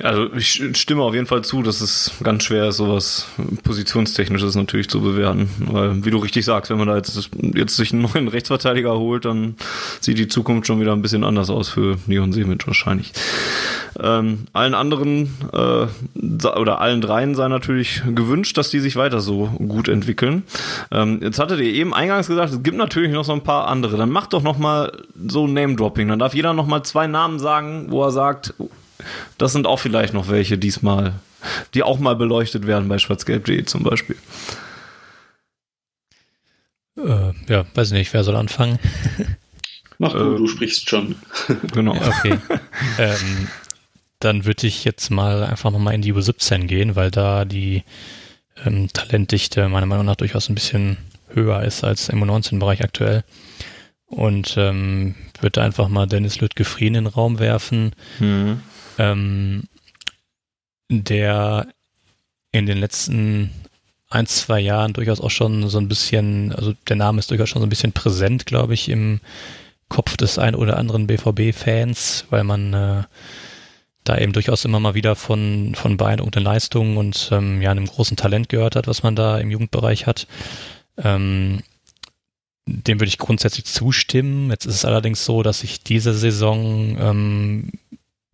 also 0.04 0.32
ich 0.34 0.62
stimme 0.74 1.04
auf 1.04 1.14
jeden 1.14 1.26
Fall 1.26 1.43
zu, 1.43 1.62
dass 1.62 1.82
es 1.82 2.12
ganz 2.24 2.43
schwer 2.43 2.68
ist, 2.70 2.78
sowas 2.78 3.28
Positionstechnisches 3.64 4.56
natürlich 4.56 4.89
zu 4.89 5.02
bewerten. 5.02 5.50
Weil, 5.60 6.04
wie 6.04 6.12
du 6.12 6.18
richtig 6.18 6.46
sagst, 6.46 6.70
wenn 6.70 6.78
man 6.78 6.88
da 6.88 6.96
jetzt, 6.96 7.30
jetzt 7.54 7.76
sich 7.76 7.93
einen 7.93 8.02
neuen 8.14 8.28
Rechtsverteidiger 8.28 8.98
holt, 8.98 9.26
dann 9.26 9.56
sieht 10.02 10.18
die 10.18 10.28
Zukunft 10.28 10.68
schon 10.68 10.80
wieder 10.80 10.93
ein 10.93 11.02
bisschen 11.02 11.24
anders 11.24 11.50
aus 11.50 11.70
für 11.70 11.98
Leon 12.08 12.34
Semic 12.34 12.68
wahrscheinlich. 12.68 13.14
Ähm, 13.98 14.48
allen 14.52 14.74
anderen 14.74 15.34
äh, 15.54 15.88
oder 16.48 16.82
allen 16.82 17.00
dreien 17.00 17.36
sei 17.36 17.48
natürlich 17.48 18.04
gewünscht, 18.14 18.58
dass 18.58 18.70
die 18.70 18.80
sich 18.80 18.98
weiter 18.98 19.22
so 19.22 19.46
gut 19.46 19.88
entwickeln. 19.88 20.43
Ähm, 20.91 21.20
jetzt 21.22 21.39
hattet 21.39 21.60
ihr 21.60 21.74
eben 21.74 21.93
eingangs 21.93 22.28
gesagt, 22.28 22.52
es 22.52 22.64
gibt 22.64 22.78
natürlich 22.78 23.12
noch 23.12 23.24
so 23.24 23.32
ein 23.32 23.43
paar 23.43 23.68
andere. 23.68 23.96
Dann 23.96 24.10
macht 24.10 24.34
doch 24.34 24.43
noch 24.43 24.58
mal 24.58 24.91
so 25.28 25.48
Name-Dropping. 25.48 26.10
Dann 26.10 26.20
darf 26.20 26.34
jeder 26.34 26.54
noch 26.54 26.68
mal 26.68 26.84
zwei 26.84 27.08
Namen 27.08 27.39
sagen, 27.39 27.88
wo 27.89 28.04
er 28.04 28.12
sagt, 28.12 28.54
das 29.38 29.54
sind 29.54 29.68
auch 29.68 29.80
vielleicht 29.80 30.14
noch 30.14 30.30
welche 30.30 30.58
diesmal, 30.58 31.14
die 31.74 31.84
auch 31.84 32.00
mal 32.00 32.16
beleuchtet 32.16 32.68
werden 32.68 32.88
bei 32.88 32.98
schwarzgelb.de 32.98 33.66
zum 33.66 33.84
Beispiel. 33.84 34.18
Äh, 36.98 37.34
ja, 37.48 37.66
weiß 37.74 37.91
nicht, 37.91 38.14
wer 38.14 38.24
soll 38.24 38.36
anfangen? 38.36 38.80
Mach 39.98 40.14
du, 40.14 40.36
äh, 40.36 40.38
du 40.38 40.48
sprichst 40.48 40.89
schon. 40.89 41.16
Genau. 41.74 41.96
okay. 41.96 42.38
ähm, 42.98 43.48
dann 44.20 44.46
würde 44.46 44.68
ich 44.68 44.84
jetzt 44.86 45.10
mal 45.10 45.43
einfach 45.43 45.72
nochmal 45.72 45.93
in 45.93 46.02
die 46.02 46.14
U17 46.14 46.66
gehen, 46.66 46.96
weil 46.96 47.12
da 47.12 47.46
die 47.46 47.84
ähm, 48.66 48.88
Talentdichte 48.91 49.68
meiner 49.70 49.86
Meinung 49.86 50.06
nach 50.06 50.16
durchaus 50.16 50.50
ein 50.50 50.56
bisschen 50.56 50.98
höher 51.30 51.64
ist 51.64 51.84
als 51.84 52.10
im 52.10 52.24
U19-Bereich 52.24 52.82
aktuell. 52.82 53.24
Und 54.08 54.56
ähm, 54.58 55.16
würde 55.41 55.62
einfach 55.62 55.89
mal 55.89 56.06
Dennis 56.06 56.39
Lüttke-Frien 56.39 56.96
in 56.96 57.04
den 57.06 57.14
Raum 57.14 57.39
werfen. 57.39 57.93
Mhm 58.20 58.62
ähm, 58.98 59.64
der 60.89 61.68
in 62.52 62.66
den 62.66 62.78
letzten 62.78 63.52
ein, 64.10 64.28
zwei 64.28 64.60
Jahren 64.60 64.93
durchaus 64.93 65.20
auch 65.20 65.32
schon 65.32 65.68
so 65.70 65.78
ein 65.78 65.88
bisschen, 65.88 66.54
also 66.54 66.74
der 66.88 66.96
Name 66.96 67.20
ist 67.20 67.32
durchaus 67.32 67.50
schon 67.50 67.62
so 67.62 67.66
ein 67.66 67.70
bisschen 67.70 67.91
präsent, 67.91 68.46
glaube 68.46 68.74
ich, 68.74 68.89
im 68.89 69.20
Kopf 69.89 70.16
des 70.18 70.39
ein 70.39 70.56
oder 70.56 70.78
anderen 70.78 71.08
BVB-Fans, 71.08 72.26
weil 72.30 72.43
man 72.43 72.74
äh, 72.74 73.04
da 74.04 74.18
eben 74.18 74.34
durchaus 74.34 74.64
immer 74.66 74.80
mal 74.80 74.93
wieder 74.93 75.16
von, 75.16 75.74
von 75.76 75.98
beeindruckenden 75.98 76.43
Leistungen 76.43 76.98
und 76.98 77.30
ähm, 77.32 77.62
ja, 77.62 77.72
einem 77.72 77.88
großen 77.88 78.16
Talent 78.16 78.50
gehört 78.50 78.76
hat, 78.76 78.88
was 78.88 79.04
man 79.04 79.16
da 79.16 79.38
im 79.38 79.52
Jugendbereich 79.52 80.06
hat. 80.06 80.28
Ähm, 80.98 81.62
dem 82.68 83.00
würde 83.00 83.10
ich 83.10 83.18
grundsätzlich 83.18 83.66
zustimmen. 83.66 84.50
Jetzt 84.50 84.66
ist 84.66 84.76
es 84.76 84.86
allerdings 84.86 85.24
so, 85.26 85.43
dass 85.43 85.64
ich 85.64 85.84
diese 85.84 86.14
Saison 86.14 86.98
ähm, 87.00 87.72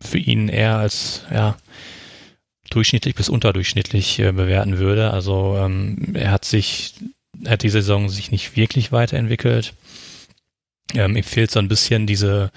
für 0.02 0.18
ihn 0.18 0.48
eher 0.48 0.76
als 0.76 1.22
ja, 1.32 1.56
durchschnittlich 2.70 3.14
bis 3.14 3.28
unterdurchschnittlich 3.28 4.18
äh, 4.18 4.32
bewerten 4.32 4.78
würde. 4.78 5.10
Also 5.10 5.56
ähm, 5.58 6.14
er 6.14 6.30
hat 6.30 6.44
sich, 6.44 6.94
hat 7.46 7.62
die 7.62 7.70
Saison 7.70 8.08
sich 8.08 8.30
nicht 8.30 8.56
wirklich 8.56 8.92
weiterentwickelt. 8.92 9.74
Ähm, 10.94 11.16
ihm 11.16 11.24
fehlt 11.24 11.50
so 11.50 11.58
ein 11.58 11.68
bisschen 11.68 12.06
diese, 12.06 12.50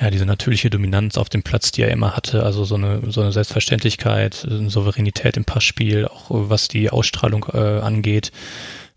ja, 0.00 0.10
diese 0.10 0.26
natürliche 0.26 0.70
Dominanz 0.70 1.16
auf 1.16 1.28
dem 1.28 1.42
Platz, 1.42 1.72
die 1.72 1.82
er 1.82 1.90
immer 1.90 2.16
hatte. 2.16 2.44
Also 2.44 2.64
so 2.64 2.76
eine, 2.76 3.10
so 3.10 3.20
eine 3.20 3.32
Selbstverständlichkeit, 3.32 4.46
eine 4.48 4.70
Souveränität 4.70 5.36
im 5.36 5.44
Passspiel, 5.44 6.06
auch 6.06 6.26
was 6.28 6.68
die 6.68 6.90
Ausstrahlung 6.90 7.46
äh, 7.52 7.58
angeht. 7.80 8.32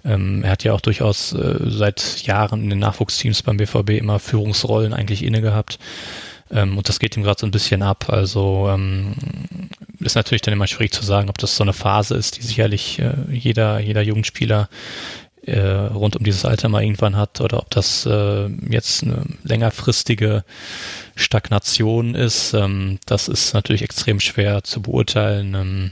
Ähm, 0.04 0.44
er 0.44 0.52
hat 0.52 0.64
ja 0.64 0.74
auch 0.74 0.82
durchaus 0.82 1.34
äh, 1.34 1.58
seit 1.64 2.22
Jahren 2.24 2.64
in 2.64 2.70
den 2.70 2.80
Nachwuchsteams 2.80 3.42
beim 3.42 3.58
BVB 3.58 3.92
immer 3.92 4.20
Führungsrollen 4.20 4.94
eigentlich 4.94 5.24
inne 5.24 5.42
gehabt. 5.42 5.80
Ähm, 6.52 6.78
und 6.78 6.88
das 6.90 7.00
geht 7.00 7.18
ihm 7.18 7.24
gerade 7.24 7.40
so 7.40 7.48
ein 7.48 7.52
bisschen 7.52 7.82
ab. 7.82 8.10
Also 8.10 8.70
ähm, 8.70 9.16
ist 10.00 10.16
natürlich 10.16 10.42
dann 10.42 10.54
immer 10.54 10.68
schwierig 10.68 10.94
zu 10.94 11.04
sagen, 11.04 11.30
ob 11.30 11.38
das 11.38 11.56
so 11.56 11.64
eine 11.64 11.74
Phase 11.74 12.16
ist, 12.16 12.38
die 12.38 12.44
sicherlich 12.44 13.00
äh, 13.00 13.14
jeder, 13.32 13.80
jeder 13.80 14.02
Jugendspieler 14.02 14.70
äh, 15.46 15.60
rund 15.60 16.16
um 16.16 16.24
dieses 16.24 16.46
Alter 16.46 16.70
mal 16.70 16.84
irgendwann 16.84 17.16
hat 17.16 17.42
oder 17.42 17.60
ob 17.60 17.70
das 17.70 18.06
äh, 18.06 18.48
jetzt 18.70 19.04
eine 19.04 19.24
längerfristige 19.44 20.44
Stagnation 21.16 22.16
ist. 22.16 22.54
Ähm, 22.54 23.00
das 23.06 23.28
ist 23.28 23.54
natürlich 23.54 23.84
extrem 23.84 24.20
schwer 24.20 24.64
zu 24.64 24.82
beurteilen. 24.82 25.54
Ähm, 25.54 25.92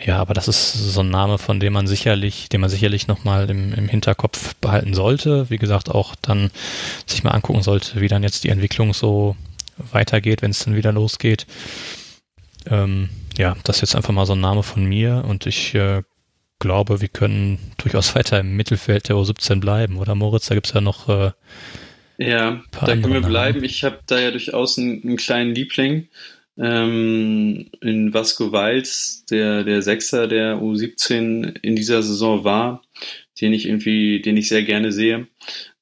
ja, 0.00 0.18
aber 0.18 0.32
das 0.32 0.46
ist 0.46 0.74
so 0.74 1.00
ein 1.00 1.10
Name, 1.10 1.38
von 1.38 1.58
dem 1.58 1.72
man 1.72 1.88
sicherlich, 1.88 2.48
den 2.48 2.60
man 2.60 2.70
sicherlich 2.70 3.08
nochmal 3.08 3.50
im, 3.50 3.74
im 3.74 3.88
Hinterkopf 3.88 4.54
behalten 4.60 4.94
sollte. 4.94 5.50
Wie 5.50 5.58
gesagt, 5.58 5.90
auch 5.90 6.14
dann 6.22 6.50
sich 7.04 7.24
mal 7.24 7.32
angucken 7.32 7.62
sollte, 7.62 8.00
wie 8.00 8.08
dann 8.08 8.22
jetzt 8.22 8.44
die 8.44 8.50
Entwicklung 8.50 8.94
so 8.94 9.34
weitergeht, 9.92 10.42
wenn 10.42 10.50
es 10.50 10.64
dann 10.64 10.76
wieder 10.76 10.92
losgeht. 10.92 11.46
Ähm, 12.66 13.08
ja, 13.36 13.56
das 13.64 13.76
ist 13.76 13.80
jetzt 13.82 13.96
einfach 13.96 14.12
mal 14.12 14.26
so 14.26 14.34
ein 14.34 14.40
Name 14.40 14.62
von 14.62 14.84
mir 14.84 15.24
und 15.26 15.46
ich 15.46 15.74
äh, 15.74 16.02
glaube, 16.58 17.00
wir 17.00 17.08
können 17.08 17.58
durchaus 17.78 18.14
weiter 18.14 18.40
im 18.40 18.56
Mittelfeld 18.56 19.08
der 19.08 19.16
U17 19.16 19.60
bleiben, 19.60 19.96
oder 19.96 20.14
Moritz? 20.14 20.46
Da 20.46 20.54
gibt 20.54 20.66
es 20.66 20.72
ja 20.72 20.80
noch. 20.80 21.08
Äh, 21.08 21.32
ja, 22.18 22.62
da 22.72 22.86
können 22.86 23.12
wir 23.12 23.20
bleiben. 23.20 23.62
Ich 23.62 23.84
habe 23.84 24.00
da 24.06 24.18
ja 24.18 24.30
durchaus 24.32 24.76
einen, 24.76 25.02
einen 25.04 25.16
kleinen 25.16 25.54
Liebling 25.54 26.08
ähm, 26.58 27.70
in 27.80 28.12
Vasco 28.12 28.50
Walz, 28.50 29.24
der, 29.30 29.62
der 29.62 29.82
Sechser 29.82 30.26
der 30.26 30.56
U17 30.56 31.58
in 31.62 31.76
dieser 31.76 32.02
Saison 32.02 32.42
war, 32.42 32.82
den 33.40 33.52
ich 33.52 33.66
irgendwie, 33.66 34.20
den 34.20 34.36
ich 34.36 34.48
sehr 34.48 34.64
gerne 34.64 34.90
sehe. 34.90 35.28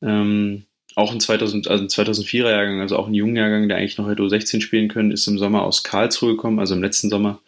Ähm, 0.02 0.66
auch 0.96 1.12
ein 1.12 1.20
2000, 1.20 1.68
also 1.68 1.84
ein 1.84 1.88
2004er 1.88 2.50
Jahrgang, 2.50 2.80
also 2.80 2.96
auch 2.96 3.06
ein 3.06 3.14
junger 3.14 3.42
Jahrgang, 3.42 3.68
der 3.68 3.76
eigentlich 3.76 3.98
noch 3.98 4.08
hätte 4.08 4.22
U16 4.22 4.62
spielen 4.62 4.88
können, 4.88 5.12
ist 5.12 5.26
im 5.26 5.38
Sommer 5.38 5.62
aus 5.62 5.84
Karlsruhe 5.84 6.32
gekommen, 6.32 6.58
also 6.58 6.74
im 6.74 6.82
letzten 6.82 7.10
Sommer. 7.10 7.40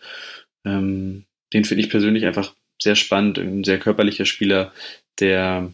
Ähm, 0.64 1.24
den 1.54 1.64
finde 1.64 1.82
ich 1.82 1.90
persönlich 1.90 2.26
einfach 2.26 2.54
sehr 2.80 2.94
spannend, 2.94 3.38
ein 3.38 3.64
sehr 3.64 3.78
körperlicher 3.78 4.26
Spieler, 4.26 4.72
der 5.18 5.72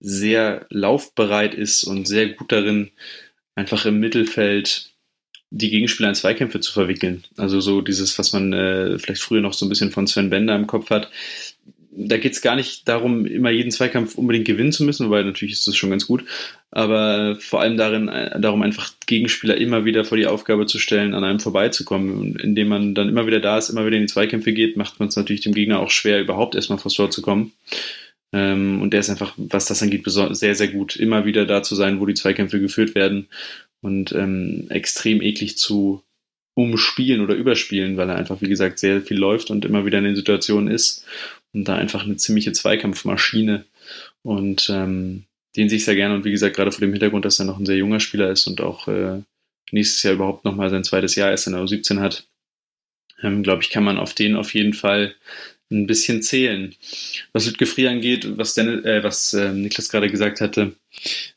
sehr 0.00 0.66
laufbereit 0.68 1.54
ist 1.54 1.82
und 1.84 2.06
sehr 2.06 2.28
gut 2.28 2.52
darin, 2.52 2.90
einfach 3.54 3.86
im 3.86 3.98
Mittelfeld 3.98 4.90
die 5.50 5.70
Gegenspieler 5.70 6.10
in 6.10 6.14
Zweikämpfe 6.14 6.60
zu 6.60 6.72
verwickeln. 6.74 7.24
Also 7.38 7.60
so 7.60 7.80
dieses, 7.80 8.18
was 8.18 8.34
man 8.34 8.52
äh, 8.52 8.98
vielleicht 8.98 9.22
früher 9.22 9.40
noch 9.40 9.54
so 9.54 9.64
ein 9.64 9.70
bisschen 9.70 9.90
von 9.90 10.06
Sven 10.06 10.28
Bender 10.28 10.54
im 10.54 10.66
Kopf 10.66 10.90
hat, 10.90 11.10
da 11.90 12.16
geht 12.16 12.32
es 12.32 12.42
gar 12.42 12.56
nicht 12.56 12.88
darum, 12.88 13.26
immer 13.26 13.50
jeden 13.50 13.70
Zweikampf 13.70 14.16
unbedingt 14.16 14.46
gewinnen 14.46 14.72
zu 14.72 14.84
müssen, 14.84 15.06
wobei 15.06 15.22
natürlich 15.22 15.54
ist 15.54 15.66
das 15.66 15.76
schon 15.76 15.90
ganz 15.90 16.06
gut, 16.06 16.24
aber 16.70 17.36
vor 17.36 17.60
allem 17.60 17.76
darin, 17.76 18.08
äh, 18.08 18.38
darum 18.40 18.62
einfach 18.62 18.92
Gegenspieler 19.06 19.56
immer 19.56 19.84
wieder 19.84 20.04
vor 20.04 20.18
die 20.18 20.26
Aufgabe 20.26 20.66
zu 20.66 20.78
stellen, 20.78 21.14
an 21.14 21.24
einem 21.24 21.40
vorbeizukommen. 21.40 22.12
Und 22.18 22.40
indem 22.40 22.68
man 22.68 22.94
dann 22.94 23.08
immer 23.08 23.26
wieder 23.26 23.40
da 23.40 23.58
ist, 23.58 23.70
immer 23.70 23.86
wieder 23.86 23.96
in 23.96 24.02
die 24.02 24.12
Zweikämpfe 24.12 24.52
geht, 24.52 24.76
macht 24.76 25.00
man 25.00 25.08
es 25.08 25.16
natürlich 25.16 25.40
dem 25.40 25.54
Gegner 25.54 25.80
auch 25.80 25.90
schwer, 25.90 26.20
überhaupt 26.20 26.54
erstmal 26.54 26.78
vors 26.78 26.94
Tor 26.94 27.10
zu 27.10 27.22
kommen. 27.22 27.52
Ähm, 28.32 28.82
und 28.82 28.92
der 28.92 29.00
ist 29.00 29.10
einfach, 29.10 29.34
was 29.36 29.66
das 29.66 29.82
angeht, 29.82 30.02
sehr, 30.06 30.54
sehr 30.54 30.68
gut, 30.68 30.96
immer 30.96 31.24
wieder 31.24 31.46
da 31.46 31.62
zu 31.62 31.74
sein, 31.74 32.00
wo 32.00 32.06
die 32.06 32.14
Zweikämpfe 32.14 32.60
geführt 32.60 32.94
werden 32.94 33.28
und 33.80 34.12
ähm, 34.12 34.66
extrem 34.68 35.22
eklig 35.22 35.56
zu 35.56 36.02
umspielen 36.58 37.20
oder 37.20 37.36
überspielen, 37.36 37.96
weil 37.96 38.10
er 38.10 38.16
einfach, 38.16 38.40
wie 38.40 38.48
gesagt, 38.48 38.80
sehr 38.80 39.00
viel 39.00 39.16
läuft 39.16 39.52
und 39.52 39.64
immer 39.64 39.86
wieder 39.86 39.98
in 39.98 40.04
den 40.04 40.16
Situationen 40.16 40.68
ist 40.68 41.04
und 41.52 41.68
da 41.68 41.76
einfach 41.76 42.02
eine 42.02 42.16
ziemliche 42.16 42.50
Zweikampfmaschine. 42.50 43.64
Und 44.22 44.68
ähm, 44.68 45.22
den 45.56 45.68
sehe 45.68 45.76
ich 45.76 45.84
sehr 45.84 45.94
gerne 45.94 46.16
und 46.16 46.24
wie 46.24 46.32
gesagt, 46.32 46.56
gerade 46.56 46.72
vor 46.72 46.80
dem 46.80 46.90
Hintergrund, 46.90 47.24
dass 47.24 47.38
er 47.38 47.44
noch 47.44 47.60
ein 47.60 47.66
sehr 47.66 47.76
junger 47.76 48.00
Spieler 48.00 48.32
ist 48.32 48.48
und 48.48 48.60
auch 48.60 48.88
äh, 48.88 49.22
nächstes 49.70 50.02
Jahr 50.02 50.14
überhaupt 50.14 50.44
nochmal 50.44 50.68
sein 50.68 50.82
zweites 50.82 51.14
Jahr 51.14 51.30
erst 51.30 51.46
in 51.46 51.52
der 51.52 51.62
U17 51.62 52.00
hat, 52.00 52.26
ähm, 53.22 53.44
glaube 53.44 53.62
ich, 53.62 53.70
kann 53.70 53.84
man 53.84 53.96
auf 53.96 54.14
den 54.14 54.34
auf 54.34 54.52
jeden 54.52 54.74
Fall 54.74 55.14
ein 55.70 55.86
bisschen 55.86 56.22
zählen. 56.22 56.74
Was 57.32 57.46
Lütgefrier 57.46 57.92
angeht, 57.92 58.36
was, 58.36 58.54
Dennis, 58.54 58.84
äh, 58.84 59.04
was 59.04 59.32
äh, 59.32 59.52
Niklas 59.52 59.90
gerade 59.90 60.10
gesagt 60.10 60.40
hatte, 60.40 60.74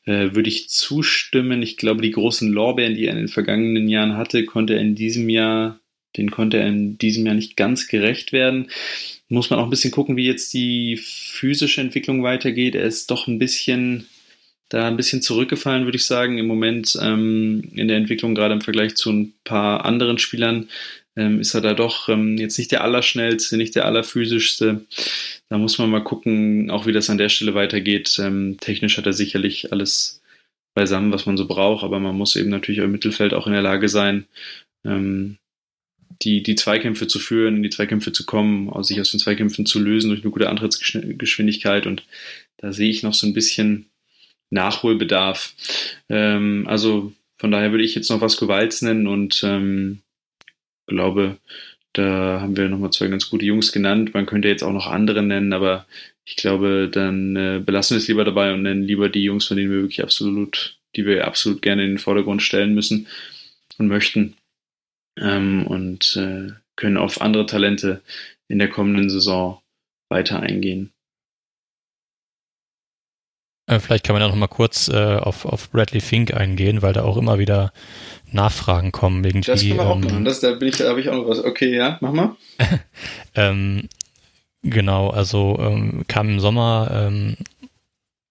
äh, 0.06 0.34
würde 0.34 0.50
ich 0.50 0.70
zustimmen. 0.70 1.62
Ich 1.62 1.78
glaube, 1.78 2.02
die 2.02 2.12
großen 2.12 2.52
Lorbeeren, 2.52 2.96
die 2.96 3.06
er 3.06 3.14
in 3.14 3.20
den 3.20 3.28
vergangenen 3.28 3.88
Jahren 3.88 4.18
hatte, 4.18 4.46
konnte 4.46 4.76
er 4.76 4.82
in 4.82 4.96
diesem 4.96 5.30
Jahr 5.30 5.82
den 6.18 6.32
konnte 6.32 6.58
er 6.58 6.68
in 6.68 6.98
diesem 6.98 7.26
Jahr 7.26 7.36
nicht 7.36 7.56
ganz 7.56 7.88
gerecht 7.88 8.34
werden. 8.34 8.68
Muss 9.30 9.50
man 9.50 9.60
auch 9.60 9.64
ein 9.64 9.70
bisschen 9.70 9.92
gucken, 9.92 10.18
wie 10.18 10.26
jetzt 10.26 10.54
die 10.54 10.98
physische 10.98 11.80
Entwicklung 11.82 12.22
weitergeht. 12.24 12.76
Er 12.76 12.84
ist 12.84 13.12
doch 13.12 13.28
ein 13.28 13.40
bisschen 13.40 14.08
da 14.70 14.88
ein 14.88 14.96
bisschen 14.96 15.22
zurückgefallen, 15.22 15.84
würde 15.84 15.98
ich 15.98 16.06
sagen, 16.06 16.38
im 16.38 16.48
Moment 16.48 16.98
ähm, 17.02 17.72
in 17.76 17.90
der 17.90 17.98
Entwicklung, 17.98 18.36
gerade 18.36 18.54
im 18.54 18.62
Vergleich 18.62 18.96
zu 18.96 19.12
ein 19.12 19.34
paar 19.44 19.84
anderen 19.84 20.18
Spielern, 20.18 20.70
ähm, 21.16 21.40
ist 21.40 21.54
er 21.54 21.62
da 21.62 21.74
doch 21.74 22.10
ähm, 22.10 22.38
jetzt 22.38 22.58
nicht 22.58 22.72
der 22.72 22.84
Allerschnellste, 22.84 23.58
nicht 23.58 23.76
der 23.76 23.86
Allerphysischste. 23.86 24.86
Da 25.50 25.58
muss 25.58 25.78
man 25.78 25.90
mal 25.90 26.04
gucken, 26.04 26.70
auch 26.72 26.86
wie 26.86 26.94
das 26.94 27.10
an 27.10 27.18
der 27.18 27.30
Stelle 27.30 27.54
weitergeht. 27.54 28.18
Ähm, 28.20 28.58
technisch 28.60 28.98
hat 28.98 29.06
er 29.06 29.14
sicherlich 29.14 29.72
alles 29.72 30.22
beisammen, 30.74 31.12
was 31.12 31.26
man 31.26 31.38
so 31.38 31.48
braucht, 31.48 31.84
aber 31.84 32.00
man 32.00 32.18
muss 32.18 32.36
eben 32.36 32.50
natürlich 32.50 32.80
im 32.80 32.92
Mittelfeld 32.92 33.34
auch 33.34 33.46
in 33.46 33.54
der 33.54 33.62
Lage 33.62 33.90
sein, 33.90 34.26
ähm, 34.86 35.38
die, 36.22 36.44
die 36.44 36.56
Zweikämpfe 36.56 37.08
zu 37.08 37.20
führen, 37.20 37.58
in 37.58 37.64
die 37.64 37.70
Zweikämpfe 37.70 38.12
zu 38.12 38.26
kommen, 38.26 38.72
sich 38.84 39.02
aus 39.02 39.12
den 39.12 39.20
Zweikämpfen 39.20 39.66
zu 39.66 39.80
lösen 39.80 40.10
durch 40.10 40.22
eine 40.22 40.32
gute 40.32 40.50
Antrittsgeschwindigkeit. 40.50 41.88
Und 41.88 42.04
da 42.58 42.72
sehe 42.72 42.90
ich 42.90 43.04
noch 43.04 43.14
so 43.14 43.28
ein 43.28 43.34
bisschen 43.34 43.88
Nachholbedarf. 44.50 45.54
Ähm, 46.10 46.66
also 46.68 47.14
von 47.38 47.52
daher 47.52 47.72
würde 47.72 47.84
ich 47.84 47.96
jetzt 47.96 48.10
noch 48.10 48.22
was 48.22 48.38
Gewalts 48.38 48.82
nennen 48.82 49.08
und 49.08 49.42
ähm, 49.44 50.02
glaube, 50.92 51.38
da 51.94 52.42
haben 52.42 52.56
wir 52.56 52.70
nochmal 52.70 52.92
zwei 52.92 53.08
ganz 53.08 53.30
gute 53.30 53.46
Jungs 53.46 53.72
genannt. 53.72 54.14
Man 54.14 54.26
könnte 54.26 54.48
jetzt 54.48 54.64
auch 54.64 54.72
noch 54.72 54.88
andere 54.88 55.24
nennen, 55.24 55.54
aber 55.54 55.86
ich 56.26 56.36
glaube, 56.36 56.90
dann 56.92 57.36
äh, 57.36 57.62
belassen 57.64 57.96
wir 57.96 58.00
es 58.00 58.08
lieber 58.08 58.24
dabei 58.24 58.54
und 58.54 58.62
nennen 58.62 58.84
lieber 58.84 59.10
die 59.10 59.24
Jungs, 59.24 59.48
von 59.48 59.58
denen 59.58 59.72
wir 59.72 59.82
wirklich 59.82 60.04
absolut, 60.04 60.80
die 60.96 61.06
wir 61.06 61.28
absolut 61.28 61.62
gerne 61.62 61.84
in 61.84 61.92
den 61.92 61.98
Vordergrund 61.98 62.42
stellen 62.42 62.74
müssen 62.74 63.08
und 63.78 63.88
möchten. 63.88 64.36
Ähm, 65.20 65.68
und 65.68 66.16
äh, 66.16 66.54
können 66.76 66.98
auf 66.98 67.22
andere 67.22 67.46
Talente 67.46 68.02
in 68.48 68.60
der 68.60 68.70
kommenden 68.70 69.10
Saison 69.10 69.62
weiter 70.10 70.40
eingehen. 70.40 70.92
Äh, 73.68 73.80
vielleicht 73.80 74.06
kann 74.06 74.14
man 74.14 74.22
ja 74.22 74.28
noch 74.28 74.36
mal 74.36 74.48
kurz 74.48 74.90
äh, 74.90 75.16
auf, 75.16 75.46
auf 75.46 75.70
Bradley 75.72 76.02
Fink 76.02 76.34
eingehen, 76.34 76.82
weil 76.82 76.94
da 76.94 77.04
auch 77.04 77.18
immer 77.18 77.40
wieder 77.40 77.72
Nachfragen 78.32 78.92
kommen. 78.92 79.24
Irgendwie, 79.24 79.52
das 79.52 79.62
können 79.62 79.76
wir 79.76 79.86
auch 79.86 79.96
ähm, 79.96 80.02
machen. 80.02 80.26
Das, 80.26 80.40
da 80.40 80.52
bin 80.52 80.70
ich, 80.70 80.78
da 80.78 80.90
habe 80.90 81.02
ich 81.02 81.10
auch 81.10 81.16
noch 81.16 81.28
was. 81.28 81.44
Okay, 81.44 81.76
ja, 81.76 81.98
mach 82.02 82.14
mal. 82.14 82.36
ähm, 83.36 83.90
genau, 84.64 85.10
also 85.10 85.58
ähm, 85.60 86.06
kam 86.08 86.30
im 86.30 86.40
Sommer 86.40 86.90
ähm, 86.94 87.38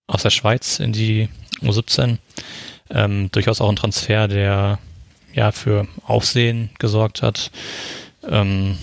aus 0.07 0.23
der 0.23 0.31
Schweiz 0.31 0.81
in 0.81 0.93
die 0.93 1.29
U17. 1.63 2.17
Ähm, 2.91 3.31
durchaus 3.31 3.61
auch 3.61 3.69
ein 3.69 3.77
Transfer, 3.77 4.27
der 4.27 4.79
ja 5.33 5.53
für 5.53 5.87
Aufsehen 6.05 6.71
gesorgt 6.79 7.23
hat. 7.23 7.51
Ähm, 8.27 8.79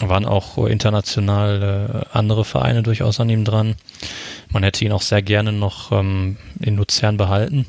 waren 0.00 0.26
auch 0.26 0.58
international 0.66 2.04
äh, 2.12 2.16
andere 2.16 2.44
Vereine 2.44 2.82
durchaus 2.82 3.20
an 3.20 3.30
ihm 3.30 3.44
dran. 3.44 3.76
Man 4.50 4.64
hätte 4.64 4.84
ihn 4.84 4.92
auch 4.92 5.02
sehr 5.02 5.22
gerne 5.22 5.52
noch 5.52 5.90
in 5.90 6.36
Luzern 6.60 7.16
behalten. 7.16 7.66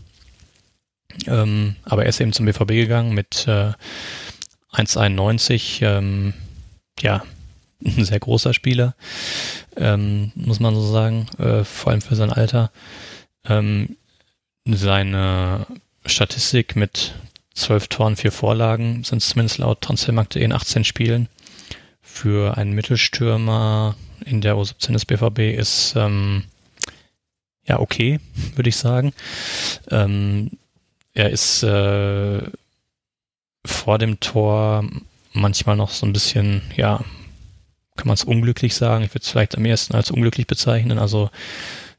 Ähm, 1.28 1.76
aber 1.84 2.04
er 2.04 2.10
ist 2.10 2.20
eben 2.20 2.34
zum 2.34 2.46
BVB 2.46 2.68
gegangen 2.68 3.14
mit 3.14 3.48
äh, 3.48 3.72
1,91. 4.74 5.82
Ähm, 5.82 6.34
ja, 7.00 7.24
ein 7.86 8.06
sehr 8.06 8.20
großer 8.20 8.54
Spieler, 8.54 8.96
ähm, 9.76 10.32
muss 10.36 10.60
man 10.60 10.76
so 10.76 10.86
sagen, 10.86 11.28
äh, 11.38 11.64
vor 11.64 11.92
allem 11.92 12.02
für 12.02 12.16
sein 12.16 12.32
Alter. 12.32 12.72
Ähm, 13.46 13.98
seine 14.66 15.68
Statistik 16.06 16.76
mit 16.76 17.14
12 17.54 17.88
Toren, 17.88 18.16
4 18.16 18.32
Vorlagen 18.32 19.04
sind 19.04 19.22
zumindest 19.22 19.60
laut 19.60 19.82
Transfermarkt 19.82 20.36
in 20.36 20.52
18 20.52 20.84
Spielen. 20.84 21.30
Für 22.02 22.58
einen 22.58 22.74
Mittelstürmer 22.74 23.96
in 24.26 24.42
der 24.42 24.56
U17 24.56 24.94
des 24.94 25.06
BVB 25.06 25.58
ist 25.58 25.94
ähm, 25.96 26.44
ja 27.66 27.80
okay, 27.80 28.20
würde 28.56 28.70
ich 28.70 28.78
sagen. 28.78 29.14
Ähm, 29.90 30.52
er 31.16 31.30
ist 31.32 31.64
äh, 31.64 32.42
vor 33.66 33.98
dem 33.98 34.20
Tor 34.20 34.88
manchmal 35.34 35.76
noch 35.76 35.90
so 35.90 36.06
ein 36.06 36.14
bisschen, 36.14 36.62
ja, 36.76 37.04
kann 37.96 38.08
man 38.08 38.14
es 38.14 38.24
unglücklich 38.24 38.76
sagen. 38.76 39.04
Ich 39.04 39.12
würde 39.12 39.24
es 39.24 39.30
vielleicht 39.30 39.58
am 39.58 39.66
ersten 39.66 39.96
als 39.96 40.12
unglücklich 40.12 40.46
bezeichnen. 40.46 41.00
Also 41.00 41.30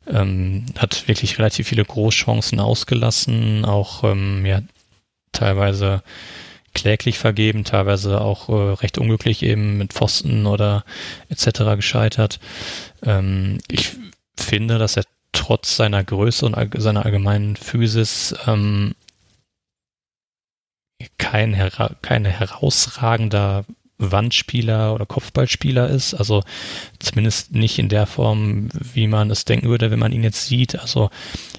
ähm, 0.06 0.66
hat 0.78 1.08
wirklich 1.08 1.38
relativ 1.38 1.68
viele 1.68 1.84
Großchancen 1.84 2.60
ausgelassen, 2.60 3.64
auch 3.64 4.04
ähm, 4.04 4.44
ja, 4.46 4.60
teilweise 5.32 6.02
kläglich 6.74 7.18
vergeben, 7.18 7.64
teilweise 7.64 8.20
auch 8.20 8.50
äh, 8.50 8.74
recht 8.74 8.98
unglücklich 8.98 9.42
eben 9.42 9.78
mit 9.78 9.94
Pfosten 9.94 10.46
oder 10.46 10.84
etc. 11.30 11.76
gescheitert. 11.76 12.38
Ähm, 13.02 13.58
ich 13.68 13.92
finde, 14.38 14.78
dass 14.78 14.98
er 14.98 15.04
trotz 15.32 15.76
seiner 15.76 16.04
Größe 16.04 16.44
und 16.44 16.54
all 16.54 16.68
seiner 16.76 17.06
allgemeinen 17.06 17.56
Physis 17.56 18.34
ähm, 18.46 18.94
kein, 21.18 21.54
hera 21.54 21.90
kein 22.02 22.24
herausragender 22.24 23.64
Wandspieler 23.98 24.94
oder 24.94 25.06
Kopfballspieler 25.06 25.88
ist. 25.88 26.14
Also 26.14 26.42
zumindest 26.98 27.54
nicht 27.54 27.78
in 27.78 27.88
der 27.88 28.06
Form, 28.06 28.68
wie 28.72 29.06
man 29.06 29.30
es 29.30 29.44
denken 29.44 29.68
würde, 29.68 29.90
wenn 29.90 29.98
man 29.98 30.12
ihn 30.12 30.22
jetzt 30.22 30.46
sieht. 30.46 30.78
Also 30.78 31.10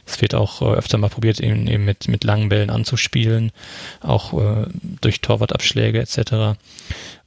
es 0.05 0.21
wird 0.21 0.35
auch 0.35 0.61
äh, 0.61 0.75
öfter 0.75 0.97
mal 0.97 1.09
probiert, 1.09 1.39
ihn 1.39 1.67
eben 1.67 1.85
mit, 1.85 2.07
mit 2.07 2.23
langen 2.23 2.49
Bällen 2.49 2.69
anzuspielen, 2.69 3.51
auch 4.01 4.33
äh, 4.33 4.67
durch 5.01 5.21
Torwartabschläge 5.21 5.99
etc. 5.99 6.59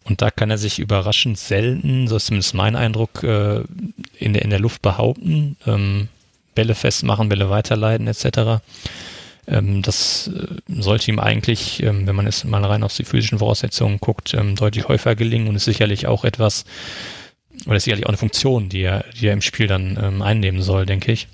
Und 0.04 0.22
da 0.22 0.30
kann 0.30 0.50
er 0.50 0.58
sich 0.58 0.78
überraschend 0.78 1.38
selten, 1.38 2.08
so 2.08 2.16
ist 2.16 2.26
zumindest 2.26 2.54
mein 2.54 2.76
Eindruck, 2.76 3.22
äh, 3.22 3.62
in, 4.18 4.32
der, 4.32 4.42
in 4.42 4.50
der 4.50 4.60
Luft 4.60 4.82
behaupten. 4.82 5.56
Ähm, 5.66 6.08
Bälle 6.54 6.74
festmachen, 6.74 7.28
Bälle 7.28 7.48
weiterleiten 7.48 8.06
etc. 8.06 8.62
Ähm, 9.50 9.82
das 9.82 10.28
äh, 10.28 10.46
sollte 10.68 11.10
ihm 11.10 11.18
eigentlich, 11.18 11.82
ähm, 11.82 12.06
wenn 12.06 12.16
man 12.16 12.26
es 12.26 12.44
mal 12.44 12.64
rein 12.64 12.82
auf 12.82 12.94
die 12.94 13.04
physischen 13.04 13.40
Voraussetzungen 13.40 13.98
guckt, 13.98 14.32
ähm, 14.34 14.54
deutlich 14.56 14.88
häufiger 14.88 15.16
gelingen 15.16 15.48
und 15.48 15.56
ist 15.56 15.64
sicherlich 15.64 16.06
auch 16.06 16.24
etwas, 16.24 16.64
oder 17.66 17.76
ist 17.76 17.84
sicherlich 17.84 18.06
auch 18.06 18.10
eine 18.10 18.18
Funktion, 18.18 18.68
die 18.68 18.82
er, 18.82 19.04
die 19.20 19.26
er 19.26 19.32
im 19.32 19.42
Spiel 19.42 19.66
dann 19.66 20.22
einnehmen 20.22 20.62
soll, 20.62 20.86
denke 20.86 21.12
ich. 21.12 21.28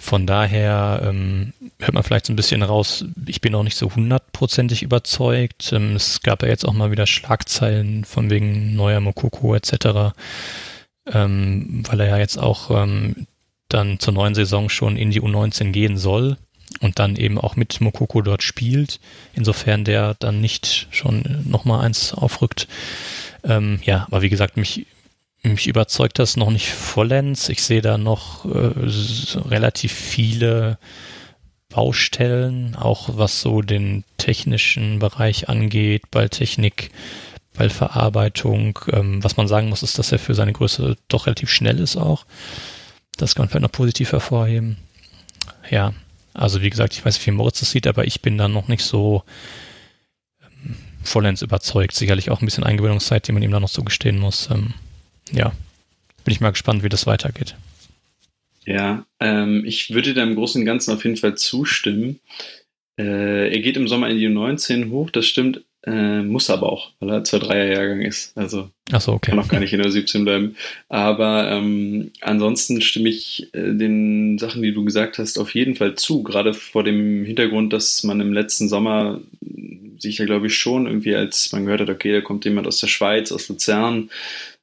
von 0.00 0.26
daher 0.26 1.02
ähm, 1.04 1.52
hört 1.78 1.92
man 1.92 2.02
vielleicht 2.02 2.26
so 2.26 2.32
ein 2.32 2.36
bisschen 2.36 2.62
raus, 2.62 3.04
ich 3.26 3.42
bin 3.42 3.54
auch 3.54 3.62
nicht 3.62 3.76
so 3.76 3.94
hundertprozentig 3.94 4.82
überzeugt. 4.82 5.72
Ähm, 5.72 5.94
es 5.94 6.22
gab 6.22 6.42
ja 6.42 6.48
jetzt 6.48 6.64
auch 6.64 6.72
mal 6.72 6.90
wieder 6.90 7.06
Schlagzeilen 7.06 8.06
von 8.06 8.30
wegen 8.30 8.74
neuer 8.74 9.00
Mokoko 9.00 9.54
etc., 9.54 10.14
ähm, 11.12 11.82
weil 11.86 12.00
er 12.00 12.08
ja 12.08 12.18
jetzt 12.18 12.38
auch 12.38 12.70
ähm, 12.70 13.26
dann 13.74 13.98
zur 13.98 14.14
neuen 14.14 14.34
Saison 14.34 14.68
schon 14.68 14.96
in 14.96 15.10
die 15.10 15.20
U19 15.20 15.70
gehen 15.70 15.96
soll 15.96 16.36
und 16.80 16.98
dann 16.98 17.16
eben 17.16 17.38
auch 17.38 17.56
mit 17.56 17.80
Mokoko 17.80 18.22
dort 18.22 18.42
spielt, 18.42 19.00
insofern 19.34 19.84
der 19.84 20.14
dann 20.14 20.40
nicht 20.40 20.86
schon 20.90 21.44
nochmal 21.48 21.84
eins 21.84 22.14
aufrückt. 22.14 22.68
Ähm, 23.42 23.80
ja, 23.84 24.06
aber 24.10 24.22
wie 24.22 24.28
gesagt, 24.28 24.56
mich, 24.56 24.86
mich 25.42 25.66
überzeugt 25.66 26.18
das 26.18 26.36
noch 26.36 26.50
nicht 26.50 26.68
vollends. 26.68 27.48
Ich 27.48 27.62
sehe 27.62 27.82
da 27.82 27.98
noch 27.98 28.44
äh, 28.44 28.72
relativ 29.48 29.92
viele 29.92 30.78
Baustellen, 31.68 32.74
auch 32.76 33.10
was 33.12 33.40
so 33.40 33.62
den 33.62 34.04
technischen 34.18 34.98
Bereich 34.98 35.48
angeht, 35.48 36.10
Balltechnik, 36.10 36.90
Ballverarbeitung. 37.54 38.78
Ähm, 38.92 39.22
was 39.24 39.36
man 39.36 39.48
sagen 39.48 39.68
muss, 39.68 39.82
ist, 39.82 39.98
dass 39.98 40.12
er 40.12 40.18
für 40.18 40.34
seine 40.34 40.52
Größe 40.52 40.96
doch 41.08 41.26
relativ 41.26 41.50
schnell 41.50 41.78
ist 41.78 41.96
auch. 41.96 42.26
Das 43.20 43.34
kann 43.34 43.42
man 43.42 43.48
vielleicht 43.50 43.62
noch 43.62 43.72
positiv 43.72 44.12
hervorheben. 44.12 44.76
Ja, 45.70 45.92
also 46.32 46.62
wie 46.62 46.70
gesagt, 46.70 46.94
ich 46.94 47.04
weiß 47.04 47.16
nicht, 47.16 47.26
wie 47.26 47.32
Moritz 47.32 47.60
das 47.60 47.70
sieht, 47.70 47.86
aber 47.86 48.06
ich 48.06 48.22
bin 48.22 48.38
dann 48.38 48.52
noch 48.52 48.68
nicht 48.68 48.82
so 48.82 49.24
ähm, 50.42 50.76
vollends 51.02 51.42
überzeugt. 51.42 51.94
Sicherlich 51.94 52.30
auch 52.30 52.40
ein 52.40 52.46
bisschen 52.46 52.64
Eingewöhnungszeit, 52.64 53.26
die 53.28 53.32
man 53.32 53.42
ihm 53.42 53.50
da 53.50 53.60
noch 53.60 53.70
zugestehen 53.70 54.18
muss. 54.18 54.48
Ähm, 54.50 54.74
ja, 55.32 55.52
bin 56.24 56.32
ich 56.32 56.40
mal 56.40 56.50
gespannt, 56.50 56.82
wie 56.82 56.88
das 56.88 57.06
weitergeht. 57.06 57.56
Ja, 58.64 59.04
ähm, 59.20 59.64
ich 59.66 59.92
würde 59.92 60.14
da 60.14 60.22
im 60.22 60.34
Großen 60.34 60.60
und 60.60 60.66
Ganzen 60.66 60.94
auf 60.94 61.04
jeden 61.04 61.16
Fall 61.16 61.36
zustimmen. 61.36 62.20
Äh, 62.98 63.52
er 63.52 63.60
geht 63.60 63.76
im 63.76 63.88
Sommer 63.88 64.08
in 64.08 64.18
die 64.18 64.28
U19 64.28 64.90
hoch, 64.90 65.10
das 65.10 65.26
stimmt. 65.26 65.62
Äh, 65.86 66.22
muss 66.22 66.50
aber 66.50 66.70
auch, 66.70 66.90
weil 67.00 67.08
er 67.08 67.22
2-3er-Jahrgang 67.22 68.02
ist. 68.02 68.36
Also 68.36 68.68
Ach 68.92 69.00
so, 69.00 69.12
okay. 69.12 69.30
kann 69.30 69.38
auch 69.38 69.48
gar 69.48 69.60
nicht 69.60 69.72
in 69.72 69.80
der 69.80 69.90
17 69.90 70.24
bleiben. 70.24 70.56
Aber 70.90 71.50
ähm, 71.50 72.10
ansonsten 72.20 72.82
stimme 72.82 73.08
ich 73.08 73.48
äh, 73.54 73.72
den 73.74 74.36
Sachen, 74.38 74.62
die 74.62 74.74
du 74.74 74.84
gesagt 74.84 75.18
hast, 75.18 75.38
auf 75.38 75.54
jeden 75.54 75.76
Fall 75.76 75.94
zu. 75.94 76.22
Gerade 76.22 76.52
vor 76.52 76.84
dem 76.84 77.24
Hintergrund, 77.24 77.72
dass 77.72 78.04
man 78.04 78.20
im 78.20 78.32
letzten 78.32 78.68
Sommer 78.68 79.20
sich 79.96 80.18
ja, 80.18 80.26
glaube 80.26 80.48
ich, 80.48 80.56
schon 80.56 80.86
irgendwie, 80.86 81.14
als 81.14 81.50
man 81.52 81.64
gehört 81.64 81.80
hat, 81.80 81.90
okay, 81.90 82.12
da 82.12 82.20
kommt 82.20 82.44
jemand 82.44 82.66
aus 82.66 82.80
der 82.80 82.88
Schweiz, 82.88 83.32
aus 83.32 83.48
Luzern. 83.48 84.10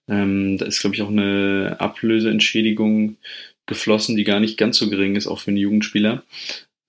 Ähm, 0.07 0.57
da 0.57 0.65
ist, 0.65 0.81
glaube 0.81 0.95
ich, 0.95 1.02
auch 1.02 1.10
eine 1.10 1.77
Ablöseentschädigung 1.80 3.18
geflossen, 3.65 4.15
die 4.15 4.23
gar 4.23 4.39
nicht 4.39 4.57
ganz 4.57 4.77
so 4.77 4.89
gering 4.89 5.15
ist, 5.15 5.27
auch 5.27 5.39
für 5.39 5.49
einen 5.49 5.57
Jugendspieler. 5.57 6.23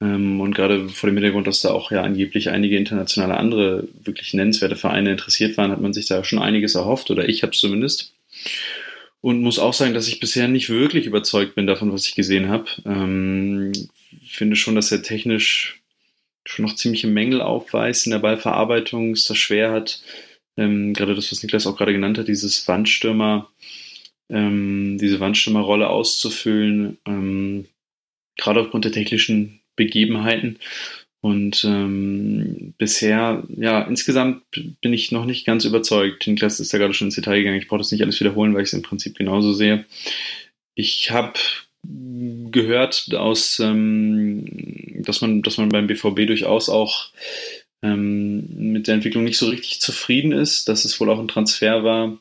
Ähm, 0.01 0.41
und 0.41 0.55
gerade 0.55 0.89
vor 0.89 1.09
dem 1.09 1.17
Hintergrund, 1.17 1.47
dass 1.47 1.61
da 1.61 1.71
auch 1.71 1.91
ja 1.91 2.03
angeblich 2.03 2.51
einige 2.51 2.77
internationale 2.77 3.37
andere 3.37 3.89
wirklich 4.05 4.35
nennenswerte 4.35 4.77
Vereine 4.77 5.11
interessiert 5.11 5.57
waren, 5.57 5.73
hat 5.73 5.81
man 5.81 5.93
sich 5.93 6.07
da 6.07 6.23
schon 6.25 6.39
einiges 6.39 6.75
erhofft, 6.75 7.11
oder 7.11 7.29
ich 7.29 7.43
habe 7.43 7.53
es 7.53 7.59
zumindest. 7.59 8.13
Und 9.21 9.43
muss 9.43 9.59
auch 9.59 9.75
sagen, 9.75 9.95
dass 9.95 10.07
ich 10.07 10.21
bisher 10.21 10.47
nicht 10.47 10.71
wirklich 10.71 11.07
überzeugt 11.07 11.57
bin 11.57 11.67
davon, 11.67 11.93
was 11.93 12.07
ich 12.07 12.15
gesehen 12.15 12.49
habe. 12.49 12.67
Ähm, 12.87 13.73
finde 14.27 14.55
schon, 14.55 14.77
dass 14.77 14.93
er 14.93 15.03
technisch 15.03 15.81
schon 16.45 16.65
noch 16.65 16.77
ziemliche 16.77 17.09
Mängel 17.09 17.43
aufweist 17.43 18.07
in 18.07 18.13
der 18.13 18.21
Ballverarbeitung, 18.21 19.13
es 19.13 19.25
das 19.25 19.37
schwer 19.37 19.73
hat. 19.73 20.01
Ähm, 20.57 20.95
gerade 20.95 21.17
das, 21.17 21.33
was 21.33 21.43
Niklas 21.43 21.67
auch 21.67 21.77
gerade 21.77 21.93
genannt 21.93 22.19
hat, 22.19 22.29
dieses 22.29 22.67
Wandstürmer, 22.69 23.51
ähm, 24.31 24.99
diese 25.01 25.19
Wandstürmerrolle 25.21 25.89
auszufüllen, 25.89 26.99
gerade 28.37 28.61
aufgrund 28.61 28.85
der 28.85 28.93
technischen 28.93 29.58
Begebenheiten. 29.79 30.59
Und 31.21 31.65
ähm, 31.65 32.75
bisher, 32.79 33.43
ja, 33.57 33.83
insgesamt 33.83 34.43
bin 34.81 34.93
ich 34.93 35.11
noch 35.11 35.25
nicht 35.25 35.47
ganz 35.47 35.65
überzeugt. 35.65 36.27
Niklas 36.27 36.61
ist 36.61 36.73
da 36.73 36.79
gerade 36.79 36.95
schon 36.95 37.09
ins 37.09 37.17
Detail 37.17 37.39
gegangen. 37.39 37.59
Ich 37.59 37.67
brauche 37.67 37.79
das 37.79 37.91
nicht 37.91 38.03
alles 38.03 38.21
wiederholen, 38.21 38.55
weil 38.55 38.63
ich 38.63 38.69
es 38.69 38.75
im 38.75 38.83
Prinzip 38.83 39.17
genauso 39.17 39.53
sehe. 39.53 39.85
Ich 40.75 41.11
habe 41.11 41.33
gehört 41.83 43.09
aus, 43.15 43.59
ähm, 43.61 44.45
dass 45.03 45.21
man, 45.21 45.43
dass 45.43 45.59
man 45.59 45.71
beim 45.71 45.87
BVB 45.87 46.27
durchaus 46.27 46.69
auch 46.69 47.11
ähm, 47.83 48.73
mit 48.73 48.87
der 48.87 48.95
Entwicklung 48.95 49.25
nicht 49.25 49.39
so 49.39 49.49
richtig 49.49 49.81
zufrieden 49.81 50.33
ist, 50.33 50.69
dass 50.69 50.85
es 50.85 51.01
wohl 51.01 51.11
auch 51.11 51.19
ein 51.19 51.29
Transfer 51.29 51.85
war, 51.85 52.19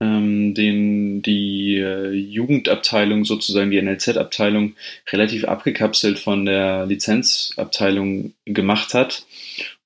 ähm, 0.00 0.54
den 0.54 1.22
die 1.22 1.78
äh, 1.78 2.10
Jugendabteilung, 2.10 3.24
sozusagen 3.24 3.70
die 3.70 3.80
NLZ-Abteilung, 3.80 4.74
relativ 5.10 5.44
abgekapselt 5.44 6.18
von 6.18 6.44
der 6.44 6.86
Lizenzabteilung 6.86 8.34
gemacht 8.44 8.94
hat. 8.94 9.26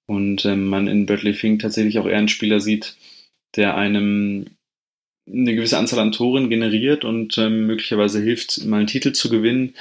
Und 0.07 0.45
ähm, 0.45 0.67
man 0.67 0.89
in 0.89 1.07
Bradley 1.07 1.35
Fink 1.35 1.61
tatsächlich 1.63 1.99
auch 1.99 2.07
eher 2.07 2.19
einen 2.19 2.29
Spieler 2.29 2.61
sieht, 2.61 2.97
der 3.57 3.77
einem 3.77 4.47
eine 5.33 5.55
gewisse 5.55 5.79
Anzahl 5.79 6.01
an 6.01 6.13
Toren 6.13 6.51
generiert 6.51 7.05
und 7.05 7.39
ähm, 7.39 7.67
möglicherweise 7.67 8.21
hilft, 8.21 8.65
mal 8.65 8.79
einen 8.79 8.87
Titel 8.89 9.13
zu 9.13 9.31
gewinnen, 9.31 9.75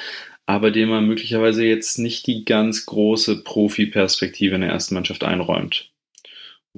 aber 0.46 0.72
dem 0.72 0.90
man 0.90 1.08
möglicherweise 1.08 1.66
jetzt 1.66 1.98
nicht 1.98 2.28
die 2.28 2.46
ganz 2.46 2.86
große 2.86 3.44
Profi-Perspektive 3.44 4.56
in 4.56 4.62
der 4.62 4.70
ersten 4.70 4.94
Mannschaft 4.94 5.24
einräumt. 5.24 5.92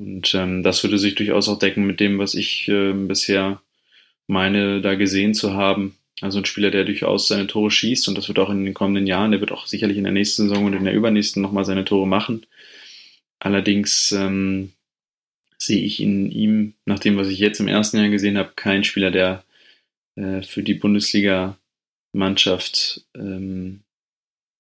Und 0.02 0.34
ähm, 0.34 0.64
das 0.64 0.84
würde 0.84 0.98
sich 0.98 1.14
durchaus 1.14 1.48
auch 1.48 1.60
decken 1.60 1.86
mit 1.86 2.00
dem, 2.00 2.18
was 2.18 2.34
ich 2.34 2.68
äh, 2.68 2.92
bisher 2.92 3.62
meine, 4.26 4.82
da 4.82 4.96
gesehen 4.96 5.36
zu 5.36 5.54
haben. 5.54 5.96
Also 6.22 6.40
ein 6.40 6.46
Spieler, 6.46 6.72
der 6.72 6.86
durchaus 6.86 7.28
seine 7.28 7.46
Tore 7.46 7.70
schießt 7.70 8.08
und 8.08 8.18
das 8.18 8.28
wird 8.28 8.40
auch 8.40 8.50
in 8.50 8.66
den 8.66 8.74
kommenden 8.74 9.06
Jahren, 9.06 9.30
der 9.30 9.42
wird 9.42 9.52
auch 9.52 9.68
sicherlich 9.68 9.98
in 9.98 10.04
der 10.04 10.12
nächsten 10.12 10.50
Saison 10.50 10.66
und 10.66 10.74
in 10.74 10.86
der 10.86 10.96
übernächsten 10.96 11.44
nochmal 11.44 11.66
seine 11.66 11.86
Tore 11.86 12.08
machen. 12.08 12.48
Allerdings 13.38 14.12
ähm, 14.12 14.72
sehe 15.60 15.84
ich 15.84 16.02
in 16.02 16.32
ihm, 16.32 16.74
nach 16.86 16.98
dem, 16.98 17.16
was 17.18 17.28
ich 17.28 17.38
jetzt 17.38 17.60
im 17.60 17.68
ersten 17.68 17.98
Jahr 17.98 18.10
gesehen 18.10 18.40
habe, 18.40 18.54
keinen 18.56 18.84
Spieler, 18.84 19.12
der 19.12 19.44
äh, 20.16 20.42
für 20.42 20.64
die 20.64 20.74
Bundesliga-Mannschaft 20.74 23.06
ähm, 23.14 23.82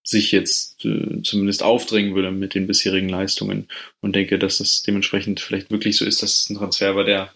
sich 0.03 0.31
jetzt 0.31 0.83
äh, 0.85 1.21
zumindest 1.23 1.63
aufdrängen 1.63 2.15
würde 2.15 2.31
mit 2.31 2.55
den 2.55 2.67
bisherigen 2.67 3.09
Leistungen 3.09 3.67
und 4.01 4.15
denke, 4.15 4.39
dass 4.39 4.57
das 4.57 4.81
dementsprechend 4.81 5.39
vielleicht 5.39 5.69
wirklich 5.69 5.97
so 5.97 6.05
ist, 6.05 6.23
dass 6.23 6.41
es 6.41 6.49
ein 6.49 6.57
Transfer 6.57 6.95
war, 6.95 7.03
der 7.03 7.33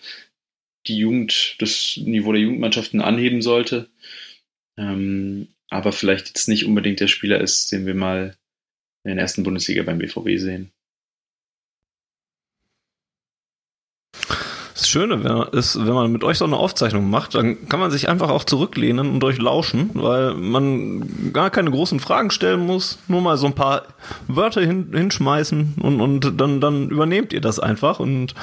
die 0.88 0.98
Jugend, 0.98 1.56
das 1.60 1.98
Niveau 1.98 2.32
der 2.32 2.42
Jugendmannschaften 2.42 3.02
anheben 3.02 3.42
sollte, 3.42 3.90
ähm, 4.78 5.48
aber 5.70 5.92
vielleicht 5.92 6.28
jetzt 6.28 6.48
nicht 6.48 6.66
unbedingt 6.66 7.00
der 7.00 7.08
Spieler 7.08 7.42
ist, 7.42 7.72
den 7.72 7.86
wir 7.86 7.96
mal 7.96 8.38
in 9.04 9.16
der 9.16 9.22
ersten 9.22 9.44
Bundesliga 9.44 9.84
beim 9.84 10.00
BVB 10.00 10.40
sehen. 10.40 10.72
Das 14.96 15.02
Schöne 15.02 15.50
ist, 15.52 15.76
wenn 15.86 15.94
man 15.94 16.10
mit 16.10 16.24
euch 16.24 16.38
so 16.38 16.46
eine 16.46 16.56
Aufzeichnung 16.56 17.10
macht, 17.10 17.36
dann 17.36 17.68
kann 17.68 17.82
man 17.82 17.92
sich 17.92 18.08
einfach 18.08 18.30
auch 18.30 18.46
zurücklehnen 18.46 19.10
und 19.10 19.24
euch 19.26 19.40
lauschen, 19.40 19.90
weil 19.94 20.36
man 20.36 21.34
gar 21.34 21.50
keine 21.50 21.70
großen 21.70 22.00
Fragen 22.00 22.32
stellen 22.32 22.66
muss, 22.66 22.98
nur 23.10 23.20
mal 23.22 23.36
so 23.36 23.46
ein 23.46 23.56
paar 23.56 23.84
Wörter 24.30 24.62
hin, 24.62 24.92
hinschmeißen 24.94 25.74
und, 25.82 26.00
und 26.00 26.40
dann, 26.40 26.62
dann 26.62 26.90
übernehmt 26.90 27.34
ihr 27.34 27.42
das 27.42 27.60
einfach 27.60 28.00
und 28.00 28.36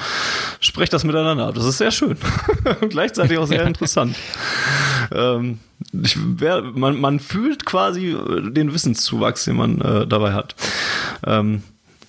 sprecht 0.59 0.93
das 0.93 1.03
miteinander 1.03 1.47
ab. 1.47 1.55
Das 1.55 1.65
ist 1.65 1.79
sehr 1.79 1.89
schön 1.89 2.17
und 2.81 2.89
gleichzeitig 2.91 3.35
auch 3.39 3.47
sehr 3.47 3.65
interessant. 3.65 4.15
Ähm, 5.11 5.57
ich 6.03 6.15
wär, 6.39 6.61
man, 6.61 7.01
man 7.01 7.19
fühlt 7.19 7.65
quasi 7.65 8.15
den 8.51 8.75
Wissenszuwachs, 8.75 9.45
den 9.45 9.55
man 9.55 9.81
äh, 9.81 10.05
dabei 10.05 10.33
hat. 10.33 10.53
Ähm, 11.25 11.63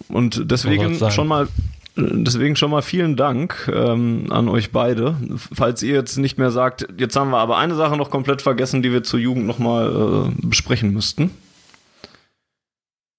und 0.08 0.50
deswegen 0.50 0.98
schon 1.10 1.28
mal 1.28 1.48
Deswegen 1.96 2.56
schon 2.56 2.72
mal 2.72 2.82
vielen 2.82 3.16
Dank 3.16 3.70
ähm, 3.72 4.26
an 4.30 4.48
euch 4.48 4.72
beide. 4.72 5.16
Falls 5.36 5.82
ihr 5.82 5.94
jetzt 5.94 6.16
nicht 6.16 6.38
mehr 6.38 6.50
sagt, 6.50 6.88
jetzt 6.98 7.14
haben 7.14 7.30
wir 7.30 7.38
aber 7.38 7.56
eine 7.56 7.76
Sache 7.76 7.96
noch 7.96 8.10
komplett 8.10 8.42
vergessen, 8.42 8.82
die 8.82 8.92
wir 8.92 9.04
zur 9.04 9.20
Jugend 9.20 9.46
nochmal 9.46 10.32
äh, 10.32 10.46
besprechen 10.46 10.92
müssten. 10.92 11.30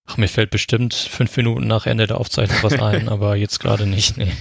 Ach, 0.05 0.17
mir 0.17 0.27
fällt 0.27 0.49
bestimmt 0.49 0.93
fünf 0.93 1.35
Minuten 1.37 1.67
nach 1.67 1.85
Ende 1.85 2.05
der 2.05 2.19
Aufzeichnung 2.19 2.57
was 2.63 2.79
ein, 2.79 3.07
aber 3.09 3.37
jetzt 3.37 3.59
gerade 3.59 3.87
nicht. 3.87 4.17
Nee. 4.17 4.33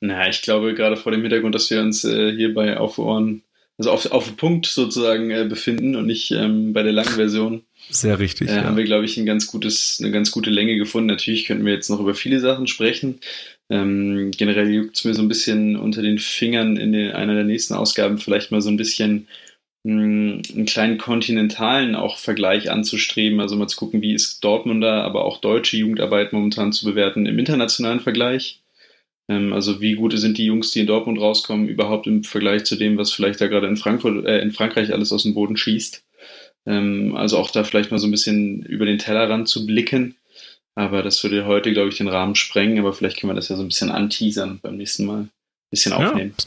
Na, 0.00 0.28
ich 0.28 0.42
glaube 0.42 0.74
gerade 0.74 0.96
vor 0.96 1.12
dem 1.12 1.22
Hintergrund, 1.22 1.54
dass 1.54 1.70
wir 1.70 1.80
uns 1.80 2.04
äh, 2.04 2.34
hier 2.34 2.52
bei 2.52 2.76
Auf 2.76 2.98
Ohren, 2.98 3.42
also 3.78 3.92
auf, 3.92 4.10
auf 4.10 4.36
Punkt 4.36 4.66
sozusagen 4.66 5.30
äh, 5.30 5.44
befinden 5.44 5.94
und 5.94 6.06
nicht 6.06 6.32
ähm, 6.32 6.72
bei 6.72 6.82
der 6.82 6.92
langen 6.92 7.14
Version. 7.14 7.62
Sehr 7.88 8.18
richtig. 8.18 8.50
Äh, 8.50 8.56
ja. 8.56 8.64
Haben 8.64 8.76
wir, 8.76 8.84
glaube 8.84 9.04
ich, 9.04 9.16
ein 9.16 9.26
ganz 9.26 9.46
gutes, 9.46 9.98
eine 10.00 10.10
ganz 10.10 10.30
gute 10.30 10.50
Länge 10.50 10.76
gefunden. 10.76 11.08
Natürlich 11.08 11.46
könnten 11.46 11.64
wir 11.64 11.72
jetzt 11.72 11.88
noch 11.88 12.00
über 12.00 12.14
viele 12.14 12.40
Sachen 12.40 12.66
sprechen. 12.66 13.20
Ähm, 13.68 14.30
generell 14.36 14.70
juckt 14.70 14.96
es 14.96 15.04
mir 15.04 15.14
so 15.14 15.22
ein 15.22 15.28
bisschen 15.28 15.76
unter 15.76 16.02
den 16.02 16.18
Fingern 16.18 16.76
in 16.76 16.92
den, 16.92 17.12
einer 17.12 17.34
der 17.34 17.44
nächsten 17.44 17.74
Ausgaben 17.74 18.18
vielleicht 18.18 18.52
mal 18.52 18.60
so 18.60 18.70
ein 18.70 18.76
bisschen 18.76 19.28
mh, 19.84 19.92
hm, 19.92 20.42
einen 20.54 20.66
kleinen 20.66 20.98
kontinentalen 20.98 21.94
auch 21.94 22.18
Vergleich 22.18 22.70
anzustreben. 22.70 23.40
Also 23.40 23.56
mal 23.56 23.68
zu 23.68 23.76
gucken, 23.76 24.02
wie 24.02 24.14
ist 24.14 24.42
Dortmunder, 24.44 25.04
aber 25.04 25.24
auch 25.24 25.40
deutsche 25.40 25.76
Jugendarbeit 25.76 26.32
momentan 26.32 26.72
zu 26.72 26.86
bewerten 26.86 27.26
im 27.26 27.38
internationalen 27.38 28.00
Vergleich. 28.00 28.62
Ähm, 29.28 29.52
also 29.52 29.80
wie 29.80 29.94
gut 29.94 30.18
sind 30.18 30.38
die 30.38 30.46
Jungs, 30.46 30.70
die 30.70 30.80
in 30.80 30.86
Dortmund 30.86 31.20
rauskommen, 31.20 31.68
überhaupt 31.68 32.06
im 32.06 32.24
Vergleich 32.24 32.64
zu 32.64 32.76
dem, 32.76 32.98
was 32.98 33.12
vielleicht 33.12 33.40
da 33.40 33.48
gerade 33.48 33.66
in 33.68 33.76
Frankfurt, 33.76 34.26
äh, 34.26 34.40
in 34.40 34.52
Frankreich 34.52 34.92
alles 34.92 35.12
aus 35.12 35.24
dem 35.24 35.34
Boden 35.34 35.56
schießt. 35.56 36.05
Ähm, 36.66 37.14
also 37.16 37.38
auch 37.38 37.50
da 37.50 37.64
vielleicht 37.64 37.90
mal 37.90 37.98
so 37.98 38.06
ein 38.06 38.10
bisschen 38.10 38.62
über 38.62 38.86
den 38.86 38.98
Tellerrand 38.98 39.48
zu 39.48 39.66
blicken. 39.66 40.16
Aber 40.74 41.02
das 41.02 41.22
würde 41.22 41.46
heute, 41.46 41.72
glaube 41.72 41.88
ich, 41.88 41.96
den 41.96 42.08
Rahmen 42.08 42.34
sprengen. 42.34 42.78
Aber 42.78 42.92
vielleicht 42.92 43.18
können 43.18 43.30
wir 43.30 43.36
das 43.36 43.48
ja 43.48 43.56
so 43.56 43.62
ein 43.62 43.68
bisschen 43.68 43.90
anteasern 43.90 44.60
beim 44.62 44.76
nächsten 44.76 45.06
Mal. 45.06 45.20
Ein 45.20 45.30
bisschen 45.70 45.92
aufnehmen. 45.92 46.34
Ja. 46.38 46.44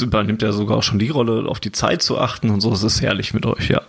Übernimmt 0.00 0.42
ja 0.42 0.52
sogar 0.52 0.78
auch 0.78 0.82
schon 0.82 0.98
die 0.98 1.08
Rolle, 1.08 1.48
auf 1.48 1.60
die 1.60 1.72
Zeit 1.72 2.02
zu 2.02 2.18
achten 2.18 2.50
und 2.50 2.60
so. 2.60 2.72
Es 2.72 2.82
ist 2.82 3.02
herrlich 3.02 3.34
mit 3.34 3.46
euch, 3.46 3.68
ja. 3.68 3.82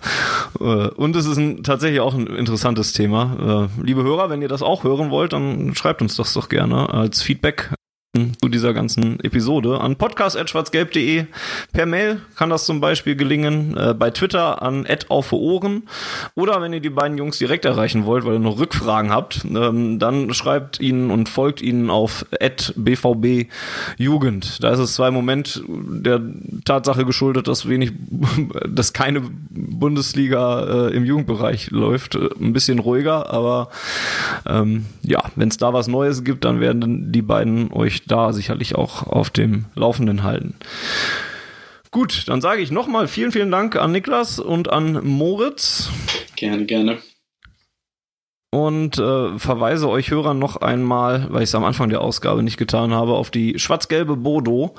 Äh, 0.60 0.90
und 0.90 1.16
es 1.16 1.26
ist 1.26 1.38
ein, 1.38 1.64
tatsächlich 1.64 2.02
auch 2.02 2.14
ein 2.14 2.28
interessantes 2.28 2.94
Thema. 2.94 3.70
Äh, 3.80 3.84
liebe 3.84 4.04
Hörer, 4.04 4.30
wenn 4.30 4.42
ihr 4.42 4.48
das 4.48 4.62
auch 4.62 4.84
hören 4.84 5.12
wollt, 5.12 5.34
dann 5.34 5.74
schreibt 5.76 6.02
uns 6.02 6.16
das 6.16 6.34
doch 6.34 6.50
gerne 6.50 6.90
als 6.90 7.22
Feedback 7.22 7.70
zu 8.14 8.50
dieser 8.50 8.74
ganzen 8.74 9.22
Episode 9.22 9.80
an 9.80 9.96
podcast.schwarzgelb.de. 9.96 11.28
Per 11.72 11.86
Mail 11.86 12.20
kann 12.36 12.50
das 12.50 12.66
zum 12.66 12.82
Beispiel 12.82 13.16
gelingen, 13.16 13.78
äh, 13.78 13.94
bei 13.94 14.10
Twitter 14.10 14.62
an 14.62 14.86
Ohren 15.32 15.84
oder 16.36 16.62
wenn 16.62 16.74
ihr 16.74 16.82
die 16.82 16.90
beiden 16.90 17.18
Jungs 17.18 17.38
direkt 17.38 17.64
erreichen 17.64 18.06
wollt, 18.06 18.26
weil 18.26 18.34
ihr 18.34 18.40
noch 18.40 18.60
Rückfragen 18.60 19.12
habt, 19.12 19.46
ähm, 19.46 19.98
dann 19.98 20.34
schreibt 20.34 20.82
ihnen 20.82 21.10
und 21.10 21.30
folgt 21.30 21.62
ihnen 21.62 21.90
auf 21.90 22.26
bvb 22.76 23.48
Jugend. 23.98 24.62
Da 24.62 24.72
ist 24.72 24.80
es 24.80 24.96
zwar 24.96 25.08
im 25.08 25.14
Moment 25.14 25.64
der 25.70 26.22
Tatsache 26.66 27.06
geschuldet, 27.06 27.48
dass 27.48 27.70
wenig, 27.70 27.94
dass 28.68 28.92
keine 28.92 29.22
Bundesliga 29.22 30.88
äh, 30.90 30.94
im 30.94 31.06
Jugendbereich 31.06 31.72
läuft, 31.72 32.16
äh, 32.16 32.28
ein 32.42 32.52
bisschen 32.52 32.80
ruhiger, 32.80 33.32
aber 33.32 33.70
ähm, 34.46 34.88
ja, 35.02 35.24
wenn 35.38 35.48
es 35.48 35.56
da 35.56 35.72
was 35.72 35.88
Neues 35.88 36.26
gibt, 36.26 36.44
dann 36.44 36.60
werden 36.60 37.14
die 37.14 37.22
beiden 37.22 37.72
euch 37.72 38.01
da 38.06 38.34
sicherlich 38.34 38.76
auch 38.76 39.08
auf 39.08 39.30
dem 39.30 39.66
Laufenden 39.76 40.24
halten. 40.24 40.56
Gut, 41.92 42.24
dann 42.28 42.40
sage 42.40 42.62
ich 42.62 42.72
nochmal 42.72 43.08
vielen, 43.08 43.32
vielen 43.32 43.52
Dank 43.52 43.76
an 43.76 43.92
Niklas 43.92 44.40
und 44.40 44.70
an 44.72 45.06
Moritz. 45.06 45.90
Gerne, 46.36 46.66
gerne. 46.66 47.00
Und 48.54 48.98
äh, 48.98 49.40
verweise 49.40 49.88
euch 49.88 50.12
Hörern 50.12 50.38
noch 50.38 50.58
einmal, 50.58 51.28
weil 51.30 51.44
ich 51.44 51.50
es 51.50 51.56
am 51.56 51.64
Anfang 51.64 51.90
der 51.90 52.02
Ausgabe 52.02 52.44
nicht 52.44 52.58
getan 52.58 52.92
habe, 52.92 53.14
auf 53.14 53.32
die 53.32 53.58
schwarz-gelbe 53.58 54.18
Bodo, 54.18 54.76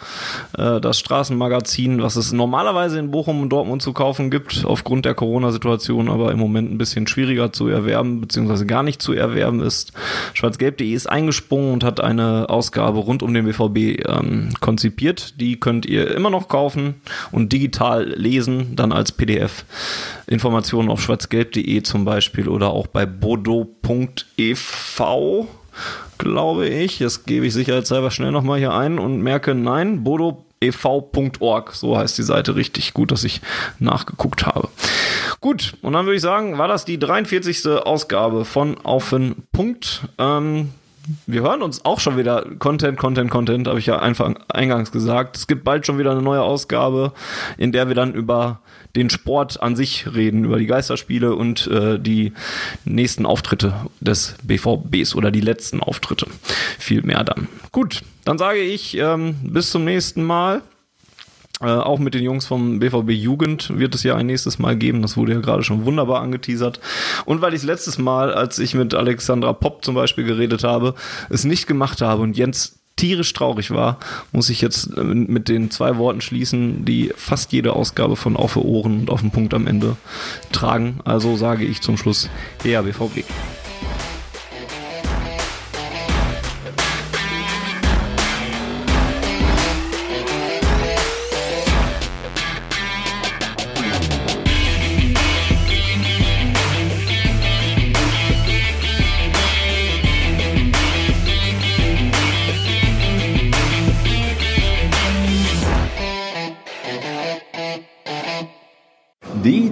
äh, 0.59 0.78
das 0.78 0.99
Straßenmagazin, 0.99 2.03
was 2.03 2.16
es 2.16 2.32
normalerweise 2.32 2.99
in 2.99 3.11
Bochum 3.11 3.40
und 3.40 3.49
Dortmund 3.49 3.81
zu 3.81 3.94
kaufen 3.94 4.31
gibt, 4.31 4.66
aufgrund 4.66 5.07
der 5.07 5.15
Corona-Situation, 5.15 6.11
aber 6.11 6.32
im 6.32 6.39
Moment 6.39 6.70
ein 6.70 6.77
bisschen 6.77 7.07
schwieriger 7.07 7.51
zu 7.55 7.66
erwerben, 7.66 8.20
beziehungsweise 8.20 8.66
gar 8.66 8.82
nicht 8.82 9.01
zu 9.01 9.15
erwerben 9.15 9.62
ist. 9.62 9.93
Schwarzgelb.de 10.35 10.93
ist 10.93 11.09
eingesprungen 11.09 11.73
und 11.73 11.82
hat 11.82 11.99
eine 11.99 12.51
Ausgabe 12.51 12.99
rund 12.99 13.23
um 13.23 13.32
den 13.32 13.47
BVB 13.47 14.07
ähm, 14.07 14.51
konzipiert. 14.61 15.40
Die 15.40 15.59
könnt 15.59 15.86
ihr 15.86 16.15
immer 16.15 16.28
noch 16.28 16.49
kaufen 16.49 16.97
und 17.31 17.55
digital 17.55 18.05
lesen, 18.05 18.77
dann 18.77 18.93
als 18.93 19.12
PDF. 19.12 19.65
Informationen 20.27 20.90
auf 20.90 21.01
schwarzgelb.de 21.01 21.82
zum 21.82 22.05
Beispiel 22.05 22.49
oder 22.49 22.70
auch 22.70 22.86
bei 22.86 23.07
bodo.ev, 23.64 25.01
glaube 26.18 26.68
ich. 26.68 26.98
Das 26.98 27.24
gebe 27.24 27.47
ich 27.47 27.52
sicherheitshalber 27.52 28.10
schnell 28.10 28.32
nochmal 28.32 28.59
hier 28.59 28.72
ein 28.72 28.98
und 28.98 29.22
merke, 29.22 29.55
nein, 29.55 30.05
bodo.ev.org, 30.05 31.72
so 31.72 31.97
heißt 31.97 32.18
die 32.18 32.22
Seite 32.22 32.56
richtig. 32.56 32.94
Gut, 32.94 33.10
dass 33.10 33.24
ich 33.24 33.40
nachgeguckt 33.78 34.47
habe. 34.47 34.68
Gut, 35.40 35.74
und 35.82 35.93
dann 35.94 36.06
würde 36.06 36.16
ich 36.16 36.22
sagen, 36.22 36.59
war 36.59 36.68
das 36.68 36.84
die 36.84 36.98
43. 36.98 37.66
Ausgabe 37.68 38.44
von 38.44 38.78
Auf 38.84 39.10
den 39.10 39.44
Punkt. 39.52 40.02
Ähm, 40.18 40.70
wir 41.26 41.43
hören 41.43 41.62
uns 41.62 41.84
auch 41.84 41.98
schon 41.98 42.16
wieder 42.16 42.44
Content, 42.59 42.97
Content, 42.97 43.30
Content, 43.30 43.66
habe 43.66 43.78
ich 43.78 43.86
ja 43.86 43.98
einfach 43.98 44.32
eingangs 44.48 44.93
gesagt. 44.93 45.36
Es 45.36 45.47
gibt 45.48 45.64
bald 45.64 45.84
schon 45.84 45.98
wieder 45.98 46.12
eine 46.12 46.22
neue 46.22 46.43
Ausgabe, 46.43 47.12
in 47.59 47.72
der 47.72 47.89
wir 47.89 47.97
dann 47.97 48.14
über 48.14 48.60
den 48.97 49.10
Sport 49.10 49.62
an 49.62 49.77
sich 49.77 50.06
reden, 50.14 50.44
über 50.44 50.59
die 50.59 50.66
Geisterspiele 50.66 51.35
und 51.35 51.66
äh, 51.69 51.98
die 51.98 52.32
nächsten 52.85 53.27
Auftritte 53.27 53.74
des 54.01 54.35
BVBs 54.43 55.14
oder 55.14 55.31
die 55.31 55.40
letzten 55.40 55.81
Auftritte. 55.81 56.27
Viel 56.78 57.02
mehr 57.02 57.24
dann. 57.24 57.48
Gut, 57.70 58.02
dann 58.24 58.39
sage 58.39 58.60
ich 58.60 58.97
ähm, 58.98 59.36
bis 59.43 59.70
zum 59.70 59.85
nächsten 59.85 60.23
Mal. 60.24 60.62
Äh, 61.60 61.66
auch 61.66 62.01
mit 62.01 62.14
den 62.14 62.24
Jungs 62.24 62.47
vom 62.47 62.81
BVB 62.81 63.10
Jugend 63.10 63.78
wird 63.78 63.94
es 63.94 64.02
ja 64.02 64.16
ein 64.16 64.27
nächstes 64.27 64.59
Mal 64.59 64.77
geben. 64.77 65.01
Das 65.01 65.16
wurde 65.16 65.32
ja 65.32 65.40
gerade 65.40 65.62
schon 65.62 65.85
wunderbar 65.85 66.20
angeteasert. 66.20 66.81
Und 67.24 67.40
weil 67.40 67.55
ich 67.55 67.60
es 67.60 67.66
letztes 67.66 67.98
Mal, 67.98 68.35
als 68.35 68.59
ich 68.59 68.74
mit 68.74 68.94
Alexandra 68.94 69.52
Popp 69.52 69.85
zum 69.85 69.94
Beispiel 69.94 70.24
geredet 70.24 70.64
habe, 70.64 70.94
es 71.31 71.44
nicht 71.44 71.66
gemacht 71.66 72.01
habe 72.01 72.23
und 72.23 72.36
Jens 72.36 72.82
tierisch 72.97 73.32
traurig 73.32 73.70
war, 73.70 73.98
muss 74.32 74.51
ich 74.51 74.60
jetzt 74.60 74.97
äh, 74.97 75.02
mit 75.02 75.48
den 75.48 75.70
zwei 75.70 75.97
Worten 75.97 76.20
schließen, 76.20 76.85
die 76.85 77.12
fast 77.16 77.52
jede 77.52 77.73
Ausgabe 77.74 78.16
von 78.16 78.36
Auf 78.36 78.56
Ohren 78.56 79.01
und 79.01 79.10
auf 79.10 79.20
den 79.20 79.31
Punkt 79.31 79.55
am 79.55 79.66
Ende 79.66 79.97
tragen. 80.52 81.01
Also 81.05 81.36
sage 81.36 81.64
ich 81.64 81.81
zum 81.81 81.97
Schluss, 81.97 82.28
ja, 82.64 82.82
BVB. 82.82 83.24